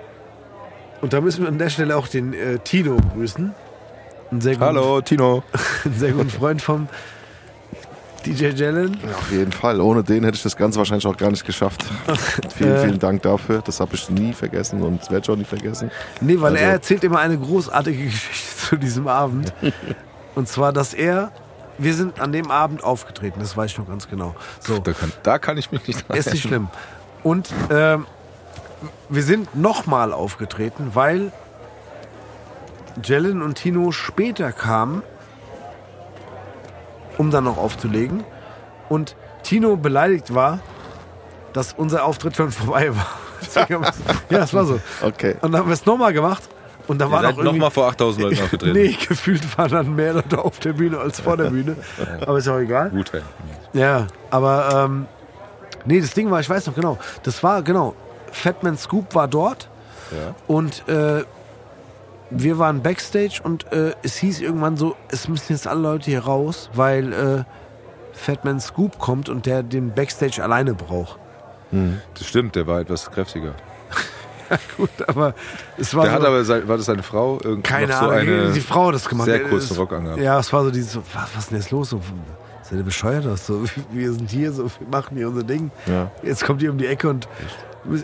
und 1.01 1.13
da 1.13 1.21
müssen 1.21 1.43
wir 1.43 1.47
an 1.47 1.57
der 1.57 1.69
Stelle 1.69 1.95
auch 1.95 2.07
den 2.09 2.33
äh, 2.33 2.59
Tino 2.59 2.97
grüßen. 3.15 3.53
Guten, 4.31 4.59
Hallo, 4.59 4.99
Tino. 5.01 5.43
einen 5.85 5.93
sehr 5.97 6.11
guten 6.11 6.29
Freund 6.29 6.61
vom 6.61 6.87
DJ 8.25 8.47
Jalen. 8.47 8.97
Ja, 9.07 9.15
auf 9.15 9.31
jeden 9.31 9.53
Fall. 9.53 9.79
Ohne 9.79 10.03
den 10.03 10.25
hätte 10.25 10.35
ich 10.35 10.43
das 10.43 10.57
Ganze 10.57 10.77
wahrscheinlich 10.79 11.07
auch 11.07 11.15
gar 11.15 11.31
nicht 11.31 11.45
geschafft. 11.45 11.85
vielen, 12.57 12.75
Äh. 12.75 12.79
vielen 12.83 12.99
Dank 12.99 13.21
dafür. 13.21 13.61
Das 13.65 13.79
habe 13.79 13.95
ich 13.95 14.09
nie 14.09 14.33
vergessen 14.33 14.81
und 14.83 14.99
das 15.01 15.09
werde 15.09 15.23
ich 15.23 15.29
auch 15.29 15.37
nie 15.37 15.45
vergessen. 15.45 15.89
Nee, 16.19 16.35
weil 16.41 16.51
Also- 16.53 16.63
er 16.65 16.71
erzählt 16.71 17.03
immer 17.05 17.19
eine 17.19 17.37
großartige 17.37 18.03
Geschichte 18.03 18.57
zu 18.67 18.75
diesem 18.75 19.07
Abend. 19.07 19.53
Und 20.35 20.49
zwar, 20.49 20.73
dass 20.73 20.93
er, 20.93 21.31
wir 21.79 21.93
sind 21.93 22.19
an 22.19 22.31
dem 22.31 22.51
Abend 22.51 22.83
aufgetreten, 22.83 23.39
das 23.39 23.57
weiß 23.57 23.71
ich 23.71 23.77
noch 23.77 23.87
ganz 23.87 24.07
genau. 24.07 24.35
So, 24.59 24.79
Da 24.79 24.93
kann, 24.93 25.11
da 25.23 25.39
kann 25.39 25.57
ich 25.57 25.71
mich 25.71 25.87
nicht 25.87 26.07
dran 26.07 26.17
ist 26.17 26.31
nicht 26.31 26.43
schlimm. 26.43 26.67
Und 27.23 27.49
ähm, 27.69 28.05
wir 29.09 29.23
sind 29.23 29.55
nochmal 29.55 30.13
aufgetreten, 30.13 30.91
weil 30.93 31.31
Jellen 33.03 33.41
und 33.41 33.55
Tino 33.55 33.91
später 33.91 34.51
kamen, 34.51 35.03
um 37.17 37.31
dann 37.31 37.45
noch 37.45 37.57
aufzulegen. 37.57 38.23
Und 38.89 39.15
Tino 39.43 39.77
beleidigt 39.77 40.33
war, 40.33 40.59
dass 41.53 41.73
unser 41.73 42.05
Auftritt 42.05 42.35
schon 42.35 42.51
vorbei 42.51 42.95
war. 42.95 43.07
Ja, 43.69 43.79
das 44.29 44.53
war 44.53 44.65
so. 44.65 44.79
Okay. 45.01 45.37
Und 45.41 45.53
dann 45.53 45.61
haben 45.61 45.69
wir 45.69 45.73
es 45.73 45.85
nochmal 45.85 46.11
gemacht. 46.11 46.43
Und 46.89 46.97
da 46.99 47.05
Ihr 47.05 47.11
seid 47.21 47.37
noch 47.37 47.43
nochmal 47.43 47.71
vor 47.71 47.87
8000 47.87 48.23
Leuten 48.23 48.41
aufgetreten. 48.43 48.73
Nee, 48.77 48.97
gefühlt 49.07 49.57
waren 49.57 49.71
dann 49.71 49.95
mehr 49.95 50.13
Leute 50.13 50.37
auf 50.43 50.59
der 50.59 50.73
Bühne 50.73 50.97
als 50.99 51.21
vor 51.21 51.37
der 51.37 51.45
Bühne. 51.51 51.77
Aber 52.25 52.37
ist 52.39 52.47
auch 52.49 52.57
egal. 52.59 52.89
Gut, 52.89 53.13
hey. 53.13 53.21
Ja, 53.73 54.07
aber 54.31 54.85
ähm, 54.85 55.05
nee, 55.85 56.01
das 56.01 56.13
Ding 56.13 56.29
war, 56.31 56.39
ich 56.41 56.49
weiß 56.49 56.65
noch 56.67 56.75
genau, 56.75 56.97
das 57.23 57.41
war 57.43 57.61
genau, 57.61 57.93
Fatman 58.31 58.75
Scoop 58.77 59.13
war 59.15 59.27
dort 59.27 59.69
Ja. 60.11 60.35
und 60.47 60.87
äh, 60.89 61.23
wir 62.31 62.59
waren 62.59 62.81
Backstage 62.81 63.39
und 63.43 63.71
äh, 63.71 63.93
es 64.03 64.17
hieß 64.17 64.41
irgendwann 64.41 64.75
so, 64.77 64.95
es 65.11 65.27
müssen 65.27 65.53
jetzt 65.53 65.67
alle 65.67 65.81
Leute 65.81 66.05
hier 66.11 66.23
raus, 66.25 66.69
weil 66.73 67.13
äh, 67.13 67.43
Fatman 68.13 68.59
Scoop 68.59 68.99
kommt 68.99 69.29
und 69.29 69.45
der 69.45 69.61
den 69.63 69.93
Backstage 69.93 70.43
alleine 70.43 70.73
braucht. 70.73 71.17
Das 71.71 72.25
stimmt, 72.27 72.55
der 72.55 72.65
war 72.65 72.79
etwas 72.79 73.09
kräftiger. 73.11 73.53
Gut, 74.77 74.89
aber 75.07 75.33
es 75.77 75.93
war 75.95 76.03
Der 76.03 76.11
so, 76.11 76.17
hat 76.19 76.25
aber, 76.25 76.43
sein- 76.45 76.67
war 76.67 76.77
das 76.77 76.85
seine 76.85 77.03
Frau? 77.03 77.39
Irgend- 77.43 77.63
keine 77.63 77.87
noch 77.87 77.99
so 78.01 78.05
Ahnung, 78.09 78.17
eine 78.19 78.51
die 78.51 78.59
Frau 78.61 78.87
hat 78.87 78.95
das 78.95 79.07
gemacht. 79.07 79.25
Sehr 79.25 79.41
Ja, 79.41 79.47
kurzen 79.47 79.73
es- 79.73 79.79
Rock 79.79 79.93
angehabt. 79.93 80.21
Ja, 80.21 80.39
es 80.39 80.51
war 80.53 80.63
so 80.63 80.71
dieses, 80.71 80.93
so, 80.93 81.03
was, 81.13 81.23
was 81.35 81.43
ist 81.43 81.51
denn 81.51 81.57
jetzt 81.59 81.71
los? 81.71 81.89
So, 81.89 82.01
seid 82.63 82.77
ihr 82.79 82.83
bescheuert? 82.83 83.25
Das 83.25 83.45
so, 83.45 83.63
wir 83.91 84.11
sind 84.13 84.29
hier, 84.29 84.51
so, 84.51 84.65
wir 84.65 84.87
machen 84.91 85.17
hier 85.17 85.27
unser 85.27 85.43
Ding. 85.43 85.71
Ja. 85.85 86.11
Jetzt 86.23 86.43
kommt 86.45 86.61
ihr 86.61 86.71
um 86.71 86.77
die 86.77 86.87
Ecke 86.87 87.09
und 87.09 87.27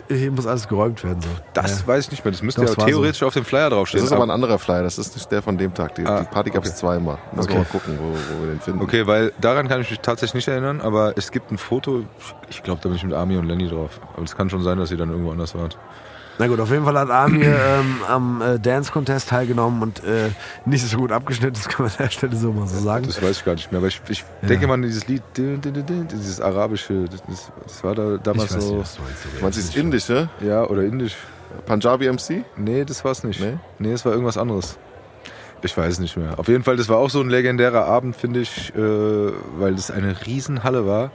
hier 0.08 0.32
muss 0.32 0.46
alles 0.46 0.66
geräumt 0.68 1.04
werden. 1.04 1.20
So. 1.20 1.28
Das 1.52 1.80
ja. 1.82 1.86
weiß 1.86 2.06
ich 2.06 2.10
nicht 2.12 2.24
mehr. 2.24 2.32
Das 2.32 2.42
müsste 2.42 2.64
Doch, 2.64 2.78
ja 2.78 2.86
theoretisch 2.86 3.22
auf 3.22 3.34
dem 3.34 3.44
Flyer 3.44 3.68
Das 3.68 3.76
draufstehen. 3.76 4.04
ist 4.04 4.10
aber 4.12 4.22
ein 4.24 4.30
anderer 4.30 4.58
Flyer, 4.58 4.82
das 4.82 4.96
ist 4.96 5.14
nicht 5.14 5.30
der 5.30 5.42
von 5.42 5.58
dem 5.58 5.74
Tag. 5.74 5.94
Die, 5.96 6.06
Ah, 6.06 6.20
die 6.20 6.26
Party 6.26 6.48
gab 6.50 6.64
es 6.64 6.70
okay. 6.70 6.78
zweimal. 6.80 7.18
Wir 7.32 7.42
Okay. 7.42 7.58
mal 7.58 7.64
gucken, 7.66 7.98
wo, 8.00 8.04
wo 8.08 8.42
wir 8.42 8.52
den 8.54 8.60
finden. 8.60 8.80
Okay, 8.80 9.06
weil 9.06 9.32
daran 9.38 9.68
kann 9.68 9.82
ich 9.82 9.90
mich 9.90 10.00
tatsächlich 10.00 10.34
nicht 10.34 10.48
erinnern, 10.48 10.80
aber 10.80 11.12
es 11.18 11.30
gibt 11.30 11.52
ein 11.52 11.58
Foto, 11.58 12.04
ich 12.48 12.62
glaube, 12.62 12.80
da 12.82 12.88
bin 12.88 12.96
ich 12.96 13.04
mit 13.04 13.12
Army 13.12 13.36
und 13.36 13.44
Lenny 13.46 13.68
drauf. 13.68 14.00
Aber 14.14 14.24
es 14.24 14.34
kann 14.34 14.48
schon 14.48 14.62
sein, 14.62 14.78
dass 14.78 14.90
ihr 14.90 14.96
dann 14.96 15.10
irgendwo 15.10 15.30
anders 15.30 15.54
wart. 15.54 15.76
Na 16.38 16.46
gut, 16.48 16.60
auf 16.60 16.70
jeden 16.70 16.84
Fall 16.84 16.98
hat 16.98 17.10
Amir 17.10 17.58
ähm, 17.58 17.96
am 18.08 18.42
äh, 18.42 18.58
Dance 18.58 18.92
Contest 18.92 19.30
teilgenommen 19.30 19.80
und 19.82 20.04
äh, 20.04 20.28
nicht 20.66 20.86
so 20.86 20.98
gut 20.98 21.10
abgeschnitten, 21.10 21.54
das 21.54 21.66
kann 21.68 21.86
man 21.86 21.92
an 21.92 21.98
der 21.98 22.10
Stelle 22.10 22.36
so 22.36 22.52
mal 22.52 22.66
so 22.66 22.78
sagen. 22.78 23.06
Das 23.06 23.22
weiß 23.22 23.38
ich 23.38 23.44
gar 23.44 23.54
nicht 23.54 23.72
mehr, 23.72 23.78
aber 23.78 23.88
ich, 23.88 24.00
ich 24.08 24.24
Ja. 24.42 24.48
denke 24.48 24.66
mal 24.66 24.74
an 24.74 24.82
dieses 24.82 25.06
Lied, 25.08 25.22
dieses 25.36 26.40
arabische, 26.40 27.06
das, 27.06 27.50
das 27.64 27.82
war 27.84 27.94
da 27.94 28.18
damals 28.18 28.50
ich 28.50 28.56
weiß 28.56 28.64
so, 28.64 28.70
nicht, 28.74 28.80
was 28.82 28.96
du 28.96 29.02
meinst. 29.02 29.24
Du 29.38 29.42
meinst 29.42 29.58
dieses 29.58 29.76
Indische? 29.76 30.28
ja, 30.40 30.64
oder 30.64 30.82
indisch. 30.82 31.16
Punjabi 31.64 32.10
MC? 32.12 32.44
Nee, 32.56 32.84
das 32.84 33.02
war's 33.04 33.24
nicht. 33.24 33.40
Nee? 33.40 33.54
Nee, 33.78 33.92
es 33.92 34.04
war 34.04 34.12
irgendwas 34.12 34.36
anderes. 34.36 34.76
Ich 35.62 35.74
weiß 35.76 36.00
nicht 36.00 36.16
mehr. 36.18 36.38
Auf 36.38 36.48
jeden 36.48 36.64
Fall, 36.64 36.76
das 36.76 36.88
war 36.90 36.98
auch 36.98 37.08
so 37.08 37.20
ein 37.20 37.30
legendärer 37.30 37.86
Abend, 37.86 38.14
finde 38.14 38.40
ich, 38.40 38.74
äh, 38.76 38.78
weil 39.58 39.74
das 39.74 39.90
eine 39.90 40.26
Riesenhalle 40.26 40.86
war. 40.86 41.10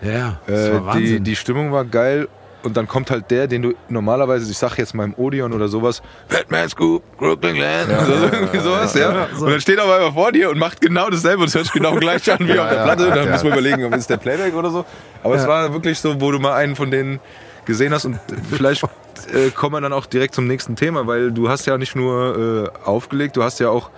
Ja, 0.00 0.38
das 0.46 0.60
Äh, 0.60 0.72
war 0.72 0.80
die, 0.80 0.86
Wahnsinn. 0.86 1.24
die 1.24 1.36
Stimmung 1.36 1.72
war 1.72 1.84
geil 1.84 2.28
und 2.62 2.76
dann 2.76 2.86
kommt 2.86 3.10
halt 3.10 3.30
der, 3.30 3.46
den 3.46 3.62
du 3.62 3.72
normalerweise, 3.88 4.50
ich 4.50 4.58
sag 4.58 4.76
jetzt 4.78 4.94
mal 4.94 5.04
im 5.04 5.14
Odeon 5.14 5.52
oder 5.52 5.68
sowas, 5.68 6.02
Batman 6.28 6.68
Scoop, 6.68 7.02
Brooklyn 7.16 7.56
Land, 7.56 7.90
also 7.98 8.12
irgendwie 8.12 8.58
sowas, 8.58 8.94
ja. 8.94 9.28
so. 9.36 9.44
Und 9.46 9.52
dann 9.52 9.60
steht 9.60 9.78
er 9.78 9.84
aber 9.84 9.98
immer 9.98 10.12
vor 10.12 10.32
dir 10.32 10.50
und 10.50 10.58
macht 10.58 10.80
genau 10.80 11.08
dasselbe 11.10 11.42
und 11.42 11.48
es 11.48 11.54
hört 11.54 11.64
sich 11.64 11.72
genau 11.72 11.94
gleich 11.94 12.30
an 12.30 12.38
wie 12.40 12.52
Ja, 12.52 12.64
auf 12.64 12.68
der 12.70 12.78
ja, 12.78 12.84
Platte. 12.84 13.08
Dann 13.10 13.26
ja. 13.26 13.32
muss 13.32 13.42
man 13.44 13.52
überlegen, 13.52 13.84
ob 13.84 13.94
es 13.94 14.06
der 14.06 14.16
Playback 14.18 14.54
oder 14.54 14.70
so. 14.70 14.84
Aber 15.22 15.34
es 15.34 15.42
Ja. 15.42 15.48
war 15.48 15.72
wirklich 15.72 15.98
so, 15.98 16.20
wo 16.20 16.30
du 16.30 16.38
mal 16.38 16.54
einen 16.54 16.76
von 16.76 16.90
denen 16.90 17.20
gesehen 17.64 17.92
hast 17.92 18.04
und 18.06 18.18
vielleicht 18.50 18.82
äh, 19.32 19.50
kommen 19.54 19.74
wir 19.74 19.80
dann 19.80 19.92
auch 19.92 20.06
direkt 20.06 20.34
zum 20.34 20.46
nächsten 20.46 20.76
Thema, 20.76 21.06
weil 21.06 21.30
du 21.30 21.48
hast 21.48 21.66
ja 21.66 21.78
nicht 21.78 21.94
nur 21.94 22.70
äh, 22.84 22.86
aufgelegt, 22.88 23.36
du 23.36 23.42
hast 23.42 23.60
ja 23.60 23.68
auch, 23.70 23.90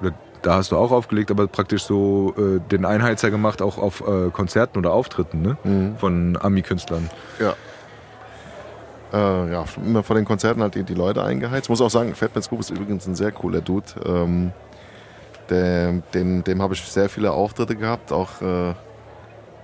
oder 0.00 0.12
da 0.42 0.56
hast 0.56 0.72
du 0.72 0.76
auch 0.76 0.90
aufgelegt, 0.90 1.30
aber 1.30 1.46
praktisch 1.46 1.84
so 1.84 2.34
äh, 2.36 2.60
den 2.70 2.84
Einheizer 2.84 3.30
gemacht, 3.30 3.62
auch 3.62 3.78
auf 3.78 4.00
äh, 4.06 4.30
Konzerten 4.30 4.78
oder 4.78 4.92
Auftritten 4.92 5.42
ne? 5.42 5.56
Mhm. 5.64 5.96
von 5.98 6.38
Ami-Künstlern. 6.40 7.08
Ja. 7.38 7.54
Äh, 9.14 9.52
ja, 9.52 9.64
immer 9.76 10.02
vor 10.02 10.16
den 10.16 10.24
Konzerten 10.24 10.60
halt 10.60 10.74
die, 10.74 10.82
die 10.82 10.94
Leute 10.94 11.22
eingeheizt. 11.22 11.70
Muss 11.70 11.80
auch 11.80 11.90
sagen, 11.90 12.16
Fatman 12.16 12.42
Scoop 12.42 12.58
ist 12.58 12.70
übrigens 12.70 13.06
ein 13.06 13.14
sehr 13.14 13.30
cooler 13.30 13.60
Dude. 13.60 13.86
Ähm, 14.04 14.52
der, 15.50 15.92
dem 16.12 16.42
dem 16.42 16.60
habe 16.60 16.74
ich 16.74 16.80
sehr 16.80 17.08
viele 17.08 17.30
Auftritte 17.30 17.76
gehabt, 17.76 18.10
auch 18.10 18.42
äh, 18.42 18.74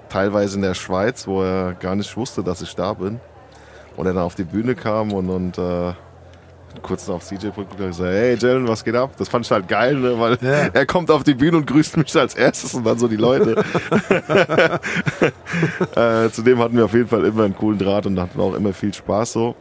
teilweise 0.09 0.57
in 0.57 0.63
der 0.63 0.75
Schweiz, 0.75 1.27
wo 1.27 1.43
er 1.43 1.73
gar 1.73 1.97
nicht 1.97 2.17
wusste, 2.17 2.45
dass 2.45 2.63
ich 2.63 2.77
da 2.77 2.93
bin. 2.93 3.19
Und 3.97 4.07
er 4.07 4.13
dann 4.13 4.23
auf 4.23 4.37
die 4.37 4.45
Bühne 4.45 4.77
kam 4.77 5.13
und, 5.13 5.29
und 5.29 5.59
äh, 5.59 5.95
kurz 6.83 7.09
auf 7.09 7.25
CJ 7.25 7.49
Brück 7.49 7.77
gesagt, 7.77 8.01
hey 8.11 8.37
Jalen, 8.39 8.67
was 8.69 8.85
geht 8.85 8.95
ab? 8.95 9.11
Das 9.19 9.29
fand 9.29 9.45
ich 9.45 9.51
halt 9.53 9.69
geil, 9.69 9.97
ne? 9.97 10.19
weil 10.19 10.39
Ja. 10.41 10.69
er 10.73 10.87
kommt 10.87 11.11
auf 11.11 11.25
die 11.25 11.35
Bühne 11.35 11.57
und 11.59 11.67
grüßt 11.67 11.97
mich 11.97 12.17
als 12.17 12.35
erstes 12.35 12.75
und 12.75 12.85
dann 12.85 12.99
so 12.99 13.09
die 13.09 13.17
Leute. 13.17 13.63
äh, 15.97 16.31
zudem 16.31 16.59
hatten 16.59 16.77
wir 16.77 16.85
auf 16.85 16.95
jeden 16.95 17.09
Fall 17.09 17.25
immer 17.25 17.45
einen 17.45 17.57
coolen 17.57 17.79
Draht 17.79 18.07
und 18.07 18.19
hatten 18.21 18.41
auch 18.41 18.55
immer 18.55 18.73
viel 18.73 18.95
Spaß 18.95 19.33
so. 19.33 19.55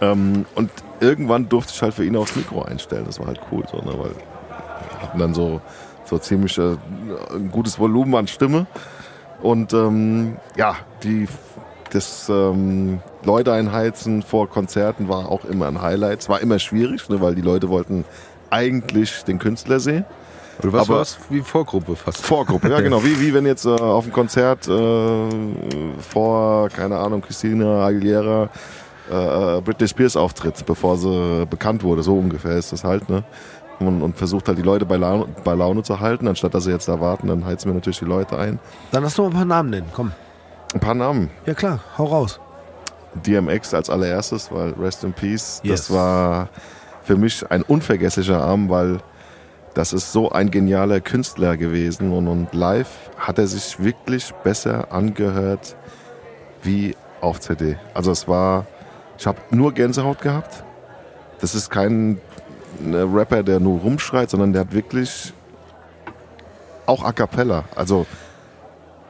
Ähm, 0.00 0.44
und 0.54 0.70
irgendwann 1.00 1.48
durfte 1.48 1.72
ich 1.74 1.82
halt 1.82 1.94
für 1.94 2.04
ihn 2.04 2.16
aufs 2.16 2.36
Mikro 2.36 2.62
einstellen. 2.62 3.04
Das 3.06 3.18
war 3.18 3.26
halt 3.28 3.40
cool, 3.50 3.64
so, 3.70 3.78
ne? 3.78 3.92
weil 3.98 4.10
wir 4.10 5.02
hatten 5.02 5.18
dann 5.18 5.34
so, 5.34 5.60
so 6.04 6.18
ziemlich 6.18 6.56
äh, 6.58 6.76
ein 7.34 7.50
gutes 7.50 7.78
Volumen 7.78 8.14
an 8.14 8.26
Stimme. 8.26 8.66
Und 9.42 9.72
ähm, 9.72 10.36
ja, 10.56 10.76
die, 11.02 11.26
das 11.90 12.28
ähm, 12.28 13.00
Leute 13.24 13.52
einheizen 13.52 14.22
vor 14.22 14.48
Konzerten 14.48 15.08
war 15.08 15.28
auch 15.30 15.44
immer 15.44 15.66
ein 15.68 15.82
Highlight. 15.82 16.20
Es 16.20 16.28
war 16.28 16.40
immer 16.40 16.58
schwierig, 16.58 17.08
ne, 17.08 17.20
weil 17.20 17.34
die 17.34 17.42
Leute 17.42 17.68
wollten 17.68 18.04
eigentlich 18.50 19.24
den 19.24 19.38
Künstler 19.38 19.80
sehen. 19.80 20.04
Oder 20.62 20.72
was 20.72 20.90
Aber-? 20.90 21.04
Wie 21.30 21.40
Vorgruppe 21.40 21.96
fast. 21.96 22.22
Vorgruppe, 22.22 22.68
ja 22.70 22.80
genau. 22.82 23.02
Wie, 23.04 23.20
wie 23.20 23.34
wenn 23.34 23.46
jetzt 23.46 23.66
äh, 23.66 23.70
auf 23.70 24.04
dem 24.04 24.12
Konzert 24.12 24.68
äh, 24.68 25.28
vor, 26.10 26.68
keine 26.70 26.98
Ahnung, 26.98 27.22
Christina 27.22 27.84
Aguilera 27.84 28.48
äh, 29.10 29.60
Britney 29.60 29.88
Spears 29.88 30.16
auftritt, 30.16 30.64
bevor 30.66 30.96
sie 30.96 31.46
bekannt 31.46 31.82
wurde. 31.82 32.02
So 32.02 32.18
ungefähr 32.18 32.56
ist 32.56 32.72
das 32.72 32.84
halt, 32.84 33.08
ne? 33.08 33.24
Und, 33.78 34.00
und 34.00 34.16
versucht 34.16 34.48
halt 34.48 34.56
die 34.56 34.62
Leute 34.62 34.86
bei 34.86 34.96
Laune, 34.96 35.26
bei 35.44 35.54
Laune 35.54 35.82
zu 35.82 36.00
halten, 36.00 36.26
anstatt 36.28 36.54
dass 36.54 36.64
sie 36.64 36.70
jetzt 36.70 36.88
da 36.88 36.98
warten, 36.98 37.28
dann 37.28 37.44
heizen 37.44 37.68
wir 37.68 37.74
natürlich 37.74 37.98
die 37.98 38.06
Leute 38.06 38.38
ein. 38.38 38.58
Dann 38.90 39.02
lass 39.02 39.16
doch 39.16 39.24
mal 39.24 39.28
ein 39.28 39.34
paar 39.34 39.44
Namen 39.44 39.68
nennen, 39.68 39.86
komm. 39.92 40.12
Ein 40.74 40.80
paar 40.80 40.94
Namen. 40.94 41.30
Ja 41.46 41.54
klar, 41.54 41.80
hau 41.96 42.04
raus. 42.04 42.40
DMX 43.14 43.72
als 43.72 43.88
allererstes, 43.88 44.50
weil 44.52 44.72
Rest 44.72 45.04
in 45.04 45.12
Peace, 45.12 45.60
Yes. 45.62 45.86
das 45.86 45.90
war 45.96 46.48
für 47.02 47.16
mich 47.16 47.50
ein 47.50 47.62
unvergesslicher 47.62 48.40
Abend, 48.42 48.68
weil 48.68 48.98
das 49.74 49.92
ist 49.92 50.12
so 50.12 50.30
ein 50.30 50.50
genialer 50.50 51.00
Künstler 51.00 51.56
gewesen 51.56 52.12
und, 52.12 52.28
und 52.28 52.52
live 52.54 52.88
hat 53.18 53.38
er 53.38 53.46
sich 53.46 53.82
wirklich 53.82 54.32
besser 54.42 54.92
angehört 54.92 55.76
wie 56.62 56.94
auf 57.20 57.40
CD. 57.40 57.76
Also 57.94 58.10
es 58.10 58.26
war, 58.28 58.66
ich 59.18 59.26
habe 59.26 59.38
nur 59.50 59.72
Gänsehaut 59.72 60.20
gehabt. 60.20 60.62
Das 61.40 61.54
ist 61.54 61.70
kein 61.70 62.18
äh, 62.84 62.96
Rapper, 62.96 63.42
der 63.42 63.60
nur 63.60 63.80
rumschreit, 63.80 64.30
sondern 64.30 64.52
der 64.52 64.62
hat 64.62 64.72
wirklich 64.72 65.32
auch 66.86 67.04
A 67.04 67.12
Cappella. 67.12 67.64
Also 67.74 68.06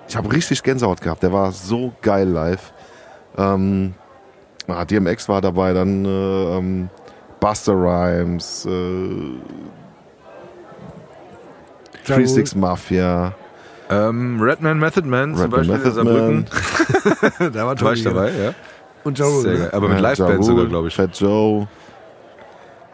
ich 0.09 0.16
habe 0.16 0.33
richtig 0.33 0.62
Gänsehaut 0.62 1.01
gehabt. 1.01 1.23
Der 1.23 1.33
war 1.33 1.53
so 1.53 1.93
geil 2.03 2.28
live. 2.28 2.73
Ähm, 3.37 3.95
ah, 4.69 4.85
DMX 4.85 5.28
war 5.28 5.41
dabei, 5.41 5.73
dann 5.73 6.05
äh, 6.05 6.59
ähm, 6.59 6.89
Buster 7.41 7.74
Rhymes, 7.74 8.65
äh, 8.66 8.70
Ja, 12.07 12.16
36 12.16 12.57
Mafia, 12.57 13.35
Ähm, 13.91 14.41
Redman 14.41 14.78
Method 14.78 15.07
Man 15.07 15.35
zum 15.35 15.53
Redman 15.53 15.66
Beispiel 15.69 15.74
in 15.74 15.83
Method 15.83 15.95
Saarbrücken. 15.95 16.47
Man, 17.39 17.53
da 17.53 17.66
war 17.66 17.81
War 17.81 17.93
ich 17.93 18.03
Tobi, 18.03 18.15
dabei, 18.15 18.31
ja. 18.31 18.55
Und 19.05 19.19
Joe 19.19 19.43
geil. 19.43 19.69
Aber 19.73 19.89
mit 19.89 20.01
ja, 20.01 20.11
Liveband 20.11 20.39
Ja 20.39 20.43
sogar, 20.45 20.66
glaube 20.66 20.89
ich. 20.89 20.97
Fat 20.97 21.19
Joe. 21.19 21.69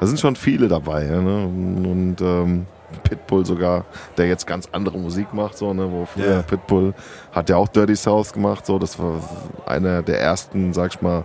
Da 0.01 0.07
sind 0.07 0.21
schon 0.21 0.37
viele 0.37 0.69
dabei. 0.69 1.07
Ja, 1.07 1.21
ne? 1.23 1.45
Und 1.45 2.17
ähm, 2.21 2.67
Pitbull 3.03 3.45
sogar, 3.47 3.85
der 4.17 4.27
jetzt 4.27 4.47
ganz 4.47 4.69
andere 4.73 4.99
Musik 4.99 5.33
macht, 5.33 5.57
so, 5.57 5.73
ne? 5.73 5.91
wo 5.91 6.05
früher 6.07 6.37
Ja. 6.37 6.43
Pitbull 6.43 6.95
hat 7.33 7.49
ja 7.49 7.57
auch 7.57 7.69
Dirty 7.69 7.97
South 7.97 8.33
gemacht, 8.33 8.67
so, 8.67 8.79
das 8.79 8.99
war 8.99 9.21
einer 9.67 10.03
der 10.03 10.21
ersten, 10.21 10.73
sag 10.73 10.95
ich 10.95 11.03
mal, 11.03 11.25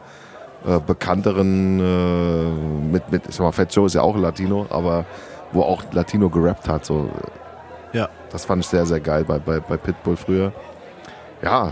äh, 0.66 0.80
bekannteren, 0.80 1.80
äh, 1.80 2.92
mit, 2.92 3.12
mit, 3.12 3.28
ich 3.28 3.36
sag 3.36 3.44
mal, 3.44 3.52
Fat 3.52 3.74
Joe 3.74 3.86
ist 3.86 3.94
ja 3.94 4.02
auch 4.02 4.18
Latino, 4.18 4.66
aber 4.70 5.06
wo 5.52 5.62
auch 5.62 5.84
Latino 5.92 6.30
gerappt 6.30 6.68
hat, 6.68 6.86
so. 6.86 7.10
Ja. 7.94 8.10
Das 8.32 8.46
fand 8.46 8.64
ich 8.64 8.68
sehr, 8.68 8.86
sehr 8.86 9.00
geil 9.00 9.24
bei, 9.24 9.40
bei, 9.40 9.60
bei 9.60 9.78
Pitbull 9.78 10.18
früher. 10.18 10.52
Ja, 11.42 11.72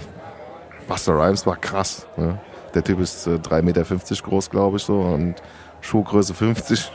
Buster 0.87 1.13
Rhymes 1.17 1.45
war 1.45 1.57
krass. 1.57 2.07
Ne? 2.15 2.39
Der 2.73 2.83
Typ 2.83 2.99
ist 2.99 3.27
äh, 3.27 3.31
3,50 3.31 3.61
Meter 3.63 3.83
groß, 4.23 4.49
glaube 4.49 4.77
ich, 4.77 4.83
so, 4.83 4.99
und 4.99 5.35
Schuhgröße 5.85 6.33
50. 6.33 6.91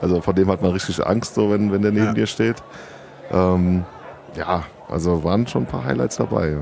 Also 0.00 0.20
von 0.20 0.34
dem 0.34 0.48
hat 0.50 0.60
man 0.62 0.72
richtig 0.72 1.04
Angst, 1.06 1.34
so, 1.34 1.50
wenn, 1.50 1.72
wenn 1.72 1.82
der 1.82 1.92
neben 1.92 2.06
Ja. 2.06 2.12
dir 2.12 2.26
steht. 2.26 2.56
Ähm, 3.30 3.84
ja, 4.36 4.64
also 4.88 5.24
waren 5.24 5.46
schon 5.46 5.62
ein 5.62 5.66
paar 5.66 5.84
Highlights 5.84 6.16
dabei. 6.16 6.58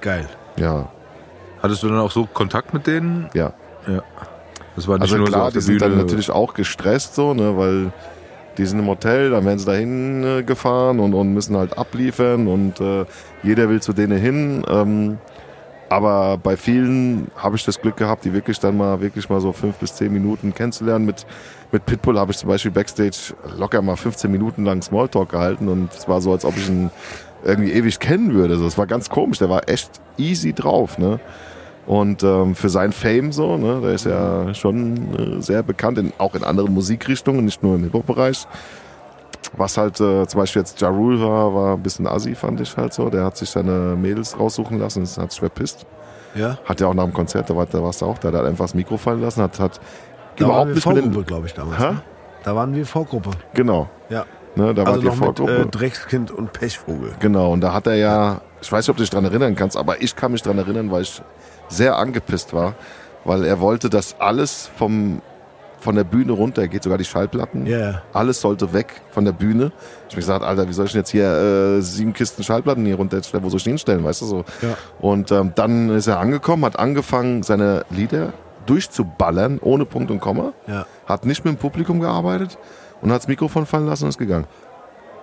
Geil. 0.00 0.26
Ja, 0.56 0.88
Hattest 1.62 1.82
du 1.82 1.88
dann 1.88 1.98
auch 1.98 2.10
so 2.10 2.26
Kontakt 2.26 2.72
mit 2.74 2.86
denen? 2.86 3.28
ja. 3.34 3.52
Das 4.74 4.86
war 4.86 4.96
nicht 4.96 5.02
Also 5.04 5.16
nur 5.16 5.26
so 5.28 5.32
klar, 5.32 5.46
auf 5.46 5.52
die 5.54 5.60
sind 5.60 5.80
dann 5.80 5.96
natürlich 5.96 6.30
auch 6.30 6.52
gestresst, 6.52 7.14
so, 7.14 7.32
ne, 7.32 7.56
weil 7.56 7.92
die 8.58 8.66
sind 8.66 8.78
im 8.78 8.86
Hotel, 8.88 9.30
dann 9.30 9.44
werden 9.46 9.58
sie 9.58 9.64
dahin 9.64 10.22
äh, 10.22 10.42
gefahren 10.42 11.00
und, 11.00 11.14
und 11.14 11.32
müssen 11.32 11.56
halt 11.56 11.78
abliefern 11.78 12.46
und 12.46 12.78
äh, 12.80 13.06
jeder 13.42 13.70
will 13.70 13.80
zu 13.80 13.94
denen 13.94 14.18
hin. 14.18 14.64
Ähm, 14.68 15.18
aber 15.88 16.38
bei 16.38 16.56
vielen 16.56 17.28
habe 17.36 17.56
ich 17.56 17.64
das 17.64 17.80
Glück 17.80 17.96
gehabt, 17.96 18.24
die 18.24 18.32
wirklich 18.32 18.58
dann 18.58 18.76
mal 18.76 19.00
wirklich 19.00 19.28
mal 19.28 19.40
so 19.40 19.52
fünf 19.52 19.76
bis 19.76 19.94
zehn 19.94 20.12
Minuten 20.12 20.52
kennenzulernen. 20.52 21.06
Mit, 21.06 21.26
mit 21.70 21.86
Pitbull 21.86 22.18
habe 22.18 22.32
ich 22.32 22.38
zum 22.38 22.48
Beispiel 22.48 22.70
Backstage 22.72 23.34
locker 23.56 23.82
mal 23.82 23.96
15 23.96 24.30
Minuten 24.30 24.64
lang 24.64 24.82
Smalltalk 24.82 25.30
gehalten 25.30 25.68
und 25.68 25.92
es 25.92 26.08
war 26.08 26.20
so, 26.20 26.32
als 26.32 26.44
ob 26.44 26.56
ich 26.56 26.68
ihn 26.68 26.90
irgendwie 27.44 27.72
ewig 27.72 28.00
kennen 28.00 28.34
würde. 28.34 28.54
Es 28.54 28.78
war 28.78 28.86
ganz 28.86 29.08
komisch, 29.08 29.38
der 29.38 29.48
war 29.48 29.68
echt 29.68 29.90
easy 30.18 30.52
drauf, 30.52 30.98
ne? 30.98 31.20
Und 31.86 32.24
ähm, 32.24 32.56
für 32.56 32.68
sein 32.68 32.90
Fame 32.90 33.30
so, 33.30 33.56
ne, 33.56 33.80
der 33.80 33.92
ist 33.92 34.06
ja 34.06 34.52
schon 34.54 35.38
äh, 35.38 35.40
sehr 35.40 35.62
bekannt, 35.62 35.98
in, 35.98 36.12
auch 36.18 36.34
in 36.34 36.42
anderen 36.42 36.74
Musikrichtungen, 36.74 37.44
nicht 37.44 37.62
nur 37.62 37.76
im 37.76 37.84
Hip-Hop-Bereich. 37.84 38.48
Was 39.56 39.76
halt 39.76 40.00
äh, 40.00 40.26
zum 40.26 40.40
Beispiel 40.40 40.60
jetzt 40.62 40.80
Ja 40.80 40.88
Rule 40.88 41.20
war, 41.20 41.54
war 41.54 41.74
ein 41.74 41.82
bisschen 41.82 42.06
assi, 42.06 42.34
fand 42.34 42.60
ich 42.60 42.76
halt 42.76 42.92
so. 42.92 43.08
Der 43.10 43.24
hat 43.24 43.36
sich 43.36 43.50
seine 43.50 43.96
Mädels 43.96 44.38
raussuchen 44.38 44.78
lassen, 44.78 45.00
das 45.00 45.18
hat 45.18 45.30
sich 45.30 45.40
verpisst. 45.40 45.86
Ja. 46.34 46.58
Hat 46.64 46.80
ja 46.80 46.88
auch 46.88 46.94
nach 46.94 47.04
dem 47.04 47.12
Konzert, 47.14 47.48
da, 47.48 47.56
war, 47.56 47.66
da 47.66 47.82
warst 47.82 48.02
du 48.02 48.06
auch 48.06 48.18
da, 48.18 48.30
der 48.30 48.40
hat 48.40 48.46
einfach 48.46 48.64
das 48.64 48.74
Mikro 48.74 48.96
fallen 48.96 49.22
lassen, 49.22 49.42
hat, 49.42 49.58
hat 49.58 49.80
Da 50.36 50.44
überhaupt 50.44 50.58
waren 50.58 50.68
wir 50.68 50.74
nicht 50.74 50.74
mit 50.74 50.82
Vorgruppe, 50.82 51.14
den, 51.16 51.26
glaube 51.26 51.46
ich, 51.46 51.54
damals. 51.54 51.78
Ne? 51.80 52.02
Da 52.44 52.54
waren 52.56 52.74
wir 52.74 52.86
Vorgruppe. 52.86 53.30
Genau. 53.54 53.88
Ja. 54.08 54.24
Ne, 54.54 54.72
da 54.74 54.82
Also 54.84 54.92
wart 54.94 55.02
ihr 55.02 55.08
noch 55.10 55.16
mit 55.16 55.38
Vorgruppe. 55.38 55.56
äh, 55.62 55.66
Dreckskind 55.66 56.30
und 56.30 56.52
Pechvogel. 56.52 57.12
Genau, 57.20 57.52
und 57.52 57.60
da 57.60 57.72
hat 57.72 57.86
er 57.86 57.94
ja, 57.96 58.40
ich 58.60 58.70
weiß 58.70 58.84
nicht, 58.86 58.90
ob 58.90 58.96
du 58.96 59.02
dich 59.02 59.10
dran 59.10 59.24
erinnern 59.24 59.54
kannst, 59.54 59.76
aber 59.76 60.00
ich 60.02 60.14
kann 60.16 60.32
mich 60.32 60.42
dran 60.42 60.56
erinnern, 60.58 60.90
weil 60.90 61.02
ich 61.02 61.20
sehr 61.68 61.96
angepisst 61.96 62.52
war, 62.54 62.74
weil 63.24 63.44
er 63.44 63.60
wollte, 63.60 63.90
dass 63.90 64.18
alles 64.20 64.70
vom, 64.78 65.20
von 65.86 65.94
der 65.94 66.02
Bühne 66.02 66.32
runter 66.32 66.66
geht, 66.66 66.82
sogar 66.82 66.98
die 66.98 67.04
Schallplatten. 67.04 67.64
Ja, 67.64 67.78
ja. 67.78 68.02
Alles 68.12 68.40
sollte 68.40 68.72
weg 68.72 69.02
von 69.12 69.24
der 69.24 69.30
Bühne. 69.30 69.70
Ich 70.00 70.06
hab 70.06 70.12
mir 70.14 70.16
gesagt, 70.16 70.44
Alter, 70.44 70.68
wie 70.68 70.72
soll 70.72 70.86
ich 70.86 70.92
denn 70.92 71.02
jetzt 71.02 71.10
hier 71.10 71.28
äh, 71.28 71.80
sieben 71.80 72.12
Kisten 72.12 72.42
Schallplatten 72.42 72.84
hier 72.84 72.96
runterstellen? 72.96 73.44
Wo 73.44 73.48
soll 73.48 73.58
ich 73.58 73.62
die 73.62 73.70
hinstellen, 73.70 74.02
weißt 74.02 74.22
du 74.22 74.26
so? 74.26 74.44
Ja. 74.62 74.76
Und 75.00 75.30
ähm, 75.30 75.52
dann 75.54 75.90
ist 75.90 76.08
er 76.08 76.18
angekommen, 76.18 76.64
hat 76.64 76.76
angefangen, 76.76 77.44
seine 77.44 77.84
Lieder 77.90 78.32
durchzuballern, 78.66 79.60
ohne 79.62 79.84
Punkt 79.84 80.10
und 80.10 80.18
Komma. 80.18 80.54
Ja. 80.66 80.86
Hat 81.06 81.24
nicht 81.24 81.44
mit 81.44 81.54
dem 81.54 81.58
Publikum 81.58 82.00
gearbeitet 82.00 82.58
und 83.00 83.12
hat 83.12 83.18
das 83.18 83.28
Mikrofon 83.28 83.64
fallen 83.64 83.86
lassen 83.86 84.04
und 84.04 84.08
ist 84.08 84.18
gegangen. 84.18 84.46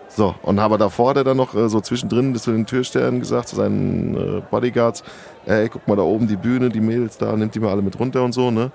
So, 0.08 0.36
und 0.44 0.60
aber 0.60 0.78
davor 0.78 1.10
hat 1.10 1.18
er 1.18 1.24
dann 1.26 1.38
noch 1.38 1.56
äh, 1.56 1.68
so 1.68 1.82
zwischendrin 1.82 2.34
zu 2.36 2.52
den 2.52 2.66
Türstern 2.66 3.20
gesagt, 3.20 3.50
zu 3.50 3.58
seinen 3.58 4.16
äh, 4.16 4.42
Bodyguards, 4.50 5.04
ey, 5.46 5.68
guck 5.68 5.88
mal 5.88 5.98
da 5.98 6.04
oben 6.04 6.28
die 6.28 6.36
Bühne, 6.38 6.70
die 6.70 6.82
Mädels 6.82 7.18
da, 7.18 7.36
nimmt 7.36 7.54
die 7.54 7.60
mal 7.60 7.72
alle 7.72 7.82
mit 7.82 8.00
runter 8.00 8.24
und 8.24 8.32
so, 8.32 8.52
ne? 8.52 8.72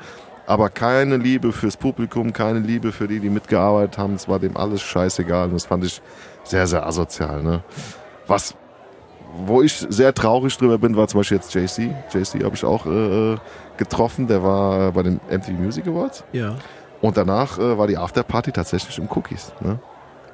Aber 0.48 0.70
keine 0.70 1.18
Liebe 1.18 1.52
fürs 1.52 1.76
Publikum, 1.76 2.32
keine 2.32 2.60
Liebe 2.60 2.90
für 2.90 3.06
die, 3.06 3.20
die 3.20 3.28
mitgearbeitet 3.28 3.98
haben. 3.98 4.14
Es 4.14 4.28
war 4.28 4.38
dem 4.38 4.56
alles 4.56 4.80
scheißegal. 4.80 5.48
Und 5.48 5.52
das 5.52 5.66
fand 5.66 5.84
ich 5.84 6.00
sehr, 6.42 6.66
sehr 6.66 6.86
asozial, 6.86 7.42
ne? 7.42 7.62
Was, 8.26 8.54
wo 9.44 9.60
ich 9.60 9.74
sehr 9.90 10.14
traurig 10.14 10.56
drüber 10.56 10.78
bin, 10.78 10.96
war 10.96 11.06
zum 11.06 11.20
Beispiel 11.20 11.36
jetzt 11.36 11.54
JC. 11.54 11.94
JC 12.14 12.44
habe 12.44 12.54
ich 12.54 12.64
auch 12.64 12.86
äh, 12.86 13.36
getroffen. 13.76 14.26
Der 14.26 14.42
war 14.42 14.90
bei 14.92 15.02
den 15.02 15.20
MTV 15.30 15.50
Music 15.50 15.86
Awards. 15.86 16.24
Ja. 16.32 16.54
Und 17.02 17.18
danach 17.18 17.58
äh, 17.58 17.76
war 17.76 17.86
die 17.86 17.98
Afterparty 17.98 18.50
tatsächlich 18.50 18.96
im 18.98 19.06
Cookies. 19.14 19.52
Ne? 19.60 19.78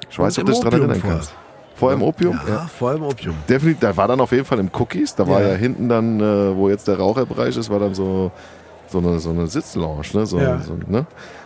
Ich 0.09 0.17
weiß 0.17 0.37
nicht, 0.37 0.43
ob 0.43 0.45
du 0.45 0.51
dich 0.53 0.61
daran 0.61 0.79
erinnern 0.79 0.99
vorher. 1.01 1.17
kannst. 1.17 1.35
Vorher 1.75 1.97
im 1.97 2.03
Opium? 2.03 2.39
Ja, 2.47 2.67
vor 2.67 2.91
allem 2.91 3.03
Opium. 3.03 3.35
Definitiv, 3.49 3.81
da 3.81 3.97
war 3.97 4.07
dann 4.07 4.21
auf 4.21 4.31
jeden 4.31 4.45
Fall 4.45 4.59
im 4.59 4.69
Cookies. 4.79 5.13
Da 5.13 5.27
war 5.27 5.41
Ja. 5.41 5.49
ja, 5.49 5.55
hinten 5.55 5.89
dann, 5.89 6.21
äh, 6.21 6.55
wo 6.55 6.69
jetzt 6.69 6.87
der 6.87 6.97
Raucherbereich 6.99 7.57
ist, 7.57 7.69
war 7.69 7.79
dann 7.79 7.93
so, 7.93 8.31
so 8.87 8.99
eine, 8.99 9.19
so 9.19 9.29
eine 9.31 9.47
Sitzlounge. 9.47 10.01
Ne? 10.13 10.25
So, 10.25 10.39
Ja. 10.39 10.59
so, 10.59 10.77
ne? 10.87 11.05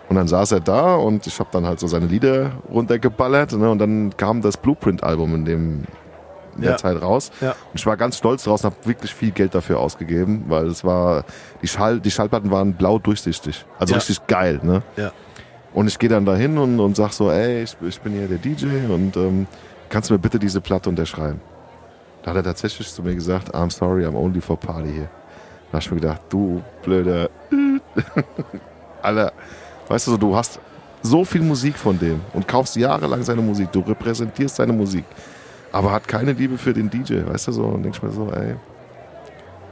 Und 0.10 0.16
dann 0.16 0.28
saß 0.28 0.54
er 0.54 0.60
da 0.60 0.96
und 0.96 1.28
ich 1.28 1.40
habe 1.40 1.50
dann 1.52 1.66
halt 1.68 1.80
so 1.80 1.88
seine 1.88 2.08
Lieder 2.08 2.52
runtergeballert. 2.72 3.54
Ne? 3.54 3.70
Und 3.70 3.80
dann 3.80 4.16
kam 4.18 4.42
das 4.42 4.58
Blueprint-Album 4.58 5.36
in, 5.36 5.46
dem, 5.46 5.84
in 6.56 6.62
der 6.64 6.72
Ja. 6.72 6.78
Zeit 6.78 7.02
raus. 7.02 7.32
Ja. 7.42 7.52
Und 7.52 7.56
ich 7.76 7.86
war 7.86 7.96
ganz 7.96 8.18
stolz 8.18 8.44
draus 8.44 8.64
und 8.64 8.72
habe 8.72 8.86
wirklich 8.88 9.14
viel 9.14 9.32
Geld 9.32 9.54
dafür 9.54 9.80
ausgegeben, 9.80 10.46
weil 10.48 10.66
es 10.68 10.84
war, 10.84 11.26
die, 11.62 11.68
Schall, 11.68 12.00
die 12.00 12.10
Schallplatten 12.12 12.50
waren 12.50 12.74
blau 12.74 12.98
durchsichtig. 12.98 13.66
Also 13.78 13.94
Ja. 13.94 13.98
richtig 13.98 14.26
geil. 14.28 14.60
Ne? 14.64 14.82
Ja. 14.98 15.12
Und 15.74 15.88
ich 15.88 16.00
gehe 16.00 16.10
dann 16.10 16.26
dahin 16.26 16.58
und, 16.58 16.80
und 16.80 16.96
sag 16.96 17.12
so, 17.14 17.30
ey, 17.30 17.62
ich, 17.64 17.78
ich 17.82 18.02
bin 18.02 18.14
hier 18.14 18.28
der 18.28 18.40
DJ 18.40 18.66
und 18.92 19.16
ähm, 19.16 19.46
kannst 19.90 20.10
du 20.10 20.16
mir 20.16 20.20
bitte 20.20 20.40
diese 20.40 20.60
Platte 20.62 20.90
unterschreiben? 20.90 21.40
Da 22.24 22.32
hat 22.32 22.38
er 22.38 22.44
tatsächlich 22.44 22.92
zu 22.92 23.04
mir 23.04 23.14
gesagt, 23.14 23.54
I'm 23.54 23.70
sorry, 23.72 24.06
I'm 24.06 24.16
only 24.16 24.42
for 24.42 24.58
party 24.58 24.92
here. 24.92 25.10
Da 25.72 25.78
hab 25.78 25.82
ich 25.82 25.92
mir 25.92 26.00
gedacht, 26.00 26.22
du 26.30 26.62
blöder, 26.84 27.30
Alter, 29.02 29.32
weißt 29.88 30.08
du, 30.08 30.12
so, 30.12 30.18
du 30.18 30.36
hast 30.36 30.60
so 31.02 31.24
viel 31.24 31.42
Musik 31.42 31.78
von 31.78 31.98
dem 31.98 32.22
und 32.34 32.48
kaufst 32.48 32.76
jahrelang 32.76 33.24
seine 33.24 33.42
Musik, 33.42 33.72
du 33.72 33.80
repräsentierst 33.82 34.56
seine 34.56 34.74
Musik, 34.74 35.06
aber 35.72 35.92
hat 35.92 36.08
keine 36.08 36.34
Liebe 36.34 36.58
für 36.58 36.74
den 36.74 36.90
DJ, 36.90 37.26
weißt 37.26 37.48
du 37.48 37.52
so, 37.52 37.64
und 37.64 37.84
denkst 37.84 38.02
mir 38.02 38.12
so, 38.12 38.30
ey, 38.32 38.56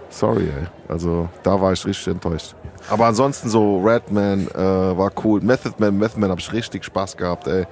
sorry, 0.09 0.43
ey. 0.43 0.67
Also 0.87 1.27
da 1.43 1.59
war 1.59 1.73
ich 1.73 1.85
richtig 1.85 2.07
enttäuscht. 2.07 2.55
Aber 2.89 3.05
ansonsten 3.05 3.49
so 3.49 3.79
Redman 3.79 4.47
äh, 4.53 4.57
war 4.57 5.11
cool. 5.23 5.41
Method 5.41 5.75
Man, 5.77 5.97
Method 5.97 6.19
Man 6.19 6.29
habe 6.29 6.39
ich 6.39 6.51
richtig 6.53 6.85
Spaß 6.85 7.17
gehabt, 7.17 7.47
ey. 7.47 7.65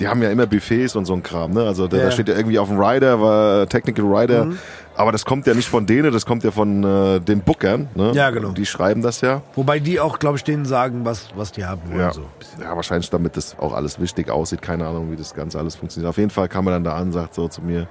Die 0.00 0.06
haben 0.06 0.22
ja 0.22 0.30
immer 0.30 0.46
Buffets 0.46 0.94
und 0.94 1.06
so 1.06 1.12
ein 1.12 1.22
Kram, 1.22 1.52
ne? 1.52 1.64
Also 1.64 1.88
da, 1.88 1.96
da 1.96 2.10
steht 2.12 2.28
ja 2.28 2.36
irgendwie 2.36 2.58
auf 2.58 2.68
dem 2.68 2.78
Rider, 2.78 3.20
war 3.20 3.68
Technical 3.68 4.04
Rider. 4.04 4.44
Mhm. 4.44 4.58
Aber 4.98 5.12
das 5.12 5.24
kommt 5.24 5.46
ja 5.46 5.54
nicht 5.54 5.68
von 5.68 5.86
denen, 5.86 6.12
das 6.12 6.26
kommt 6.26 6.42
ja 6.42 6.50
von 6.50 6.82
äh, 6.82 7.20
den 7.20 7.40
Bookern, 7.42 7.86
ne? 7.94 8.10
Ja, 8.14 8.30
genau. 8.30 8.50
Die 8.50 8.66
schreiben 8.66 9.00
das 9.00 9.20
ja. 9.20 9.42
Wobei 9.54 9.78
die 9.78 10.00
auch, 10.00 10.18
glaube 10.18 10.38
ich, 10.38 10.42
denen 10.42 10.64
sagen, 10.64 11.04
was, 11.04 11.28
was 11.36 11.52
die 11.52 11.64
haben 11.64 11.82
wollen. 11.88 12.00
Ja. 12.00 12.12
So. 12.12 12.24
ja, 12.60 12.74
wahrscheinlich 12.74 13.08
damit 13.08 13.36
das 13.36 13.56
auch 13.60 13.74
alles 13.74 14.00
wichtig 14.00 14.28
aussieht. 14.28 14.60
Keine 14.60 14.88
Ahnung, 14.88 15.12
wie 15.12 15.16
das 15.16 15.34
Ganze 15.34 15.60
alles 15.60 15.76
funktioniert. 15.76 16.10
Auf 16.10 16.18
jeden 16.18 16.30
Fall 16.30 16.48
kam 16.48 16.66
er 16.66 16.72
dann 16.72 16.82
da 16.82 16.96
an 16.96 17.04
und 17.04 17.12
sagt 17.12 17.32
so 17.32 17.46
zu 17.46 17.62
mir, 17.62 17.86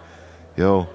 yo, 0.57 0.85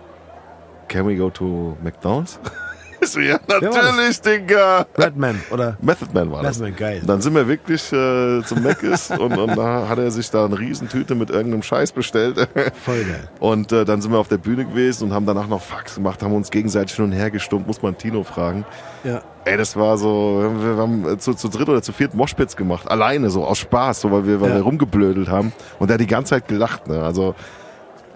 can 0.86 1.06
we 1.06 1.16
go 1.16 1.30
to 1.30 1.78
McDonald's? 1.82 2.38
So, 3.04 3.20
ja, 3.20 3.38
natürlich, 3.48 4.20
Digga. 4.20 4.86
Redman 4.96 5.40
oder 5.50 5.76
Method 5.80 6.10
Man 6.14 6.30
war 6.30 6.42
das. 6.42 6.58
Method 6.58 6.70
Man, 6.70 6.78
geil. 6.78 6.98
Und 7.00 7.08
dann 7.08 7.20
sind 7.20 7.34
wir 7.34 7.48
wirklich 7.48 7.92
äh, 7.92 8.42
zum 8.44 8.62
Mc's 8.62 9.10
und, 9.18 9.36
und 9.36 9.56
da 9.56 9.88
hat 9.88 9.98
er 9.98 10.10
sich 10.10 10.30
da 10.30 10.44
eine 10.44 10.58
Riesentüte 10.58 11.14
mit 11.14 11.30
irgendeinem 11.30 11.62
Scheiß 11.62 11.92
bestellt. 11.92 12.36
voll 12.84 13.02
geil. 13.04 13.28
Und 13.40 13.72
äh, 13.72 13.84
dann 13.84 14.00
sind 14.00 14.12
wir 14.12 14.18
auf 14.18 14.28
der 14.28 14.38
Bühne 14.38 14.64
gewesen 14.64 15.04
und 15.08 15.14
haben 15.14 15.26
danach 15.26 15.48
noch 15.48 15.60
Fax 15.62 15.96
gemacht, 15.96 16.22
haben 16.22 16.32
uns 16.34 16.50
gegenseitig 16.50 16.94
hin 16.94 17.06
und 17.06 17.12
her 17.12 17.30
gestummt, 17.30 17.66
muss 17.66 17.82
man 17.82 17.96
Tino 17.98 18.22
fragen. 18.22 18.64
Ja. 19.04 19.20
Ey, 19.44 19.56
das 19.56 19.74
war 19.76 19.98
so, 19.98 20.52
wir 20.60 20.76
haben 20.76 21.04
äh, 21.14 21.18
zu, 21.18 21.34
zu 21.34 21.48
dritt 21.48 21.68
oder 21.68 21.82
zu 21.82 21.92
viert 21.92 22.14
Moshpits 22.14 22.56
gemacht, 22.56 22.88
alleine, 22.88 23.30
so 23.30 23.44
aus 23.44 23.58
Spaß, 23.58 24.00
so 24.02 24.12
weil 24.12 24.26
wir, 24.26 24.40
weil 24.40 24.50
Ja. 24.50 24.54
wir 24.56 24.62
rumgeblödelt 24.62 25.28
haben. 25.28 25.52
Und 25.80 25.88
der 25.88 25.94
hat 25.94 26.00
die 26.00 26.06
ganze 26.06 26.30
Zeit 26.30 26.46
gelacht, 26.46 26.86
ne? 26.86 27.02
Also 27.02 27.34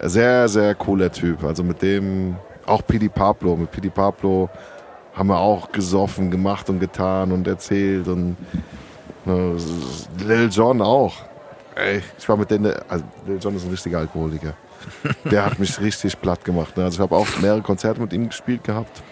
sehr, 0.00 0.46
sehr 0.48 0.74
cooler 0.76 1.10
Typ. 1.10 1.42
Also 1.42 1.64
mit 1.64 1.82
dem, 1.82 2.36
auch 2.66 2.82
Pidi 2.86 3.08
Pablo, 3.08 3.56
mit 3.56 3.70
Pidi 3.72 3.90
Pablo 3.90 4.48
haben 5.16 5.28
wir 5.28 5.38
auch 5.38 5.72
gesoffen, 5.72 6.30
gemacht 6.30 6.68
und 6.68 6.78
getan 6.78 7.32
und 7.32 7.48
erzählt 7.48 8.06
und 8.06 8.36
ne, 9.24 9.56
Lil 10.24 10.48
Jon 10.50 10.82
auch. 10.82 11.14
Ey, 11.74 12.02
ich 12.18 12.28
war 12.28 12.36
mit 12.36 12.50
denen, 12.50 12.72
also 12.88 13.04
Lil 13.26 13.38
Jon 13.40 13.56
ist 13.56 13.64
ein 13.64 13.70
richtiger 13.70 13.98
Alkoholiker. 13.98 14.54
Der 15.30 15.44
hat 15.44 15.58
mich 15.58 15.80
richtig 15.80 16.20
platt 16.20 16.44
gemacht. 16.44 16.76
Ne? 16.76 16.84
Also 16.84 16.96
ich 16.96 17.00
habe 17.00 17.16
auch 17.16 17.26
mehrere 17.40 17.62
Konzerte 17.62 18.00
mit 18.00 18.12
ihm 18.12 18.28
gespielt 18.28 18.62
gehabt. 18.62 19.02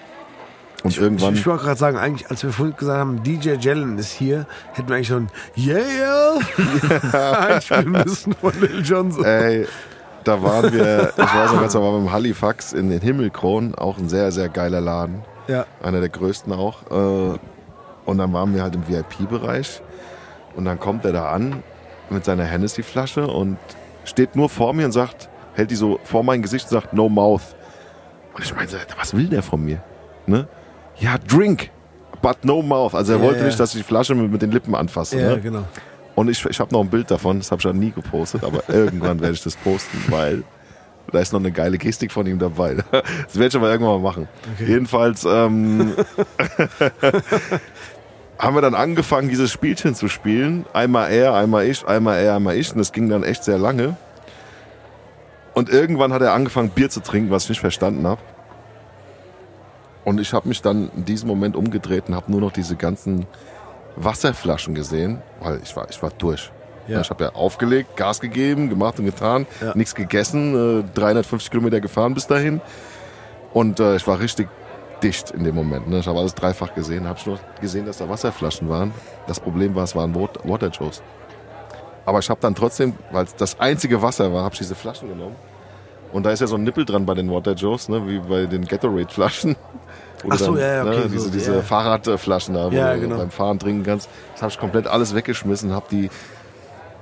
Und 0.83 0.91
Ich, 0.91 1.01
irgendwann. 1.01 1.33
ich, 1.33 1.41
ich 1.41 1.47
wollte 1.47 1.65
gerade 1.65 1.79
sagen, 1.81 1.97
eigentlich, 1.97 2.31
als 2.31 2.43
wir 2.43 2.53
vorhin 2.53 2.77
gesagt 2.77 2.99
haben, 2.99 3.23
DJ 3.23 3.55
Jalen 3.59 3.97
ist 3.97 4.13
hier, 4.13 4.47
hätten 4.75 4.89
wir 4.89 4.97
eigentlich 4.97 5.09
schon 5.09 5.29
Yeah, 5.57 6.39
yeah 7.13 7.39
einspielen 7.49 7.93
müssen 7.93 8.35
von 8.35 8.53
Lil 8.61 8.83
Jon. 8.85 9.11
So. 9.11 9.25
Ey, 9.25 9.67
da 10.25 10.43
waren 10.43 10.71
wir, 10.73 11.13
ich 11.17 11.19
weiß 11.19 11.53
noch 11.53 11.61
ganz, 11.61 11.73
da 11.73 11.81
waren 11.83 11.95
wir 11.95 11.99
im 12.01 12.13
Halifax 12.13 12.75
in 12.75 12.91
den 12.91 13.01
Himmelkron, 13.01 13.75
auch 13.75 13.97
ein 13.97 14.11
sehr, 14.11 14.31
sehr 14.33 14.51
geiler 14.51 14.83
Laden. 14.83 15.23
Ja. 15.49 15.67
Einer 15.83 16.01
der 16.01 16.09
größten 16.09 16.53
auch. 16.53 16.83
Äh, 16.91 17.39
Und 18.07 18.19
dann 18.19 18.33
waren 18.33 18.55
wir 18.55 18.63
halt 18.63 18.75
im 18.75 18.87
VIP-Bereich. 18.87 19.81
Und 20.57 20.67
dann 20.67 20.79
kommt 20.79 21.05
er 21.05 21.13
da 21.13 21.31
an 21.31 21.63
mit 22.11 22.25
seiner 22.25 22.45
Hennessy-Flasche 22.45 23.27
und 23.27 23.57
steht 24.05 24.37
nur 24.37 24.49
vor 24.51 24.73
mir 24.75 24.85
und 24.87 24.93
sagt, 24.93 25.29
hält 25.55 25.71
die 25.71 25.75
so 25.75 25.99
vor 26.05 26.23
mein 26.23 26.43
Gesicht 26.43 26.67
und 26.67 26.71
sagt, 26.71 26.93
no 26.93 27.09
mouth. 27.09 27.55
Und 28.35 28.45
ich 28.45 28.55
meinte, 28.55 28.77
was 28.99 29.15
will 29.17 29.27
der 29.29 29.43
von 29.43 29.65
mir? 29.65 29.83
Ne? 30.27 30.47
Ja, 30.97 31.17
drink, 31.27 31.71
but 32.21 32.45
no 32.45 32.61
mouth. 32.63 32.95
Also 32.95 33.13
er 33.15 33.19
Ja, 33.19 33.25
wollte 33.25 33.41
ja. 33.41 33.47
nicht, 33.47 33.59
dass 33.59 33.75
ich 33.75 33.81
die 33.81 33.85
Flasche 33.87 34.15
mit, 34.15 34.31
mit 34.31 34.43
den 34.43 34.51
Lippen 34.53 34.75
anfasse. 34.75 35.19
Ja, 35.19 35.31
ne? 35.31 35.41
genau. 35.41 35.65
Und 36.15 36.29
ich, 36.29 36.45
ich 36.45 36.61
habe 36.61 36.73
noch 36.73 36.81
ein 36.83 36.91
Bild 36.91 37.11
davon, 37.11 37.39
das 37.39 37.51
habe 37.51 37.61
ich 37.61 37.65
ja 37.65 37.73
nie 37.73 37.91
gepostet, 37.91 38.45
aber 38.45 38.63
irgendwann 38.69 39.21
werde 39.21 39.35
ich 39.35 39.43
das 39.43 39.57
posten, 39.57 39.99
weil 40.09 40.45
da 41.13 41.21
ist 41.21 41.33
noch 41.33 41.41
eine 41.41 41.53
geile 41.53 41.79
Gestik 41.79 42.13
von 42.13 42.27
ihm 42.27 42.39
dabei. 42.39 42.77
Das 43.25 43.37
werde 43.37 43.49
ich 43.49 43.57
aber 43.57 43.71
irgendwann 43.71 44.03
mal 44.03 44.11
machen. 44.11 44.29
Okay. 44.55 44.71
Jedenfalls 44.71 45.25
ähm, 45.25 45.95
haben 48.39 48.55
wir 48.55 48.63
dann 48.63 48.75
angefangen, 48.75 49.29
dieses 49.29 49.53
Spielchen 49.53 49.95
zu 49.95 50.09
spielen. 50.09 50.67
Einmal 50.73 51.11
er, 51.11 51.35
einmal 51.35 51.67
ich, 51.67 51.87
einmal 51.87 52.19
er, 52.19 52.37
einmal 52.37 52.57
ich. 52.57 52.73
Und 52.73 52.79
das 52.79 52.93
ging 52.93 53.09
dann 53.09 53.23
echt 53.23 53.45
sehr 53.45 53.59
lange. 53.59 53.97
Und 55.55 55.71
irgendwann 55.71 56.13
hat 56.13 56.23
er 56.23 56.33
angefangen, 56.33 56.71
Bier 56.71 56.91
zu 56.91 57.01
trinken, 57.01 57.31
was 57.31 57.45
ich 57.45 57.51
nicht 57.51 57.61
verstanden 57.61 58.07
habe. 58.07 58.21
Und 60.05 60.21
ich 60.21 60.33
habe 60.33 60.49
mich 60.49 60.61
dann 60.61 60.91
in 60.97 61.05
diesem 61.05 61.29
Moment 61.29 61.57
umgedreht 61.57 62.09
und 62.09 62.15
habe 62.15 62.31
nur 62.31 62.41
noch 62.41 62.53
diese 62.53 62.77
ganzen 62.77 63.27
Wasserflaschen 63.97 64.75
gesehen, 64.75 65.23
weil 65.41 65.61
ich 65.63 65.75
war, 65.77 65.89
ich 65.89 66.03
war 66.03 66.11
durch. 66.11 66.51
Ja. 66.87 67.01
Ich 67.01 67.11
habe 67.11 67.25
ja 67.25 67.31
aufgelegt, 67.35 67.97
Gas 67.97 68.21
gegeben, 68.21 68.69
gemacht 68.69 68.99
und 68.99 69.07
getan, 69.07 69.47
Ja. 69.61 69.73
nichts 69.75 69.95
gegessen, 69.95 70.81
äh, 70.81 70.85
350 70.95 71.51
Kilometer 71.51 71.81
gefahren 71.81 72.15
bis 72.15 72.27
dahin. 72.27 72.61
Und 73.53 73.81
äh, 73.81 73.97
ich 73.97 74.07
war 74.07 74.19
richtig 74.21 74.49
dicht 75.03 75.31
in 75.31 75.45
dem 75.45 75.55
Moment. 75.55 75.89
Ne? 75.89 75.99
Ich 76.01 76.07
habe 76.07 76.19
alles 76.19 76.35
dreifach 76.35 76.75
gesehen, 76.75 77.07
habe 77.07 77.19
nur 77.27 77.39
gesehen, 77.61 77.87
dass 77.87 77.99
da 77.99 78.09
Wasserflaschen 78.09 78.69
waren. 78.69 78.93
Das 79.27 79.41
Problem 79.41 79.75
war, 79.75 79.85
es 79.85 79.95
waren 79.97 80.15
Wat- 80.15 80.41
Water 80.49 80.69
Joes. 80.69 81.03
Aber 82.07 82.19
ich 82.19 82.29
habe 82.29 82.41
dann 82.41 82.55
trotzdem, 82.55 82.93
weil 83.13 83.25
es 83.25 83.35
das 83.35 83.59
einzige 83.61 84.03
Wasser 84.03 84.33
war, 84.33 84.45
habe 84.45 84.53
ich 84.55 84.59
diese 84.59 84.75
Flaschen 84.75 85.09
genommen. 85.09 85.37
Und 86.13 86.25
da 86.27 86.31
ist 86.31 86.41
ja 86.41 86.47
so 86.47 86.57
ein 86.57 86.63
Nippel 86.65 86.85
dran 86.85 87.07
bei 87.07 87.15
den 87.15 87.31
Water 87.31 87.53
Joes, 87.55 87.89
ne? 87.89 88.07
wie 88.07 88.19
bei 88.19 88.47
den 88.47 88.65
Gatorade-Flaschen. 88.67 89.57
Ach 90.29 90.39
so, 90.39 90.57
ja, 90.57 90.75
ja, 90.77 90.83
okay, 90.85 90.97
ne? 91.01 91.09
Diese, 91.09 91.19
so, 91.21 91.31
diese 91.31 91.55
ja. 91.57 91.63
Fahrradflaschen 91.63 92.55
da, 92.55 92.71
wo 92.71 92.75
Ja, 92.75 92.95
du 92.95 93.01
genau. 93.01 93.17
beim 93.19 93.31
Fahren 93.31 93.59
trinken 93.59 93.83
kannst. 93.85 94.09
Das 94.33 94.43
habe 94.43 94.53
ich 94.53 94.59
komplett 94.59 94.87
alles 94.87 95.15
weggeschmissen, 95.15 95.73
habe 95.73 95.87
die 95.91 96.09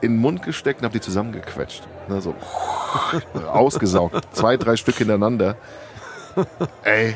in 0.02 0.14
den 0.14 0.20
Mund 0.20 0.42
gesteckt 0.42 0.80
und 0.80 0.84
habe 0.84 0.92
die 0.92 1.00
zusammengequetscht. 1.00 1.82
Ne? 2.08 2.20
So 2.20 2.34
ausgesaugt. 3.48 4.20
Zwei, 4.32 4.56
drei 4.56 4.76
Stück 4.76 4.96
hintereinander. 4.96 5.56
Ey, 6.82 7.14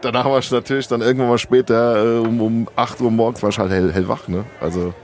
danach 0.00 0.26
war 0.26 0.38
ich 0.38 0.50
natürlich 0.50 0.88
dann 0.88 1.00
irgendwann 1.00 1.28
mal 1.28 1.38
später, 1.38 2.04
äh, 2.04 2.18
um, 2.18 2.40
um 2.40 2.68
8 2.76 3.00
Uhr 3.00 3.10
morgens 3.10 3.42
war 3.42 3.50
ich 3.50 3.58
halt 3.58 3.70
hell, 3.70 3.92
hellwach, 3.92 4.28
ne? 4.28 4.44
Also, 4.60 4.94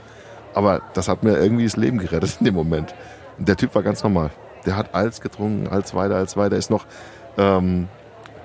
aber 0.53 0.81
das 0.93 1.07
hat 1.07 1.23
mir 1.23 1.37
irgendwie 1.37 1.65
das 1.65 1.75
Leben 1.75 1.97
gerettet 1.97 2.37
in 2.39 2.45
dem 2.45 2.55
Moment. 2.55 2.93
Und 3.37 3.47
der 3.47 3.57
Typ 3.57 3.75
war 3.75 3.83
ganz 3.83 4.03
normal. 4.03 4.31
Der 4.65 4.77
hat 4.77 4.93
alles 4.93 5.21
getrunken, 5.21 5.67
als 5.67 5.93
weiter, 5.93 6.15
als 6.15 6.37
weiter. 6.37 6.55
Ist 6.55 6.69
noch 6.69 6.85
ähm, 7.37 7.87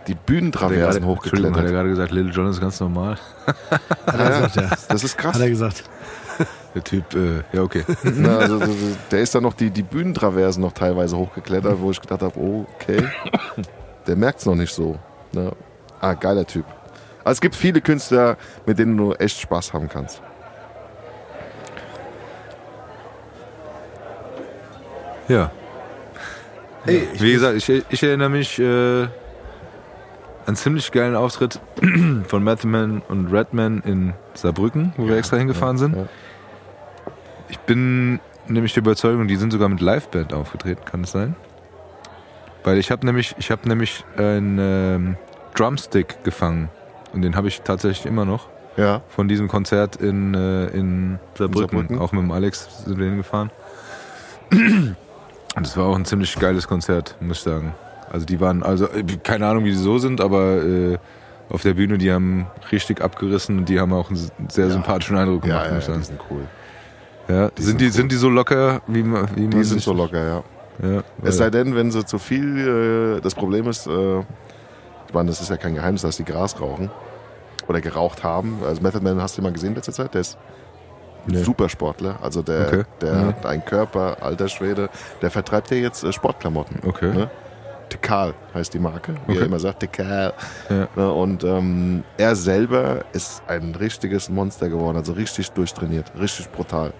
die 0.06 0.14
Bühnentraversen 0.14 1.04
Entschuldigung, 1.04 1.16
hat 1.54 1.64
er 1.64 1.64
hochgeklettert. 1.64 1.70
gerade 1.70 1.88
gesagt, 1.88 2.12
Little 2.12 2.32
John 2.32 2.48
ist 2.48 2.60
ganz 2.60 2.80
normal. 2.80 3.16
Hat 4.06 4.18
er 4.18 4.28
gesagt, 4.28 4.56
ja. 4.56 4.70
Das 4.88 5.04
ist 5.04 5.16
krass. 5.16 5.34
Hat 5.34 5.42
er 5.42 5.50
gesagt. 5.50 5.84
Der 6.74 6.84
Typ, 6.84 7.14
äh, 7.14 7.42
ja 7.52 7.62
okay. 7.62 7.84
Na, 8.02 8.38
also, 8.38 8.60
der 9.10 9.20
ist 9.20 9.34
dann 9.34 9.42
noch 9.42 9.54
die, 9.54 9.70
die 9.70 9.82
Bühnentraversen 9.82 10.62
noch 10.62 10.72
teilweise 10.72 11.16
hochgeklettert, 11.16 11.80
wo 11.80 11.90
ich 11.90 12.00
gedacht 12.00 12.22
habe, 12.22 12.38
oh, 12.38 12.66
okay, 12.74 13.02
der 14.06 14.16
merkt 14.16 14.40
es 14.40 14.46
noch 14.46 14.54
nicht 14.54 14.72
so. 14.72 14.98
Ne? 15.32 15.52
Ah, 16.00 16.14
geiler 16.14 16.46
Typ. 16.46 16.64
Also 17.24 17.36
es 17.36 17.40
gibt 17.40 17.54
viele 17.54 17.80
Künstler, 17.80 18.36
mit 18.66 18.78
denen 18.78 18.96
du 18.96 19.12
echt 19.14 19.38
Spaß 19.40 19.72
haben 19.72 19.88
kannst. 19.88 20.22
Ja. 25.28 25.50
Ey, 26.86 27.08
Wie 27.18 27.32
gesagt, 27.32 27.56
ich, 27.56 27.84
ich 27.90 28.02
erinnere 28.02 28.30
mich 28.30 28.58
äh, 28.58 29.02
an 29.02 29.08
einen 30.46 30.56
ziemlich 30.56 30.90
geilen 30.90 31.14
Auftritt 31.14 31.60
von 32.26 32.42
Method 32.42 32.66
Man 32.66 33.02
und 33.08 33.32
Redman 33.32 33.82
in 33.84 34.14
Saarbrücken, 34.34 34.92
wo 34.96 35.06
wir 35.06 35.16
extra 35.16 35.36
hingefahren 35.36 35.78
sind. 35.78 35.96
ja. 35.96 36.06
Ich 37.51 37.59
bin 37.60 38.20
nämlich 38.48 38.74
der 38.74 38.82
Überzeugung, 38.82 39.27
die 39.27 39.36
sind 39.36 39.52
sogar 39.52 39.68
mit 39.68 39.81
Liveband 39.81 40.32
aufgetreten, 40.32 40.85
kann 40.85 41.02
es 41.02 41.12
sein? 41.12 41.35
Weil 42.64 42.78
ich 42.78 42.90
habe 42.90 43.05
nämlich, 43.06 43.35
ich 43.39 43.51
habe 43.51 43.68
nämlich 43.68 44.05
einen 44.16 44.59
ähm, 44.60 45.16
Drumstick 45.55 46.22
gefangen 46.24 46.68
und 47.12 47.22
den 47.22 47.36
habe 47.36 47.48
ich 47.48 47.62
tatsächlich 47.62 48.06
immer 48.06 48.24
noch 48.24 48.48
Ja, 48.77 49.02
von 49.09 49.28
diesem 49.28 49.48
Konzert 49.48 49.97
in, 49.97 50.35
äh, 50.35 50.66
in 50.66 51.18
Saarbrücken. 51.36 51.70
Saarbrücken? 51.70 51.98
Auch 51.98 52.12
mit 52.12 52.22
dem 52.22 52.31
Alex 52.31 52.85
sind 52.85 52.98
wir 52.98 53.06
hingefahren. 53.06 53.51
Und 54.52 55.66
es 55.66 55.77
war 55.77 55.86
auch 55.86 55.97
ein 55.97 56.05
ziemlich 56.05 56.39
geiles 56.39 56.68
Konzert, 56.68 57.16
muss 57.20 57.39
ich 57.39 57.43
sagen. 57.44 57.74
Also 58.10 58.27
die 58.27 58.40
waren, 58.40 58.62
also 58.62 58.86
äh, 58.86 59.05
keine 59.22 59.47
Ahnung, 59.47 59.64
wie 59.64 59.70
die 59.70 59.77
so 59.77 59.98
sind, 59.98 60.20
aber 60.20 60.62
äh, 60.62 60.98
auf 61.48 61.62
der 61.62 61.74
Bühne, 61.74 61.98
die 61.98 62.12
haben 62.12 62.47
richtig 62.70 63.01
abgerissen 63.01 63.59
und 63.59 63.68
die 63.68 63.81
haben 63.81 63.93
auch 63.93 64.10
einen 64.10 64.31
sehr 64.48 64.70
sympathischen 64.70 65.16
Eindruck 65.16 65.44
ja, 65.47 65.64
gemacht, 65.64 65.70
ja, 65.70 65.78
ich 65.78 65.89
ja, 65.89 65.97
die 65.97 66.05
sind 66.05 66.20
cool. 66.31 66.43
Ja, 67.31 67.48
die 67.51 67.62
sind, 67.62 67.70
sind 67.73 67.81
die, 67.81 67.85
cool. 67.86 67.93
sind 67.93 68.12
die 68.12 68.16
so 68.16 68.28
locker, 68.28 68.82
wie 68.86 69.02
man, 69.02 69.28
wie 69.36 69.43
man 69.43 69.51
Die 69.51 69.65
sind 69.65 69.81
so 69.82 69.93
locker, 69.93 70.24
ja. 70.27 70.43
Ja, 70.82 71.02
Es 71.23 71.36
sei 71.36 71.51
denn, 71.51 71.74
wenn 71.74 71.90
sie 71.90 72.05
zu 72.07 72.19
viel, 72.19 73.16
äh, 73.19 73.20
das 73.20 73.35
Problem 73.35 73.69
ist, 73.69 73.86
äh, 73.86 74.20
ich 74.20 75.15
meine, 75.15 75.28
das 75.28 75.40
ist 75.40 75.51
ja 75.51 75.57
kein 75.59 75.74
Geheimnis, 75.74 76.02
dass 76.02 76.16
die 76.16 76.24
Gras 76.24 76.59
rauchen 76.61 76.90
oder 77.69 77.81
geraucht 77.82 78.24
haben. 78.24 78.59
Also 78.66 78.81
Method 78.81 79.02
Man 79.05 79.20
hast 79.20 79.36
du 79.36 79.43
mal 79.43 79.52
gesehen 79.52 79.74
letzte 79.74 79.93
Zeit, 79.93 80.15
der 80.15 80.23
ist 80.23 80.39
ein 81.27 81.32
Nee. 81.35 81.43
Supersportler, 81.43 82.19
also 82.23 82.40
der, 82.43 82.66
Okay. 82.69 82.82
der 83.02 83.12
Mhm. 83.15 83.27
hat 83.27 83.44
einen 83.47 83.65
Körper, 83.65 84.16
alter 84.23 84.48
Schwede, 84.48 84.89
der 85.20 85.31
vertreibt 85.31 85.70
ja 85.70 85.77
jetzt 85.77 86.02
äh, 86.02 86.12
Sportklamotten. 86.15 86.81
Okay. 86.89 87.12
Ne? 87.12 87.31
Tekal 87.90 88.34
heißt 88.54 88.72
die 88.72 88.78
Marke, 88.78 89.14
wie 89.26 89.32
Okay. 89.32 89.40
er 89.40 89.46
immer 89.46 89.58
sagt, 89.58 89.80
Tekal. 89.80 90.32
Ja. 90.70 90.88
Ne? 90.96 91.12
Und 91.12 91.44
ähm, 91.44 92.04
er 92.16 92.34
selber 92.36 93.04
ist 93.12 93.42
ein 93.46 93.74
richtiges 93.74 94.30
Monster 94.30 94.68
geworden, 94.70 94.96
also 94.96 95.12
richtig 95.12 95.50
durchtrainiert, 95.52 96.10
richtig 96.18 96.50
brutal. 96.50 96.92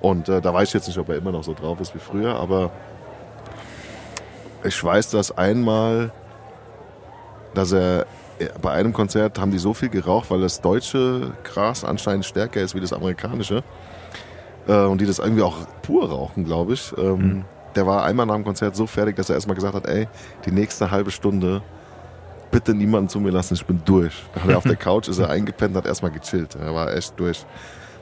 Und 0.00 0.28
äh, 0.28 0.40
da 0.40 0.54
weiß 0.54 0.68
ich 0.68 0.74
jetzt 0.74 0.86
nicht, 0.86 0.98
ob 0.98 1.08
er 1.08 1.16
immer 1.16 1.32
noch 1.32 1.42
so 1.42 1.54
drauf 1.54 1.80
ist 1.80 1.94
wie 1.94 1.98
früher, 1.98 2.36
aber 2.36 2.70
ich 4.64 4.82
weiß, 4.82 5.10
dass 5.10 5.36
einmal, 5.36 6.10
dass 7.54 7.72
er 7.72 8.02
äh, 8.38 8.46
bei 8.60 8.70
einem 8.72 8.92
Konzert 8.92 9.38
haben 9.38 9.50
die 9.50 9.58
so 9.58 9.74
viel 9.74 9.88
geraucht, 9.88 10.30
weil 10.30 10.40
das 10.40 10.60
deutsche 10.60 11.32
Gras 11.44 11.84
anscheinend 11.84 12.24
stärker 12.24 12.60
ist 12.60 12.74
wie 12.74 12.80
das 12.80 12.92
amerikanische. 12.92 13.62
Äh, 14.66 14.72
und 14.84 15.00
die 15.00 15.06
das 15.06 15.18
irgendwie 15.18 15.42
auch 15.42 15.56
pur 15.82 16.08
rauchen, 16.10 16.44
glaube 16.44 16.74
ich. 16.74 16.92
Ähm, 16.98 17.44
Der 17.76 17.86
war 17.86 18.04
einmal 18.04 18.26
nach 18.26 18.34
dem 18.34 18.44
Konzert 18.44 18.74
so 18.76 18.86
fertig, 18.86 19.16
dass 19.16 19.28
er 19.28 19.36
erstmal 19.36 19.54
gesagt 19.54 19.74
hat, 19.74 19.86
ey, 19.86 20.08
die 20.46 20.50
nächste 20.52 20.90
halbe 20.90 21.10
Stunde 21.10 21.62
bitte 22.50 22.74
niemanden 22.74 23.08
zu 23.08 23.20
mir 23.20 23.30
lassen, 23.30 23.54
ich 23.54 23.64
bin 23.66 23.82
durch. 23.84 24.24
Da 24.34 24.42
hat 24.42 24.50
er 24.50 24.56
auf 24.58 24.64
der 24.64 24.76
Couch, 24.76 25.08
ist 25.08 25.18
er 25.18 25.28
eingepennt, 25.30 25.76
hat 25.76 25.86
erstmal 25.86 26.10
gechillt. 26.10 26.56
Er 26.60 26.74
war 26.74 26.92
echt 26.94 27.18
durch. 27.20 27.44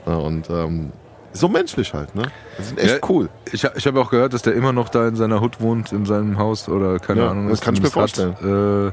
Und 0.04 0.48
ähm, 0.50 0.92
so 1.32 1.48
menschlich 1.48 1.92
halt, 1.92 2.14
ne? 2.14 2.22
Das 2.56 2.68
sind 2.68 2.78
echt 2.78 2.90
Ja, 3.02 3.08
cool. 3.08 3.28
Ich, 3.52 3.64
ich 3.64 3.86
habe 3.86 4.00
auch 4.00 4.08
gehört, 4.10 4.32
dass 4.32 4.42
der 4.42 4.54
immer 4.54 4.72
noch 4.72 4.88
da 4.88 5.08
in 5.08 5.16
seiner 5.16 5.40
Hut 5.40 5.60
wohnt, 5.60 5.90
in 5.92 6.06
seinem 6.06 6.38
Haus 6.38 6.68
oder 6.68 6.98
keine 7.00 7.22
Ja, 7.22 7.30
Ahnung. 7.30 7.48
das 7.48 7.60
kann 7.60 7.74
ich 7.74 7.82
mir 7.82 7.90
zumindest 7.90 8.18
Hat. 8.20 8.42
Äh, 8.42 8.92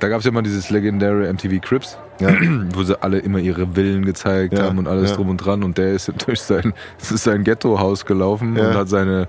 da 0.00 0.08
gab 0.08 0.18
es 0.20 0.24
ja 0.26 0.30
mal 0.32 0.42
dieses 0.42 0.68
legendäre 0.70 1.32
MTV 1.32 1.60
Crips, 1.60 1.96
Ja. 2.20 2.30
wo 2.74 2.82
sie 2.82 3.00
alle 3.00 3.18
immer 3.20 3.38
ihre 3.38 3.68
Villen 3.74 4.04
gezeigt 4.04 4.58
haben 4.60 4.78
und 4.78 4.88
alles 4.88 5.12
drum 5.14 5.28
und 5.28 5.38
dran. 5.38 5.62
Und 5.62 5.78
der 5.78 5.92
ist 5.92 6.12
durch 6.26 6.40
sein, 6.40 6.74
ist 6.98 7.22
sein 7.24 7.44
Ghetto-Haus 7.44 8.04
gelaufen 8.04 8.58
und 8.58 8.74
hat 8.74 8.88
seine, 8.88 9.28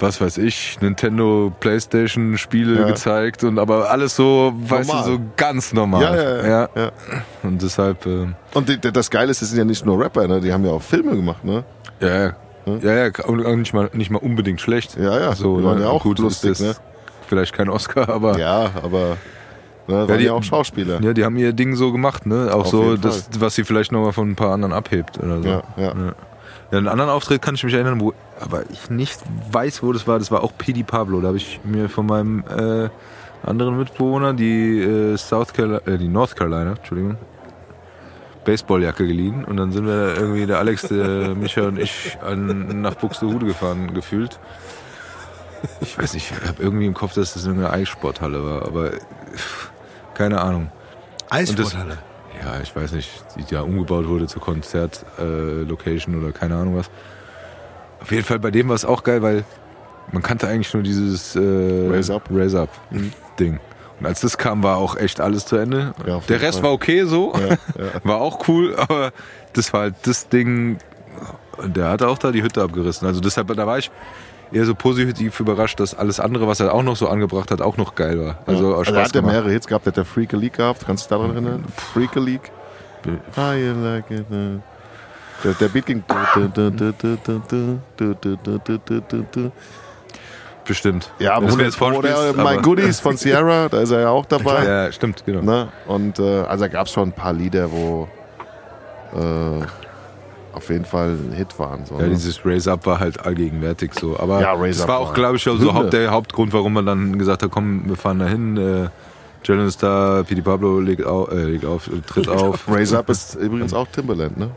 was 0.00 0.20
weiß 0.20 0.38
ich, 0.38 0.80
Nintendo, 0.80 1.52
Playstation 1.60 2.36
Spiele 2.38 2.80
Ja. 2.80 2.86
gezeigt 2.86 3.44
und 3.44 3.58
aber 3.58 3.90
alles 3.90 4.16
so, 4.16 4.52
weißt 4.56 4.88
du, 4.90 4.94
Normal. 4.94 5.10
so 5.12 5.20
ganz 5.36 5.72
normal. 5.72 6.02
Ja, 6.02 6.16
ja, 6.16 6.46
ja. 6.48 6.68
ja. 6.76 6.90
Und 7.42 7.60
deshalb, 7.62 8.06
äh, 8.06 8.26
Und 8.54 8.68
die, 8.68 8.78
die- 8.78 8.92
das 8.92 9.10
Geile 9.10 9.30
ist, 9.30 9.42
es 9.42 9.50
sind 9.50 9.58
ja 9.58 9.64
nicht 9.64 9.84
nur 9.84 9.98
Rapper, 9.98 10.26
ne? 10.26 10.40
die 10.40 10.52
haben 10.52 10.64
ja 10.64 10.72
auch 10.72 10.82
Filme 10.82 11.14
gemacht. 11.16 11.44
Ne? 11.44 11.64
ja, 12.00 12.08
ja. 12.26 12.36
Hm? 12.64 12.80
Ja, 12.82 12.92
ja, 13.06 13.10
und 13.26 13.58
nicht 13.60 13.72
mal, 13.72 13.88
nicht 13.94 14.10
mal 14.10 14.18
unbedingt 14.18 14.60
schlecht. 14.60 14.96
Ja, 14.98 15.18
ja, 15.18 15.34
so, 15.34 15.58
die 15.58 15.64
waren 15.64 15.78
ne? 15.78 15.84
ja 15.84 15.90
auch 15.90 16.02
Gut, 16.02 16.18
lustig. 16.18 16.50
ist 16.52 16.60
Ne? 16.60 16.66
das 16.68 16.80
Vielleicht 17.26 17.52
kein 17.54 17.68
Oscar, 17.70 18.08
aber 18.08 18.38
Ja, 18.38 18.70
aber 18.82 19.16
ne, 19.86 20.08
waren 20.08 20.18
die- 20.18 20.24
ja, 20.26 20.32
auch 20.32 20.42
Schauspieler. 20.42 21.00
Ja, 21.00 21.12
die 21.14 21.24
haben 21.24 21.36
ihr 21.36 21.52
Ding 21.54 21.74
so 21.76 21.90
gemacht, 21.92 22.26
ne? 22.26 22.48
Auch 22.52 22.60
Auf 22.60 22.66
so, 22.68 22.96
das, 22.96 23.28
was 23.38 23.54
sie 23.54 23.64
vielleicht 23.64 23.92
nochmal 23.92 24.12
von 24.12 24.30
ein 24.30 24.36
paar 24.36 24.52
anderen 24.52 24.72
abhebt 24.74 25.18
oder 25.22 25.40
so. 25.42 25.48
Ja, 25.48 25.62
ja. 25.76 25.82
Ja, 25.94 26.12
einen 26.78 26.88
anderen 26.88 27.10
Auftritt 27.10 27.42
kann 27.42 27.54
ich 27.54 27.64
mich 27.64 27.74
erinnern, 27.74 28.00
wo 28.00 28.14
aber 28.38 28.62
ich 28.70 28.90
nicht 28.90 29.20
weiß, 29.50 29.82
wo 29.82 29.92
das 29.92 30.06
war. 30.06 30.18
Das 30.18 30.30
war 30.30 30.42
auch 30.42 30.52
P.D. 30.56 30.84
Pablo. 30.84 31.20
Da 31.20 31.28
habe 31.28 31.36
ich 31.36 31.60
mir 31.64 31.88
von 31.88 32.06
meinem 32.06 32.44
äh, 32.44 32.88
anderen 33.42 33.78
Mitbewohner 33.78 34.34
die 34.34 34.80
äh, 34.80 35.16
South 35.16 35.52
Carolina, 35.52 35.80
äh, 35.86 35.98
die 35.98 36.08
North 36.08 36.36
Carolina, 36.36 36.72
Entschuldigung, 36.72 37.16
Baseballjacke 38.44 39.06
geliehen 39.06 39.44
und 39.44 39.56
dann 39.56 39.72
sind 39.72 39.86
wir 39.86 40.16
irgendwie 40.16 40.46
der 40.46 40.58
Alex, 40.58 40.82
der 40.82 41.34
Micha 41.34 41.62
und 41.62 41.78
ich 41.78 42.18
an, 42.22 42.80
nach 42.80 42.94
Buxtehude 42.94 43.46
gefahren 43.46 43.92
gefühlt. 43.94 44.38
Ich 45.80 45.98
weiß 45.98 46.14
nicht, 46.14 46.30
ich 46.30 46.48
habe 46.48 46.62
irgendwie 46.62 46.86
im 46.86 46.94
Kopf, 46.94 47.14
dass 47.14 47.34
das 47.34 47.46
eine 47.46 47.70
Eissporthalle 47.70 48.42
war, 48.44 48.66
aber 48.66 48.92
keine 50.14 50.40
Ahnung. 50.40 50.70
Eissporthalle. 51.28 51.98
Ja, 52.40 52.60
ich 52.62 52.74
weiß 52.74 52.92
nicht, 52.92 53.10
die 53.36 53.44
da 53.54 53.62
umgebaut 53.62 54.08
wurde 54.08 54.26
zur 54.26 54.40
Konzertlocation 54.42 56.14
äh, 56.14 56.18
oder 56.18 56.32
keine 56.32 56.56
Ahnung 56.56 56.76
was. 56.76 56.90
Auf 58.00 58.10
jeden 58.12 58.24
Fall 58.24 58.38
bei 58.38 58.50
dem 58.50 58.68
war 58.68 58.74
es 58.76 58.84
auch 58.84 59.02
geil, 59.02 59.22
weil 59.22 59.44
man 60.10 60.22
kannte 60.22 60.48
eigentlich 60.48 60.72
nur 60.72 60.82
dieses 60.82 61.36
äh, 61.36 61.88
Raise 61.90 62.14
Up. 62.14 62.22
Raise 62.32 62.58
Up 62.60 62.70
Ding. 63.38 63.60
Und 64.00 64.06
als 64.06 64.20
das 64.20 64.38
kam, 64.38 64.62
war 64.62 64.78
auch 64.78 64.96
echt 64.96 65.20
alles 65.20 65.44
zu 65.44 65.56
Ende. 65.56 65.92
Ja, 66.06 66.20
Der 66.28 66.40
Rest 66.40 66.60
Fall. 66.60 66.64
war 66.68 66.72
okay 66.72 67.04
so, 67.04 67.34
Ja, 67.34 67.48
ja. 67.50 67.56
war 68.04 68.16
auch 68.20 68.48
cool, 68.48 68.74
aber 68.76 69.12
das 69.52 69.72
war 69.74 69.82
halt 69.82 69.94
das 70.04 70.28
Ding. 70.30 70.78
Und 71.58 71.76
der 71.76 71.90
hat 71.90 72.02
auch 72.02 72.16
da 72.16 72.32
die 72.32 72.42
Hütte 72.42 72.62
abgerissen. 72.62 73.06
Also 73.06 73.20
deshalb, 73.20 73.54
da 73.54 73.66
war 73.66 73.76
ich 73.76 73.90
eher 74.52 74.64
so 74.64 74.74
positiv 74.74 75.38
überrascht, 75.40 75.80
dass 75.80 75.94
alles 75.94 76.20
andere, 76.20 76.46
was 76.46 76.60
er 76.60 76.74
auch 76.74 76.82
noch 76.82 76.96
so 76.96 77.08
angebracht 77.08 77.50
hat, 77.50 77.60
auch 77.62 77.76
noch 77.76 77.94
geil 77.94 78.20
war. 78.20 78.38
Also, 78.46 78.74
auch 78.74 78.78
Also 78.78 78.84
Spaß 78.84 78.96
er 78.96 79.04
hat 79.04 79.14
ja 79.14 79.20
gemacht. 79.20 79.34
mehrere 79.34 79.50
Hits 79.50 79.66
gehabt, 79.66 79.86
der 79.86 79.92
hat 79.92 79.96
der 79.96 80.04
Freak 80.04 80.34
a 80.34 80.36
League 80.36 80.54
gehabt, 80.54 80.84
kannst 80.86 81.10
du 81.10 81.14
dich 81.14 81.18
daran 81.18 81.32
erinnern? 81.32 81.64
Freak 81.92 82.16
a 82.16 82.20
League. 82.20 82.50
How 83.36 83.54
you 83.54 83.72
like 83.82 84.10
it, 84.10 84.26
uh. 84.30 84.60
der, 85.42 85.54
der 85.54 85.68
Beat 85.68 85.86
ging. 85.86 86.04
Bestimmt. 90.66 91.10
Ja, 91.18 91.34
aber 91.34 91.48
jetzt 91.62 91.80
oder 91.80 92.32
My 92.34 92.58
Goodies 92.58 93.00
von 93.00 93.16
Sierra, 93.16 93.68
da 93.68 93.80
ist 93.80 93.90
er 93.90 94.00
ja 94.00 94.08
auch 94.10 94.26
dabei. 94.26 94.64
Ja, 94.64 94.92
stimmt, 94.92 95.24
genau. 95.24 95.40
Ne? 95.40 95.68
Und 95.86 96.18
äh, 96.18 96.42
also 96.42 96.64
da 96.64 96.68
gab 96.68 96.86
es 96.86 96.92
schon 96.92 97.08
ein 97.08 97.12
paar 97.12 97.32
Lieder, 97.32 97.72
wo 97.72 98.08
äh, 99.14 99.64
auf 100.52 100.68
jeden 100.68 100.84
Fall 100.84 101.10
ein 101.10 101.32
Hit 101.32 101.58
waren. 101.58 101.84
So, 101.86 101.94
Ja, 101.96 102.02
ne? 102.02 102.10
dieses 102.10 102.44
Raise 102.44 102.70
Up 102.70 102.84
war 102.86 102.98
halt 103.00 103.24
allgegenwärtig 103.24 103.92
so. 103.94 104.18
Aber 104.18 104.40
Ja, 104.40 104.52
Raise 104.54 104.78
das 104.78 104.82
Up 104.82 104.88
war 104.88 104.98
auch, 104.98 105.14
glaube 105.14 105.36
ich, 105.36 105.42
so 105.44 105.52
Hymne. 105.58 105.74
Haupt, 105.74 105.92
der 105.92 106.10
Hauptgrund, 106.10 106.52
warum 106.52 106.72
man 106.72 106.86
dann 106.86 107.18
gesagt 107.18 107.42
hat, 107.42 107.50
komm, 107.50 107.82
wir 107.88 107.96
fahren 107.96 108.18
da 108.18 108.26
hin. 108.26 108.56
Äh, 108.56 108.88
Jalen 109.44 109.66
ist 109.66 109.82
da, 109.82 110.22
P.D. 110.26 110.42
Pablo 110.42 110.80
legt 110.80 111.04
auf, 111.06 111.30
äh, 111.32 111.44
legt 111.44 111.64
auf 111.64 111.88
tritt 112.06 112.28
auf. 112.28 112.68
Raise 112.68 112.98
Up 112.98 113.08
ist 113.08 113.36
übrigens 113.36 113.72
auch 113.72 113.86
Timberland, 113.88 114.36
ne? 114.38 114.50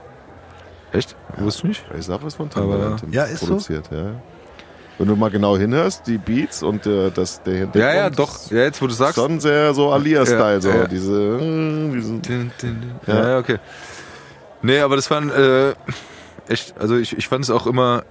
Echt? 0.92 1.16
Wusste 1.38 1.60
ich 1.62 1.70
nicht? 1.70 1.86
Raise 1.92 2.14
Up 2.14 2.26
ist 2.26 2.36
von 2.36 2.50
Timberland 2.50 3.02
Aber- 3.04 3.12
Ja, 3.14 3.24
ist 3.24 3.40
so? 3.40 3.48
produziert, 3.48 3.90
ja. 3.92 4.12
Wenn 5.00 5.08
du 5.08 5.16
mal 5.16 5.32
genau 5.32 5.58
hinhörst, 5.58 6.06
die 6.06 6.20
Beats 6.20 6.62
und 6.62 6.86
äh, 6.86 7.10
das, 7.10 7.42
der 7.42 7.54
Hintergrund 7.56 7.84
Ja, 7.84 7.94
ja, 7.96 8.10
doch. 8.12 8.52
Ja, 8.52 8.58
jetzt, 8.60 8.80
wo 8.80 8.86
du 8.86 8.94
sagst. 8.94 9.16
Schon 9.16 9.40
sehr 9.40 9.74
so 9.74 9.92
Alia-Style, 9.92 10.54
Ja, 10.56 10.62
so 10.62 10.70
ja. 10.70 10.86
diese, 10.88 11.14
äh, 11.40 11.92
diesen, 11.94 12.22
Din, 12.22 12.52
din, 12.62 12.80
din. 12.82 12.92
Ja. 13.08 13.14
Ja, 13.16 13.30
ja, 13.30 13.38
okay. 13.40 13.58
Nee, 14.64 14.80
aber 14.80 14.96
das 14.96 15.12
waren 15.12 15.30
äh, 15.30 15.76
echt, 16.48 16.74
also 16.80 16.98
ich, 16.98 17.16
ich 17.18 17.28
fand 17.28 17.44
es 17.44 17.52
auch 17.52 17.68
immer 17.68 18.04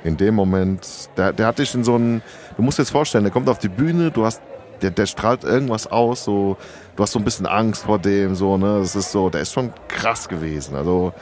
in 0.02 0.16
dem 0.16 0.34
Moment, 0.34 1.08
der, 1.16 1.32
der 1.32 1.46
hat 1.46 1.58
dich 1.60 1.72
in 1.74 1.84
so 1.84 1.94
einen, 1.94 2.22
du 2.56 2.62
musst 2.62 2.78
dir 2.78 2.82
jetzt 2.82 2.90
vorstellen, 2.90 3.22
der 3.24 3.32
kommt 3.32 3.48
auf 3.48 3.58
die 3.58 3.68
Bühne, 3.68 4.10
du 4.10 4.24
hast, 4.24 4.42
der, 4.82 4.90
der 4.90 5.06
strahlt 5.06 5.44
irgendwas 5.44 5.86
aus, 5.86 6.24
so, 6.24 6.56
du 6.96 7.02
hast 7.02 7.12
so 7.12 7.18
ein 7.20 7.24
bisschen 7.24 7.46
Angst 7.46 7.84
vor 7.84 7.98
dem, 8.00 8.34
so, 8.34 8.56
ne, 8.58 8.80
das 8.80 8.96
ist 8.96 9.12
so, 9.12 9.30
der 9.30 9.42
ist 9.42 9.52
schon 9.52 9.72
krass 9.86 10.28
gewesen. 10.28 10.74
Also, 10.74 11.12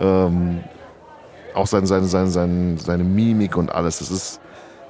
ähm, 0.00 0.60
auch 1.54 1.66
seine, 1.66 1.86
seine, 1.86 2.06
seine, 2.06 2.28
seine, 2.28 2.78
seine 2.78 3.04
Mimik 3.04 3.56
und 3.56 3.70
alles, 3.72 3.98
das 3.98 4.10
ist, 4.10 4.40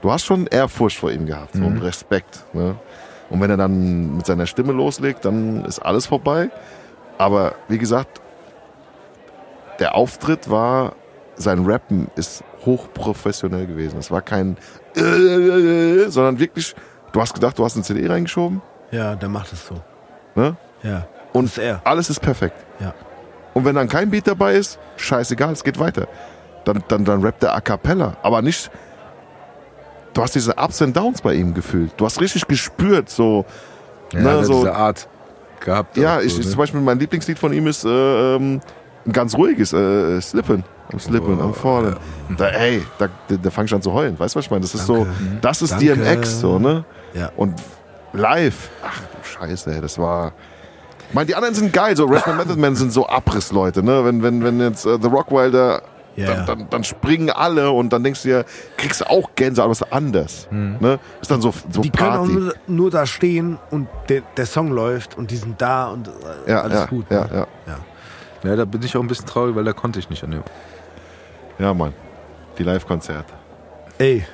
du 0.02 0.10
hast 0.10 0.24
schon 0.24 0.46
Ehrfurcht 0.46 0.98
vor 0.98 1.10
ihm 1.10 1.26
gehabt 1.26 1.54
so, 1.54 1.64
und 1.64 1.78
Respekt. 1.78 2.44
Ne? 2.52 2.76
Und 3.30 3.40
wenn 3.40 3.50
er 3.50 3.56
dann 3.56 4.16
mit 4.16 4.26
seiner 4.26 4.46
Stimme 4.46 4.72
loslegt, 4.72 5.24
dann 5.24 5.64
ist 5.64 5.78
alles 5.80 6.06
vorbei. 6.06 6.50
Aber 7.18 7.54
wie 7.68 7.78
gesagt, 7.78 8.20
der 9.80 9.94
Auftritt 9.94 10.48
war, 10.50 10.94
sein 11.36 11.64
Rappen 11.64 12.08
ist 12.16 12.42
hochprofessionell 12.64 13.66
gewesen. 13.66 13.98
Es 13.98 14.10
war 14.10 14.22
kein, 14.22 14.56
sondern 14.94 16.38
wirklich, 16.38 16.74
du 17.12 17.20
hast 17.20 17.34
gedacht, 17.34 17.58
du 17.58 17.64
hast 17.64 17.74
eine 17.76 17.84
CD 17.84 18.06
reingeschoben 18.06 18.60
Ja, 18.90 19.14
der 19.14 19.28
macht 19.28 19.52
es 19.52 19.66
so. 19.66 19.80
ne? 20.34 20.56
Ja. 20.82 21.06
und 21.32 21.44
ist 21.46 21.60
alles 21.84 22.10
ist 22.10 22.20
perfekt. 22.20 22.56
Ja. 22.80 22.94
Und 23.54 23.64
wenn 23.64 23.74
dann 23.74 23.88
kein 23.88 24.10
Beat 24.10 24.26
dabei 24.26 24.54
ist, 24.54 24.78
scheißegal, 24.96 25.52
es 25.52 25.64
geht 25.64 25.78
weiter. 25.78 26.06
Dann, 26.68 26.84
dann, 26.88 27.04
dann 27.06 27.22
rappt 27.22 27.42
er 27.42 27.54
a 27.54 27.62
cappella. 27.62 28.18
Aber 28.22 28.42
nicht. 28.42 28.70
Du 30.12 30.22
hast 30.22 30.34
diese 30.34 30.54
Ups 30.54 30.82
and 30.82 30.94
Downs 30.94 31.22
bei 31.22 31.32
ihm 31.32 31.54
gefühlt. 31.54 31.92
Du 31.96 32.04
hast 32.04 32.20
richtig 32.20 32.46
gespürt, 32.46 33.08
so. 33.08 33.46
Ja, 34.12 34.20
ne, 34.20 34.44
so 34.44 34.60
diese 34.60 34.74
Art 34.74 35.08
gehabt. 35.60 35.96
ja, 35.96 36.20
ich, 36.20 36.34
so, 36.34 36.40
ich, 36.40 36.46
ne? 36.46 36.50
zum 36.50 36.58
Beispiel 36.58 36.80
mein 36.80 36.98
Lieblingslied 36.98 37.38
von 37.38 37.54
ihm 37.54 37.66
ist 37.66 37.84
äh, 37.84 37.88
ähm, 37.88 38.60
ein 39.06 39.12
ganz 39.12 39.34
ruhiges, 39.34 39.72
äh, 39.72 40.20
Slippin'. 40.20 40.62
Am 40.92 40.98
Slippin', 40.98 41.40
am 41.40 41.54
Fallen. 41.54 41.96
Da, 42.36 42.48
ey, 42.48 42.82
da, 42.98 43.08
da, 43.28 43.36
da 43.36 43.50
fang 43.50 43.64
ich 43.64 43.74
an 43.74 43.80
zu 43.80 43.92
heulen. 43.92 44.18
Weißt 44.18 44.34
du, 44.34 44.38
was 44.38 44.44
ich 44.44 44.50
meine? 44.50 44.62
Das 44.62 44.74
ist 44.74 44.86
so, 44.86 45.06
das 45.40 45.62
ist 45.62 45.72
Danke. 45.72 45.96
DMX, 45.96 46.40
so, 46.40 46.58
ne? 46.58 46.84
Ja. 47.14 47.30
Und 47.36 47.54
live, 48.12 48.68
ach 48.84 49.00
du 49.00 49.26
Scheiße, 49.26 49.74
ey, 49.74 49.80
das 49.80 49.98
war. 49.98 50.32
Ich 51.08 51.14
meine, 51.14 51.26
die 51.26 51.34
anderen 51.34 51.54
sind 51.54 51.72
geil, 51.72 51.96
so 51.96 52.04
Redman 52.04 52.36
Method 52.36 52.60
Man 52.60 52.76
sind 52.76 52.92
so 52.92 53.06
Abrissleute, 53.06 53.82
ne? 53.82 54.04
Wenn, 54.04 54.22
wenn, 54.22 54.44
wenn 54.44 54.60
jetzt 54.60 54.84
äh, 54.84 54.98
The 55.00 55.08
Rockwilder, 55.08 55.82
Ja. 56.18 56.34
dann, 56.34 56.46
dann, 56.46 56.70
dann 56.70 56.84
springen 56.84 57.30
alle 57.30 57.70
und 57.70 57.92
dann 57.92 58.02
denkst 58.04 58.22
du 58.22 58.28
dir, 58.28 58.44
kriegst 58.76 59.00
du 59.00 59.04
auch 59.08 59.30
Gänsehaut, 59.34 59.64
aber 59.64 59.72
es 59.72 59.80
ist 59.82 59.92
anders. 59.92 60.48
Ne? 60.50 60.98
Ist 61.20 61.30
dann 61.30 61.40
so, 61.40 61.52
so 61.70 61.80
Die 61.82 61.90
können 61.90 62.10
auch 62.10 62.16
Party. 62.18 62.32
nur, 62.32 62.54
nur 62.66 62.90
da 62.90 63.06
stehen 63.06 63.58
und 63.70 63.88
der, 64.08 64.22
der 64.36 64.46
Song 64.46 64.70
läuft 64.70 65.16
und 65.16 65.30
die 65.30 65.36
sind 65.36 65.60
da 65.60 65.88
und 65.88 66.08
äh, 66.08 66.50
ja, 66.50 66.62
alles 66.62 66.80
ja, 66.80 66.86
gut. 66.86 67.06
ja, 67.10 67.24
ne? 67.24 67.30
ja. 67.32 67.46
ja. 67.66 67.78
Ja, 68.50 68.54
da 68.56 68.64
bin 68.64 68.80
ich 68.84 68.96
auch 68.96 69.00
ein 69.00 69.08
bisschen 69.08 69.26
traurig, 69.26 69.56
weil 69.56 69.64
da 69.64 69.72
konnte 69.72 69.98
ich 69.98 70.08
nicht 70.10 70.22
an 70.22 70.30
dem. 70.30 70.42
Ja, 71.58 71.74
Mann. 71.74 71.92
Die 72.56 72.62
Live-Konzerte. 72.62 73.34
Ey, 73.98 74.24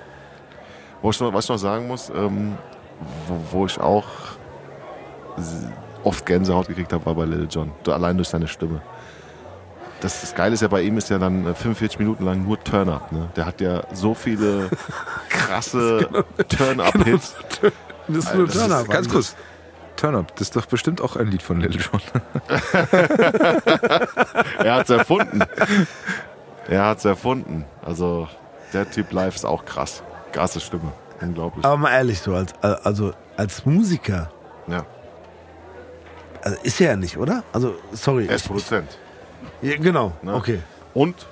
Wo 1.01 1.11
ich 1.11 1.19
noch, 1.21 1.33
was 1.33 1.45
ich 1.47 1.51
noch 1.51 1.59
sagen 1.59 1.87
muss, 1.87 2.11
ähm, 2.15 2.57
wo, 3.27 3.59
wo 3.61 3.67
ich 3.67 3.81
auch 3.81 4.05
oft 6.03 6.27
Gänsehaut 6.27 6.69
gekriegt 6.69 6.93
habe, 6.93 7.05
war 7.07 7.15
bei 7.15 7.25
Little 7.25 7.47
John. 7.51 7.73
Allein 7.87 8.17
durch 8.17 8.29
seine 8.29 8.47
Stimme. 8.47 8.83
Das, 10.05 10.21
das 10.21 10.35
Geile 10.35 10.53
ist 10.53 10.61
ja 10.61 10.69
bei 10.69 10.83
ihm 10.83 10.99
ist 10.99 11.09
ja 11.09 11.19
dann 11.19 11.47
äh, 11.47 11.55
45 11.55 11.99
Minuten 11.99 12.27
lang 12.27 12.45
nur 12.45 12.63
Turn-Up. 12.63 13.11
Ne? 13.11 13.31
Der 13.37 13.47
hat 13.47 13.63
ja 13.63 13.85
so 13.95 14.13
viele 14.13 14.69
krasse 15.31 16.07
Turn-Up-Hits. 16.47 17.35
das 18.09 18.17
ist 18.27 18.35
nur 18.35 18.47
Turner. 18.47 18.85
Ganz 18.85 19.09
kurz. 19.09 19.35
Turn 19.97 20.15
Up, 20.15 20.37
das 20.37 20.49
ist 20.49 20.57
doch 20.57 20.67
bestimmt 20.67 21.01
auch 21.01 21.17
ein 21.17 21.29
Lied 21.29 21.41
von 21.41 21.59
Little 21.59 21.81
John. 21.81 22.03
Er 24.59 24.75
hat 24.75 24.85
es 24.85 24.91
erfunden. 24.91 25.41
Er 26.69 26.85
hat 26.85 26.99
es 26.99 27.07
erfunden. 27.07 27.65
Also 27.83 28.29
der 28.75 28.91
Typ 28.91 29.11
live 29.11 29.35
ist 29.35 29.47
auch 29.47 29.65
krass. 29.65 30.03
Krasse 30.33 30.61
Stimme. 30.61 30.93
Unglaublich. 31.23 31.65
Aber 31.65 31.79
mal 31.79 31.93
ehrlich 31.93 32.21
so, 32.21 32.35
als, 32.35 32.53
also 32.61 33.15
als 33.39 33.65
Musiker, 33.65 34.31
Ja. 34.67 34.85
also 36.43 36.59
ist 36.63 36.79
er 36.83 36.91
ja 36.91 36.97
nicht, 36.97 37.17
oder? 37.17 37.43
Also, 37.55 37.75
sorry. 37.93 38.27
Er 38.27 38.35
ist 38.35 38.49
Produzent. 38.49 38.99
Ja, 39.63 39.77
genau, 39.77 40.13
Ne? 40.23 40.35
okay. 40.35 40.61
Und 40.95 41.27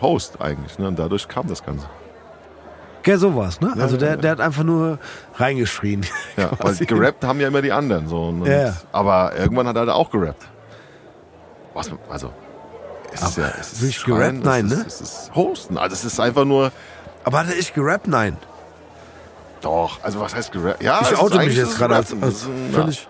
Host 0.00 0.40
eigentlich. 0.40 0.78
Ne? 0.78 0.88
Und 0.88 0.98
dadurch 0.98 1.28
kam 1.28 1.46
das 1.46 1.62
Ganze. 1.64 1.86
Gell, 3.02 3.18
sowas, 3.18 3.60
ne? 3.60 3.72
Ja, 3.76 3.82
also 3.82 3.96
der, 3.96 4.10
ja. 4.10 4.16
der 4.16 4.30
hat 4.32 4.40
einfach 4.40 4.62
nur 4.62 4.98
reingeschrien. 5.36 6.04
Ja, 6.36 6.50
weil 6.58 6.74
gerappt 6.76 7.24
haben 7.24 7.40
ja 7.40 7.48
immer 7.48 7.62
die 7.62 7.72
anderen. 7.72 8.08
So, 8.08 8.24
und, 8.24 8.46
Ja. 8.46 8.76
Aber 8.92 9.34
irgendwann 9.36 9.66
hat 9.66 9.76
er 9.76 9.86
da 9.86 9.94
auch 9.94 10.10
gerappt. 10.10 10.48
Was, 11.72 11.90
also, 12.10 12.32
es 13.12 13.22
ist 13.22 13.36
ja, 13.38 13.52
es 13.58 13.82
ist 13.82 13.94
Schreien, 13.94 14.42
gerappt? 14.42 14.44
Nein, 14.44 14.66
es 14.66 14.72
ist, 14.72 14.78
ne? 14.78 14.84
Es 14.86 15.00
ist 15.00 15.34
Hosten. 15.34 15.78
Also, 15.78 15.94
es 15.94 16.04
ist 16.04 16.20
einfach 16.20 16.44
nur, 16.44 16.72
Aber 17.24 17.38
hat 17.38 17.48
er 17.48 17.58
echt 17.58 17.74
gerappt? 17.74 18.06
Nein. 18.06 18.36
doch, 19.62 20.02
also 20.02 20.20
was 20.20 20.34
heißt 20.34 20.52
gerappt? 20.52 20.82
Ja, 20.82 21.00
Ich 21.02 21.16
oute 21.16 21.38
mich 21.38 21.56
jetzt 21.56 21.76
gerade 21.78 21.96
als, 21.96 22.14
als 22.20 22.46
völlig. 22.72 23.08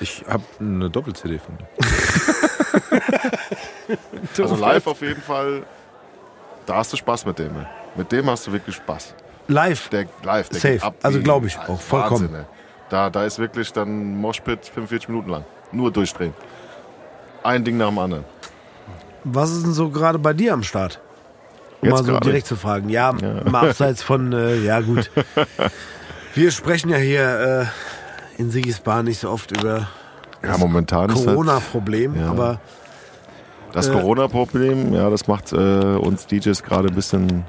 Ich 0.00 0.24
habe 0.28 0.42
eine 0.60 0.90
Doppel-CD 0.90 1.38
von 1.38 1.54
ihm. 1.58 1.66
ja. 2.74 3.96
Also 4.42 4.56
live 4.56 4.86
auf 4.86 5.00
jeden 5.02 5.20
Fall, 5.22 5.62
da 6.66 6.76
hast 6.76 6.92
du 6.92 6.96
Spaß 6.96 7.26
mit 7.26 7.38
dem. 7.38 7.52
Mit 7.96 8.10
dem 8.10 8.28
hast 8.30 8.46
du 8.46 8.52
wirklich 8.52 8.76
Spaß. 8.76 9.14
Live. 9.48 9.88
Der 9.90 10.06
live, 10.22 10.48
der 10.48 10.60
Safe. 10.60 10.82
ab. 10.82 10.94
Also 11.02 11.18
wie- 11.18 11.22
glaub 11.22 11.44
ich 11.44 11.58
auch, 11.58 11.68
Wahnsinn, 11.68 11.78
vollkommen. 11.86 12.34
ey. 12.34 12.44
Da, 12.88 13.10
da 13.10 13.24
ist 13.24 13.38
wirklich 13.38 13.72
dann 13.72 14.16
Moshpit 14.20 14.66
45 14.66 15.08
Minuten 15.08 15.30
lang. 15.30 15.44
Nur 15.72 15.90
durchdrehen. 15.92 16.32
Ein 17.42 17.64
Ding 17.64 17.76
nach 17.76 17.88
dem 17.88 17.98
anderen. 17.98 18.24
Was 19.24 19.50
ist 19.50 19.64
denn 19.64 19.72
so 19.72 19.88
gerade 19.90 20.18
bei 20.18 20.32
dir 20.32 20.52
am 20.52 20.62
Start? 20.62 21.00
Um 21.80 21.88
Jetzt 21.88 21.98
mal 21.98 22.04
so 22.04 22.12
gerade? 22.12 22.24
direkt 22.26 22.46
zu 22.46 22.56
fragen. 22.56 22.88
Ja, 22.88 23.12
mal 23.12 23.68
abseits 23.68 24.02
von, 24.02 24.32
äh, 24.32 24.56
ja 24.60 24.80
gut. 24.80 25.10
Wir 26.34 26.50
sprechen 26.50 26.88
ja 26.90 26.96
hier 26.96 27.68
äh, 28.38 28.40
in 28.40 28.50
Sigis 28.50 28.80
Bar 28.80 29.02
nicht 29.02 29.20
so 29.20 29.30
oft 29.30 29.56
über 29.56 29.88
Ja, 30.46 30.58
momentan 30.58 31.10
ist 31.10 31.16
halt 31.16 31.26
Corona-Problem, 31.28 32.18
Ja. 32.20 32.30
aber 32.30 32.60
das 33.72 33.88
äh, 33.88 33.92
Corona-Problem, 33.92 34.92
ja, 34.94 35.10
das 35.10 35.26
macht 35.26 35.52
äh, 35.52 35.56
uns 35.56 36.26
DJs 36.26 36.62
gerade 36.62 36.88
ein 36.88 36.94
bisschen 36.94 37.44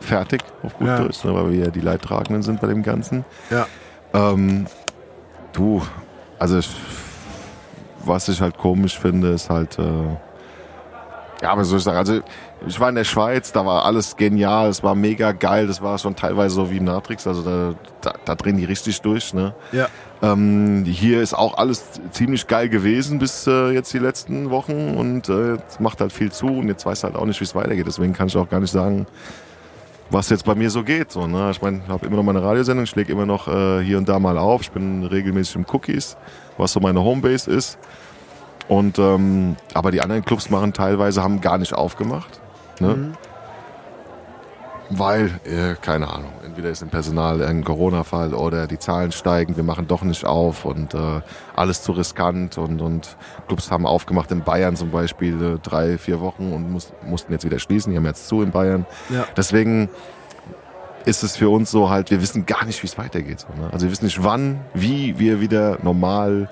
fertig, 0.00 0.42
auf 0.62 0.76
gut 0.78 0.86
Ja. 0.88 0.98
Deutsch, 0.98 1.22
ne, 1.24 1.34
weil 1.34 1.50
wir 1.52 1.64
ja 1.66 1.70
die 1.70 1.80
Leidtragenden 1.80 2.42
sind 2.42 2.60
bei 2.60 2.66
dem 2.68 2.82
Ganzen. 2.82 3.24
ja. 3.50 3.66
Ähm, 4.14 4.66
du, 5.54 5.80
also 6.38 6.58
ich, 6.58 6.68
was 8.04 8.28
ich 8.28 8.40
halt 8.42 8.58
komisch 8.58 8.98
finde, 8.98 9.28
ist 9.30 9.48
halt, 9.48 9.78
äh, 9.78 9.82
ja, 11.42 11.50
aber 11.50 11.64
soll 11.64 11.78
ich 11.78 11.84
sagen, 11.84 11.96
also 11.98 12.20
ich 12.66 12.78
war 12.78 12.88
in 12.90 12.94
der 12.94 13.04
Schweiz, 13.04 13.52
da 13.52 13.64
war 13.64 13.84
alles 13.86 14.16
genial, 14.16 14.68
es 14.68 14.82
war 14.82 14.94
mega 14.94 15.32
geil, 15.32 15.66
das 15.66 15.80
war 15.82 15.96
schon 15.98 16.14
teilweise 16.14 16.54
so 16.56 16.70
wie 16.70 16.78
Matrix, 16.80 17.26
also 17.26 17.42
da, 17.42 17.74
da, 18.02 18.12
da 18.24 18.34
drehen 18.34 18.56
die 18.58 18.64
richtig 18.66 19.00
durch, 19.00 19.32
ne? 19.34 19.54
Ja. 19.72 19.88
Ähm, 20.22 20.84
hier 20.84 21.20
ist 21.20 21.34
auch 21.34 21.58
alles 21.58 22.00
ziemlich 22.12 22.46
geil 22.46 22.68
gewesen 22.68 23.18
bis 23.18 23.46
äh, 23.48 23.70
jetzt 23.72 23.92
die 23.92 23.98
letzten 23.98 24.50
Wochen 24.50 24.94
und 24.96 25.28
äh, 25.28 25.56
es 25.68 25.80
macht 25.80 26.00
halt 26.00 26.12
viel 26.12 26.30
zu 26.30 26.46
und 26.46 26.68
jetzt 26.68 26.86
weiß 26.86 27.02
halt 27.02 27.16
auch 27.16 27.26
nicht, 27.26 27.40
wie 27.40 27.44
es 27.44 27.56
weitergeht. 27.56 27.86
Deswegen 27.88 28.12
kann 28.12 28.28
ich 28.28 28.36
auch 28.36 28.48
gar 28.48 28.60
nicht 28.60 28.70
sagen, 28.70 29.06
was 30.10 30.30
jetzt 30.30 30.44
bei 30.44 30.54
mir 30.54 30.70
so 30.70 30.84
geht. 30.84 31.10
So, 31.10 31.26
ne? 31.26 31.50
Ich 31.50 31.60
meine, 31.60 31.80
ich 31.84 31.88
habe 31.88 32.06
immer 32.06 32.16
noch 32.16 32.22
meine 32.22 32.40
Radiosendung, 32.40 32.84
ich 32.84 32.94
lege 32.94 33.10
immer 33.10 33.26
noch 33.26 33.48
äh, 33.48 33.82
hier 33.82 33.98
und 33.98 34.08
da 34.08 34.20
mal 34.20 34.38
auf. 34.38 34.62
Ich 34.62 34.70
bin 34.70 35.02
regelmäßig 35.04 35.56
im 35.56 35.66
Cookies, 35.72 36.16
was 36.56 36.72
so 36.72 36.78
meine 36.78 37.02
Homebase 37.02 37.50
ist. 37.50 37.78
Und 38.68 39.00
ähm, 39.00 39.56
aber 39.74 39.90
die 39.90 40.02
anderen 40.02 40.24
Clubs 40.24 40.50
machen 40.50 40.72
teilweise, 40.72 41.20
haben 41.22 41.40
gar 41.40 41.58
nicht 41.58 41.74
aufgemacht. 41.74 42.40
Ne? 42.78 43.12
Weil, 44.94 45.40
äh, 45.44 45.74
keine 45.80 46.12
Ahnung, 46.12 46.32
entweder 46.44 46.68
ist 46.68 46.82
im 46.82 46.90
Personal 46.90 47.40
ein 47.42 47.64
Corona-Fall 47.64 48.34
oder 48.34 48.66
die 48.66 48.78
Zahlen 48.78 49.10
steigen, 49.10 49.56
wir 49.56 49.62
machen 49.62 49.86
doch 49.86 50.02
nicht 50.02 50.26
auf 50.26 50.66
und 50.66 50.92
äh, 50.92 51.22
alles 51.56 51.82
zu 51.82 51.92
riskant 51.92 52.58
und, 52.58 52.82
und 52.82 53.16
Clubs 53.46 53.70
haben 53.70 53.86
aufgemacht 53.86 54.30
in 54.32 54.42
Bayern 54.42 54.76
zum 54.76 54.90
Beispiel 54.90 55.42
äh, 55.42 55.58
drei, 55.62 55.96
vier 55.96 56.20
Wochen 56.20 56.52
und 56.52 56.70
muss, 56.70 56.92
mussten 57.06 57.32
jetzt 57.32 57.46
wieder 57.46 57.58
schließen, 57.58 57.90
die 57.90 57.96
haben 57.96 58.04
jetzt 58.04 58.28
zu 58.28 58.42
in 58.42 58.50
Bayern. 58.50 58.84
Ja. 59.08 59.24
Deswegen 59.34 59.88
ist 61.06 61.22
es 61.22 61.36
für 61.36 61.48
uns 61.48 61.70
so 61.70 61.88
halt, 61.88 62.10
wir 62.10 62.20
wissen 62.20 62.44
gar 62.44 62.66
nicht, 62.66 62.82
wie 62.82 62.86
es 62.86 62.98
weitergeht. 62.98 63.40
So, 63.40 63.48
ne? 63.58 63.70
Also 63.72 63.86
wir 63.86 63.92
wissen 63.92 64.04
nicht, 64.04 64.22
wann, 64.22 64.60
wie 64.74 65.18
wir 65.18 65.40
wieder 65.40 65.78
normal 65.82 66.50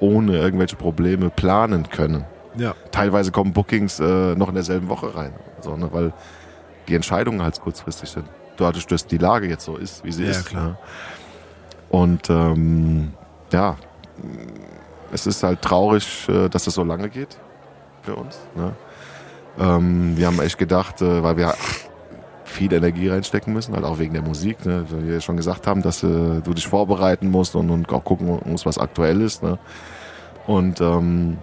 ohne 0.00 0.38
irgendwelche 0.38 0.74
Probleme 0.74 1.30
planen 1.30 1.88
können. 1.88 2.24
Ja. 2.56 2.74
Teilweise 2.90 3.30
kommen 3.30 3.52
Bookings 3.52 4.00
äh, 4.00 4.34
noch 4.34 4.48
in 4.48 4.54
derselben 4.54 4.88
Woche 4.88 5.14
rein, 5.14 5.32
so, 5.60 5.76
ne, 5.76 5.88
weil 5.92 6.12
die 6.88 6.94
Entscheidungen 6.94 7.42
halt 7.42 7.60
kurzfristig 7.60 8.08
sind. 8.10 8.26
Dadurch, 8.56 8.86
dass 8.86 9.06
die 9.06 9.18
Lage 9.18 9.46
jetzt 9.48 9.64
so 9.64 9.76
ist, 9.76 10.02
wie 10.04 10.12
sie 10.12 10.24
Ja, 10.24 10.30
ist. 10.30 10.46
klar. 10.46 10.64
Ne? 10.66 10.78
Und 11.90 12.28
ähm, 12.30 13.12
ja, 13.52 13.76
es 15.12 15.26
ist 15.26 15.42
halt 15.42 15.62
traurig, 15.62 16.28
äh, 16.28 16.48
dass 16.48 16.66
es 16.66 16.74
so 16.74 16.84
lange 16.84 17.08
geht 17.08 17.38
für 18.02 18.16
uns. 18.16 18.38
Ne? 18.54 18.72
Ähm, 19.58 20.16
wir 20.16 20.26
haben 20.26 20.40
echt 20.40 20.58
gedacht, 20.58 21.00
äh, 21.02 21.22
weil 21.22 21.36
wir 21.36 21.54
viel 22.44 22.72
Energie 22.72 23.08
reinstecken 23.08 23.52
müssen, 23.52 23.74
halt 23.74 23.84
auch 23.84 23.98
wegen 23.98 24.14
der 24.14 24.22
Musik, 24.22 24.64
ne? 24.66 24.84
weil 24.90 25.06
wir 25.06 25.20
schon 25.20 25.36
gesagt 25.36 25.66
haben, 25.66 25.82
dass 25.82 26.02
äh, 26.02 26.40
du 26.40 26.54
dich 26.54 26.66
vorbereiten 26.66 27.30
musst 27.30 27.54
und, 27.54 27.70
und 27.70 27.90
auch 27.92 28.04
gucken 28.04 28.40
musst, 28.44 28.66
was 28.66 28.78
aktuell 28.78 29.20
ist. 29.20 29.42
Ne? 29.42 29.58
Und 30.46 30.80
ähm, 30.80 31.38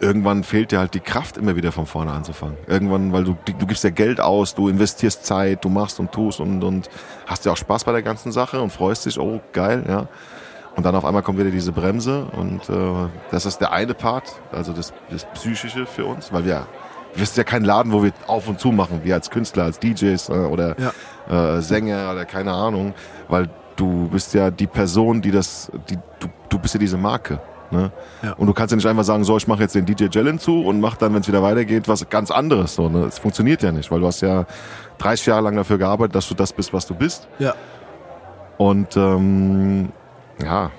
irgendwann 0.00 0.44
fehlt 0.44 0.72
dir 0.72 0.78
halt 0.78 0.94
die 0.94 1.00
Kraft, 1.00 1.36
immer 1.36 1.56
wieder 1.56 1.72
von 1.72 1.86
vorne 1.86 2.12
anzufangen. 2.12 2.56
Irgendwann, 2.66 3.12
weil 3.12 3.24
du, 3.24 3.36
du 3.44 3.66
gibst 3.66 3.84
ja 3.84 3.90
Geld 3.90 4.20
aus, 4.20 4.54
du 4.54 4.68
investierst 4.68 5.24
Zeit, 5.24 5.64
du 5.64 5.68
machst 5.68 6.00
und 6.00 6.12
tust 6.12 6.40
und, 6.40 6.62
und 6.62 6.88
hast 7.26 7.44
ja 7.44 7.52
auch 7.52 7.56
Spaß 7.56 7.84
bei 7.84 7.92
der 7.92 8.02
ganzen 8.02 8.32
Sache 8.32 8.60
und 8.60 8.70
freust 8.70 9.06
dich, 9.06 9.18
oh 9.18 9.40
geil, 9.52 9.84
ja. 9.88 10.08
Und 10.76 10.84
dann 10.84 10.94
auf 10.94 11.06
einmal 11.06 11.22
kommt 11.22 11.38
wieder 11.38 11.50
diese 11.50 11.72
Bremse 11.72 12.26
und 12.32 12.68
äh, 12.68 13.08
das 13.30 13.46
ist 13.46 13.58
der 13.58 13.72
eine 13.72 13.94
Part, 13.94 14.24
also 14.52 14.74
das, 14.74 14.92
das 15.10 15.24
Psychische 15.32 15.86
für 15.86 16.04
uns, 16.04 16.34
weil 16.34 16.44
wir, 16.44 16.66
wir 17.14 17.24
sind 17.24 17.38
ja 17.38 17.44
kein 17.44 17.64
Laden, 17.64 17.92
wo 17.92 18.02
wir 18.02 18.12
auf 18.26 18.46
und 18.46 18.60
zu 18.60 18.72
machen, 18.72 19.00
wir 19.02 19.14
als 19.14 19.30
Künstler, 19.30 19.64
als 19.64 19.78
DJs 19.78 20.28
äh, 20.28 20.32
oder 20.32 20.76
äh, 21.30 21.62
Sänger 21.62 22.12
oder 22.12 22.26
keine 22.26 22.52
Ahnung, 22.52 22.92
weil 23.28 23.48
du 23.76 24.08
bist 24.08 24.34
ja 24.34 24.50
die 24.50 24.66
Person, 24.66 25.22
die 25.22 25.30
das, 25.30 25.72
die, 25.88 25.96
du, 26.18 26.28
du 26.50 26.58
bist 26.58 26.74
ja 26.74 26.80
diese 26.80 26.98
Marke. 26.98 27.40
Ne? 27.70 27.90
Ja. 28.22 28.32
Und 28.34 28.46
du 28.46 28.52
kannst 28.52 28.72
ja 28.72 28.76
nicht 28.76 28.86
einfach 28.86 29.04
sagen, 29.04 29.24
so, 29.24 29.36
ich 29.36 29.46
mache 29.46 29.62
jetzt 29.62 29.74
den 29.74 29.86
DJ 29.86 30.06
Jellen 30.10 30.38
zu 30.38 30.62
und 30.62 30.80
mach 30.80 30.96
dann, 30.96 31.14
wenn 31.14 31.20
es 31.20 31.28
wieder 31.28 31.42
weitergeht, 31.42 31.88
was 31.88 32.08
ganz 32.08 32.30
anderes. 32.30 32.74
So, 32.74 32.88
ne? 32.88 33.02
Das 33.02 33.18
funktioniert 33.18 33.62
ja 33.62 33.72
nicht, 33.72 33.90
weil 33.90 34.00
du 34.00 34.06
hast 34.06 34.20
ja 34.20 34.46
30 34.98 35.26
Jahre 35.26 35.42
lang 35.42 35.56
dafür 35.56 35.78
gearbeitet, 35.78 36.14
dass 36.14 36.28
du 36.28 36.34
das 36.34 36.52
bist, 36.52 36.72
was 36.72 36.86
du 36.86 36.94
bist. 36.94 37.28
Ja. 37.38 37.54
Und 38.58 38.96
ähm, 38.96 39.92
ja, 40.42 40.70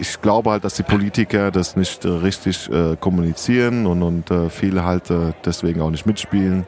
ich 0.00 0.20
glaube 0.20 0.50
halt, 0.50 0.64
dass 0.64 0.74
die 0.74 0.82
Politiker 0.82 1.50
das 1.50 1.76
nicht 1.76 2.04
äh, 2.04 2.08
richtig 2.08 2.70
äh, 2.70 2.96
kommunizieren 2.96 3.86
und, 3.86 4.02
und 4.02 4.30
äh, 4.30 4.48
viele 4.48 4.84
halt 4.84 5.10
äh, 5.10 5.32
deswegen 5.44 5.80
auch 5.82 5.90
nicht 5.90 6.06
mitspielen. 6.06 6.66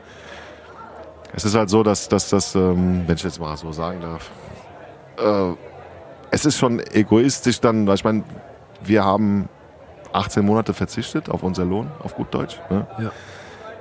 Es 1.34 1.44
ist 1.44 1.54
halt 1.54 1.70
so, 1.70 1.82
dass, 1.82 2.08
dass 2.08 2.28
das, 2.28 2.54
ähm, 2.54 3.04
wenn 3.06 3.16
ich 3.16 3.22
jetzt 3.22 3.40
mal 3.40 3.56
so 3.56 3.72
sagen 3.72 4.00
darf, 4.02 4.30
äh, 5.18 5.56
es 6.30 6.44
ist 6.44 6.58
schon 6.58 6.80
egoistisch 6.92 7.60
dann, 7.60 7.86
weil 7.86 7.94
ich 7.94 8.04
meine, 8.04 8.24
wir 8.84 9.04
haben 9.04 9.48
18 10.12 10.44
Monate 10.44 10.74
verzichtet 10.74 11.30
auf 11.30 11.42
unser 11.42 11.64
Lohn, 11.64 11.90
auf 12.00 12.14
gut 12.14 12.32
Deutsch. 12.32 12.60
Ne? 12.70 12.86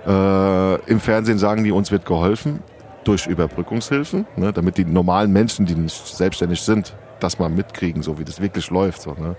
Äh, 0.07 0.91
Im 0.91 0.99
Fernsehen 0.99 1.37
sagen 1.37 1.63
die, 1.63 1.71
uns 1.71 1.91
wird 1.91 2.05
geholfen 2.05 2.63
durch 3.03 3.27
Überbrückungshilfen, 3.27 4.25
ne? 4.35 4.53
damit 4.53 4.77
die 4.77 4.85
normalen 4.85 5.31
Menschen, 5.31 5.65
die 5.65 5.75
nicht 5.75 6.07
selbstständig 6.07 6.61
sind, 6.61 6.93
das 7.19 7.39
mal 7.39 7.49
mitkriegen, 7.49 8.01
so 8.01 8.17
wie 8.19 8.23
das 8.23 8.41
wirklich 8.41 8.69
läuft. 8.69 9.01
So, 9.01 9.13
ne? 9.13 9.35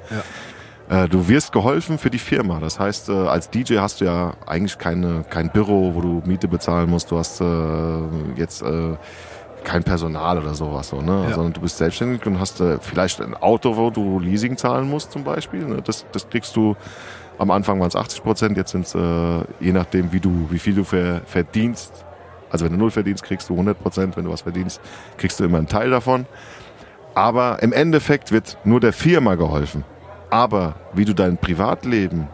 Äh, 0.88 1.08
du 1.08 1.28
wirst 1.28 1.52
geholfen 1.52 1.98
für 1.98 2.10
die 2.10 2.18
Firma. 2.18 2.60
Das 2.60 2.78
heißt, 2.78 3.08
äh, 3.08 3.12
als 3.12 3.50
DJ 3.50 3.78
hast 3.78 4.00
du 4.00 4.04
ja 4.04 4.34
eigentlich 4.46 4.78
keine, 4.78 5.24
kein 5.28 5.50
Büro, 5.50 5.94
wo 5.94 6.00
du 6.00 6.22
Miete 6.26 6.48
bezahlen 6.48 6.90
musst. 6.90 7.10
Du 7.10 7.18
hast 7.18 7.40
äh, 7.40 7.46
jetzt 8.36 8.62
äh, 8.62 8.96
kein 9.64 9.84
Personal 9.84 10.38
oder 10.38 10.54
sowas, 10.54 10.88
so, 10.88 11.00
ne? 11.00 11.26
Ja. 11.28 11.34
sondern 11.34 11.52
du 11.52 11.60
bist 11.60 11.78
selbstständig 11.78 12.26
und 12.26 12.38
hast 12.38 12.60
äh, 12.60 12.78
vielleicht 12.80 13.20
ein 13.20 13.34
Auto, 13.34 13.76
wo 13.76 13.90
du 13.90 14.18
Leasing 14.18 14.56
zahlen 14.56 14.88
musst 14.88 15.12
zum 15.12 15.24
Beispiel. 15.24 15.64
Ne? 15.64 15.82
Das, 15.82 16.04
das 16.12 16.28
kriegst 16.28 16.56
du 16.56 16.76
am 17.38 17.50
Anfang 17.50 17.80
waren 17.80 17.88
es 17.88 17.96
80 17.96 18.22
Prozent, 18.22 18.56
jetzt 18.56 18.70
sind 18.70 18.86
es 18.86 18.94
äh, 18.94 19.44
je 19.60 19.72
nachdem, 19.72 20.12
wie 20.12 20.20
du, 20.20 20.46
wie 20.50 20.58
viel 20.58 20.74
du 20.74 20.84
ver, 20.84 21.22
verdienst. 21.26 22.04
Also 22.50 22.64
wenn 22.64 22.72
du 22.72 22.78
null 22.78 22.90
verdienst, 22.90 23.24
kriegst 23.24 23.48
du 23.48 23.54
100 23.54 23.82
Prozent. 23.82 24.16
Wenn 24.16 24.24
du 24.24 24.30
was 24.30 24.42
verdienst, 24.42 24.80
kriegst 25.16 25.40
du 25.40 25.44
immer 25.44 25.58
einen 25.58 25.68
Teil 25.68 25.90
davon. 25.90 26.26
Aber 27.14 27.62
im 27.62 27.72
Endeffekt 27.72 28.30
wird 28.30 28.58
nur 28.64 28.78
der 28.78 28.92
Firma 28.92 29.34
geholfen. 29.34 29.84
Aber 30.30 30.74
wie 30.92 31.04
du 31.04 31.14
dein 31.14 31.36
Privatleben, 31.38 32.28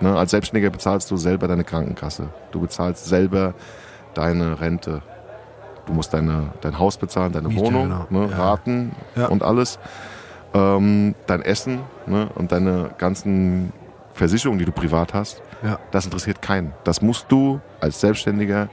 ne, 0.00 0.16
als 0.16 0.30
Selbstständiger 0.30 0.70
bezahlst 0.70 1.10
du 1.10 1.16
selber 1.16 1.48
deine 1.48 1.64
Krankenkasse. 1.64 2.28
Du 2.52 2.60
bezahlst 2.60 3.06
selber 3.06 3.54
deine 4.14 4.60
Rente. 4.60 5.02
Du 5.86 5.92
musst 5.92 6.12
deine, 6.12 6.48
dein 6.60 6.78
Haus 6.78 6.96
bezahlen, 6.96 7.32
deine 7.32 7.48
Miete, 7.48 7.60
Wohnung, 7.62 7.82
genau. 7.84 8.06
ne, 8.10 8.28
Ja. 8.30 8.36
Raten 8.36 8.92
Ja. 9.14 9.26
und 9.26 9.42
alles. 9.42 9.78
Ähm, 10.54 11.14
dein 11.26 11.42
Essen 11.42 11.80
ne, 12.06 12.28
und 12.34 12.50
deine 12.52 12.90
ganzen 12.98 13.72
Versicherungen, 14.14 14.58
die 14.58 14.64
du 14.64 14.72
privat 14.72 15.12
hast, 15.14 15.42
Ja. 15.62 15.78
das 15.90 16.04
interessiert 16.06 16.40
keinen. 16.40 16.72
Das 16.84 17.02
musst 17.02 17.26
du 17.30 17.60
als 17.80 18.00
Selbstständiger 18.00 18.68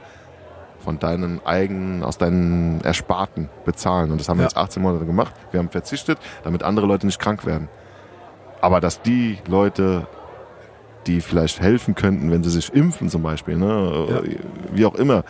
von 0.80 0.98
deinen 0.98 1.40
eigenen, 1.44 2.02
aus 2.02 2.16
deinen 2.18 2.80
Ersparten 2.82 3.48
bezahlen. 3.64 4.10
Und 4.10 4.20
das 4.20 4.28
haben 4.28 4.38
wir 4.38 4.42
Ja. 4.42 4.48
jetzt 4.48 4.56
18 4.56 4.82
Monate 4.82 5.04
gemacht. 5.06 5.34
Wir 5.50 5.60
haben 5.60 5.68
verzichtet, 5.70 6.18
damit 6.42 6.62
andere 6.62 6.86
Leute 6.86 7.06
nicht 7.06 7.18
krank 7.20 7.44
werden. 7.46 7.68
Aber 8.60 8.80
dass 8.80 9.02
die 9.02 9.38
Leute, 9.46 10.06
die 11.06 11.20
vielleicht 11.20 11.60
helfen 11.60 11.94
könnten, 11.94 12.30
wenn 12.30 12.42
sie 12.42 12.50
sich 12.50 12.72
impfen 12.72 13.08
zum 13.10 13.22
Beispiel, 13.22 13.56
ne, 13.56 14.22
wie 14.72 14.86
auch 14.86 14.94
immer, 14.94 15.22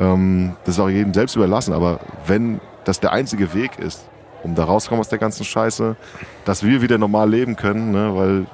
ähm, 0.00 0.56
das 0.64 0.76
ist 0.76 0.80
auch 0.80 0.88
jedem 0.88 1.14
selbst 1.14 1.36
überlassen. 1.36 1.74
Aber 1.74 2.00
wenn 2.26 2.60
das 2.84 2.98
der 2.98 3.12
einzige 3.12 3.54
Weg 3.54 3.78
ist, 3.78 4.08
um 4.42 4.54
da 4.54 4.64
rauszukommen 4.64 5.00
aus 5.00 5.10
der 5.10 5.18
ganzen 5.18 5.44
Scheiße, 5.44 5.96
dass 6.44 6.64
wir 6.64 6.82
wieder 6.82 6.98
normal 6.98 7.28
leben 7.28 7.56
können, 7.56 7.92
ne, 7.92 8.16
weil 8.16 8.46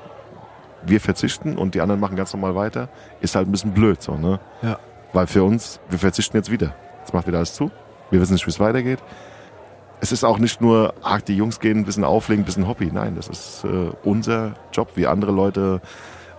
wir 0.85 1.01
verzichten 1.01 1.57
und 1.57 1.75
die 1.75 1.81
anderen 1.81 2.01
machen 2.01 2.17
ganz 2.17 2.33
normal 2.33 2.55
weiter, 2.55 2.89
ist 3.21 3.37
halt 3.37 3.49
ein 3.49 3.53
bisschen 3.53 3.73
blöd 3.73 4.03
so, 4.03 4.17
ne? 4.17 4.41
Ja. 4.63 4.79
Weil 5.13 5.27
für 5.27 5.45
uns, 5.45 5.81
wir 5.89 5.99
verzichten 5.99 6.37
jetzt 6.37 6.51
wieder. 6.51 6.75
Jetzt 7.01 7.15
macht 7.15 7.27
wieder 7.27 7.39
alles 7.39 7.55
zu. 7.55 7.71
Wir 8.11 8.21
wissen 8.21 8.35
nicht, 8.35 8.47
wie 8.47 8.51
es 8.51 8.61
weitergeht. 8.61 8.99
Es 10.01 10.13
ist 10.13 10.25
auch 10.25 10.39
nicht 10.39 10.61
nur, 10.61 10.95
ach, 11.03 11.21
die 11.23 11.37
Jungs 11.37 11.59
gehen 11.59 11.79
ein 11.79 11.85
bisschen 11.85 12.05
auflegen, 12.05 12.43
ein 12.43 12.45
bisschen 12.45 12.69
Hobby. 12.69 12.91
Nein, 12.93 13.15
das 13.17 13.29
ist 13.29 13.65
äh, 13.65 13.91
unser 14.05 14.55
Job, 14.73 14.91
wie 14.95 15.07
andere 15.07 15.33
Leute 15.33 15.81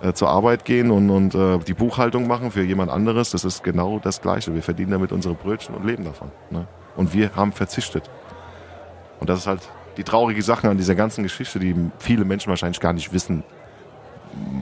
äh, 0.01 0.13
zur 0.13 0.29
Arbeit 0.29 0.65
gehen 0.65 0.91
und, 0.91 1.09
und 1.09 1.33
äh, 1.33 1.57
die 1.59 1.73
Buchhaltung 1.73 2.27
machen 2.27 2.51
für 2.51 2.63
jemand 2.63 2.91
anderes. 2.91 3.31
Das 3.31 3.43
ist 3.43 3.63
genau 3.63 3.99
das 3.99 4.21
Gleiche. 4.21 4.53
Wir 4.53 4.61
verdienen 4.61 4.91
damit 4.91 5.11
unsere 5.11 5.33
Brötchen 5.33 5.75
und 5.75 5.85
leben 5.85 6.03
davon. 6.03 6.31
Ne? 6.51 6.67
Und 6.95 7.13
wir 7.13 7.35
haben 7.35 7.51
verzichtet. 7.51 8.09
Und 9.19 9.29
das 9.29 9.39
ist 9.39 9.47
halt 9.47 9.61
die 9.97 10.03
traurige 10.03 10.41
Sache 10.41 10.69
an 10.69 10.77
dieser 10.77 10.95
ganzen 10.95 11.23
Geschichte, 11.23 11.59
die 11.59 11.75
viele 11.99 12.25
Menschen 12.25 12.49
wahrscheinlich 12.49 12.79
gar 12.79 12.93
nicht 12.93 13.11
wissen. 13.11 13.43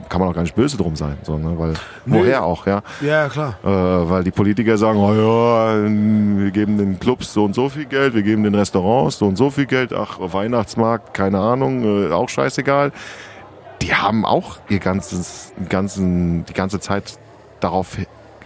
Kann 0.08 0.20
man 0.20 0.30
auch 0.30 0.34
gar 0.34 0.42
nicht 0.42 0.54
böse 0.54 0.78
drum 0.78 0.96
sein, 0.96 1.18
so, 1.22 1.36
ne? 1.36 1.52
weil 1.58 1.74
Nö. 2.06 2.20
woher 2.20 2.44
auch, 2.44 2.66
ja. 2.66 2.82
Ja, 3.02 3.28
klar. 3.28 3.58
Äh, 3.62 3.68
weil 3.68 4.24
die 4.24 4.30
Politiker 4.30 4.78
sagen, 4.78 4.98
oh 4.98 5.12
ja, 5.12 5.82
wir 5.82 6.50
geben 6.50 6.78
den 6.78 6.98
Clubs 6.98 7.34
so 7.34 7.44
und 7.44 7.54
so 7.54 7.68
viel 7.68 7.84
Geld, 7.84 8.14
wir 8.14 8.22
geben 8.22 8.44
den 8.44 8.54
Restaurants 8.54 9.18
so 9.18 9.26
und 9.26 9.36
so 9.36 9.50
viel 9.50 9.66
Geld, 9.66 9.92
ach, 9.92 10.18
Weihnachtsmarkt, 10.18 11.12
keine 11.12 11.40
Ahnung, 11.40 12.08
äh, 12.08 12.12
auch 12.12 12.30
scheißegal. 12.30 12.92
Die 13.82 13.94
haben 13.94 14.24
auch 14.24 14.58
ihr 14.68 14.78
ganzes, 14.78 15.52
ganzen, 15.68 16.44
die 16.46 16.52
ganze 16.54 16.80
Zeit 16.80 17.18
darauf 17.60 17.96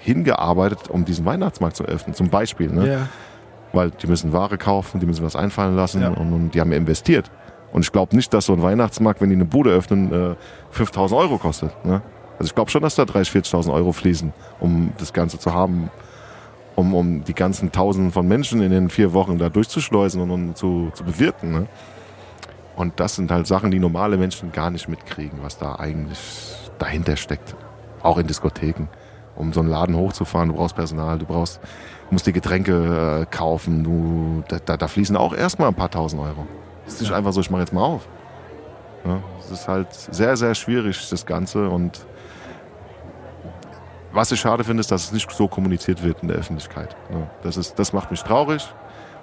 hingearbeitet, 0.00 0.88
um 0.88 1.04
diesen 1.04 1.24
Weihnachtsmarkt 1.24 1.76
zu 1.76 1.84
öffnen, 1.84 2.14
zum 2.14 2.28
Beispiel. 2.28 2.70
Ne? 2.70 2.88
Ja. 2.92 3.08
Weil 3.72 3.90
die 3.90 4.06
müssen 4.06 4.32
Ware 4.32 4.58
kaufen, 4.58 4.98
die 5.00 5.06
müssen 5.06 5.24
was 5.24 5.36
einfallen 5.36 5.76
lassen 5.76 6.02
Ja. 6.02 6.08
und, 6.08 6.32
und 6.32 6.50
die 6.54 6.60
haben 6.60 6.72
investiert. 6.72 7.30
Und 7.72 7.82
ich 7.84 7.92
glaube 7.92 8.16
nicht, 8.16 8.34
dass 8.34 8.46
so 8.46 8.52
ein 8.52 8.62
Weihnachtsmarkt, 8.62 9.20
wenn 9.20 9.28
die 9.30 9.36
eine 9.36 9.44
Bude 9.44 9.70
öffnen, 9.70 10.32
äh, 10.32 10.34
5000 10.70 11.20
Euro 11.20 11.38
kostet. 11.38 11.72
Ne? 11.84 12.02
Also 12.38 12.48
ich 12.50 12.54
glaube 12.54 12.70
schon, 12.70 12.82
dass 12.82 12.96
da 12.96 13.04
30.000, 13.04 13.44
40.000 13.52 13.72
Euro 13.72 13.92
fließen, 13.92 14.32
um 14.58 14.92
das 14.98 15.12
Ganze 15.12 15.38
zu 15.38 15.54
haben, 15.54 15.90
um, 16.74 16.94
um 16.94 17.22
die 17.22 17.34
ganzen 17.34 17.70
Tausenden 17.70 18.10
von 18.10 18.26
Menschen 18.26 18.62
in 18.62 18.70
den 18.70 18.88
vier 18.90 19.12
Wochen 19.12 19.38
da 19.38 19.48
durchzuschleusen 19.50 20.20
und, 20.22 20.30
um 20.30 20.54
zu, 20.54 20.90
zu 20.94 21.04
bewirten. 21.04 21.52
Ne? 21.52 21.66
Und 22.80 22.98
das 22.98 23.16
sind 23.16 23.30
halt 23.30 23.46
Sachen, 23.46 23.70
die 23.70 23.78
normale 23.78 24.16
Menschen 24.16 24.52
gar 24.52 24.70
nicht 24.70 24.88
mitkriegen, 24.88 25.40
was 25.42 25.58
da 25.58 25.74
eigentlich 25.74 26.18
dahinter 26.78 27.16
steckt. 27.16 27.54
Auch 28.02 28.16
in 28.16 28.26
Diskotheken. 28.26 28.88
Um 29.36 29.52
so 29.52 29.60
einen 29.60 29.68
Laden 29.68 29.94
hochzufahren, 29.96 30.48
du 30.48 30.54
brauchst 30.54 30.76
Personal, 30.76 31.18
du 31.18 31.26
brauchst, 31.26 31.60
musst 32.10 32.26
die 32.26 32.32
Getränke 32.32 33.20
äh, 33.20 33.26
kaufen, 33.26 33.84
du, 33.84 34.42
da, 34.48 34.58
da, 34.64 34.78
da 34.78 34.88
fließen 34.88 35.14
auch 35.14 35.34
erstmal 35.34 35.68
ein 35.68 35.74
paar 35.74 35.90
tausend 35.90 36.22
Euro. 36.22 36.46
Es 36.86 36.94
ist 36.94 37.02
nicht 37.02 37.12
einfach 37.12 37.34
so, 37.34 37.42
ich 37.42 37.50
mache 37.50 37.60
jetzt 37.60 37.74
mal 37.74 37.82
auf. 37.82 38.08
Ja, 39.04 39.18
es 39.40 39.50
ist 39.50 39.68
halt 39.68 39.92
sehr, 39.92 40.38
sehr 40.38 40.54
schwierig, 40.54 41.06
das 41.10 41.26
Ganze. 41.26 41.68
Und 41.68 42.06
was 44.10 44.32
ich 44.32 44.40
schade 44.40 44.64
finde, 44.64 44.80
ist, 44.80 44.90
dass 44.90 45.04
es 45.04 45.12
nicht 45.12 45.30
so 45.30 45.48
kommuniziert 45.48 46.02
wird 46.02 46.22
in 46.22 46.28
der 46.28 46.38
Öffentlichkeit. 46.38 46.96
Ja, 47.10 47.28
das, 47.42 47.58
ist, 47.58 47.78
das 47.78 47.92
macht 47.92 48.10
mich 48.10 48.22
traurig, 48.22 48.66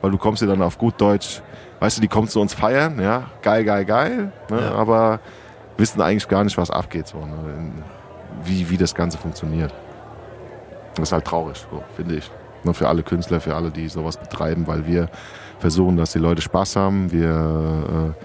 weil 0.03 0.11
du 0.11 0.19
kommst 0.19 0.43
dir 0.43 0.47
dann 0.47 0.61
auf 0.61 0.77
gut 0.77 1.01
Deutsch, 1.01 1.41
weißt 1.79 1.97
du, 1.97 2.01
die 2.01 2.07
kommen 2.07 2.27
zu 2.27 2.39
uns 2.41 2.53
feiern, 2.53 2.99
ja, 3.01 3.25
geil, 3.41 3.63
geil, 3.63 3.85
geil, 3.85 4.31
ne, 4.49 4.61
Ja. 4.61 4.71
aber 4.75 5.19
wissen 5.77 6.01
eigentlich 6.01 6.27
gar 6.27 6.43
nicht, 6.43 6.57
was 6.57 6.71
abgeht, 6.71 7.07
so, 7.07 7.19
ne, 7.19 7.71
wie, 8.43 8.69
wie 8.69 8.77
das 8.77 8.93
Ganze 8.95 9.17
funktioniert. 9.17 9.73
Das 10.95 11.09
ist 11.09 11.11
halt 11.11 11.25
traurig, 11.25 11.57
so, 11.71 11.83
finde 11.95 12.15
ich. 12.15 12.31
Nur 12.63 12.73
für 12.73 12.87
alle 12.87 13.03
Künstler, 13.03 13.39
für 13.39 13.55
alle, 13.55 13.69
die 13.69 13.87
sowas 13.87 14.17
betreiben, 14.17 14.65
weil 14.67 14.85
wir 14.87 15.09
versuchen, 15.59 15.95
dass 15.95 16.11
die 16.11 16.19
Leute 16.19 16.41
Spaß 16.41 16.75
haben. 16.75 17.11
Wir 17.11 18.15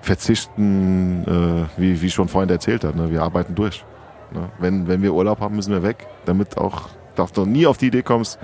verzichten, 0.00 1.24
äh, 1.76 1.80
wie, 1.80 2.00
wie 2.00 2.06
ich 2.06 2.14
schon 2.14 2.28
vorhin 2.28 2.48
erzählt 2.50 2.84
hat. 2.84 2.96
Ne? 2.96 3.10
Wir 3.10 3.22
arbeiten 3.22 3.54
durch. 3.54 3.84
Ne? 4.30 4.48
Wenn, 4.58 4.88
wenn 4.88 5.02
wir 5.02 5.12
Urlaub 5.12 5.40
haben, 5.40 5.56
müssen 5.56 5.72
wir 5.72 5.82
weg, 5.82 6.06
damit 6.24 6.56
auch, 6.56 6.88
dass 7.16 7.32
du 7.32 7.44
nie 7.44 7.66
auf 7.66 7.76
die 7.78 7.88
Idee 7.88 8.02
kommst, 8.02 8.38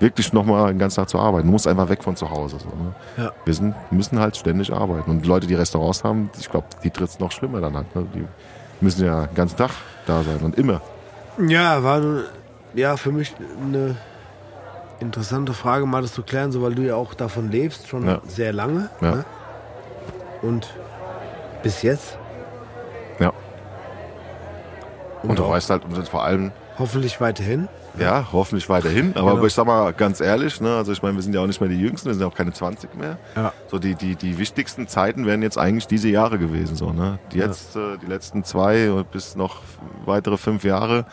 wirklich 0.00 0.32
nochmal 0.32 0.68
den 0.72 0.78
ganzen 0.78 0.96
Tag 0.96 1.08
zu 1.08 1.18
arbeiten. 1.18 1.46
Du 1.46 1.52
musst 1.52 1.66
einfach 1.68 1.88
weg 1.88 2.02
von 2.02 2.16
zu 2.16 2.30
Hause. 2.30 2.56
So, 2.58 2.66
ne? 2.68 2.94
Ja. 3.16 3.32
Wir 3.44 3.54
sind, 3.54 3.74
müssen 3.90 4.18
halt 4.18 4.36
ständig 4.36 4.72
arbeiten. 4.72 5.10
Und 5.10 5.26
Leute, 5.26 5.46
die 5.46 5.54
Restaurants 5.54 6.02
haben, 6.02 6.30
ich 6.38 6.50
glaube, 6.50 6.66
die 6.82 6.90
tritt 6.90 7.10
es 7.10 7.18
noch 7.20 7.30
schlimmer 7.32 7.60
dann 7.60 7.76
an. 7.76 7.86
Ne? 7.94 8.06
Die 8.14 8.24
müssen 8.80 9.04
ja 9.04 9.26
den 9.26 9.34
ganzen 9.34 9.56
Tag 9.56 9.70
da 10.06 10.22
sein 10.22 10.38
und 10.42 10.56
immer. 10.58 10.80
Ja, 11.46 11.82
war 11.84 12.00
ja 12.74 12.96
für 12.96 13.12
mich 13.12 13.34
eine 13.62 13.96
interessante 15.00 15.52
Frage, 15.54 15.86
mal 15.86 16.02
das 16.02 16.12
zu 16.12 16.22
klären, 16.22 16.50
so 16.52 16.62
weil 16.62 16.74
du 16.74 16.82
ja 16.82 16.94
auch 16.94 17.14
davon 17.14 17.50
lebst, 17.50 17.88
schon 17.88 18.06
Ja. 18.06 18.20
sehr 18.26 18.52
lange. 18.52 18.88
Ja. 19.00 19.10
Ne? 19.16 19.24
Und 20.42 20.74
bis 21.62 21.82
jetzt. 21.82 22.18
Ja. 23.18 23.32
Und 25.22 25.38
du 25.38 25.44
auch 25.44 25.50
weißt 25.50 25.68
halt, 25.70 25.84
und 25.84 26.08
vor 26.08 26.24
allem, 26.24 26.52
hoffentlich 26.78 27.20
weiterhin. 27.20 27.68
Ja, 28.00 28.26
hoffentlich 28.32 28.68
weiterhin. 28.68 29.14
Aber 29.16 29.32
Genau. 29.32 29.44
ich 29.44 29.54
sag 29.54 29.66
mal 29.66 29.92
ganz 29.92 30.20
ehrlich, 30.20 30.60
ne, 30.60 30.76
also 30.76 30.92
ich 30.92 31.02
meine, 31.02 31.14
wir 31.16 31.22
sind 31.22 31.34
ja 31.34 31.40
auch 31.42 31.46
nicht 31.46 31.60
mehr 31.60 31.68
die 31.68 31.78
Jüngsten, 31.80 32.06
wir 32.08 32.14
sind 32.14 32.22
ja 32.22 32.28
auch 32.28 32.34
keine 32.34 32.52
20 32.52 32.94
mehr. 32.96 33.18
Ja. 33.36 33.52
So 33.70 33.78
die, 33.78 33.94
die, 33.94 34.16
die 34.16 34.38
wichtigsten 34.38 34.88
Zeiten 34.88 35.26
wären 35.26 35.42
jetzt 35.42 35.58
eigentlich 35.58 35.86
diese 35.86 36.08
Jahre 36.08 36.38
gewesen. 36.38 36.76
So, 36.76 36.92
ne? 36.92 37.18
Die 37.32 37.38
jetzt, 37.38 37.76
äh, 37.76 37.98
die 38.02 38.06
letzten 38.06 38.44
zwei 38.44 39.04
bis 39.12 39.36
noch 39.36 39.56
weitere 40.06 40.36
fünf 40.36 40.64
Jahre. 40.64 41.04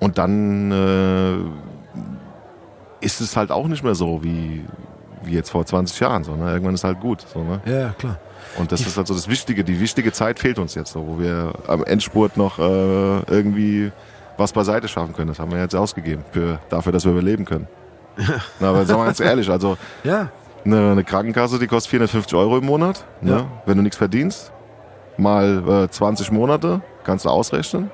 Und 0.00 0.18
dann 0.18 0.72
äh, 0.72 1.34
ist 3.04 3.20
es 3.20 3.36
halt 3.36 3.50
auch 3.50 3.66
nicht 3.68 3.82
mehr 3.84 3.94
so 3.94 4.22
wie, 4.22 4.64
wie 5.24 5.32
jetzt 5.32 5.50
vor 5.50 5.64
20 5.66 5.98
Jahren. 6.00 6.24
So, 6.24 6.34
ne? 6.36 6.52
Irgendwann 6.52 6.74
ist 6.74 6.84
halt 6.84 7.00
gut. 7.00 7.24
So, 7.32 7.42
ne? 7.42 7.60
Ja, 7.64 7.78
ja, 7.78 7.88
klar. 7.98 8.18
Und 8.58 8.70
das 8.72 8.80
ist 8.80 8.96
halt 8.96 9.06
so 9.06 9.14
das 9.14 9.28
Wichtige. 9.28 9.64
Die 9.64 9.80
wichtige 9.80 10.12
Zeit 10.12 10.38
fehlt 10.38 10.58
uns 10.58 10.74
jetzt, 10.74 10.92
so, 10.92 11.06
wo 11.06 11.18
wir 11.18 11.52
am 11.68 11.84
Endspurt 11.84 12.36
noch 12.36 12.58
äh, 12.58 12.62
irgendwie 13.30 13.92
was 14.36 14.52
beiseite 14.52 14.88
schaffen 14.88 15.14
können. 15.14 15.28
Das 15.28 15.38
haben 15.38 15.50
wir 15.50 15.60
jetzt 15.60 15.74
ausgegeben 15.74 16.24
für, 16.30 16.58
dafür, 16.68 16.92
dass 16.92 17.04
wir 17.04 17.12
überleben 17.12 17.44
können. 17.44 17.68
Na, 18.60 18.70
aber 18.70 18.84
sagen 18.84 19.00
wir 19.00 19.06
ganz 19.06 19.20
ehrlich, 19.20 19.48
also 19.48 19.76
Ja, 20.04 20.28
eine, 20.64 20.92
eine 20.92 21.04
Krankenkasse, 21.04 21.58
die 21.58 21.66
kostet 21.66 21.90
450 21.90 22.36
Euro 22.36 22.58
im 22.58 22.66
Monat. 22.66 23.04
Ne? 23.20 23.30
Ja. 23.30 23.46
Wenn 23.66 23.76
du 23.76 23.82
nichts 23.82 23.96
verdienst, 23.96 24.52
mal 25.16 25.84
äh, 25.84 25.88
20 25.88 26.30
Monate, 26.30 26.82
kannst 27.04 27.24
du 27.24 27.30
ausrechnen. 27.30 27.90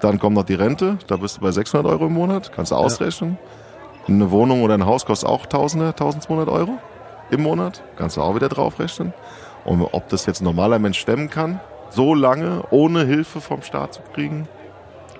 Dann 0.00 0.18
kommt 0.18 0.34
noch 0.34 0.44
die 0.44 0.54
Rente, 0.54 0.98
da 1.06 1.16
bist 1.16 1.36
du 1.36 1.40
bei 1.42 1.50
600 1.50 1.90
Euro 1.90 2.06
im 2.06 2.14
Monat, 2.14 2.52
kannst 2.52 2.72
du 2.72 2.76
ausrechnen. 2.76 3.38
Eine 4.08 4.30
Wohnung 4.30 4.62
oder 4.62 4.74
ein 4.74 4.86
Haus 4.86 5.04
kostet 5.04 5.28
auch 5.28 5.44
Tausende, 5.46 5.88
1200 5.88 6.48
Euro 6.48 6.78
im 7.30 7.42
Monat, 7.42 7.82
kannst 7.96 8.16
du 8.16 8.22
auch 8.22 8.34
wieder 8.34 8.48
draufrechnen. 8.48 9.12
Und 9.64 9.82
ob 9.82 10.08
das 10.08 10.24
jetzt 10.24 10.40
ein 10.40 10.44
normaler 10.44 10.78
Mensch 10.78 10.98
stemmen 10.98 11.28
kann, 11.28 11.60
so 11.90 12.14
lange 12.14 12.62
ohne 12.70 13.04
Hilfe 13.04 13.42
vom 13.42 13.62
Staat 13.62 13.94
zu 13.94 14.00
kriegen, 14.14 14.48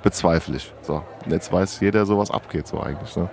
bezweifle 0.03 0.57
ich. 0.57 0.73
So, 0.83 1.03
und 1.25 1.33
jetzt 1.33 1.53
weiß 1.53 1.81
jeder, 1.81 2.07
so 2.07 2.19
was 2.19 2.31
abgeht 2.31 2.67
so 2.67 2.81
eigentlich. 2.81 3.17
Ne? 3.17 3.29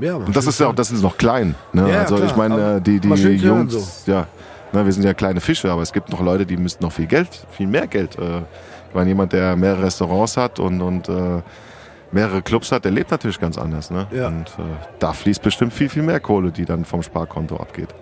ja. 0.00 0.14
Und 0.16 0.34
das 0.34 0.46
ist 0.46 0.60
ja 0.60 0.68
auch, 0.68 0.74
das 0.74 0.90
ist 0.90 1.02
noch 1.02 1.16
klein. 1.16 1.54
Ne? 1.72 1.90
Ja, 1.90 2.00
also 2.00 2.16
klar, 2.16 2.28
ich 2.28 2.36
meine, 2.36 2.80
die, 2.80 3.00
die 3.00 3.08
Jungs, 3.08 4.04
ja, 4.06 4.26
ne, 4.72 4.84
wir 4.84 4.92
sind 4.92 5.04
ja 5.04 5.14
kleine 5.14 5.40
Fische, 5.40 5.70
aber 5.70 5.82
es 5.82 5.92
gibt 5.92 6.10
noch 6.10 6.20
Leute, 6.20 6.46
die 6.46 6.56
müssten 6.56 6.84
noch 6.84 6.92
viel 6.92 7.06
Geld, 7.06 7.28
viel 7.50 7.66
mehr 7.66 7.86
Geld. 7.86 8.16
Äh, 8.18 8.38
ich 8.88 8.94
meine, 8.94 9.08
jemand, 9.08 9.32
der 9.32 9.56
mehrere 9.56 9.84
Restaurants 9.84 10.36
hat 10.36 10.58
und, 10.58 10.80
und 10.80 11.08
äh, 11.08 11.42
mehrere 12.12 12.42
Clubs 12.42 12.72
hat, 12.72 12.84
der 12.84 12.92
lebt 12.92 13.10
natürlich 13.10 13.38
ganz 13.38 13.58
anders. 13.58 13.90
Ne? 13.90 14.06
Ja. 14.10 14.28
Und 14.28 14.48
äh, 14.58 14.62
da 14.98 15.12
fließt 15.12 15.42
bestimmt 15.42 15.72
viel, 15.72 15.88
viel 15.88 16.02
mehr 16.02 16.20
Kohle, 16.20 16.50
die 16.50 16.64
dann 16.64 16.84
vom 16.84 17.02
Sparkonto 17.02 17.56
abgeht. 17.56 17.94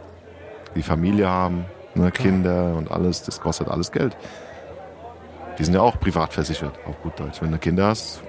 Die 0.75 0.83
Familie 0.83 1.29
haben, 1.29 1.65
ne, 1.95 2.11
Kinder 2.11 2.75
und 2.77 2.91
alles, 2.91 3.23
das 3.23 3.41
kostet 3.41 3.69
alles 3.69 3.91
Geld. 3.91 4.17
Die 5.59 5.65
sind 5.65 5.75
ja 5.75 5.81
auch 5.81 5.99
privat 6.01 6.33
versichert, 6.33 6.79
auf 6.87 7.01
gut 7.03 7.19
Deutsch. 7.19 7.41
Wenn 7.41 7.53
du 7.53 7.59
Kinder 7.59 7.87
hast, 7.87 8.23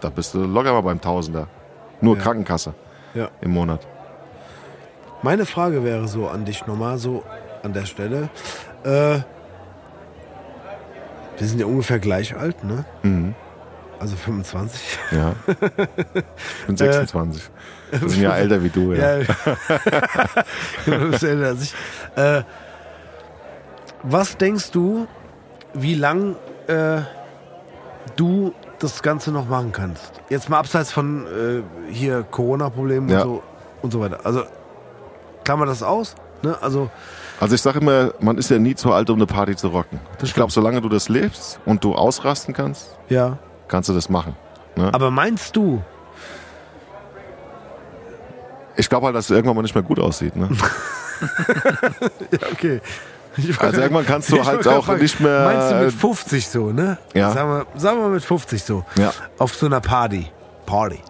da 0.00 0.08
bist 0.10 0.34
du 0.34 0.44
locker 0.44 0.72
mal 0.72 0.80
beim 0.82 1.00
Tausender. 1.00 1.48
Nur 2.00 2.16
Ja. 2.16 2.22
Krankenkasse 2.22 2.74
Ja. 3.14 3.28
im 3.40 3.50
Monat. 3.52 3.86
Meine 5.22 5.46
Frage 5.46 5.82
wäre 5.84 6.08
so 6.08 6.28
an 6.28 6.44
dich 6.44 6.66
nochmal, 6.66 6.98
so 6.98 7.24
an 7.62 7.72
der 7.72 7.84
Stelle. 7.86 8.28
Äh, 8.84 9.18
wir 11.38 11.46
sind 11.46 11.58
ja 11.58 11.66
ungefähr 11.66 11.98
gleich 11.98 12.36
alt, 12.36 12.64
ne? 12.64 12.84
Mhm. 13.02 13.34
Also 13.98 14.14
25. 14.16 14.98
Ja. 15.12 15.32
Ich 15.46 15.56
bin 16.66 16.76
26. 16.76 17.50
Wir 17.90 18.08
sind 18.08 18.22
ja 18.22 18.36
älter 18.36 18.62
wie 18.62 18.68
du, 18.68 18.92
ja. 18.92 19.18
Ja. 19.18 19.24
du 20.86 21.10
bist 21.10 21.22
älter 21.24 21.46
als 21.48 21.62
ich. 21.62 21.74
Äh, 22.16 22.42
was 24.02 24.36
denkst 24.36 24.70
du, 24.70 25.06
wie 25.76 25.94
lang 25.94 26.36
äh, 26.66 27.00
du 28.16 28.52
das 28.78 29.02
Ganze 29.02 29.30
noch 29.32 29.48
machen 29.48 29.72
kannst? 29.72 30.12
Jetzt 30.28 30.48
mal 30.48 30.58
abseits 30.58 30.92
von 30.92 31.26
äh, 31.26 31.62
hier 31.92 32.22
Corona-Problemen 32.30 33.08
Ja. 33.08 33.22
und, 33.22 33.28
so, 33.28 33.42
und 33.82 33.90
so 33.92 34.00
weiter. 34.00 34.20
Also 34.24 34.42
klammer 35.44 35.66
das 35.66 35.82
aus. 35.82 36.14
Ne? 36.42 36.56
Also 36.60 36.90
Also 37.40 37.54
ich 37.54 37.62
sage 37.62 37.78
immer, 37.80 38.12
man 38.20 38.36
ist 38.38 38.50
ja 38.50 38.58
nie 38.58 38.74
zu 38.74 38.92
alt, 38.92 39.08
um 39.10 39.16
eine 39.16 39.26
Party 39.26 39.56
zu 39.56 39.68
rocken. 39.68 40.00
Ich 40.22 40.34
glaube, 40.34 40.52
solange 40.52 40.80
du 40.80 40.88
das 40.88 41.08
lebst 41.08 41.60
und 41.64 41.82
du 41.84 41.94
ausrasten 41.94 42.52
kannst, 42.54 42.96
ja. 43.08 43.38
kannst 43.68 43.88
du 43.88 43.94
das 43.94 44.08
machen. 44.08 44.36
Ne? 44.76 44.92
Aber 44.92 45.10
meinst 45.10 45.56
du, 45.56 45.82
Ich 48.78 48.88
glaube 48.90 49.06
halt, 49.06 49.16
dass 49.16 49.24
es 49.26 49.30
irgendwann 49.30 49.56
mal 49.56 49.62
nicht 49.62 49.74
mehr 49.74 49.82
gut 49.84 49.98
aussieht. 49.98 50.36
Ne? 50.36 50.50
ja, 52.30 52.38
okay. 52.52 52.80
Also 53.58 53.80
irgendwann 53.80 54.06
kannst 54.06 54.30
du 54.32 54.44
halt 54.44 54.66
auch 54.66 54.84
fragen, 54.86 55.02
nicht 55.02 55.20
mehr- 55.20 55.44
Meinst 55.44 55.70
du 55.72 55.74
mit 55.84 55.92
50 55.92 56.48
so, 56.48 56.70
ne? 56.72 56.98
Ja. 57.14 57.32
Sagen 57.32 57.50
wir, 57.50 57.80
sagen 57.80 58.00
wir 58.00 58.08
mit 58.08 58.24
50 58.24 58.62
so. 58.62 58.84
Ja. 58.96 59.12
Auf 59.38 59.54
so 59.54 59.66
einer 59.66 59.80
Party. 59.80 60.26
Party. 60.64 61.00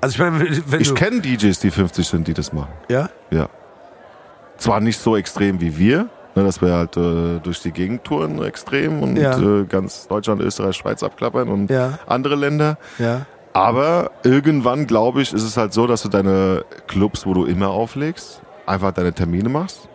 Also 0.00 0.14
ich 0.14 0.18
meine, 0.18 0.62
wenn 0.66 0.80
Ich 0.80 0.94
kenne 0.94 1.20
DJs, 1.20 1.58
die 1.60 1.70
50 1.70 2.06
sind, 2.06 2.28
die 2.28 2.34
das 2.34 2.52
machen. 2.52 2.72
Ja? 2.88 3.08
Ja. 3.30 3.48
Zwar 4.58 4.80
nicht 4.80 4.98
so 5.00 5.16
extrem 5.16 5.60
wie 5.60 5.76
wir, 5.78 6.08
ne, 6.34 6.44
dass 6.44 6.60
wir 6.60 6.72
halt 6.74 6.96
äh, 6.96 7.40
durch 7.40 7.60
die 7.62 7.72
Gegend 7.72 8.04
touren 8.04 8.42
extrem 8.44 9.02
und 9.02 9.16
Ja. 9.16 9.38
äh, 9.38 9.64
ganz 9.64 10.06
Deutschland, 10.06 10.42
Österreich, 10.42 10.76
Schweiz 10.76 11.02
abklappern 11.02 11.48
und 11.48 11.70
Ja. 11.70 11.98
andere 12.06 12.36
Länder. 12.36 12.76
Ja. 12.98 13.22
Aber 13.52 14.10
irgendwann, 14.24 14.86
glaube 14.86 15.22
ich, 15.22 15.32
ist 15.32 15.42
es 15.44 15.56
halt 15.56 15.72
so, 15.72 15.86
dass 15.86 16.02
du 16.02 16.08
deine 16.08 16.64
Clubs, 16.86 17.24
wo 17.24 17.34
du 17.34 17.44
immer 17.46 17.68
auflegst, 17.68 18.42
einfach 18.66 18.92
deine 18.92 19.12
Termine 19.12 19.48
machst. 19.48 19.88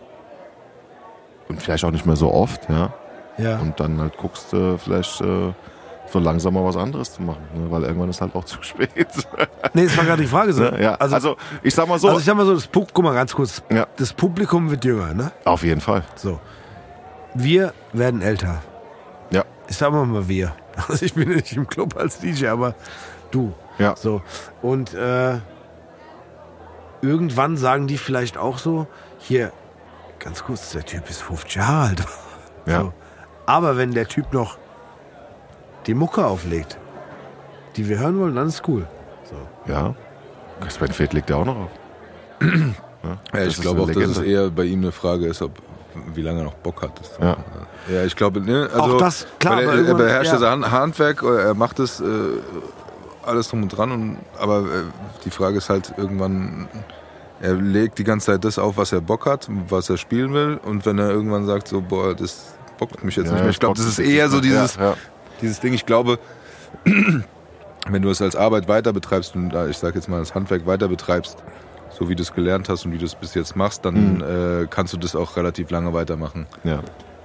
Und 1.50 1.60
vielleicht 1.60 1.84
auch 1.84 1.90
nicht 1.90 2.06
mehr 2.06 2.14
so 2.14 2.32
oft, 2.32 2.68
ja. 2.68 2.94
Ja. 3.36 3.58
Und 3.58 3.80
dann 3.80 4.00
halt 4.00 4.16
guckst, 4.16 4.54
äh, 4.54 4.78
vielleicht 4.78 5.20
äh, 5.20 5.52
so 6.06 6.18
langsam 6.20 6.54
mal 6.54 6.64
was 6.64 6.76
anderes 6.76 7.14
zu 7.14 7.22
machen. 7.22 7.42
Ne? 7.54 7.68
Weil 7.70 7.82
irgendwann 7.82 8.08
ist 8.08 8.20
halt 8.20 8.36
auch 8.36 8.44
zu 8.46 8.62
spät. 8.62 8.90
Nee, 9.74 9.84
das 9.84 9.96
war 9.96 10.04
gerade 10.04 10.22
die 10.22 10.28
Frage 10.28 10.52
so. 10.52 10.62
ne? 10.62 10.80
ja. 10.80 10.94
also, 10.94 11.14
also, 11.16 11.36
ich 11.64 11.74
sag 11.74 11.88
mal 11.88 11.98
so, 11.98 12.06
also 12.06 12.20
ich 12.20 12.24
sag 12.24 12.36
mal 12.36 12.46
so, 12.46 12.54
das 12.54 12.68
Pu 12.68 12.86
guck 12.92 13.04
mal 13.04 13.14
ganz 13.14 13.34
kurz. 13.34 13.64
Ja. 13.68 13.88
Das 13.96 14.12
Publikum 14.12 14.70
wird 14.70 14.84
jünger, 14.84 15.12
ne? 15.12 15.32
auf 15.44 15.64
jeden 15.64 15.80
Fall. 15.80 16.04
So. 16.14 16.38
Wir 17.34 17.72
werden 17.92 18.22
älter. 18.22 18.62
Ja. 19.32 19.44
Ich 19.68 19.76
sag 19.76 19.90
mal 19.90 20.06
mal 20.06 20.28
wir. 20.28 20.54
Also 20.88 21.04
ich 21.04 21.14
bin 21.14 21.28
nicht 21.28 21.52
im 21.56 21.66
Club 21.66 21.96
als 21.96 22.20
DJ, 22.20 22.46
aber 22.46 22.74
du. 23.32 23.52
Ja. 23.78 23.96
So. 23.96 24.22
Und 24.62 24.94
äh, 24.94 25.38
irgendwann 27.02 27.56
sagen 27.56 27.88
die 27.88 27.98
vielleicht 27.98 28.38
auch 28.38 28.56
so, 28.58 28.86
hier, 29.18 29.52
ganz 30.20 30.44
kurz, 30.44 30.70
der 30.72 30.84
Typ 30.84 31.08
ist 31.10 31.22
50 31.22 31.56
Jahre 31.56 31.88
alt. 31.88 32.04
Ja. 32.66 32.80
So. 32.82 32.92
Aber 33.46 33.76
wenn 33.76 33.92
der 33.92 34.06
Typ 34.06 34.32
noch 34.32 34.56
die 35.86 35.94
Mucke 35.94 36.24
auflegt, 36.24 36.78
die 37.76 37.88
wir 37.88 37.98
hören 37.98 38.18
wollen, 38.20 38.36
dann 38.36 38.48
ist 38.48 38.62
cool. 38.68 38.86
So. 39.24 39.72
Ja. 39.72 39.94
Sven 40.68 40.92
Feth 40.92 41.12
legt 41.14 41.30
ja 41.30 41.36
auch 41.36 41.44
noch 41.46 41.56
auf. 41.56 41.70
Ja, 43.32 43.44
ich 43.44 43.58
glaube 43.58 43.80
auch, 43.80 43.84
eine 43.88 43.94
dass 43.94 44.18
Legende. 44.18 44.20
es 44.20 44.26
eher 44.26 44.50
bei 44.50 44.64
ihm 44.64 44.80
eine 44.82 44.92
Frage 44.92 45.26
ist, 45.26 45.40
ob 45.40 45.52
wie 46.14 46.20
lange 46.20 46.40
er 46.40 46.44
noch 46.44 46.54
Bock 46.56 46.82
hat. 46.82 47.00
Ja. 47.18 47.34
ja, 47.90 48.04
ich 48.04 48.14
glaube, 48.14 48.42
ne, 48.42 48.68
also 48.74 48.96
Auch 48.96 48.98
das, 48.98 49.26
klar, 49.38 49.62
er, 49.62 49.86
er 49.86 49.94
beherrscht 49.94 50.32
ja. 50.34 50.38
das 50.38 50.46
Han- 50.50 50.70
Handwerk, 50.70 51.22
oder 51.22 51.40
er 51.42 51.54
macht 51.54 51.78
es 51.78 52.00
äh, 52.00 52.04
alles 53.24 53.48
drum 53.48 53.62
und 53.62 53.70
dran, 53.70 53.90
und, 53.90 54.18
aber 54.38 54.58
äh, 54.60 54.64
die 55.24 55.30
Frage 55.30 55.56
ist 55.56 55.70
halt 55.70 55.94
irgendwann, 55.96 56.68
er 57.40 57.54
legt 57.54 57.98
die 57.98 58.04
ganze 58.04 58.26
Zeit 58.26 58.44
das 58.44 58.58
auf, 58.58 58.76
was 58.76 58.92
er 58.92 59.00
Bock 59.00 59.26
hat, 59.26 59.46
was 59.48 59.88
er 59.90 59.96
spielen 59.96 60.32
will, 60.32 60.58
und 60.62 60.86
wenn 60.86 60.98
er 60.98 61.10
irgendwann 61.10 61.46
sagt, 61.46 61.68
so, 61.68 61.80
boah, 61.80 62.14
das 62.14 62.54
bockt 62.78 63.02
mich 63.02 63.16
jetzt 63.16 63.26
Ja, 63.26 63.32
nicht 63.32 63.42
mehr. 63.42 63.50
Ich 63.50 63.58
glaube, 63.58 63.78
das 63.78 63.86
ist 63.86 63.98
eher 63.98 64.28
so 64.28 64.40
dieses, 64.40 64.76
Ja, 64.76 64.90
ja. 64.90 64.96
dieses 65.40 65.60
Ding, 65.60 65.72
ich 65.74 65.86
glaube, 65.86 66.18
wenn 67.88 68.02
du 68.02 68.10
es 68.10 68.22
als 68.22 68.36
Arbeit 68.36 68.68
weiter 68.68 68.92
betreibst 68.92 69.34
und 69.34 69.50
da, 69.50 69.66
ich 69.68 69.78
sag 69.78 69.94
jetzt 69.94 70.08
mal, 70.08 70.18
das 70.20 70.34
Handwerk 70.34 70.66
weiter 70.66 70.88
betreibst, 70.88 71.42
so 71.88 72.08
wie 72.08 72.14
du 72.14 72.22
es 72.22 72.32
gelernt 72.32 72.68
hast 72.68 72.84
und 72.84 72.92
wie 72.92 72.98
du 72.98 73.04
es 73.06 73.14
bis 73.16 73.34
jetzt 73.34 73.56
machst, 73.56 73.84
dann 73.84 74.16
Mhm. 74.16 74.22
äh, 74.62 74.66
kannst 74.68 74.92
du 74.92 74.96
das 74.98 75.16
auch 75.16 75.36
relativ 75.36 75.70
lange 75.70 75.92
weitermachen. 75.92 76.46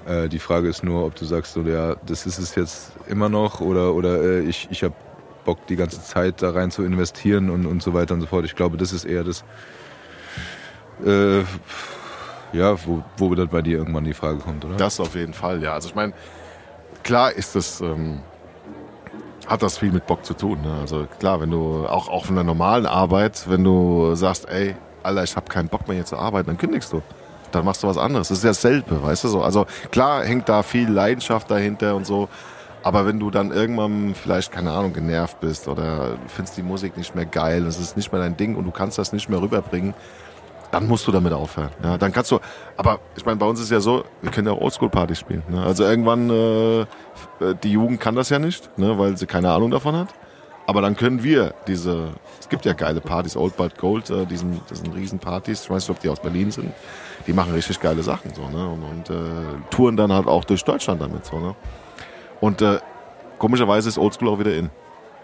Äh, 0.05 0.29
die 0.29 0.39
Frage 0.39 0.67
ist 0.69 0.83
nur, 0.83 1.05
ob 1.05 1.15
du 1.15 1.25
sagst, 1.25 1.53
so, 1.53 1.61
ja, 1.61 1.95
das 2.05 2.25
ist 2.25 2.37
es 2.37 2.55
jetzt 2.55 2.91
immer 3.07 3.29
noch 3.29 3.59
oder, 3.59 3.93
oder 3.93 4.21
äh, 4.21 4.41
ich, 4.41 4.67
ich 4.71 4.83
habe 4.83 4.95
Bock, 5.43 5.67
die 5.67 5.75
ganze 5.75 6.01
Zeit 6.01 6.41
da 6.41 6.51
rein 6.51 6.71
zu 6.71 6.83
investieren 6.83 7.49
und, 7.49 7.65
und 7.67 7.83
so 7.83 7.93
weiter 7.93 8.15
und 8.15 8.21
so 8.21 8.27
fort. 8.27 8.45
Ich 8.45 8.55
glaube, 8.55 8.77
das 8.77 8.91
ist 8.93 9.05
eher 9.05 9.23
das, 9.23 9.43
äh, 11.03 11.43
Ja, 12.53 12.75
wo, 12.85 13.03
wo 13.17 13.35
dann 13.35 13.49
bei 13.49 13.61
dir 13.61 13.79
irgendwann 13.79 14.05
die 14.05 14.13
Frage 14.13 14.37
kommt, 14.37 14.63
oder? 14.63 14.75
Das 14.77 14.99
auf 14.99 15.15
jeden 15.15 15.33
Fall, 15.33 15.61
ja. 15.61 15.73
Also 15.73 15.89
ich 15.89 15.95
meine, 15.95 16.13
klar 17.03 17.31
ist 17.33 17.55
das, 17.55 17.81
ähm, 17.81 18.19
hat 19.47 19.61
das 19.61 19.77
viel 19.77 19.91
mit 19.91 20.07
Bock 20.07 20.25
zu 20.25 20.33
tun. 20.33 20.61
Ne? 20.61 20.77
Also 20.79 21.05
klar, 21.19 21.41
wenn 21.41 21.51
du 21.51 21.85
auch, 21.85 22.07
auch 22.07 22.25
von 22.25 22.35
der 22.35 22.43
normalen 22.43 22.85
Arbeit, 22.85 23.45
wenn 23.49 23.63
du 23.63 24.15
sagst, 24.15 24.47
ey, 24.47 24.75
Alter, 25.03 25.23
ich 25.23 25.35
habe 25.35 25.47
keinen 25.47 25.67
Bock 25.67 25.87
mehr 25.87 25.97
hier 25.97 26.05
zu 26.05 26.17
arbeiten, 26.17 26.47
dann 26.47 26.57
kündigst 26.57 26.93
du. 26.93 27.01
Dann 27.51 27.65
machst 27.65 27.83
du 27.83 27.87
was 27.87 27.97
anderes. 27.97 28.29
Das 28.29 28.39
ist 28.39 28.43
ja 28.43 28.51
dasselbe, 28.51 29.03
weißt 29.03 29.25
du 29.25 29.27
so. 29.27 29.41
Also 29.43 29.65
klar 29.91 30.23
hängt 30.23 30.49
da 30.49 30.63
viel 30.63 30.89
Leidenschaft 30.89 31.51
dahinter 31.51 31.95
und 31.95 32.05
so. 32.05 32.27
Aber 32.83 33.05
wenn 33.05 33.19
du 33.19 33.31
dann 33.31 33.51
irgendwann 33.51 34.13
vielleicht, 34.15 34.51
keine 34.51 34.71
Ahnung, 34.71 34.93
genervt 34.93 35.39
bist 35.39 35.67
oder 35.67 36.17
findest 36.27 36.57
die 36.57 36.63
Musik 36.63 36.97
nicht 36.97 37.15
mehr 37.15 37.25
geil, 37.25 37.65
es 37.65 37.79
ist 37.79 37.97
nicht 37.97 38.11
mehr 38.11 38.21
dein 38.21 38.37
Ding 38.37 38.55
und 38.55 38.65
du 38.65 38.71
kannst 38.71 38.97
das 38.97 39.11
nicht 39.11 39.27
mehr 39.27 39.41
rüberbringen, 39.41 39.93
dann 40.75 40.87
musst 40.89 41.07
du 41.07 41.11
damit 41.13 41.31
aufhören. 41.31 41.69
Ja, 41.81 41.97
dann 41.97 42.11
kannst 42.11 42.31
du, 42.31 42.39
aber 42.75 42.99
ich 43.15 43.25
meine, 43.25 43.37
bei 43.37 43.45
uns 43.45 43.61
ist 43.61 43.71
ja 43.71 43.79
so, 43.79 44.03
wir 44.21 44.29
können 44.29 44.47
ja 44.47 44.53
Oldschool-Partys 44.53 45.19
spielen. 45.19 45.41
Ne? 45.47 45.63
Also 45.63 45.85
irgendwann, 45.85 46.29
äh, 46.29 46.85
die 47.63 47.71
Jugend 47.71 48.01
kann 48.01 48.13
das 48.15 48.27
ja 48.27 48.39
nicht, 48.39 48.77
ne? 48.77 48.99
weil 48.99 49.15
sie 49.15 49.25
keine 49.25 49.51
Ahnung 49.51 49.71
davon 49.71 49.95
hat. 49.95 50.09
Aber 50.67 50.81
dann 50.81 50.97
können 50.97 51.23
wir 51.23 51.53
diese, 51.65 52.09
es 52.41 52.49
gibt 52.49 52.65
ja 52.65 52.73
geile 52.73 52.99
Partys, 52.99 53.37
Old 53.37 53.55
But 53.55 53.77
Gold, 53.77 54.09
äh, 54.09 54.25
diesen, 54.25 54.59
diesen 54.69 54.91
Riesenpartys, 54.91 55.63
ich 55.63 55.69
weiß 55.69 55.87
nicht, 55.87 55.95
ob 55.95 56.01
die 56.01 56.09
aus 56.09 56.19
Berlin 56.19 56.51
sind, 56.51 56.73
die 57.25 57.31
machen 57.31 57.53
richtig 57.53 57.79
geile 57.79 58.03
Sachen 58.03 58.33
so, 58.33 58.41
ne? 58.49 58.67
Und, 58.67 58.83
und 58.83 59.09
äh, 59.09 59.23
touren 59.69 59.95
dann 59.95 60.11
halt 60.11 60.27
auch 60.27 60.43
durch 60.43 60.65
Deutschland 60.65 61.01
damit 61.01 61.25
so, 61.25 61.39
ne? 61.39 61.55
Und 62.41 62.61
äh, 62.61 62.79
komischerweise 63.37 63.87
ist 63.87 63.97
Oldschool 63.97 64.27
auch 64.27 64.39
wieder 64.39 64.53
in. 64.53 64.69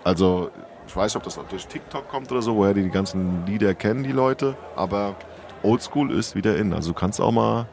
Also 0.06 0.50
ich 0.88 0.96
weiß 0.96 1.14
nicht, 1.14 1.18
ob 1.18 1.24
das 1.24 1.40
durch 1.50 1.68
TikTok 1.68 2.08
kommt 2.08 2.32
oder 2.32 2.42
so, 2.42 2.56
woher 2.56 2.74
die 2.74 2.84
die 2.84 2.90
ganzen 2.90 3.46
Lieder 3.46 3.74
kennen, 3.74 4.04
die 4.04 4.14
Leute, 4.14 4.56
aber 4.78 5.16
Oldschool 5.64 6.12
ist 6.12 6.36
wieder 6.36 6.58
in. 6.58 6.74
Also 6.74 6.92
du 6.92 7.00
kannst 7.00 7.20
auch 7.22 7.32
mal 7.32 7.68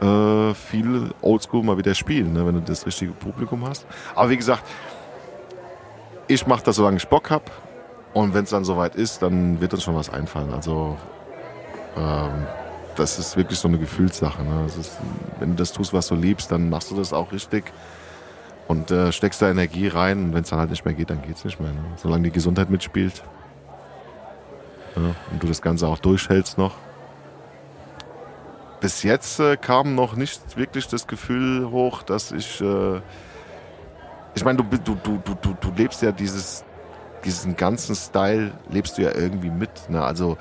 äh, 0.00 0.54
viel 0.54 1.10
Oldschool 1.22 1.62
mal 1.62 1.78
wieder 1.78 1.94
spielen, 1.94 2.32
ne, 2.32 2.46
wenn 2.46 2.54
du 2.54 2.60
das 2.60 2.86
richtige 2.86 3.12
Publikum 3.12 3.66
hast. 3.66 3.86
Aber 4.14 4.30
wie 4.30 4.36
gesagt, 4.36 4.62
ich 6.28 6.46
mache 6.46 6.64
das, 6.64 6.76
solange 6.76 6.96
ich 6.96 7.08
Bock 7.08 7.30
hab. 7.30 7.50
Und 8.12 8.34
wenn 8.34 8.44
es 8.44 8.50
dann 8.50 8.64
soweit 8.64 8.94
ist, 8.94 9.22
dann 9.22 9.60
wird 9.60 9.74
uns 9.74 9.82
schon 9.82 9.94
was 9.94 10.10
einfallen. 10.10 10.52
Also 10.52 10.96
ähm, 11.96 12.46
das 12.96 13.18
ist 13.18 13.36
wirklich 13.36 13.58
so 13.58 13.68
eine 13.68 13.78
Gefühlssache. 13.78 14.42
Ne? 14.42 14.66
Ist, 14.66 14.98
wenn 15.38 15.50
du 15.50 15.56
das 15.56 15.72
tust, 15.72 15.92
was 15.92 16.08
du 16.08 16.14
liebst, 16.14 16.50
dann 16.50 16.70
machst 16.70 16.90
du 16.90 16.96
das 16.96 17.12
auch 17.12 17.32
richtig 17.32 17.64
und 18.68 18.90
äh, 18.90 19.12
steckst 19.12 19.42
da 19.42 19.50
Energie 19.50 19.88
rein. 19.88 20.24
Und 20.24 20.34
wenn 20.34 20.42
es 20.42 20.50
dann 20.50 20.58
halt 20.58 20.70
nicht 20.70 20.84
mehr 20.84 20.94
geht, 20.94 21.10
dann 21.10 21.22
geht's 21.22 21.44
nicht 21.44 21.60
mehr. 21.60 21.72
Ne? 21.72 21.80
Solange 21.96 22.24
die 22.24 22.30
Gesundheit 22.30 22.70
mitspielt 22.70 23.22
ja, 24.96 25.14
und 25.30 25.42
du 25.42 25.46
das 25.46 25.60
Ganze 25.60 25.86
auch 25.86 25.98
durchhältst 25.98 26.58
noch. 26.58 26.72
Bis 28.86 29.02
jetzt 29.02 29.40
äh, 29.40 29.56
kam 29.56 29.96
noch 29.96 30.14
nicht 30.14 30.56
wirklich 30.56 30.86
das 30.86 31.08
Gefühl 31.08 31.72
hoch, 31.72 32.04
dass 32.04 32.30
ich. 32.30 32.60
Äh, 32.60 33.00
ich 34.36 34.44
meine, 34.44 34.58
du, 34.58 34.62
du, 34.62 34.94
du, 34.94 35.20
du, 35.42 35.56
du, 35.60 35.72
lebst 35.76 36.02
ja 36.02 36.12
dieses, 36.12 36.62
diesen 37.24 37.56
ganzen 37.56 37.96
Style, 37.96 38.52
lebst 38.68 38.96
du 38.96 39.02
ja 39.02 39.12
irgendwie 39.12 39.50
mit. 39.50 39.90
Ne? 39.90 40.00
Also 40.00 40.38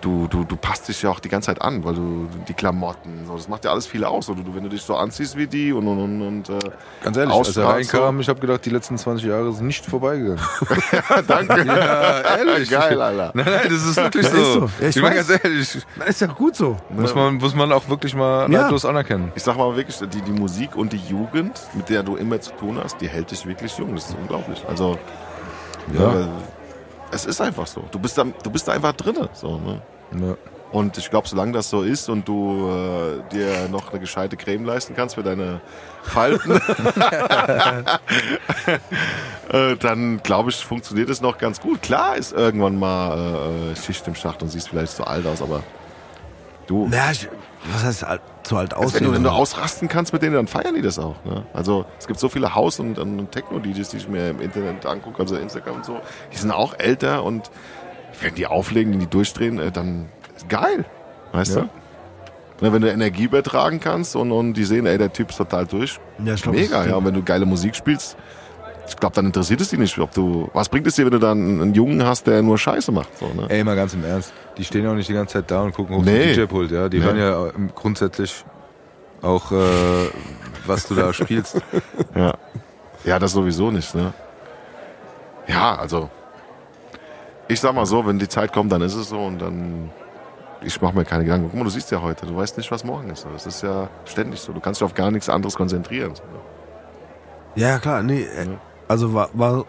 du, 0.00 0.26
du, 0.28 0.44
du 0.44 0.56
passt 0.56 0.88
dich 0.88 1.02
ja 1.02 1.10
auch 1.10 1.20
die 1.20 1.28
ganze 1.28 1.46
Zeit 1.46 1.60
an, 1.62 1.84
weil 1.84 1.94
du 1.94 2.28
die 2.48 2.54
Klamotten, 2.54 3.24
so, 3.26 3.36
das 3.36 3.48
macht 3.48 3.64
ja 3.64 3.70
alles 3.72 3.86
viel 3.86 4.04
aus. 4.04 4.26
So, 4.26 4.34
du, 4.34 4.54
wenn 4.54 4.62
du 4.62 4.68
dich 4.68 4.82
so 4.82 4.96
anziehst 4.96 5.36
wie 5.36 5.46
die 5.46 5.72
und 5.72 5.86
und 5.86 5.98
und. 5.98 6.22
und 6.22 6.48
äh, 6.48 6.58
Ganz 7.02 7.16
ehrlich, 7.16 7.34
als 7.34 7.56
er 7.56 7.66
reinkam, 7.68 8.20
ich 8.20 8.28
habe 8.28 8.40
gedacht, 8.40 8.64
die 8.64 8.70
letzten 8.70 8.96
20 8.98 9.26
Jahre 9.26 9.52
sind 9.52 9.66
nicht 9.66 9.84
vorbeigegangen. 9.86 10.38
so. 10.58 11.22
Danke. 11.26 11.64
ja, 11.66 12.20
ehrlich. 12.36 12.70
Geil, 12.70 13.00
Alter. 13.00 13.30
Nein, 13.34 13.46
nein, 13.46 13.60
das 13.64 13.86
ist 13.86 13.96
wirklich 13.96 14.24
Ja, 14.26 14.30
so. 14.30 14.36
ist 14.38 14.52
so. 14.54 14.60
Ja, 14.80 14.88
ich 14.88 14.96
ich 14.96 15.02
meine 15.02 15.14
ganz 15.16 15.30
ehrlich, 15.30 15.78
Das 15.98 16.08
ist 16.08 16.20
ja 16.20 16.26
gut 16.28 16.56
so. 16.56 16.76
muss 16.90 17.14
man, 17.14 17.34
muss 17.36 17.54
man 17.54 17.72
auch 17.72 17.88
wirklich 17.88 18.14
mal 18.14 18.50
Ja. 18.50 18.62
neidlos 18.62 18.84
anerkennen. 18.84 19.32
Ich 19.34 19.42
sag 19.42 19.56
mal 19.56 19.74
wirklich, 19.76 19.96
die, 19.98 20.20
die 20.22 20.32
Musik 20.32 20.76
und 20.76 20.92
die 20.92 20.98
Jugend, 21.08 21.60
mit 21.74 21.88
der 21.88 22.02
du 22.02 22.16
immer 22.16 22.40
zu 22.40 22.52
tun 22.52 22.78
hast, 22.82 23.00
die 23.00 23.08
hält 23.08 23.30
dich 23.30 23.44
wirklich 23.46 23.76
jung. 23.78 23.94
Das 23.94 24.08
ist 24.10 24.16
unglaublich. 24.20 24.62
Also, 24.68 24.98
Ja. 25.92 26.20
äh, 26.20 26.26
es 27.10 27.26
ist 27.26 27.40
einfach 27.40 27.66
so. 27.66 27.84
Du 27.90 27.98
bist 27.98 28.16
da, 28.18 28.24
du 28.24 28.50
bist 28.50 28.68
da 28.68 28.72
einfach 28.72 28.92
drinne. 28.92 29.28
So, 29.32 29.58
ne? 29.58 29.82
Ja. 30.12 30.36
Und 30.72 30.96
ich 30.98 31.10
glaube, 31.10 31.26
solange 31.26 31.50
das 31.52 31.68
so 31.68 31.82
ist 31.82 32.08
und 32.08 32.28
du 32.28 32.68
äh, 32.68 33.22
dir 33.32 33.68
noch 33.68 33.90
eine 33.90 33.98
gescheite 33.98 34.36
Creme 34.36 34.64
leisten 34.64 34.94
kannst 34.94 35.16
für 35.16 35.24
deine 35.24 35.60
Falten, 36.04 36.52
äh, 39.52 39.76
dann 39.76 40.22
glaube 40.22 40.50
ich, 40.50 40.64
funktioniert 40.64 41.10
es 41.10 41.20
noch 41.20 41.38
ganz 41.38 41.60
gut. 41.60 41.82
Klar 41.82 42.16
ist 42.16 42.32
irgendwann 42.32 42.78
mal 42.78 43.72
äh, 43.72 43.76
Schicht 43.76 44.06
im 44.06 44.14
Schacht 44.14 44.42
und 44.42 44.48
siehst 44.48 44.68
vielleicht 44.68 44.92
zu 44.92 45.04
alt 45.04 45.26
aus, 45.26 45.42
aber 45.42 45.64
du, 46.68 46.88
Ja, 46.92 47.10
ich, 47.10 47.28
was 47.72 47.82
heißt 47.82 48.04
alt, 48.04 48.20
zu 48.42 48.56
alt 48.56 48.74
also 48.74 48.94
wenn, 48.94 49.04
du, 49.04 49.12
wenn 49.12 49.22
du 49.22 49.30
ausrasten 49.30 49.88
kannst 49.88 50.12
mit 50.12 50.22
denen, 50.22 50.34
dann 50.34 50.46
feiern 50.46 50.74
die 50.74 50.82
das 50.82 50.98
auch. 50.98 51.16
Ne? 51.24 51.44
Also 51.52 51.84
es 51.98 52.06
gibt 52.06 52.18
so 52.18 52.28
viele 52.28 52.54
Haus- 52.54 52.80
und, 52.80 52.98
und 52.98 53.30
Techno-DJs, 53.30 53.88
die 53.90 53.96
ich 53.98 54.08
mir 54.08 54.30
im 54.30 54.40
Internet 54.40 54.86
angucke, 54.86 55.20
also 55.20 55.36
Instagram 55.36 55.76
und 55.76 55.84
so, 55.84 56.00
die 56.32 56.36
sind 56.36 56.50
auch 56.50 56.74
älter 56.78 57.22
und 57.24 57.50
wenn 58.22 58.34
die 58.34 58.46
auflegen, 58.46 58.98
die 58.98 59.06
durchdrehen, 59.06 59.58
äh, 59.58 59.70
dann 59.70 60.08
ist 60.36 60.48
geil. 60.48 60.84
Weißt 61.32 61.56
Ja. 61.56 61.62
du? 61.62 61.68
Ne, 62.66 62.72
wenn 62.74 62.82
du 62.82 62.90
Energie 62.90 63.24
übertragen 63.24 63.80
kannst 63.80 64.16
und, 64.16 64.32
und 64.32 64.52
die 64.52 64.64
sehen, 64.64 64.84
ey, 64.84 64.98
der 64.98 65.12
Typ 65.12 65.30
ist 65.30 65.36
total 65.38 65.66
durch. 65.66 65.98
Ja, 66.22 66.34
ich 66.34 66.42
glaub, 66.42 66.54
Mega, 66.54 66.84
ja. 66.84 66.96
Und 66.96 67.06
wenn 67.06 67.14
du 67.14 67.22
geile 67.22 67.46
Musik 67.46 67.74
spielst, 67.74 68.18
ich 68.90 68.96
glaube, 68.96 69.14
dann 69.14 69.26
interessiert 69.26 69.60
es 69.60 69.68
die 69.70 69.78
nicht, 69.78 69.96
ob 69.98 70.12
du. 70.12 70.50
Was 70.52 70.68
bringt 70.68 70.86
es 70.86 70.96
dir, 70.96 71.04
wenn 71.04 71.12
du 71.12 71.18
dann 71.18 71.60
einen 71.60 71.74
Jungen 71.74 72.04
hast, 72.04 72.26
der 72.26 72.42
nur 72.42 72.58
Scheiße 72.58 72.90
macht? 72.92 73.16
So, 73.18 73.26
ne? 73.28 73.46
Ey, 73.48 73.62
mal 73.64 73.76
ganz 73.76 73.94
im 73.94 74.04
Ernst. 74.04 74.32
Die 74.58 74.64
stehen 74.64 74.84
ja 74.84 74.90
auch 74.90 74.94
nicht 74.96 75.08
die 75.08 75.12
ganze 75.14 75.34
Zeit 75.34 75.50
da 75.50 75.62
und 75.62 75.72
gucken 75.74 75.96
auf 75.96 76.04
Nee. 76.04 76.34
den 76.34 76.34
DJ-Pult, 76.34 76.70
ja. 76.72 76.88
Die 76.88 76.98
Nee. 76.98 77.04
hören 77.04 77.16
ja 77.18 77.46
grundsätzlich 77.74 78.44
auch, 79.22 79.52
äh, 79.52 79.56
was 80.66 80.86
du 80.88 80.94
da 80.94 81.12
spielst. 81.12 81.60
Ja. 82.14 82.34
Ja, 83.04 83.18
das 83.18 83.32
sowieso 83.32 83.70
nicht, 83.70 83.94
ne? 83.94 84.12
Ja, 85.46 85.76
also. 85.76 86.10
Ich 87.48 87.60
sag 87.60 87.74
mal 87.74 87.86
so, 87.86 88.06
wenn 88.06 88.18
die 88.18 88.28
Zeit 88.28 88.52
kommt, 88.52 88.70
dann 88.72 88.82
ist 88.82 88.94
es 88.94 89.08
so 89.08 89.18
und 89.18 89.38
dann. 89.40 89.90
Ich 90.62 90.80
mache 90.82 90.94
mir 90.94 91.04
keine 91.06 91.24
Gedanken. 91.24 91.46
Guck 91.48 91.58
mal, 91.58 91.64
du 91.64 91.70
siehst 91.70 91.90
ja 91.90 92.02
heute, 92.02 92.26
du 92.26 92.36
weißt 92.36 92.58
nicht, 92.58 92.70
was 92.70 92.84
morgen 92.84 93.08
ist. 93.10 93.26
Das 93.32 93.46
ist 93.46 93.62
ja 93.62 93.88
ständig 94.04 94.40
so. 94.40 94.52
Du 94.52 94.60
kannst 94.60 94.80
dich 94.80 94.84
auf 94.84 94.92
gar 94.94 95.10
nichts 95.10 95.28
anderes 95.30 95.54
konzentrieren. 95.56 96.12
Ne? 96.12 96.18
Ja, 97.54 97.78
klar, 97.78 98.02
nee. 98.02 98.20
äh, 98.22 98.46
Also 98.90 99.14
war, 99.14 99.30
war 99.34 99.66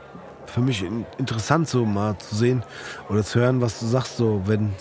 für 0.48 0.62
mich 0.62 0.84
in, 0.84 1.06
interessant, 1.20 1.70
so 1.70 1.86
mal 1.86 2.18
zu 2.18 2.34
sehen 2.34 2.64
oder 3.08 3.24
zu 3.24 3.40
hören, 3.40 3.62
was 3.62 3.80
du 3.80 3.86
sagst, 3.86 4.18
so, 4.18 4.42
wenn, 4.46 4.74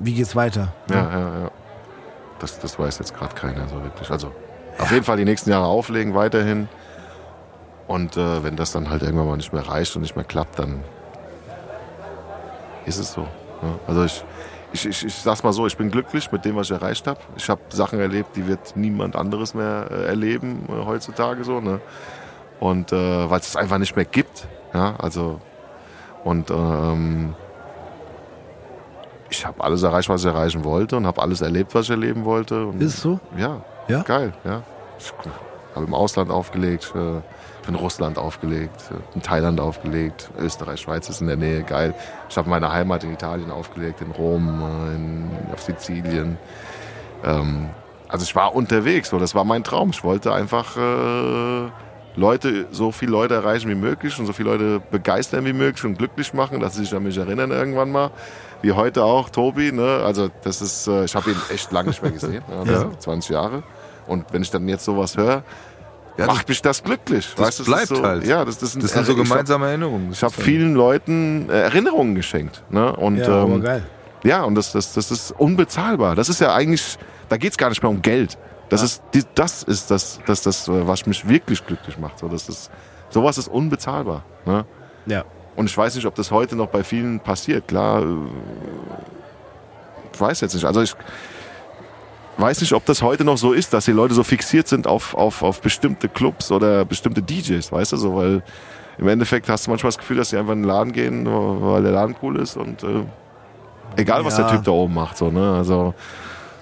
wie 0.00 0.12
geht's 0.12 0.34
weiter? 0.34 0.72
Ja, 0.90 0.96
ja, 0.96 1.38
ja. 1.42 1.50
Das, 2.40 2.58
das 2.58 2.80
weiß 2.80 2.98
jetzt 2.98 3.14
gerade 3.14 3.36
keiner 3.36 3.68
so 3.68 3.80
wirklich. 3.80 4.10
Also 4.10 4.32
auf 4.76 4.90
jeden 4.90 5.04
Fall 5.04 5.18
die 5.18 5.24
nächsten 5.24 5.50
Jahre 5.50 5.66
auflegen, 5.66 6.14
weiterhin. 6.14 6.68
Und 7.86 8.16
äh, 8.16 8.42
wenn 8.42 8.56
das 8.56 8.72
dann 8.72 8.90
halt 8.90 9.02
irgendwann 9.02 9.28
mal 9.28 9.36
nicht 9.36 9.52
mehr 9.52 9.68
reicht 9.68 9.94
und 9.94 10.02
nicht 10.02 10.16
mehr 10.16 10.24
klappt, 10.24 10.58
dann 10.58 10.82
ist 12.86 12.98
es 12.98 13.12
so. 13.12 13.20
Ne? 13.20 13.78
Also 13.86 14.02
ich, 14.02 14.24
ich, 14.72 14.86
ich, 14.86 15.06
ich 15.06 15.14
sag's 15.14 15.44
mal 15.44 15.52
so, 15.52 15.64
ich 15.64 15.76
bin 15.76 15.92
glücklich 15.92 16.32
mit 16.32 16.44
dem, 16.44 16.56
was 16.56 16.66
ich 16.66 16.72
erreicht 16.72 17.06
habe. 17.06 17.20
Ich 17.36 17.48
habe 17.48 17.60
Sachen 17.68 18.00
erlebt, 18.00 18.34
die 18.34 18.48
wird 18.48 18.76
niemand 18.76 19.14
anderes 19.14 19.54
mehr 19.54 19.86
äh, 19.92 20.06
erleben 20.06 20.64
äh, 20.68 20.84
heutzutage 20.84 21.44
so. 21.44 21.60
Ne? 21.60 21.80
Und 22.60 22.92
äh, 22.92 23.30
weil 23.30 23.40
es 23.40 23.48
es 23.48 23.56
einfach 23.56 23.78
nicht 23.78 23.96
mehr 23.96 24.04
gibt. 24.04 24.46
Ja, 24.74 24.94
also 24.98 25.40
und 26.24 26.50
ähm, 26.50 27.34
ich 29.30 29.44
habe 29.46 29.62
alles 29.62 29.82
erreicht, 29.82 30.08
was 30.08 30.22
ich 30.24 30.26
erreichen 30.26 30.64
wollte 30.64 30.96
und 30.96 31.06
habe 31.06 31.20
alles 31.22 31.40
erlebt, 31.40 31.74
was 31.74 31.84
ich 31.86 31.90
erleben 31.90 32.24
wollte. 32.24 32.66
Und 32.66 32.80
Ist 32.80 32.94
es 32.94 33.00
so? 33.02 33.20
Ja, 33.36 33.62
Ja? 33.88 34.02
geil, 34.02 34.32
ja. 34.44 34.62
Ich 34.98 35.12
habe 35.74 35.86
im 35.86 35.94
Ausland 35.94 36.30
aufgelegt, 36.30 36.92
äh, 36.94 36.98
bin 36.98 37.22
in 37.68 37.74
Russland 37.74 38.18
aufgelegt, 38.18 38.90
äh, 38.90 39.14
in 39.16 39.22
Thailand 39.22 39.60
aufgelegt, 39.60 40.30
Österreich, 40.38 40.80
Schweiz 40.80 41.08
ist 41.08 41.20
in 41.20 41.26
der 41.26 41.36
Nähe, 41.36 41.62
geil. 41.62 41.94
Ich 42.28 42.36
habe 42.36 42.48
meine 42.48 42.72
Heimat 42.72 43.04
in 43.04 43.12
Italien 43.12 43.50
aufgelegt, 43.50 44.00
in 44.00 44.10
Rom, 44.12 44.48
äh, 44.62 44.94
in, 44.96 45.30
auf 45.52 45.60
Sizilien. 45.62 46.38
Ähm, 47.24 47.68
also 48.08 48.24
ich 48.24 48.34
war 48.36 48.54
unterwegs, 48.54 49.10
so, 49.10 49.18
das 49.18 49.34
war 49.34 49.44
mein 49.44 49.64
Traum. 49.64 49.90
Ich 49.90 50.02
wollte 50.04 50.32
einfach 50.32 50.76
äh, 50.76 51.68
Leute, 52.16 52.66
so 52.70 52.92
viele 52.92 53.12
Leute 53.12 53.34
erreichen 53.34 53.68
wie 53.68 53.74
möglich 53.74 54.18
und 54.18 54.26
so 54.26 54.32
viele 54.32 54.50
Leute 54.50 54.82
begeistern 54.90 55.44
wie 55.44 55.52
möglich 55.52 55.84
und 55.84 55.98
glücklich 55.98 56.32
machen, 56.32 56.60
dass 56.60 56.74
sie 56.74 56.80
sich 56.84 56.94
an 56.94 57.02
mich 57.02 57.16
erinnern 57.18 57.50
irgendwann 57.50 57.92
mal. 57.92 58.10
Wie 58.62 58.72
heute 58.72 59.04
auch, 59.04 59.28
Tobi, 59.28 59.70
ne? 59.70 60.00
Also 60.04 60.30
das 60.42 60.62
ist, 60.62 60.86
äh, 60.88 61.04
ich 61.04 61.14
habe 61.14 61.30
ihn 61.30 61.36
echt 61.52 61.70
lange 61.72 61.88
nicht 61.90 62.02
mehr 62.02 62.10
gesehen, 62.12 62.42
ja, 62.50 62.64
das 62.64 62.80
sind 62.80 63.02
20 63.02 63.30
Jahre. 63.30 63.62
Und 64.06 64.24
wenn 64.32 64.40
ich 64.42 64.50
dann 64.50 64.66
jetzt 64.68 64.84
sowas 64.84 65.16
höre, 65.16 65.42
Ja, 66.16 66.24
macht 66.26 66.48
mich 66.48 66.62
das 66.62 66.82
glücklich. 66.82 67.34
das 67.36 67.46
weißt, 67.48 67.58
du, 67.60 67.64
bleibt 67.64 67.82
ist 67.82 67.88
so, 67.90 68.02
halt. 68.02 68.24
Ja, 68.26 68.44
das, 68.46 68.56
das 68.58 68.72
sind, 68.72 68.82
Das 68.82 68.92
sind 68.92 69.04
so 69.04 69.14
gemeinsame 69.14 69.66
Erinnerungen. 69.66 70.08
Ich 70.12 70.22
habe 70.22 70.32
vielen 70.32 70.74
Leuten 70.74 71.50
äh, 71.50 71.60
Erinnerungen 71.64 72.14
geschenkt. 72.14 72.62
Ne? 72.70 72.90
Und, 72.96 73.18
Ja, 73.18 73.28
aber 73.28 73.52
ähm, 73.56 73.62
geil. 73.62 73.82
ja, 74.24 74.42
und 74.44 74.54
das, 74.54 74.72
das, 74.72 74.94
das 74.94 75.10
ist 75.10 75.32
unbezahlbar. 75.32 76.14
Das 76.14 76.30
ist 76.30 76.40
ja 76.40 76.54
eigentlich, 76.54 76.96
da 77.28 77.36
geht's 77.36 77.58
gar 77.58 77.68
nicht 77.68 77.82
mehr 77.82 77.90
um 77.90 78.00
Geld. 78.00 78.38
Das 78.68 78.82
ist, 78.82 79.02
die, 79.14 79.22
das 79.34 79.62
ist 79.62 79.90
das, 79.90 80.20
das, 80.26 80.42
das, 80.42 80.68
äh, 80.68 80.86
was 80.86 81.06
mich 81.06 81.28
wirklich 81.28 81.64
glücklich 81.64 81.98
macht. 81.98 82.18
So, 82.18 82.28
das 82.28 82.48
ist, 82.48 82.70
sowas 83.10 83.38
ist 83.38 83.48
unbezahlbar. 83.48 84.24
Ne? 84.44 84.64
Ja. 85.06 85.24
Und 85.54 85.66
ich 85.66 85.76
weiß 85.76 85.94
nicht, 85.94 86.06
ob 86.06 86.14
das 86.14 86.30
heute 86.30 86.56
noch 86.56 86.68
bei 86.68 86.82
vielen 86.84 87.20
passiert. 87.20 87.68
Klar, 87.68 88.02
äh, 88.02 88.06
ich 90.12 90.20
weiß 90.20 90.40
jetzt 90.40 90.54
nicht. 90.54 90.64
Also 90.64 90.82
ich, 90.82 90.94
weiß 92.38 92.60
nicht, 92.60 92.72
ob 92.72 92.84
das 92.84 93.02
heute 93.02 93.24
noch 93.24 93.38
so 93.38 93.52
ist, 93.52 93.72
dass 93.72 93.84
die 93.86 93.92
Leute 93.92 94.14
so 94.14 94.22
fixiert 94.22 94.68
sind 94.68 94.86
auf, 94.86 95.14
auf, 95.14 95.42
auf 95.42 95.60
bestimmte 95.60 96.08
Clubs 96.08 96.50
oder 96.52 96.84
bestimmte 96.84 97.22
DJs, 97.22 97.70
weißt 97.72 97.92
du 97.92 97.96
so, 97.96 98.16
weil 98.16 98.42
im 98.98 99.08
Endeffekt 99.08 99.48
hast 99.48 99.66
du 99.66 99.70
manchmal 99.70 99.88
das 99.88 99.98
Gefühl, 99.98 100.16
dass 100.16 100.30
sie 100.30 100.38
einfach 100.38 100.52
in 100.52 100.62
den 100.62 100.68
Laden 100.68 100.92
gehen, 100.92 101.26
weil 101.26 101.82
der 101.82 101.92
Laden 101.92 102.16
cool 102.22 102.38
ist 102.38 102.56
und 102.56 102.82
äh, 102.82 103.04
egal 103.96 104.24
was 104.24 104.38
Ja. 104.38 104.44
der 104.44 104.56
Typ 104.56 104.64
da 104.64 104.70
oben 104.72 104.94
macht, 104.94 105.16
so, 105.16 105.30
ne? 105.30 105.54
Also 105.56 105.94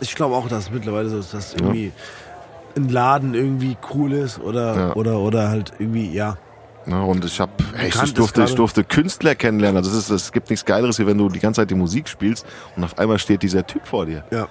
Ich 0.05 0.14
glaube 0.14 0.35
auch, 0.35 0.48
dass 0.48 0.70
mittlerweile 0.70 1.09
so 1.09 1.18
ist, 1.18 1.32
dass 1.35 1.55
irgendwie 1.55 1.93
ein 2.76 2.89
Laden 2.89 3.35
irgendwie 3.35 3.76
cool 3.94 4.12
ist 4.12 4.39
oder, 4.40 4.76
Ja. 4.76 4.93
oder, 4.94 5.18
oder 5.18 5.48
halt 5.48 5.72
irgendwie, 5.78 6.12
ja. 6.12 6.36
Ne, 6.86 7.02
und 7.02 7.24
ich 7.24 7.40
hab, 7.40 7.48
hey, 7.74 7.86
Bekannt 7.86 7.94
ich 7.94 8.02
ist 8.10 8.18
durfte, 8.18 8.40
ich 8.43 8.47
gerade- 8.48 8.56
durfte 8.56 8.85
Künstler 8.85 9.35
kennenlernen. 9.35 9.78
Also 9.78 9.90
es, 9.90 9.97
ist, 9.97 10.10
es 10.10 10.32
gibt 10.32 10.51
nichts 10.51 10.64
Geileres, 10.66 10.98
wie 10.98 11.06
wenn 11.06 11.16
du 11.16 11.28
die 11.31 11.39
ganze 11.40 11.62
Zeit 11.62 11.70
die 11.70 11.74
Musik 11.74 12.09
spielst 12.09 12.44
und 12.76 12.85
auf 12.85 12.98
einmal 12.98 13.18
steht 13.18 13.43
dieser 13.43 13.66
Typ 13.66 13.86
vor 13.86 14.06
dir. 14.06 14.24
ja. 14.31 14.47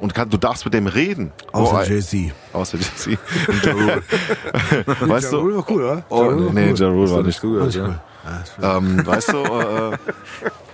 Und 0.00 0.12
kann, 0.12 0.28
du 0.28 0.36
darfst 0.36 0.64
mit 0.64 0.74
dem 0.74 0.88
reden. 0.88 1.32
Außer 1.52 1.80
Oh, 1.80 1.88
Jay-Z. 1.88 2.32
außer 2.52 2.76
Jay-Z. 2.78 3.16
Und 3.48 3.64
Ja 3.64 3.72
Rule. 3.72 4.02
weißt 5.12 5.24
Ja 5.26 5.30
du? 5.30 5.36
Rule 5.38 5.56
war 5.56 5.70
cool, 5.70 5.82
oder? 5.84 6.04
Oh, 6.10 6.16
Ja 6.24 6.28
Rule 6.30 6.46
war 6.46 6.52
nee, 6.52 6.70
cool. 6.72 6.76
Ja 6.78 6.88
Rule 6.88 7.10
war 7.12 7.22
nicht. 7.22 7.42
Alles 7.44 7.44
cool. 7.44 7.58
Ja, 7.60 8.40
ist 8.40 8.52
cool. 8.58 8.64
Ähm, 8.76 9.06
weißt 9.06 9.32
du, 9.32 9.36
äh, 9.38 9.96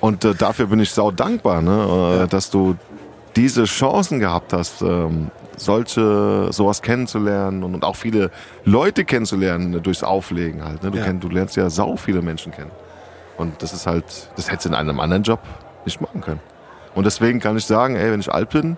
und 0.01 0.25
äh, 0.25 0.35
dafür 0.35 0.67
bin 0.67 0.81
ich 0.81 0.91
sau 0.91 1.11
dankbar, 1.11 1.61
ne, 1.63 2.23
äh, 2.25 2.29
dass 2.29 2.51
du 2.51 2.77
diese 3.37 3.65
Chancen 3.65 4.21
gehabt 4.21 4.53
hast, 4.53 4.83
ähm, 4.83 5.31
solche 5.57 6.49
sowas 6.53 6.83
kennenzulernen 6.83 7.63
und, 7.63 7.75
und 7.75 7.85
auch 7.85 7.97
viele 7.97 8.31
Leute 8.65 9.05
kennenzulernen 9.05 9.75
äh, 9.75 9.81
durchs 9.81 10.03
Auflegen 10.03 10.65
halt. 10.65 10.83
Ne? 10.83 10.91
Du, 10.91 10.99
Ja. 10.99 11.05
kenn, 11.05 11.21
du 11.21 11.29
lernst 11.29 11.57
ja 11.57 11.69
sau 11.71 11.97
viele 11.97 12.23
Menschen 12.23 12.53
kennen. 12.53 12.71
Und 13.37 13.63
das 13.63 13.73
ist 13.73 13.87
halt, 13.87 14.05
das 14.37 14.51
hättest 14.51 14.67
du 14.67 14.69
in 14.71 14.75
einem 14.75 15.01
anderen 15.01 15.23
Job 15.23 15.41
nicht 15.85 16.01
machen 16.01 16.21
können. 16.21 16.41
Und 16.95 17.05
deswegen 17.05 17.41
kann 17.41 17.57
ich 17.57 17.65
sagen, 17.65 17.97
ey, 17.97 18.11
wenn 18.11 18.21
ich 18.21 18.31
alt 18.33 18.51
bin, 18.51 18.77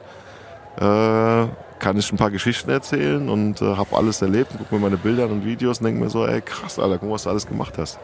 äh, 0.77 1.47
kann 1.79 1.97
ich 1.97 2.13
ein 2.13 2.17
paar 2.17 2.31
Geschichten 2.31 2.71
erzählen 2.71 3.29
und 3.29 3.61
äh, 3.61 3.77
habe 3.77 3.97
alles 3.97 4.23
erlebt 4.23 4.53
und 4.53 4.59
guck 4.59 4.73
mir 4.73 4.79
meine 4.79 4.97
Bilder 4.97 5.25
und 5.29 5.45
Videos 5.45 5.79
und 5.79 5.87
denke 5.87 6.01
mir 6.01 6.11
so, 6.11 6.27
ey, 6.27 6.41
krass, 6.41 6.79
Alter, 6.79 6.99
guck 6.99 7.09
mal, 7.09 7.15
was 7.15 7.25
du 7.25 7.31
alles 7.31 7.47
gemacht 7.47 7.75
hast. 7.79 7.99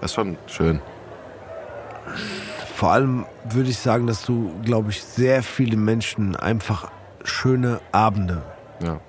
Das 0.00 0.10
ist 0.10 0.14
schon 0.14 0.38
schön. 0.46 0.80
Vor 2.80 2.92
allem 2.92 3.26
würde 3.50 3.68
ich 3.68 3.78
sagen, 3.78 4.06
dass 4.06 4.24
du, 4.24 4.52
glaube 4.64 4.88
ich, 4.88 5.02
sehr 5.04 5.42
viele 5.42 5.76
Menschen 5.76 6.34
einfach 6.34 6.90
schöne 7.24 7.78
Abende 7.92 8.40
Ja. 8.82 9.00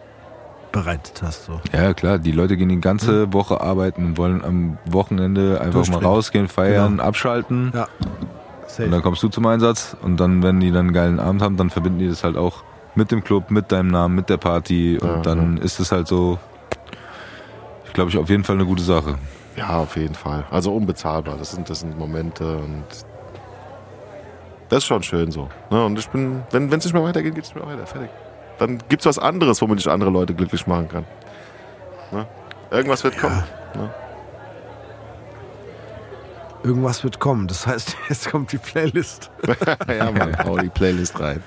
bereitet 0.73 1.21
hast. 1.23 1.45
So. 1.45 1.61
Ja, 1.71 1.93
klar, 1.93 2.19
die 2.19 2.33
Leute 2.33 2.57
gehen 2.57 2.67
die 2.67 2.81
ganze 2.81 3.31
Woche 3.31 3.61
arbeiten 3.61 4.03
und 4.07 4.17
wollen 4.17 4.43
am 4.43 4.77
Wochenende 4.85 5.61
einfach 5.61 5.87
mal 5.87 6.03
rausgehen, 6.03 6.49
feiern, 6.49 6.99
abschalten. 6.99 7.71
Ja. 7.73 7.87
Safe. 8.67 8.83
Und 8.83 8.91
dann 8.91 9.01
kommst 9.03 9.23
du 9.23 9.29
zum 9.29 9.45
Einsatz 9.45 9.95
und 10.01 10.17
dann, 10.19 10.43
wenn 10.43 10.59
die 10.59 10.71
dann 10.71 10.87
einen 10.87 10.93
geilen 10.93 11.19
Abend 11.21 11.41
haben, 11.41 11.55
dann 11.55 11.69
verbinden 11.69 11.99
die 11.99 12.09
das 12.09 12.25
halt 12.25 12.35
auch 12.35 12.63
mit 12.95 13.09
dem 13.09 13.23
Club, 13.23 13.51
mit 13.51 13.71
deinem 13.71 13.87
Namen, 13.87 14.15
mit 14.15 14.27
der 14.27 14.35
Party 14.35 14.99
und 15.01 15.07
Ja, 15.07 15.21
dann 15.21 15.55
ist 15.55 15.79
es 15.79 15.93
halt 15.93 16.09
so, 16.09 16.39
ich 17.85 17.93
glaube, 17.93 18.09
ich 18.09 18.17
auf 18.17 18.29
jeden 18.29 18.43
Fall 18.43 18.57
eine 18.57 18.65
gute 18.65 18.83
Sache. 18.83 19.15
Ja, 19.55 19.77
auf 19.77 19.95
jeden 19.95 20.15
Fall. 20.15 20.43
Also 20.51 20.75
unbezahlbar. 20.75 21.37
Das 21.37 21.51
sind, 21.51 21.69
das 21.69 21.79
sind 21.79 21.97
Momente 21.97 22.57
und 22.57 22.83
das 24.71 24.79
ist 24.79 24.85
schon 24.85 25.03
schön 25.03 25.31
so. 25.31 25.49
Ne? 25.69 25.85
Und 25.85 25.99
ich 25.99 26.07
bin, 26.09 26.43
wenn 26.51 26.71
es 26.71 26.85
nicht 26.85 26.93
mehr 26.93 27.03
weitergeht, 27.03 27.35
geht 27.35 27.43
es 27.43 27.53
nicht 27.53 27.63
mehr 27.63 27.71
weiter. 27.75 27.85
Fertig. 27.85 28.09
Dann 28.57 28.79
gibt's 28.89 29.05
was 29.05 29.19
anderes, 29.19 29.61
womit 29.61 29.79
ich 29.79 29.89
andere 29.89 30.09
Leute 30.09 30.33
glücklich 30.33 30.65
machen 30.65 30.87
kann. 30.87 31.05
Ne? 32.11 32.25
Irgendwas 32.71 33.03
wird 33.03 33.17
kommen. 33.17 33.43
Irgendwas 36.63 37.03
wird 37.03 37.19
kommen. 37.19 37.47
Das 37.47 37.67
heißt, 37.67 37.97
jetzt 38.09 38.29
kommt 38.31 38.51
die 38.51 38.57
Playlist. 38.59 39.29
ja, 39.87 40.11
Mann, 40.11 40.37
hau 40.45 40.57
die 40.57 40.69
Playlist 40.69 41.19
rein. 41.19 41.43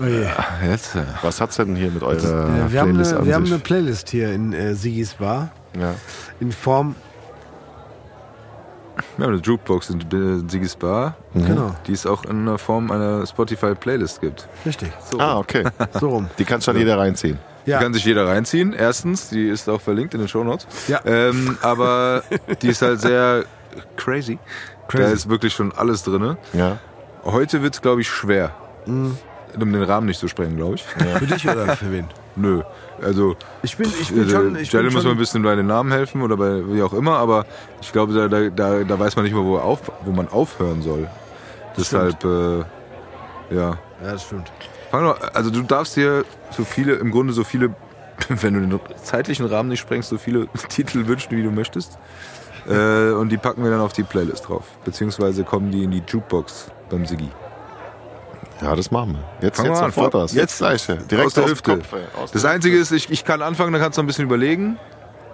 Oh 0.00 0.04
je. 0.04 0.26
Jetzt, 0.66 0.96
äh, 0.96 1.02
Was 1.22 1.40
hat's 1.40 1.56
denn 1.56 1.76
hier 1.76 1.90
mit 1.90 2.02
eurer 2.02 2.48
Ja, 2.58 2.72
wir, 2.72 2.80
haben 2.80 2.88
Playlist 2.90 3.12
eine, 3.12 3.20
an 3.20 3.26
wir 3.26 3.34
haben 3.34 3.44
sich? 3.46 3.54
eine 3.54 3.62
Playlist 3.62 4.10
hier 4.10 4.32
in 4.32 4.52
äh, 4.52 4.74
Sigis 4.74 5.14
Bar. 5.14 5.50
ja. 5.78 5.94
In 6.40 6.50
Form, 6.50 6.96
wir 9.16 9.26
haben 9.26 9.32
eine 9.34 9.42
Jukebox 9.42 9.90
in 9.90 10.00
äh, 10.00 10.48
Sigis 10.50 10.76
Bar, 10.76 11.16
Mhm. 11.32 11.46
genau, 11.46 11.74
die 11.86 11.92
es 11.92 12.06
auch 12.06 12.24
in 12.24 12.46
der 12.46 12.58
Form 12.58 12.90
einer 12.90 13.26
Spotify-Playlist 13.26 14.20
gibt. 14.20 14.48
richtig. 14.64 14.92
So. 15.10 15.18
Ah, 15.18 15.38
okay. 15.38 15.64
So 16.00 16.08
rum. 16.10 16.28
Die 16.38 16.44
kann 16.44 16.60
schon 16.62 16.76
jeder 16.76 16.98
reinziehen. 16.98 17.38
Ja, 17.66 17.78
Die 17.78 17.84
kann 17.84 17.94
sich 17.94 18.04
jeder 18.04 18.26
reinziehen. 18.26 18.72
Erstens, 18.74 19.30
die 19.30 19.48
ist 19.48 19.68
auch 19.70 19.80
verlinkt 19.80 20.12
in 20.14 20.20
den 20.20 20.28
Shownotes. 20.28 20.66
Ja. 20.88 21.00
Ähm, 21.04 21.56
aber 21.62 22.22
die 22.62 22.68
ist 22.68 22.82
halt 22.82 23.00
sehr 23.00 23.44
crazy. 23.96 24.38
Da 24.88 24.98
Crazy. 24.98 25.12
ist 25.14 25.28
wirklich 25.30 25.54
schon 25.54 25.72
alles 25.72 26.02
drin. 26.02 26.36
Ja. 26.52 26.78
Heute 27.24 27.62
wird 27.62 27.74
es, 27.74 27.80
glaube 27.80 28.02
ich, 28.02 28.08
schwer. 28.08 28.52
Mhm. 28.86 29.16
Um 29.58 29.72
den 29.72 29.82
Rahmen 29.82 30.06
nicht 30.08 30.20
zu 30.20 30.28
sprengen, 30.28 30.56
glaube 30.56 30.74
ich. 30.74 30.82
für 30.84 31.26
dich 31.26 31.48
oder 31.48 31.76
für 31.76 31.90
wen? 31.92 32.06
Nö. 32.36 32.62
Also, 33.02 33.36
Ich 33.62 33.76
bin, 33.76 33.90
ich 34.00 34.12
bin 34.12 34.26
äh, 34.26 34.30
schon, 34.30 34.56
ich 34.56 34.72
Jelle 34.72 34.84
bin 34.84 34.94
muss 34.94 35.04
mal 35.04 35.10
ein 35.10 35.18
bisschen 35.18 35.42
bei 35.42 35.54
den 35.54 35.66
Namen 35.66 35.92
helfen 35.92 36.22
oder 36.22 36.36
bei 36.36 36.62
wie 36.68 36.82
auch 36.82 36.92
immer, 36.92 37.16
aber 37.18 37.44
ich 37.80 37.92
glaube, 37.92 38.12
da, 38.12 38.28
da, 38.28 38.84
da, 38.84 38.98
weiß 38.98 39.16
man 39.16 39.24
nicht 39.24 39.34
mehr, 39.34 39.44
wo, 39.44 39.58
auf, 39.58 39.90
wo 40.04 40.12
man 40.12 40.28
aufhören 40.28 40.82
soll. 40.82 41.08
Deshalb, 41.76 42.24
äh, 42.24 42.58
ja. 42.58 42.66
ja, 43.50 43.78
das 44.00 44.24
stimmt. 44.24 44.50
Doch, 44.92 45.18
also 45.34 45.50
du 45.50 45.62
darfst 45.62 45.96
dir 45.96 46.24
so 46.50 46.64
viele, 46.64 46.94
im 46.94 47.10
Grunde 47.10 47.32
so 47.32 47.42
viele, 47.42 47.74
wenn 48.28 48.54
du 48.54 48.60
den 48.60 48.80
zeitlichen 49.02 49.46
Rahmen 49.46 49.68
nicht 49.68 49.80
sprengst, 49.80 50.08
so 50.08 50.18
viele 50.18 50.46
Titel 50.68 51.06
wünschen, 51.06 51.36
wie 51.36 51.42
du 51.42 51.50
möchtest. 51.50 51.98
Äh, 52.68 53.10
und 53.12 53.28
die 53.30 53.36
packen 53.36 53.62
wir 53.62 53.70
dann 53.70 53.80
auf 53.80 53.92
die 53.92 54.04
Playlist 54.04 54.48
drauf. 54.48 54.64
Beziehungsweise 54.84 55.44
kommen 55.44 55.70
die 55.70 55.84
in 55.84 55.90
die 55.90 56.02
Jukebox 56.06 56.70
beim 56.88 57.04
Sigi. 57.04 57.28
Ja, 58.62 58.74
das 58.76 58.90
machen 58.90 59.14
wir. 59.14 59.46
Jetzt, 59.46 59.56
Fangen 59.56 59.70
jetzt 59.70 59.80
wir 59.80 59.84
an. 59.86 59.92
sofort 59.92 60.14
aus. 60.14 60.32
Jetzt 60.32 60.58
gleich. 60.58 60.86
Direkt 60.86 61.26
aus 61.26 61.34
der 61.34 61.46
Hüfte. 61.46 61.76
Kopf. 61.78 61.92
Aus 62.22 62.30
Das 62.32 62.44
Einzige 62.44 62.76
ist, 62.78 62.92
ich, 62.92 63.10
ich 63.10 63.24
kann 63.24 63.42
anfangen, 63.42 63.72
dann 63.72 63.82
kannst 63.82 63.98
du 63.98 64.02
ein 64.02 64.06
bisschen 64.06 64.24
überlegen. 64.24 64.78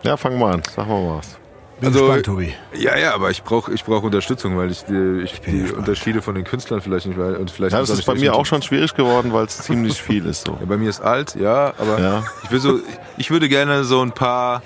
Ja, 0.03 0.17
fang 0.17 0.39
mal 0.39 0.55
an. 0.55 0.63
Sag 0.75 0.89
mal 0.89 1.17
was. 1.19 1.37
Bin 1.79 1.89
Also- 1.89 2.01
gespannt, 2.07 2.27
Tobi. 2.27 2.55
Ja, 2.75 2.97
ja, 2.99 3.15
aber 3.15 3.31
ich 3.31 3.43
brauche 3.43 3.73
ich 3.73 3.85
brauch 3.85 4.03
Unterstützung, 4.03 4.57
weil 4.57 4.71
ich, 4.71 4.85
die, 4.85 5.21
ich 5.25 5.41
bin 5.41 5.67
die. 5.67 5.73
Unterschiede 5.73 6.21
von 6.23 6.35
den 6.35 6.45
Künstlern 6.45 6.81
vielleicht 6.81 7.07
nicht 7.07 7.19
weiß. 7.19 7.37
Und 7.39 7.51
vielleicht 7.51 7.73
Ja, 7.73 7.81
das 7.81 7.91
ist 7.91 8.05
bei 8.05 8.15
mir 8.15 8.35
auch 8.35 8.45
schon 8.47 8.63
schwierig 8.63 8.95
geworden, 8.95 9.33
weil 9.33 9.45
es 9.47 9.59
ziemlich 9.59 10.01
viel 10.01 10.27
ist. 10.27 10.47
So. 10.47 10.57
Ja, 10.61 10.67
bei 10.67 10.77
mir 10.77 10.91
ist 10.91 11.01
alt, 11.01 11.35
ja, 11.37 11.73
aber 11.79 11.99
Ja. 12.01 12.23
ich, 12.45 12.51
will 12.51 12.61
so, 12.61 12.81
ich 13.17 13.31
würde 13.31 13.49
gerne 13.49 13.85
so 13.85 14.01
ein 14.03 14.13
paar 14.13 14.63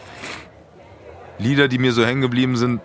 Lieder, 1.38 1.68
die 1.68 1.78
mir 1.78 1.92
so 1.92 2.04
hängen 2.04 2.20
geblieben 2.20 2.56
sind, 2.56 2.80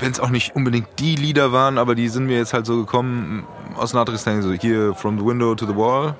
wenn 0.00 0.10
es 0.12 0.20
auch 0.20 0.30
nicht 0.30 0.54
unbedingt 0.56 0.88
die 0.98 1.14
Lieder 1.16 1.52
waren, 1.52 1.78
aber 1.78 1.94
die 1.94 2.08
sind 2.08 2.26
mir 2.26 2.36
jetzt 2.38 2.52
halt 2.54 2.66
so 2.66 2.76
gekommen 2.78 3.46
aus 3.76 3.92
Nordrhein-Westfalen, 3.92 4.42
so 4.42 4.52
hier 4.52 4.94
From 4.94 5.18
the 5.18 5.24
Window 5.24 5.54
to 5.54 5.66
the 5.66 5.74
Wall. 5.76 6.14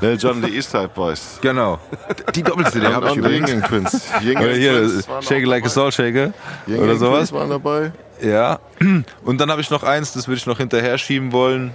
Lil 0.00 0.16
John, 0.16 0.40
die 0.42 0.56
Eastside 0.56 0.88
Boys. 0.88 1.38
Genau. 1.40 1.78
Die 2.34 2.42
Doppel-CD 2.42 2.86
habe 2.86 3.08
ich 3.08 3.16
übrigens. 3.16 3.50
Yingling 3.50 3.68
Twins. 3.68 4.08
Oder 4.36 4.54
hier, 4.54 5.02
Shake 5.20 5.46
Like 5.46 5.64
a 5.64 5.68
dabei. 5.68 5.68
Salt 5.68 5.94
Shaker 5.94 6.32
Yingling 6.66 6.84
oder 6.84 6.96
sowas. 6.96 7.28
Twins 7.28 7.32
waren 7.32 7.50
dabei. 7.50 7.92
Ja. 8.20 8.60
Und 9.24 9.40
dann 9.40 9.50
habe 9.50 9.60
ich 9.60 9.70
noch 9.70 9.82
eins, 9.82 10.12
das 10.12 10.28
würde 10.28 10.38
ich 10.38 10.46
noch 10.46 10.58
hinterher 10.58 10.96
schieben 10.98 11.32
wollen. 11.32 11.72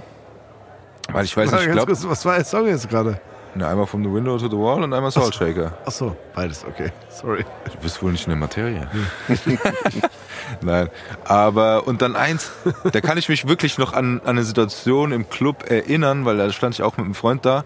Weil 1.12 1.26
ich 1.26 1.36
weiß 1.36 1.52
nicht, 1.52 1.68
ich 1.68 1.72
glaube, 1.72 1.92
was 1.92 2.26
war 2.26 2.36
der 2.36 2.46
Song 2.46 2.68
jetzt 2.68 2.90
gerade? 2.90 3.20
Einmal 3.56 3.88
From 3.88 4.04
the 4.04 4.12
Window 4.12 4.38
to 4.38 4.48
the 4.50 4.58
Wall 4.58 4.84
und 4.84 4.94
einmal 4.94 5.12
Salt 5.12 5.34
Shaker. 5.36 5.74
Ach 5.86 5.92
so, 5.92 6.16
beides, 6.36 6.64
okay. 6.66 6.92
Sorry. 7.10 7.44
Du 7.72 7.78
bist 7.82 8.02
wohl 8.04 8.12
nicht 8.12 8.26
in 8.26 8.32
der 8.32 8.38
Materie. 8.38 8.88
Nein. 10.62 10.90
Aber, 11.26 11.88
und 11.88 12.02
dann 12.02 12.16
eins, 12.16 12.52
da 12.92 13.02
kann 13.02 13.18
ich 13.18 13.30
mich 13.30 13.48
wirklich 13.48 13.78
noch 13.78 13.94
an, 13.94 14.22
an 14.24 14.30
eine 14.32 14.44
Situation 14.44 15.12
im 15.12 15.30
Club 15.30 15.70
erinnern, 15.70 16.26
weil 16.26 16.38
da 16.38 16.52
stand 16.52 16.76
ich 16.76 16.84
auch 16.84 16.98
mit 16.98 17.06
einem 17.06 17.16
Freund 17.16 17.46
da. 17.46 17.64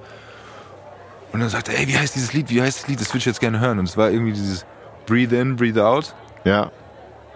Und 1.33 1.39
dann 1.39 1.49
sagte 1.49 1.73
er, 1.73 1.79
ey, 1.79 1.87
wie 1.87 1.97
heißt 1.97 2.15
dieses 2.15 2.33
Lied? 2.33 2.49
Wie 2.49 2.61
heißt 2.61 2.79
das 2.81 2.87
Lied? 2.87 2.99
Das 2.99 3.09
würde 3.09 3.19
ich 3.19 3.25
jetzt 3.25 3.39
gerne 3.39 3.59
hören. 3.59 3.79
Und 3.79 3.85
es 3.87 3.95
war 3.97 4.09
irgendwie 4.09 4.33
dieses 4.33 4.65
Breathe 5.05 5.35
in, 5.39 5.55
Breathe 5.55 5.85
out. 5.85 6.13
Ja. 6.43 6.71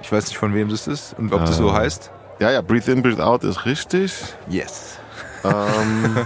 Ich 0.01 0.11
weiß 0.11 0.27
nicht, 0.27 0.38
von 0.38 0.53
wem 0.53 0.69
das 0.69 0.88
ist 0.88 1.15
und 1.17 1.34
ob 1.34 1.41
das 1.45 1.57
so 1.57 1.69
Ah. 1.72 1.76
heißt. 1.77 2.11
Ja, 2.39 2.51
ja, 2.51 2.61
Breathe 2.61 2.91
In, 2.91 3.01
Breathe 3.01 3.26
Out 3.26 3.43
ist 3.45 3.65
richtig. 3.65 4.13
Yes. 4.49 4.97
Ähm, 5.43 6.17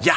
Ja! 0.00 0.12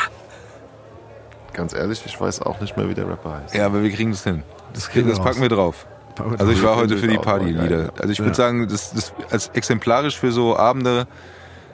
Ganz 1.57 1.73
ehrlich, 1.73 2.01
ich 2.05 2.19
weiß 2.21 2.41
auch 2.43 2.61
nicht 2.61 2.77
mehr, 2.77 2.87
wie 2.87 2.93
der 2.93 3.09
Rapper 3.09 3.41
heißt. 3.43 3.53
Ja, 3.55 3.65
aber 3.65 3.83
wir 3.83 3.91
kriegen 3.91 4.11
das 4.11 4.23
hin. 4.23 4.43
Das, 4.73 4.89
kriegen 4.89 5.09
das 5.09 5.19
packen 5.19 5.41
wir 5.41 5.49
drauf. 5.49 5.85
Also 6.39 6.51
ich 6.51 6.63
war 6.63 6.77
heute 6.77 6.97
für 6.97 7.07
die 7.07 7.17
Partylieder. 7.17 7.67
geil. 7.67 7.91
Also 7.99 8.09
ich 8.11 8.17
Ja. 8.19 8.23
würde 8.25 8.35
sagen, 8.35 8.67
das, 8.69 8.91
das 8.93 9.13
als 9.29 9.49
exemplarisch 9.49 10.17
für 10.17 10.31
so 10.31 10.55
Abende 10.57 11.05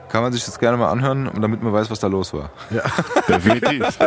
kann 0.08 0.22
man 0.22 0.32
sich 0.32 0.44
das 0.44 0.58
gerne 0.58 0.76
mal 0.76 0.90
anhören, 0.90 1.30
damit 1.40 1.62
man 1.62 1.72
weiß, 1.72 1.90
was 1.90 1.98
da 2.00 2.06
los 2.08 2.32
war. 2.34 2.50
Definitiv. 3.28 3.98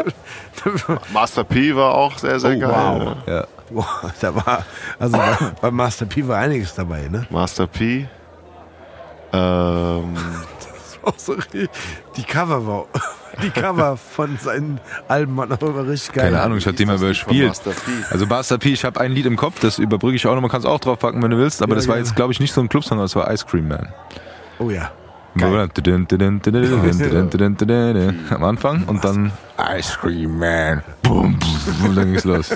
Master 1.14 1.44
P 1.44 1.76
war 1.76 1.94
auch 1.96 2.18
sehr, 2.18 2.40
sehr 2.40 2.56
Oh, 2.56 2.60
geil. 2.60 2.72
wow. 2.72 3.16
Ja. 3.26 3.48
Boah, 3.70 4.14
da 4.22 4.36
war, 4.36 4.64
also 5.00 5.18
bei, 5.18 5.38
bei 5.62 5.72
Master 5.72 6.06
P 6.06 6.26
war 6.28 6.38
einiges 6.38 6.74
dabei, 6.76 7.08
ne? 7.10 7.26
Master 7.30 7.68
P. 7.68 8.08
Ähm, 9.34 10.14
Das 10.70 11.00
war 11.04 11.14
auch 11.14 11.20
so 11.20 11.34
richtig- 11.34 11.70
die 12.16 12.24
Cover 12.24 12.66
war, 12.66 12.86
die 13.42 13.50
Cover 13.50 13.98
von 13.98 14.38
seinen 14.38 14.80
Alben 15.08 15.36
waren 15.38 15.52
auch 15.52 15.62
immer 15.62 15.88
richtig 15.88 16.14
geil. 16.14 16.26
Keine 16.32 16.42
Ahnung, 16.42 16.58
ich 16.58 16.66
habe 16.66 16.76
die 16.78 16.86
mal 16.86 16.96
überspielt. 16.98 17.48
Master 17.48 17.72
P. 17.72 17.92
Also 18.10 18.26
Master 18.26 18.58
P, 18.58 18.70
ich 18.74 18.84
habe 18.86 19.00
ein 19.00 19.12
Lied 19.12 19.26
im 19.26 19.36
Kopf, 19.38 19.60
das 19.60 19.80
überbrücke 19.80 20.16
ich 20.16 20.26
auch 20.28 20.36
noch, 20.36 20.42
man 20.42 20.52
kann 20.52 20.60
es 20.60 20.66
auch 20.66 20.80
draufpacken, 20.80 21.22
wenn 21.22 21.32
du 21.32 21.38
willst, 21.38 21.62
aber 21.62 21.72
Ja, 21.72 21.76
das 21.78 21.88
war 21.88 21.96
gerne. 21.96 22.08
jetzt, 22.08 22.16
glaube 22.16 22.34
ich, 22.34 22.40
nicht 22.40 22.54
so 22.54 22.62
ein 22.62 22.70
Clubsong, 22.70 22.98
das 23.00 23.16
war 23.16 23.32
Ice 23.32 23.46
Cream 23.46 23.68
Man. 23.68 23.88
Oh 24.60 24.70
ja. 24.70 24.92
Am 28.30 28.44
Anfang 28.44 28.84
und 28.88 29.06
dann 29.06 29.32
Ice 29.78 29.98
Cream 30.02 30.40
Man. 30.40 30.82
Boom, 31.04 31.38
boom, 31.38 31.90
und 31.90 31.96
dann 31.96 32.06
ging's 32.12 32.24
los. 32.24 32.56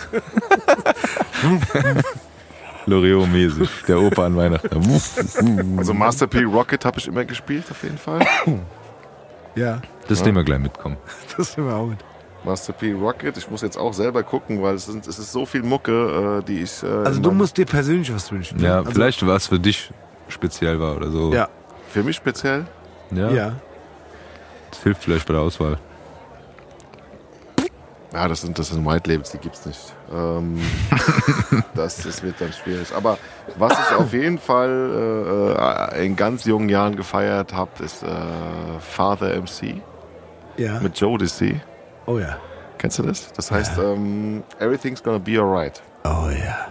Loriot-mäßig, 2.87 3.69
der 3.87 4.01
Opa 4.01 4.25
an 4.25 4.35
Weihnachten. 4.35 5.77
Also 5.77 5.93
Master 5.93 6.25
P 6.25 6.43
Rocket 6.43 6.83
habe 6.83 6.97
ich 6.97 7.07
immer 7.07 7.23
gespielt, 7.25 7.65
auf 7.69 7.83
jeden 7.83 7.99
Fall. 7.99 8.25
Ja, 9.55 9.81
Das 10.07 10.23
nehmen 10.23 10.37
wir 10.37 10.43
gleich 10.43 10.59
mitkommen. 10.59 10.97
das 11.37 11.55
nehmen 11.57 11.69
wir 11.69 11.75
auch 11.75 11.87
mit. 11.87 11.99
Master 12.43 12.73
P 12.73 12.93
Rocket. 12.93 13.37
Ich 13.37 13.49
muss 13.49 13.61
jetzt 13.61 13.77
auch 13.77 13.93
selber 13.93 14.23
gucken, 14.23 14.61
weil 14.63 14.75
es, 14.75 14.85
sind, 14.87 15.05
es 15.07 15.19
ist 15.19 15.31
so 15.31 15.45
viel 15.45 15.61
Mucke, 15.63 16.39
äh, 16.41 16.43
die 16.43 16.61
ich. 16.61 16.81
Äh, 16.83 16.87
Also 16.87 17.21
du 17.21 17.31
musst 17.31 17.57
dir 17.57 17.65
persönlich 17.65 18.13
was 18.13 18.31
wünschen. 18.31 18.59
ne? 18.59 18.67
Ja, 18.67 18.77
also, 18.79 18.91
vielleicht 18.91 19.25
was 19.25 19.47
für 19.47 19.59
dich 19.59 19.91
speziell 20.27 20.79
war 20.79 20.95
oder 20.97 21.11
so. 21.11 21.31
Ja, 21.33 21.49
Für 21.89 22.03
mich 22.03 22.15
speziell. 22.15 22.65
ja. 23.11 23.29
ja. 23.29 23.53
Das 24.71 24.83
hilft 24.83 25.03
vielleicht 25.03 25.27
bei 25.27 25.33
der 25.33 25.41
Auswahl. 25.41 25.77
Ja, 28.13 28.27
das 28.27 28.41
sind, 28.41 28.57
das 28.59 28.69
sind 28.69 28.85
White 28.85 29.09
Labels, 29.09 29.31
die 29.31 29.37
gibt's 29.37 29.65
nicht. 29.65 29.93
Ähm, 30.13 30.59
das, 31.75 32.03
das 32.03 32.23
wird 32.23 32.35
dann 32.39 32.51
schwierig. 32.51 32.93
Aber 32.95 33.17
was 33.57 33.73
ich 33.73 33.95
auf 33.95 34.11
jeden 34.13 34.37
Fall 34.37 35.55
äh, 35.95 36.05
in 36.05 36.15
ganz 36.15 36.43
jungen 36.45 36.67
Jahren 36.69 36.95
gefeiert 36.95 37.53
habe, 37.53 37.83
ist 37.83 38.03
äh, 38.03 38.07
Father 38.79 39.35
MC 39.41 39.81
Ja. 40.57 40.79
mit 40.79 40.97
Jodeci. 40.99 41.59
Oh 42.05 42.19
ja. 42.19 42.37
Kennst 42.77 42.99
du 42.99 43.03
das? 43.03 43.31
Das 43.33 43.51
heißt, 43.51 43.77
ähm, 43.77 44.43
Everything's 44.59 45.01
gonna 45.03 45.19
be 45.19 45.39
alright. 45.39 45.81
Oh 46.03 46.29
ja. 46.29 46.67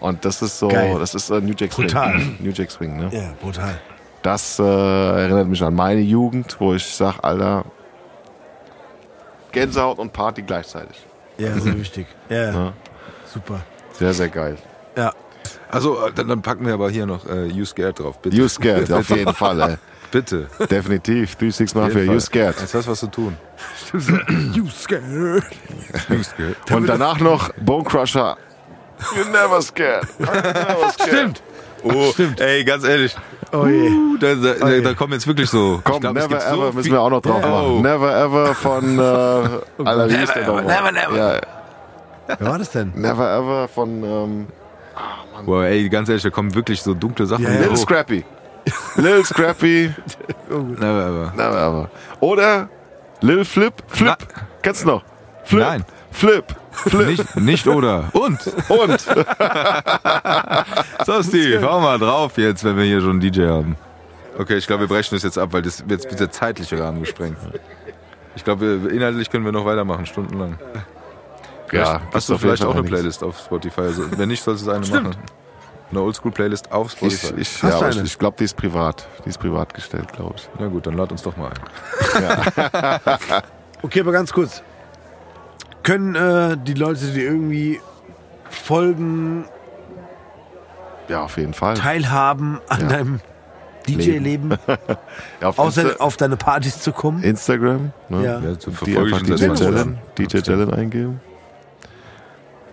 Und 0.00 0.24
das 0.24 0.42
ist 0.42 0.58
so, 0.58 0.68
Geil. 0.68 0.96
das 0.98 1.14
ist 1.14 1.30
äh, 1.30 1.40
New 1.40 1.54
Jack 1.56 1.72
Swing. 1.72 1.86
Brutal. 1.86 2.18
New 2.40 2.50
Jack 2.50 2.70
Swing, 2.70 2.96
ne? 2.96 3.08
Ja, 3.12 3.32
brutal. 3.40 3.78
Das 4.22 4.58
äh, 4.58 4.62
erinnert 4.64 5.46
mich 5.46 5.62
an 5.62 5.74
meine 5.74 6.00
Jugend, 6.00 6.56
wo 6.60 6.74
ich 6.74 6.84
sag, 6.84 7.20
Alter, 7.22 7.64
Gänsehaut 9.52 9.98
und 9.98 10.12
Party 10.12 10.42
gleichzeitig. 10.42 11.04
Ja, 11.38 11.52
sehr 11.58 11.78
wichtig. 11.78 12.06
Ja, 12.28 12.52
Ja. 12.52 12.72
super. 13.32 13.60
Sehr, 13.92 14.12
sehr 14.12 14.28
geil. 14.28 14.56
Ja. 14.96 15.12
Also, 15.70 16.10
dann, 16.14 16.28
dann 16.28 16.42
packen 16.42 16.66
wir 16.66 16.74
aber 16.74 16.90
hier 16.90 17.06
noch 17.06 17.26
äh, 17.28 17.46
You 17.46 17.64
Scared 17.64 17.98
drauf, 17.98 18.18
bitte. 18.20 18.36
You 18.36 18.48
scared, 18.48 18.90
auf 18.92 19.08
jeden 19.10 19.32
Fall, 19.34 19.60
ey. 19.60 19.76
Bitte. 20.10 20.48
Definitiv. 20.70 21.36
3-6 21.40 21.76
Mafia, 21.78 22.02
you 22.02 22.20
scared. 22.20 22.58
Jetzt 22.60 22.74
hast 22.74 22.86
du 22.86 22.90
was 22.92 23.00
zu 23.00 23.06
tun. 23.08 23.36
You 24.54 24.68
scared. 24.70 25.44
You 26.08 26.22
Scared. 26.22 26.56
Und 26.72 26.86
danach 26.86 27.18
noch 27.20 27.50
Bone 27.60 27.84
Crusher. 27.84 28.36
You 29.16 29.24
never 29.30 29.60
scared. 29.62 30.04
I'm 30.20 30.42
never 30.42 30.90
scared. 30.92 31.08
Stimmt. 31.08 31.42
Oh, 31.84 32.12
ey, 32.38 32.64
ganz 32.64 32.84
ehrlich. 32.84 33.14
Oh 33.52 33.66
je. 33.66 33.88
Uh, 33.90 34.16
da, 34.18 34.34
da, 34.34 34.54
da, 34.54 34.70
je. 34.70 34.80
da 34.82 34.94
kommen 34.94 35.12
jetzt 35.12 35.26
wirklich 35.26 35.48
so. 35.48 35.80
Komm, 35.84 36.00
glaub, 36.00 36.14
Never 36.14 36.40
so 36.40 36.46
Ever 36.56 36.72
müssen 36.72 36.90
wir 36.92 37.00
auch 37.00 37.10
noch 37.10 37.20
drauf 37.22 37.42
Ja. 37.42 37.48
machen. 37.48 37.66
Oh. 37.76 37.80
Never 37.80 38.16
Ever 38.24 38.54
von, 38.54 38.98
äh, 38.98 40.08
wie 40.08 40.16
hieß 40.16 40.32
der 40.32 40.46
nochmal? 40.46 40.64
never, 40.64 40.92
never. 40.92 41.16
Ja, 41.16 41.40
Wer 42.38 42.40
war 42.50 42.58
das 42.58 42.70
denn? 42.70 42.92
Never 42.96 43.36
Ever 43.38 43.68
von, 43.68 44.02
ähm, 44.02 44.46
Boah, 45.44 45.64
ey, 45.64 45.88
ganz 45.90 46.08
ehrlich, 46.08 46.22
da 46.24 46.30
kommen 46.30 46.54
wirklich 46.54 46.80
so 46.82 46.94
dunkle 46.94 47.26
Sachen 47.26 47.46
hoch. 47.46 47.60
Little 47.60 47.76
Scrappy. 47.76 48.24
Little 48.96 49.24
Scrappy, 49.24 49.92
Never 50.48 51.06
ever. 51.06 51.32
Never 51.36 51.58
Ever. 51.58 51.90
Oder 52.20 52.68
Lil 53.20 53.44
Flip, 53.44 53.72
Flip. 53.88 54.16
Kennst 54.62 54.82
du 54.84 54.88
noch? 54.88 55.04
Flip, 55.44 55.60
Nein. 55.62 55.84
Flip, 56.10 56.44
Flip. 56.72 57.06
Nicht, 57.08 57.36
nicht 57.36 57.66
oder. 57.66 58.04
Und. 58.12 58.38
Und 58.68 59.00
So, 61.04 61.22
Steve, 61.22 61.60
hau 61.62 61.80
mal 61.80 61.98
drauf 61.98 62.36
jetzt, 62.38 62.64
wenn 62.64 62.76
wir 62.76 62.84
hier 62.84 63.00
schon 63.00 63.10
einen 63.10 63.20
DJ 63.20 63.46
haben. 63.46 63.76
Okay, 64.38 64.56
ich 64.56 64.66
glaube, 64.66 64.82
wir 64.82 64.88
brechen 64.88 65.14
das 65.14 65.22
jetzt 65.22 65.38
ab, 65.38 65.48
weil 65.52 65.62
das 65.62 65.82
jetzt 65.88 66.04
wird 66.10 66.20
der 66.20 66.30
zeitliche 66.30 66.78
Rahmen 66.78 67.00
gesprengt. 67.00 67.38
Ich 68.34 68.44
glaube, 68.44 68.80
inhaltlich 68.92 69.30
können 69.30 69.44
wir 69.44 69.52
noch 69.52 69.64
weitermachen, 69.64 70.04
stundenlang. 70.06 70.58
ja, 71.72 72.02
Hast 72.12 72.28
du 72.28 72.36
vielleicht 72.36 72.64
auch 72.64 72.74
eine. 72.74 72.82
Playlist 72.82 73.22
auf 73.22 73.38
Spotify? 73.38 73.80
Also, 73.82 74.18
wenn 74.18 74.28
nicht, 74.28 74.42
sollst 74.42 74.66
du 74.66 74.70
eine 74.70 74.86
machen. 74.86 75.16
Eine 75.90 76.00
Oldschool-Playlist 76.02 76.72
auf 76.72 76.92
Ich, 76.94 76.98
Spotify. 77.18 77.40
ich, 77.40 77.62
Hast 77.62 77.80
ja, 77.80 77.88
ich, 77.90 78.02
ich 78.02 78.18
glaube, 78.18 78.36
die 78.38 78.44
ist 78.44 78.56
privat. 78.56 79.06
Die 79.24 79.28
ist 79.28 79.38
privat 79.38 79.72
gestellt, 79.72 80.12
glaube 80.12 80.34
ich. 80.36 80.48
Na 80.58 80.66
gut, 80.66 80.86
dann 80.86 80.94
lad 80.94 81.12
uns 81.12 81.22
doch 81.22 81.36
mal 81.36 81.50
ein. 81.50 83.00
Okay, 83.82 84.00
aber 84.00 84.10
ganz 84.12 84.32
kurz. 84.32 84.62
Können 85.82 86.14
äh, 86.16 86.56
die 86.56 86.74
Leute, 86.74 87.06
die 87.12 87.20
irgendwie 87.22 87.78
folgen, 88.50 89.44
Ja, 91.08 91.22
auf 91.24 91.36
jeden 91.36 91.52
Fall. 91.54 91.74
teilhaben 91.76 92.58
an 92.68 92.80
Ja. 92.80 92.86
deinem 92.88 93.20
DJ-Leben, 93.86 94.50
Ja, 95.40 95.48
auf 95.48 95.58
außer 95.60 95.82
Insta 95.82 96.02
auf 96.02 96.16
deine 96.16 96.36
Partys 96.36 96.80
zu 96.80 96.90
kommen? 96.90 97.22
Instagram. 97.22 97.92
Ne? 98.08 98.24
Ja. 98.24 98.40
Ja, 98.40 98.58
zu 98.58 98.70
Die 98.84 98.96
einfach 98.98 99.20
ich 99.20 99.26
DJ. 99.28 99.44
Jellen, 99.62 99.98
DJ 100.18 100.38
Jellen 100.38 100.72
eingeben. 100.74 101.20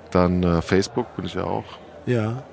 Dann 0.10 0.41
äh, 0.41 0.61
Facebook 0.64 1.15
bin 1.15 1.26
ich 1.26 1.34
ja 1.35 1.44
auch. 1.44 1.65
Ja. 2.07 2.44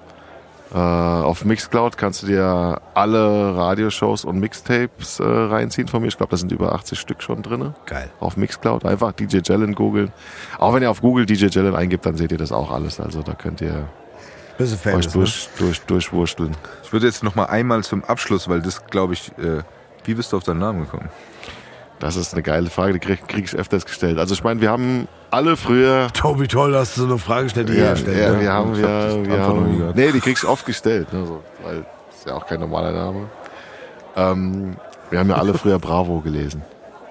Äh, 0.73 0.79
auf 0.79 1.45
Mixcloud 1.45 1.97
kannst 1.97 2.23
du 2.23 2.29
dir 2.29 2.81
alle 2.95 3.57
Radioshows 3.57 4.25
und 4.25 4.39
Mixtapes 4.39 5.19
äh, 5.19 5.25
reinziehen 5.25 5.89
von 5.89 6.01
mir. 6.01 6.09
Ich 6.09 6.17
glaube, 6.17 6.31
da 6.31 6.37
sind 6.37 6.53
über 6.53 6.73
80 6.73 6.99
Stück 6.99 7.23
schon 7.23 7.43
drin. 7.43 7.75
Geil. 7.87 8.11
Auf 8.21 8.37
Mixcloud. 8.37 8.85
Einfach 8.85 9.13
DJ 9.13 9.39
Jellen 9.45 9.75
googeln. 9.75 10.13
Auch 10.59 10.73
wenn 10.75 10.83
ihr 10.83 10.91
auf 10.91 11.01
Google 11.01 11.27
DJ 11.27 11.47
Jellen 11.47 11.75
eingibt, 11.75 12.07
dann 12.07 12.17
seht 12.17 12.31
ihr 12.31 12.39
das 12.39 12.53
auch 12.53 12.71
alles. 12.71 13.01
Also 13.01 13.23
da 13.23 13.35
könnt 13.35 13.61
ihr 13.61 13.89
Bist 14.59 14.73
du 14.73 14.77
euch 14.77 14.83
famous, 14.83 15.07
ne? 15.07 15.13
durch, 15.13 15.49
durch, 15.59 15.81
durchwursteln. 15.83 16.57
Ich 16.85 16.93
würde 16.93 17.07
jetzt 17.07 17.25
noch 17.25 17.35
mal 17.35 17.47
einmal 17.47 17.83
zum 17.83 18.05
Abschluss, 18.05 18.49
weil 18.49 18.63
das 18.63 18.87
glaube 18.87 19.15
ich, 19.15 19.33
äh, 19.39 19.63
wie 20.05 20.15
bist 20.15 20.33
du 20.33 20.37
auf 20.37 20.45
deinen 20.45 20.61
Namen 20.61 20.85
gekommen? 20.85 21.09
Das 22.01 22.17
ist 22.17 22.33
eine 22.33 22.43
geile 22.43 22.71
Frage, 22.71 22.95
die 22.95 22.99
kriege 22.99 23.21
krieg 23.27 23.45
ich 23.45 23.55
öfters 23.55 23.85
gestellt. 23.85 24.19
Also 24.19 24.35
ich 24.35 24.43
meine, 24.43 24.61
wir 24.61 24.71
haben 24.71 25.07
alle 25.31 25.57
früher 25.57 26.09
Tobi, 26.13 26.49
toll, 26.49 26.73
dass 26.73 26.95
du 26.95 27.03
so 27.03 27.07
eine 27.07 27.19
Frage 27.19 27.45
gestellt 27.45 27.69
die 27.69 27.75
Ja, 27.75 27.95
stellt. 27.95 28.19
ja 28.19 28.33
ne? 28.33 28.41
wir 28.41 28.53
haben, 28.53 28.71
hab 28.71 29.27
wir, 29.27 29.41
haben 29.41 29.93
nee, 29.95 30.11
die 30.11 30.21
kriegst 30.21 30.43
du 30.45 30.49
oft 30.49 30.65
gestellt, 30.67 31.13
ne, 31.13 31.27
so, 31.27 31.43
weil 31.63 31.85
ist 32.11 32.27
ja 32.27 32.35
auch 32.35 32.47
kein 32.47 32.61
normaler 32.61 32.93
Name. 32.93 33.29
Ähm, 34.17 34.77
wir 35.11 35.19
haben 35.19 35.29
ja 35.29 35.37
alle 35.37 35.55
früher 35.55 35.79
Bravo 35.87 36.21
gelesen. 36.21 36.63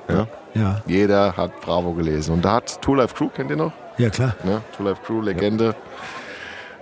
Ja? 0.09 0.27
Ja. 0.55 0.81
Jeder 0.87 1.37
hat 1.37 1.61
Bravo 1.61 1.93
gelesen. 1.93 2.33
Und 2.33 2.43
da 2.43 2.53
hat 2.53 2.81
Two 2.81 2.95
Life 2.95 3.13
Crew, 3.15 3.29
kennt 3.29 3.51
ihr 3.51 3.57
noch? 3.57 3.71
ja, 3.97 4.09
klar. 4.09 4.35
Ne? 4.43 4.61
Two 4.75 4.83
Life 4.83 5.01
Crew, 5.05 5.21
Legende. 5.21 5.75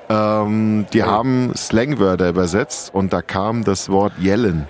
Ähm, 0.10 0.86
die 0.94 1.04
haben 1.04 1.54
Slangwörter 1.56 2.30
übersetzt 2.30 2.94
und 2.94 3.12
da 3.12 3.22
kam 3.22 3.66
das 3.66 3.90
Wort 3.90 4.14
yellen. 4.20 4.66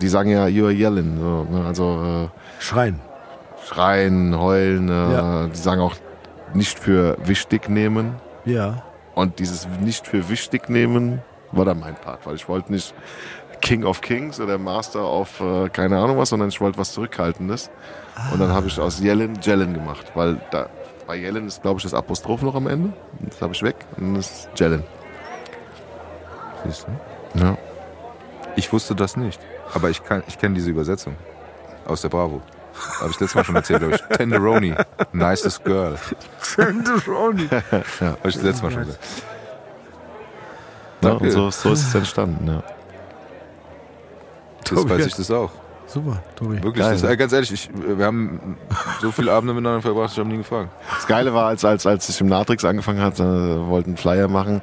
Die 0.00 0.08
sagen 0.08 0.30
ja, 0.30 0.46
you're 0.46 0.70
yelling. 0.72 1.18
So, 1.18 1.46
ne? 1.50 1.64
Also 1.66 2.28
äh, 2.30 2.62
Schreien. 2.62 3.00
schreien, 3.68 4.38
heulen. 4.38 4.88
Äh, 4.88 5.12
Ja. 5.12 5.46
Die 5.48 5.56
sagen 5.58 5.80
auch 5.80 5.94
nicht 6.54 6.78
für 6.78 7.16
wichtig 7.24 7.68
nehmen. 7.68 8.14
Ja. 8.44 8.82
Und 9.14 9.38
dieses 9.38 9.68
nicht 9.80 10.06
für 10.06 10.28
wichtig 10.28 10.68
nehmen 10.68 11.20
war 11.52 11.64
dann 11.64 11.80
mein 11.80 11.94
Part, 11.96 12.26
weil 12.26 12.36
ich 12.36 12.48
wollte 12.48 12.72
nicht 12.72 12.94
King 13.60 13.84
of 13.84 14.00
Kings 14.00 14.40
oder 14.40 14.56
Master 14.56 15.04
of 15.04 15.40
äh, 15.40 15.68
keine 15.68 15.98
Ahnung 15.98 16.16
was, 16.16 16.30
sondern 16.30 16.48
ich 16.48 16.60
wollte 16.60 16.78
was 16.78 16.92
Zurückhaltendes. 16.92 17.70
Und 18.32 18.40
dann 18.40 18.50
habe 18.52 18.68
ich 18.68 18.78
aus 18.80 19.00
Yellen 19.00 19.38
Jellen 19.42 19.74
gemacht, 19.74 20.12
weil 20.14 20.40
da 20.50 20.68
bei 21.06 21.16
Yellen 21.16 21.46
ist, 21.48 21.60
glaube 21.62 21.78
ich, 21.78 21.82
das 21.82 21.92
Apostroph 21.92 22.42
noch 22.42 22.54
am 22.54 22.66
Ende. 22.68 22.92
Das 23.20 23.42
habe 23.42 23.52
ich 23.52 23.62
weg 23.62 23.76
und 23.98 24.14
das 24.14 24.30
ist 24.30 24.48
Jellen. 24.58 24.84
Siehst 26.64 26.86
du? 27.34 27.40
Ja. 27.44 27.56
Ich 28.56 28.72
wusste 28.72 28.94
das 28.94 29.16
nicht. 29.16 29.40
Aber 29.74 29.90
ich, 29.90 30.02
kann- 30.04 30.22
ich 30.26 30.38
kenne 30.38 30.54
diese 30.54 30.70
Übersetzung 30.70 31.16
aus 31.86 32.02
der 32.02 32.08
Bravo. 32.08 32.40
Habe 33.00 33.10
ich 33.10 33.20
letztes 33.20 33.34
Mal 33.34 33.44
schon 33.44 33.56
erzählt, 33.56 33.80
glaube 33.80 33.94
ich. 33.96 34.00
Tenderoni, 34.16 34.74
nicest 35.12 35.64
girl. 35.64 35.96
Tenderoni. 36.54 37.48
Habe 38.00 38.28
ich 38.28 38.34
das 38.34 38.42
letzte 38.42 38.62
Mal 38.64 38.70
schon 38.72 38.84
gesagt. 38.86 39.04
Ja, 41.02 41.10
und 41.12 41.30
so, 41.30 41.50
so 41.50 41.72
ist 41.72 41.86
es 41.88 41.94
entstanden. 41.94 42.46
Ja. 42.46 42.62
Jetzt 44.70 44.88
weiß 44.88 45.00
ja. 45.00 45.06
ich 45.06 45.14
das 45.14 45.30
auch. 45.30 45.50
Super, 45.86 46.22
Tobi. 46.36 46.62
Wirklich. 46.62 46.84
Geil, 46.84 46.92
Das, 46.92 47.02
ne? 47.02 47.10
äh, 47.10 47.16
ganz 47.16 47.32
ehrlich, 47.32 47.52
ich, 47.52 47.70
wir 47.74 48.04
haben 48.06 48.56
so 49.00 49.10
viele 49.10 49.32
Abende 49.32 49.52
miteinander 49.54 49.82
verbracht, 49.82 50.12
ich 50.12 50.18
habe 50.18 50.28
nie 50.28 50.36
gefragt. 50.36 50.68
Das 50.94 51.06
Geile 51.08 51.34
war, 51.34 51.46
als, 51.46 51.64
als, 51.64 51.84
als 51.84 52.08
ich 52.08 52.20
im 52.20 52.28
Natrix 52.28 52.64
angefangen 52.64 53.00
hat, 53.00 53.18
äh, 53.18 53.24
wollten 53.24 53.90
einen 53.90 53.96
Flyer 53.96 54.28
machen, 54.28 54.62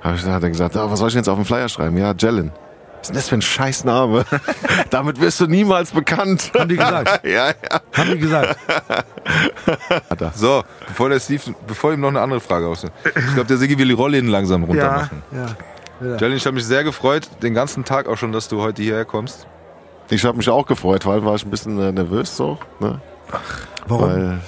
hab 0.00 0.14
ich, 0.14 0.24
hat 0.24 0.42
er 0.42 0.48
gesagt, 0.50 0.76
ah, 0.76 0.88
was 0.88 1.00
soll 1.00 1.08
ich 1.08 1.14
denn 1.14 1.20
jetzt 1.20 1.28
auf 1.28 1.38
den 1.38 1.44
Flyer 1.44 1.68
schreiben? 1.68 1.96
Ja, 1.98 2.14
Jellen. 2.16 2.52
Was 3.00 3.08
ist 3.08 3.08
denn 3.08 3.16
das 3.16 3.28
für 3.30 3.34
ein 3.36 3.42
Scheißname? 3.42 4.24
Damit 4.90 5.20
wirst 5.20 5.40
du 5.40 5.46
niemals 5.46 5.90
bekannt. 5.92 6.52
Haben 6.58 6.68
die 6.68 6.76
gesagt. 6.76 7.24
ja, 7.26 7.48
ja. 7.48 7.54
Haben 7.96 8.10
die 8.12 8.18
gesagt. 8.18 8.56
So, 10.34 10.64
bevor 10.86 11.08
der 11.08 11.20
Steve, 11.20 11.54
bevor 11.66 11.92
ihm 11.92 12.00
noch 12.00 12.08
eine 12.08 12.20
andere 12.20 12.40
Frage 12.40 12.66
aus. 12.66 12.84
Ich 13.04 13.34
glaube, 13.34 13.44
der 13.46 13.56
Sigi 13.56 13.78
will 13.78 13.86
die 13.86 13.92
Rollläden 13.94 14.28
langsam 14.28 14.64
runter 14.64 14.82
Ja. 14.82 14.92
machen. 14.92 15.22
ja. 15.32 16.16
Jalen, 16.18 16.36
ich 16.36 16.44
habe 16.46 16.54
mich 16.54 16.64
sehr 16.64 16.82
gefreut, 16.84 17.28
den 17.42 17.52
ganzen 17.54 17.84
Tag 17.84 18.08
auch 18.08 18.16
schon, 18.16 18.32
dass 18.32 18.48
du 18.48 18.60
heute 18.62 18.82
hierher 18.82 19.04
kommst. 19.04 19.46
Ich 20.08 20.24
habe 20.24 20.36
mich 20.38 20.48
auch 20.48 20.66
gefreut, 20.66 21.04
weil 21.06 21.24
war 21.24 21.34
ich 21.36 21.44
ein 21.44 21.50
bisschen 21.50 21.78
äh, 21.80 21.92
nervös 21.92 22.36
so, 22.36 22.58
ne? 22.80 23.00
Warum? 23.86 24.08
weil 24.08 24.38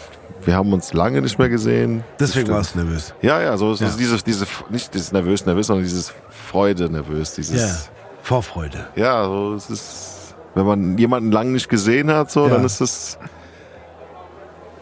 wir 0.44 0.54
haben 0.56 0.72
uns 0.72 0.92
lange 0.92 1.20
nicht 1.22 1.38
mehr 1.38 1.48
gesehen. 1.48 2.02
Deswegen 2.18 2.48
warst 2.48 2.74
du 2.74 2.80
nervös. 2.80 3.14
Ja, 3.22 3.40
ja, 3.40 3.56
so, 3.56 3.74
so 3.74 3.84
Ja. 3.84 3.90
dieses, 3.96 4.24
diese, 4.24 4.46
nicht 4.70 4.92
dieses 4.92 5.12
nervös, 5.12 5.46
nervös, 5.46 5.66
sondern 5.68 5.84
dieses 5.84 6.12
Freude 6.50 6.90
nervös, 6.90 7.34
dieses, 7.34 7.90
Vorfreude. 8.22 8.86
Ja, 8.96 9.24
so, 9.24 9.54
es 9.54 9.68
ist, 9.70 10.34
wenn 10.54 10.64
man 10.66 10.98
jemanden 10.98 11.32
lange 11.32 11.50
nicht 11.50 11.68
gesehen 11.68 12.10
hat, 12.12 12.30
so, 12.30 12.46
Ja. 12.46 12.54
dann 12.54 12.64
ist 12.64 12.80
es, 12.80 13.18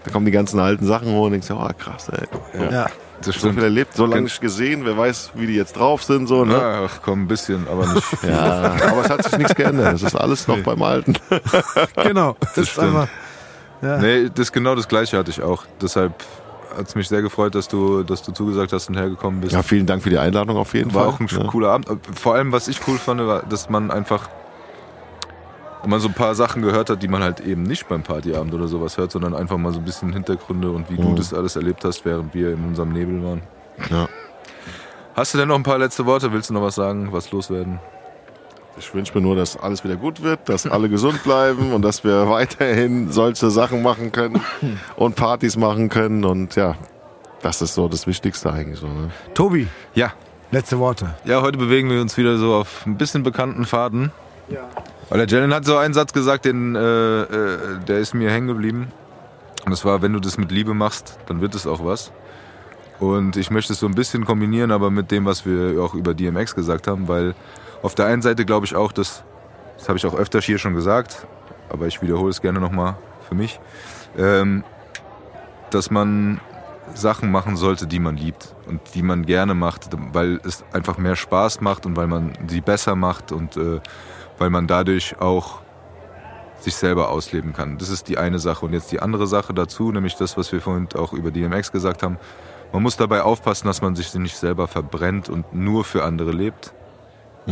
da 0.05 0.11
kommen 0.11 0.27
die 0.27 0.33
ganzen 0.33 0.61
alten 0.61 0.87
Sachen 0.87 1.09
hoch 1.13 1.27
und 1.27 1.33
denkst, 1.33 1.51
oh 1.51 1.69
krass, 1.79 2.09
ey. 2.11 2.27
So, 2.55 2.65
Ja. 2.73 2.87
Das 3.23 3.35
so 3.35 3.53
viel 3.53 3.63
erlebt, 3.63 3.93
so 3.95 4.07
lange 4.07 4.23
nicht 4.23 4.41
gesehen, 4.41 4.87
wer 4.87 4.97
weiß, 4.97 5.33
wie 5.35 5.47
die 5.47 5.55
jetzt 5.55 5.77
drauf 5.77 6.03
sind, 6.03 6.27
so, 6.27 6.47
ne? 6.47 6.55
Ja, 6.55 6.85
ach 6.87 7.01
komm, 7.05 7.25
ein 7.25 7.29
bisschen, 7.29 7.69
aber 7.69 7.87
nicht. 7.93 8.07
Ja, 8.23 8.73
aber 8.91 9.03
es 9.05 9.11
hat 9.11 9.25
sich 9.25 9.37
nichts 9.37 9.55
geändert. 9.55 9.93
Es 9.95 10.03
ist 10.03 10.15
alles 10.17 10.49
noch 10.49 10.57
beim 10.63 10.81
Alten. 10.83 11.17
Genau. 12.03 12.37
Das, 12.41 12.57
ist 12.57 12.71
stimmt. 12.71 12.87
einfach. 12.87 13.09
Ja. 13.83 13.99
Nee, 13.99 14.31
das 14.35 14.51
genau 14.53 14.75
das 14.75 14.89
gleiche 14.89 15.19
hatte 15.19 15.31
ich 15.31 15.43
auch. 15.43 15.65
Deshalb 15.83 16.15
hat 16.77 16.89
es 16.89 16.95
mich 16.95 17.09
sehr 17.09 17.23
gefreut, 17.23 17.55
dass 17.55 17.69
du, 17.69 18.03
dass 18.03 18.23
du 18.23 18.33
zugesagt 18.33 18.73
hast 18.73 18.89
und 18.89 18.97
hergekommen 18.97 19.41
bist. 19.41 19.53
Ja, 19.53 19.63
vielen 19.63 19.87
Dank 19.87 20.03
für 20.03 20.11
die 20.11 20.19
Einladung 20.19 20.57
auf 20.57 20.75
jeden 20.75 20.93
War 20.95 21.05
Fall. 21.05 21.13
auch 21.13 21.21
ein 21.21 21.29
ne? 21.31 21.49
cooler 21.49 21.71
Abend. 21.71 21.89
Vor 22.19 22.35
allem, 22.35 22.53
was 22.53 22.69
ich 22.69 22.81
cool 22.87 22.99
fand, 22.99 23.21
war, 23.27 23.43
dass 23.43 23.69
man 23.71 23.91
einfach 23.91 24.29
wenn 25.83 25.91
man 25.91 26.01
so 26.01 26.09
ein 26.09 26.15
paar 26.15 26.35
Sachen 26.35 26.61
gehört 26.63 26.91
hat, 26.91 27.03
die 27.03 27.09
man 27.09 27.23
halt 27.23 27.41
eben 27.41 27.63
nicht 27.63 27.89
beim 27.89 28.03
Partyabend 28.03 28.53
oder 28.53 28.69
sowas 28.69 28.99
hört, 28.99 29.13
sondern 29.13 29.35
einfach 29.35 29.57
mal 29.57 29.73
so 29.73 29.79
ein 29.79 29.85
bisschen 29.85 30.13
Hintergründe 30.13 30.71
und 30.71 30.91
wie 30.91 30.97
du 30.97 31.15
das 31.15 31.33
alles 31.33 31.57
erlebt 31.57 31.85
hast, 31.85 32.05
während 32.05 32.35
wir 32.35 32.53
in 32.53 32.65
unserem 32.67 32.93
Nebel 32.93 33.25
waren. 33.25 33.43
Ja. 33.91 34.07
Hast 35.15 35.35
du 35.35 35.39
denn 35.39 35.49
noch 35.49 35.57
ein 35.57 35.63
paar 35.63 35.79
letzte 35.79 36.07
Worte? 36.07 36.33
Willst 36.33 36.51
du 36.51 36.55
noch 36.55 36.63
was 36.63 36.75
sagen, 36.75 37.13
was 37.13 37.33
loswerden? 37.33 37.81
Ich 38.79 38.95
wünsche 38.95 39.15
mir 39.15 39.21
nur, 39.21 39.37
dass 39.37 39.57
alles 39.57 39.85
wieder 39.85 39.97
gut 39.97 40.23
wird, 40.23 40.49
dass 40.49 40.67
alle 40.67 40.89
gesund 40.89 41.23
bleiben 41.23 41.73
und 41.73 41.83
dass 41.83 42.05
wir 42.05 42.29
weiterhin 42.29 43.11
solche 43.13 43.51
Sachen 43.51 43.83
machen 43.83 44.13
können 44.13 44.41
und 44.97 45.17
Partys 45.17 45.57
machen 45.57 45.89
können. 45.89 46.25
Und 46.25 46.57
ja, 46.57 46.77
das 47.43 47.63
ist 47.63 47.75
so 47.75 47.89
das 47.89 48.07
Wichtigste 48.07 48.53
eigentlich 48.53 48.79
so. 48.79 48.87
Ne? 48.87 49.11
Tobi, 49.35 49.69
Ja, 49.95 50.13
letzte 50.51 50.79
Worte. 50.79 51.15
Ja, 51.25 51.43
heute 51.43 51.59
bewegen 51.59 51.91
wir 51.91 52.01
uns 52.01 52.17
wieder 52.17 52.39
so 52.39 52.55
auf 52.55 52.87
ein 52.87 52.97
bisschen 52.97 53.23
bekannten 53.23 53.65
Faden. 53.65 54.13
Weil 55.09 55.27
der 55.27 55.29
Jalen 55.29 55.55
hat 55.55 55.65
so 55.65 55.77
einen 55.77 55.95
Satz 55.95 56.13
gesagt, 56.13 56.45
den, 56.45 56.75
äh, 56.75 57.23
äh, 57.23 57.59
der 57.87 57.99
ist 57.99 58.15
mir 58.15 58.31
hängen 58.31 58.47
geblieben. 58.49 58.89
Und 59.65 59.71
das 59.71 59.85
war, 59.85 60.03
wenn 60.03 60.13
du 60.13 60.21
das 60.21 60.39
mit 60.39 60.51
Liebe 60.51 60.75
machst, 60.75 61.19
dann 61.27 61.41
wird 61.41 61.55
es 61.55 61.67
auch 61.67 61.85
was. 61.85 62.13
Und 62.99 63.37
ich 63.37 63.51
möchte 63.51 63.73
es 63.73 63.81
so 63.81 63.87
ein 63.87 63.95
bisschen 63.95 64.25
kombinieren, 64.25 64.71
aber 64.71 64.91
mit 64.91 65.11
dem, 65.11 65.25
was 65.25 65.47
wir 65.47 65.83
auch 65.83 65.95
über 65.95 66.15
DMX 66.15 66.55
gesagt 66.55 66.87
haben, 66.87 67.09
weil 67.09 67.35
auf 67.83 67.95
der 67.95 68.07
einen 68.07 68.23
Seite 68.23 68.45
glaube 68.45 68.67
ich 68.67 68.75
auch, 68.75 68.93
dass, 68.93 69.25
das 69.79 69.89
habe 69.89 69.99
ich 69.99 70.07
auch 70.07 70.15
öfters 70.15 70.45
hier 70.45 70.59
schon 70.59 70.75
gesagt, 70.75 71.27
aber 71.69 71.87
ich 71.87 72.03
wiederhole 72.03 72.31
es 72.31 72.41
gerne 72.41 72.61
nochmal 72.61 72.97
für 73.29 73.35
mich, 73.35 73.61
ähm, 74.19 74.65
dass 75.71 75.91
man 75.91 76.41
Sachen 76.95 77.31
machen 77.31 77.57
sollte, 77.57 77.87
die 77.87 78.01
man 78.01 78.17
liebt 78.17 78.55
und 78.67 78.81
die 78.95 79.03
man 79.03 79.25
gerne 79.25 79.55
macht, 79.55 79.89
weil 80.13 80.41
es 80.45 80.65
einfach 80.73 80.99
mehr 80.99 81.17
Spaß 81.17 81.61
macht 81.61 81.87
und 81.87 81.97
weil 81.97 82.09
man 82.09 82.33
sie 82.49 82.61
besser 82.61 82.97
macht 82.97 83.33
und 83.33 83.57
äh, 83.57 83.81
weil 84.39 84.51
man 84.51 84.67
dadurch 84.67 85.21
auch 85.21 85.61
sich 86.59 86.75
selber 86.75 87.11
ausleben 87.11 87.53
kann. 87.53 87.79
Das 87.79 87.89
ist 87.89 88.09
die 88.09 88.19
eine 88.19 88.39
Sache. 88.39 88.67
Und 88.67 88.73
jetzt 88.73 88.93
die 88.93 89.01
andere 89.01 89.27
Sache 89.27 89.55
dazu, 89.55 89.93
nämlich 89.93 90.17
das, 90.17 90.37
was 90.37 90.53
wir 90.53 90.61
vorhin 90.61 90.89
auch 90.95 91.13
über 91.13 91.31
DMX 91.31 91.73
gesagt 91.73 92.03
haben. 92.03 92.19
Man 92.73 92.83
muss 92.83 92.97
dabei 92.97 93.23
aufpassen, 93.23 93.67
dass 93.67 93.83
man 93.83 93.97
sich 93.97 94.15
nicht 94.15 94.37
selber 94.37 94.69
verbrennt 94.69 95.29
und 95.29 95.55
nur 95.55 95.85
für 95.85 96.05
andere 96.05 96.33
lebt. 96.33 96.73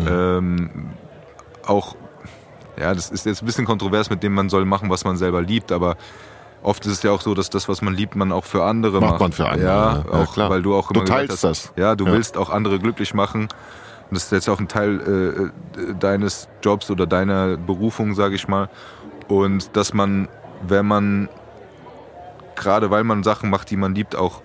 Ähm, 0.07 0.71
auch, 1.67 1.97
ja, 2.79 2.95
das 2.95 3.11
ist 3.11 3.27
jetzt 3.27 3.43
ein 3.43 3.47
bisschen 3.47 3.65
kontrovers, 3.65 4.11
mit 4.11 4.23
dem 4.23 4.35
man 4.35 4.49
soll 4.49 4.65
machen, 4.65 4.91
was 4.91 5.05
man 5.05 5.17
selber 5.17 5.43
liebt, 5.43 5.73
aber 5.73 5.97
oft 6.63 6.85
ist 6.87 6.93
es 6.93 7.03
ja 7.03 7.11
auch 7.11 7.21
so, 7.21 7.35
dass 7.35 7.51
das, 7.51 7.69
was 7.69 7.83
man 7.83 7.95
liebt, 7.95 8.17
man 8.17 8.33
auch 8.33 8.45
für 8.45 8.65
andere 8.65 9.01
Macht 9.01 9.11
macht. 9.13 9.21
man 9.21 9.33
für 9.33 9.49
andere, 9.49 9.63
Ja, 9.69 10.05
ja, 10.07 10.23
auch, 10.23 10.33
klar. 10.33 10.51
weil 10.51 10.63
du 10.63 10.75
auch 10.75 10.89
Du 10.89 10.95
immer 11.01 11.05
gesagt 11.05 11.29
teilst 11.29 11.45
hast, 11.45 11.67
das. 11.67 11.73
Ja, 11.77 11.95
du 11.95 12.07
Ja. 12.07 12.13
willst 12.13 12.37
auch 12.37 12.51
andere 12.51 12.79
glücklich 12.79 13.15
machen. 13.15 13.43
Und 14.11 14.15
das 14.17 14.25
ist 14.25 14.33
jetzt 14.33 14.49
auch 14.49 14.59
ein 14.59 14.69
Teil 14.69 15.51
äh, 15.77 15.81
äh, 15.91 15.95
deines 15.99 16.49
Jobs 16.63 16.91
oder 16.91 17.07
deiner 17.07 17.57
Berufung, 17.59 18.15
sage 18.15 18.35
ich 18.37 18.49
mal. 18.49 18.69
Und 19.29 19.77
dass 19.77 19.93
man, 19.93 20.29
wenn 20.67 20.87
man, 20.87 21.29
gerade 22.57 22.91
weil 22.91 23.05
man 23.05 23.23
Sachen 23.23 23.51
macht, 23.51 23.71
die 23.71 23.77
man 23.77 23.95
liebt, 23.95 24.17
auch 24.17 24.41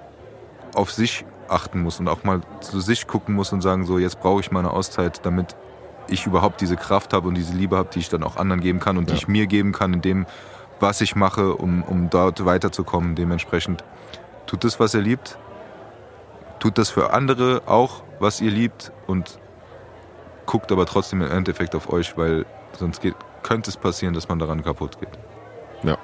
auf 0.76 0.92
sich 0.92 1.26
achten 1.50 1.82
muss 1.82 2.00
und 2.00 2.08
auch 2.08 2.24
mal 2.24 2.42
zu 2.62 2.80
sich 2.80 3.08
gucken 3.08 3.36
muss 3.36 3.52
und 3.54 3.62
sagen, 3.62 3.86
so 3.86 3.98
jetzt 3.98 4.20
brauche 4.22 4.42
ich 4.42 4.52
mal 4.52 4.60
eine 4.60 4.72
Auszeit, 4.72 5.26
damit 5.26 5.56
ich 6.08 6.26
überhaupt 6.26 6.62
diese 6.62 6.76
Kraft 6.76 7.14
habe 7.14 7.28
und 7.28 7.36
diese 7.36 7.54
Liebe 7.54 7.78
habe, 7.78 7.90
die 7.94 8.00
ich 8.00 8.10
dann 8.10 8.24
auch 8.24 8.36
anderen 8.36 8.62
geben 8.62 8.80
kann 8.80 8.98
und 8.98 9.10
die 9.10 9.14
Ja. 9.14 9.18
ich 9.18 9.28
mir 9.28 9.48
geben 9.48 9.72
kann 9.72 9.94
in 9.94 10.02
dem, 10.02 10.26
was 10.80 11.02
ich 11.02 11.16
mache, 11.16 11.56
um, 11.56 11.82
um 11.84 12.10
dort 12.10 12.46
weiterzukommen. 12.46 13.16
Dementsprechend 13.16 13.84
tut 14.46 14.64
das, 14.64 14.80
was 14.80 14.94
ihr 14.94 15.02
liebt, 15.02 15.38
tut 16.60 16.78
das 16.78 16.90
für 16.90 17.14
andere 17.14 17.62
auch, 17.66 18.04
was 18.20 18.42
ihr 18.42 18.52
liebt 18.52 18.92
und 19.08 19.40
guckt 20.46 20.72
aber 20.72 20.86
trotzdem 20.86 21.22
im 21.22 21.32
Endeffekt 21.32 21.74
auf 21.76 21.90
euch, 21.92 22.18
weil 22.18 22.46
sonst 22.78 23.02
geht, 23.02 23.16
könnte 23.44 23.70
es 23.70 23.78
passieren, 23.78 24.14
dass 24.14 24.28
man 24.28 24.40
daran 24.40 24.64
kaputt 24.64 25.00
geht. 25.00 25.10
Ja. 25.84 25.98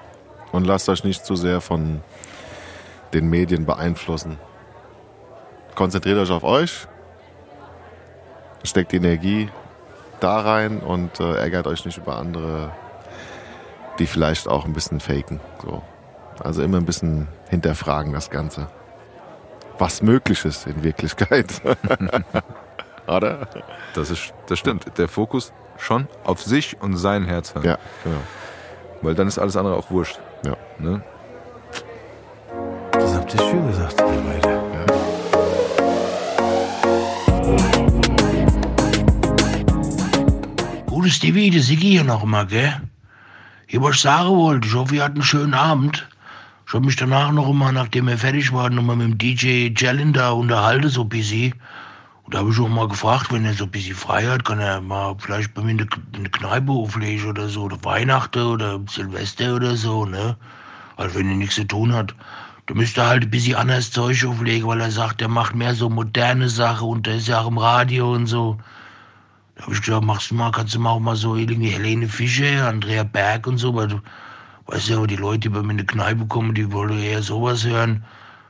Und 0.51 0.65
lasst 0.65 0.87
euch 0.89 1.03
nicht 1.03 1.25
zu 1.25 1.35
sehr 1.35 1.61
von 1.61 2.01
den 3.13 3.29
Medien 3.29 3.65
beeinflussen. 3.65 4.37
Konzentriert 5.79 6.17
euch 6.17 6.29
auf 6.29 6.43
euch, 6.43 6.89
steckt 8.65 8.91
die 8.91 8.97
Energie 8.97 9.49
da 10.19 10.41
rein 10.41 10.81
und 10.81 11.21
äh, 11.21 11.35
ärgert 11.35 11.67
euch 11.67 11.85
nicht 11.85 11.97
über 11.97 12.17
andere, 12.17 12.73
die 13.97 14.05
vielleicht 14.05 14.49
auch 14.49 14.65
ein 14.65 14.73
bisschen 14.73 14.99
faken. 14.99 15.39
So. 15.63 15.81
Also 16.43 16.63
immer 16.63 16.79
ein 16.79 16.85
bisschen 16.85 17.29
hinterfragen 17.47 18.11
das 18.11 18.29
Ganze. 18.29 18.67
Was 19.77 20.01
möglich 20.01 20.43
ist 20.43 20.67
in 20.67 20.83
Wirklichkeit. 20.83 21.61
Oder? 23.07 23.47
Das, 23.93 24.09
ist, 24.09 24.33
das 24.47 24.59
stimmt. 24.59 24.97
Der 24.97 25.07
Fokus 25.07 25.53
schon 25.77 26.09
auf 26.25 26.41
sich 26.41 26.75
und 26.81 26.97
sein 26.97 27.23
Herz 27.23 27.55
hören. 27.55 27.65
Ja, 27.65 27.77
genau. 28.03 28.19
Weil 29.01 29.15
dann 29.15 29.29
ist 29.29 29.39
alles 29.39 29.55
andere 29.55 29.77
auch 29.77 29.89
wurscht. 29.89 30.19
Ja. 30.45 30.57
Ne? 30.77 31.01
Das 32.91 33.15
habt 33.15 33.33
ihr 33.33 33.39
schön 33.39 33.65
gesagt, 33.65 33.97
ihr 33.97 34.41
beide. 34.41 34.58
Gutes 40.99 41.15
Stevie, 41.15 41.49
der 41.49 41.61
Sigi 41.61 41.91
hier 41.91 42.03
nochmal, 42.03 42.45
gell? 42.45 42.73
Hier, 43.67 43.81
was 43.81 43.95
ich 43.95 44.01
sagen 44.01 44.35
wollte, 44.35 44.67
ich 44.67 44.73
hoffe, 44.73 44.95
ihr 44.95 45.03
hattet 45.05 45.15
einen 45.15 45.23
schönen 45.23 45.53
Abend. 45.53 46.05
Ich 46.67 46.73
habe 46.73 46.85
mich 46.85 46.97
danach 46.97 47.31
noch 47.31 47.53
mal, 47.53 47.71
nachdem 47.71 48.07
wir 48.07 48.17
fertig 48.17 48.51
waren, 48.51 48.75
noch 48.75 48.83
mal 48.83 48.97
mit 48.97 49.07
dem 49.07 49.17
DJ 49.17 49.71
Jalen 49.73 50.11
da 50.11 50.31
unterhalten, 50.31 50.89
so 50.89 51.03
ein 51.03 51.07
bisschen. 51.07 51.53
Und 52.23 52.33
da 52.33 52.39
habe 52.39 52.49
ich 52.49 52.59
auch 52.59 52.67
mal 52.67 52.89
gefragt, 52.89 53.31
wenn 53.31 53.45
er 53.45 53.53
so 53.53 53.63
ein 53.63 53.71
bisschen 53.71 53.95
frei 53.95 54.27
hat, 54.27 54.43
kann 54.43 54.59
er 54.59 54.81
mal 54.81 55.15
vielleicht 55.19 55.53
bei 55.53 55.61
mir 55.61 55.71
in 55.71 55.77
der, 55.77 55.87
in 56.17 56.23
der 56.23 56.31
Kneipe 56.33 56.69
auflegen 56.69 57.29
oder 57.29 57.47
so, 57.47 57.61
oder 57.63 57.81
Weihnachten 57.85 58.43
oder 58.43 58.81
Silvester 58.89 59.55
oder 59.55 59.77
so, 59.77 60.05
ne? 60.05 60.35
Also 60.97 61.17
wenn 61.17 61.29
er 61.29 61.37
nichts 61.37 61.55
zu 61.55 61.63
tun 61.63 61.93
hat. 61.93 62.13
Da 62.65 62.73
müsste 62.73 62.99
er 62.99 63.07
halt 63.07 63.23
ein 63.23 63.31
bisschen 63.31 63.55
anderes 63.55 63.89
Zeug 63.89 64.25
auflegen, 64.25 64.67
weil 64.67 64.81
er 64.81 64.91
sagt, 64.91 65.21
er 65.21 65.29
macht 65.29 65.55
mehr 65.55 65.73
so 65.75 65.89
moderne 65.89 66.49
Sachen 66.49 66.89
und 66.89 67.07
der 67.07 67.15
ist 67.15 67.29
ja 67.29 67.39
auch 67.39 67.47
im 67.47 67.57
Radio 67.57 68.11
und 68.11 68.27
so. 68.27 68.57
Da 69.59 69.65
habe 69.65 69.73
ich 69.73 69.81
gesagt, 69.81 70.05
machst 70.05 70.31
du 70.31 70.35
mal, 70.35 70.51
kannst 70.51 70.73
du 70.73 70.79
mal 70.79 70.91
auch 70.91 71.01
mal 71.01 71.17
so 71.17 71.35
irgendwie 71.35 71.67
Helene 71.67 72.07
Fischer, 72.07 72.65
Andrea 72.65 73.03
Berg 73.03 73.45
und 73.45 73.57
so, 73.57 73.75
weil 73.75 73.89
du 73.89 73.99
weißt 74.67 74.87
ja, 74.87 75.05
die 75.05 75.17
Leute, 75.17 75.39
die 75.39 75.49
bei 75.49 75.61
mir 75.61 75.71
in 75.71 75.79
die 75.79 75.85
Kneipe 75.85 76.25
kommen, 76.27 76.53
die 76.53 76.71
wollen 76.71 76.97
eher 76.97 77.21
sowas 77.21 77.65
hören. 77.65 78.01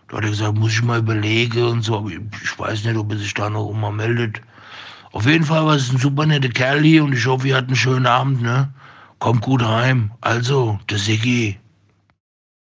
Da 0.07 0.17
hat 0.17 0.23
er 0.23 0.29
gesagt, 0.29 0.59
muss 0.59 0.73
ich 0.73 0.83
mal 0.83 0.99
überlegen 0.99 1.63
und 1.63 1.81
so, 1.81 1.97
aber 1.97 2.11
ich 2.11 2.59
weiß 2.59 2.83
nicht, 2.83 2.95
ob 2.95 3.11
er 3.11 3.17
sich 3.17 3.33
da 3.33 3.49
noch 3.49 3.73
mal 3.73 3.91
meldet. 3.91 4.39
Auf 5.11 5.25
jeden 5.25 5.45
Fall 5.45 5.65
war 5.65 5.75
es 5.75 5.91
ein 5.91 5.97
super 5.97 6.27
netter 6.27 6.49
Kerl 6.49 6.83
hier 6.83 7.03
und 7.03 7.13
ich 7.13 7.25
hoffe, 7.25 7.47
ihr 7.47 7.55
hattet 7.55 7.69
einen 7.69 7.75
schönen 7.75 8.05
Abend, 8.05 8.43
ne? 8.43 8.71
Kommt 9.17 9.41
gut 9.41 9.63
heim. 9.63 10.11
Also, 10.21 10.79
der 10.91 10.99
Siggi. 10.99 11.57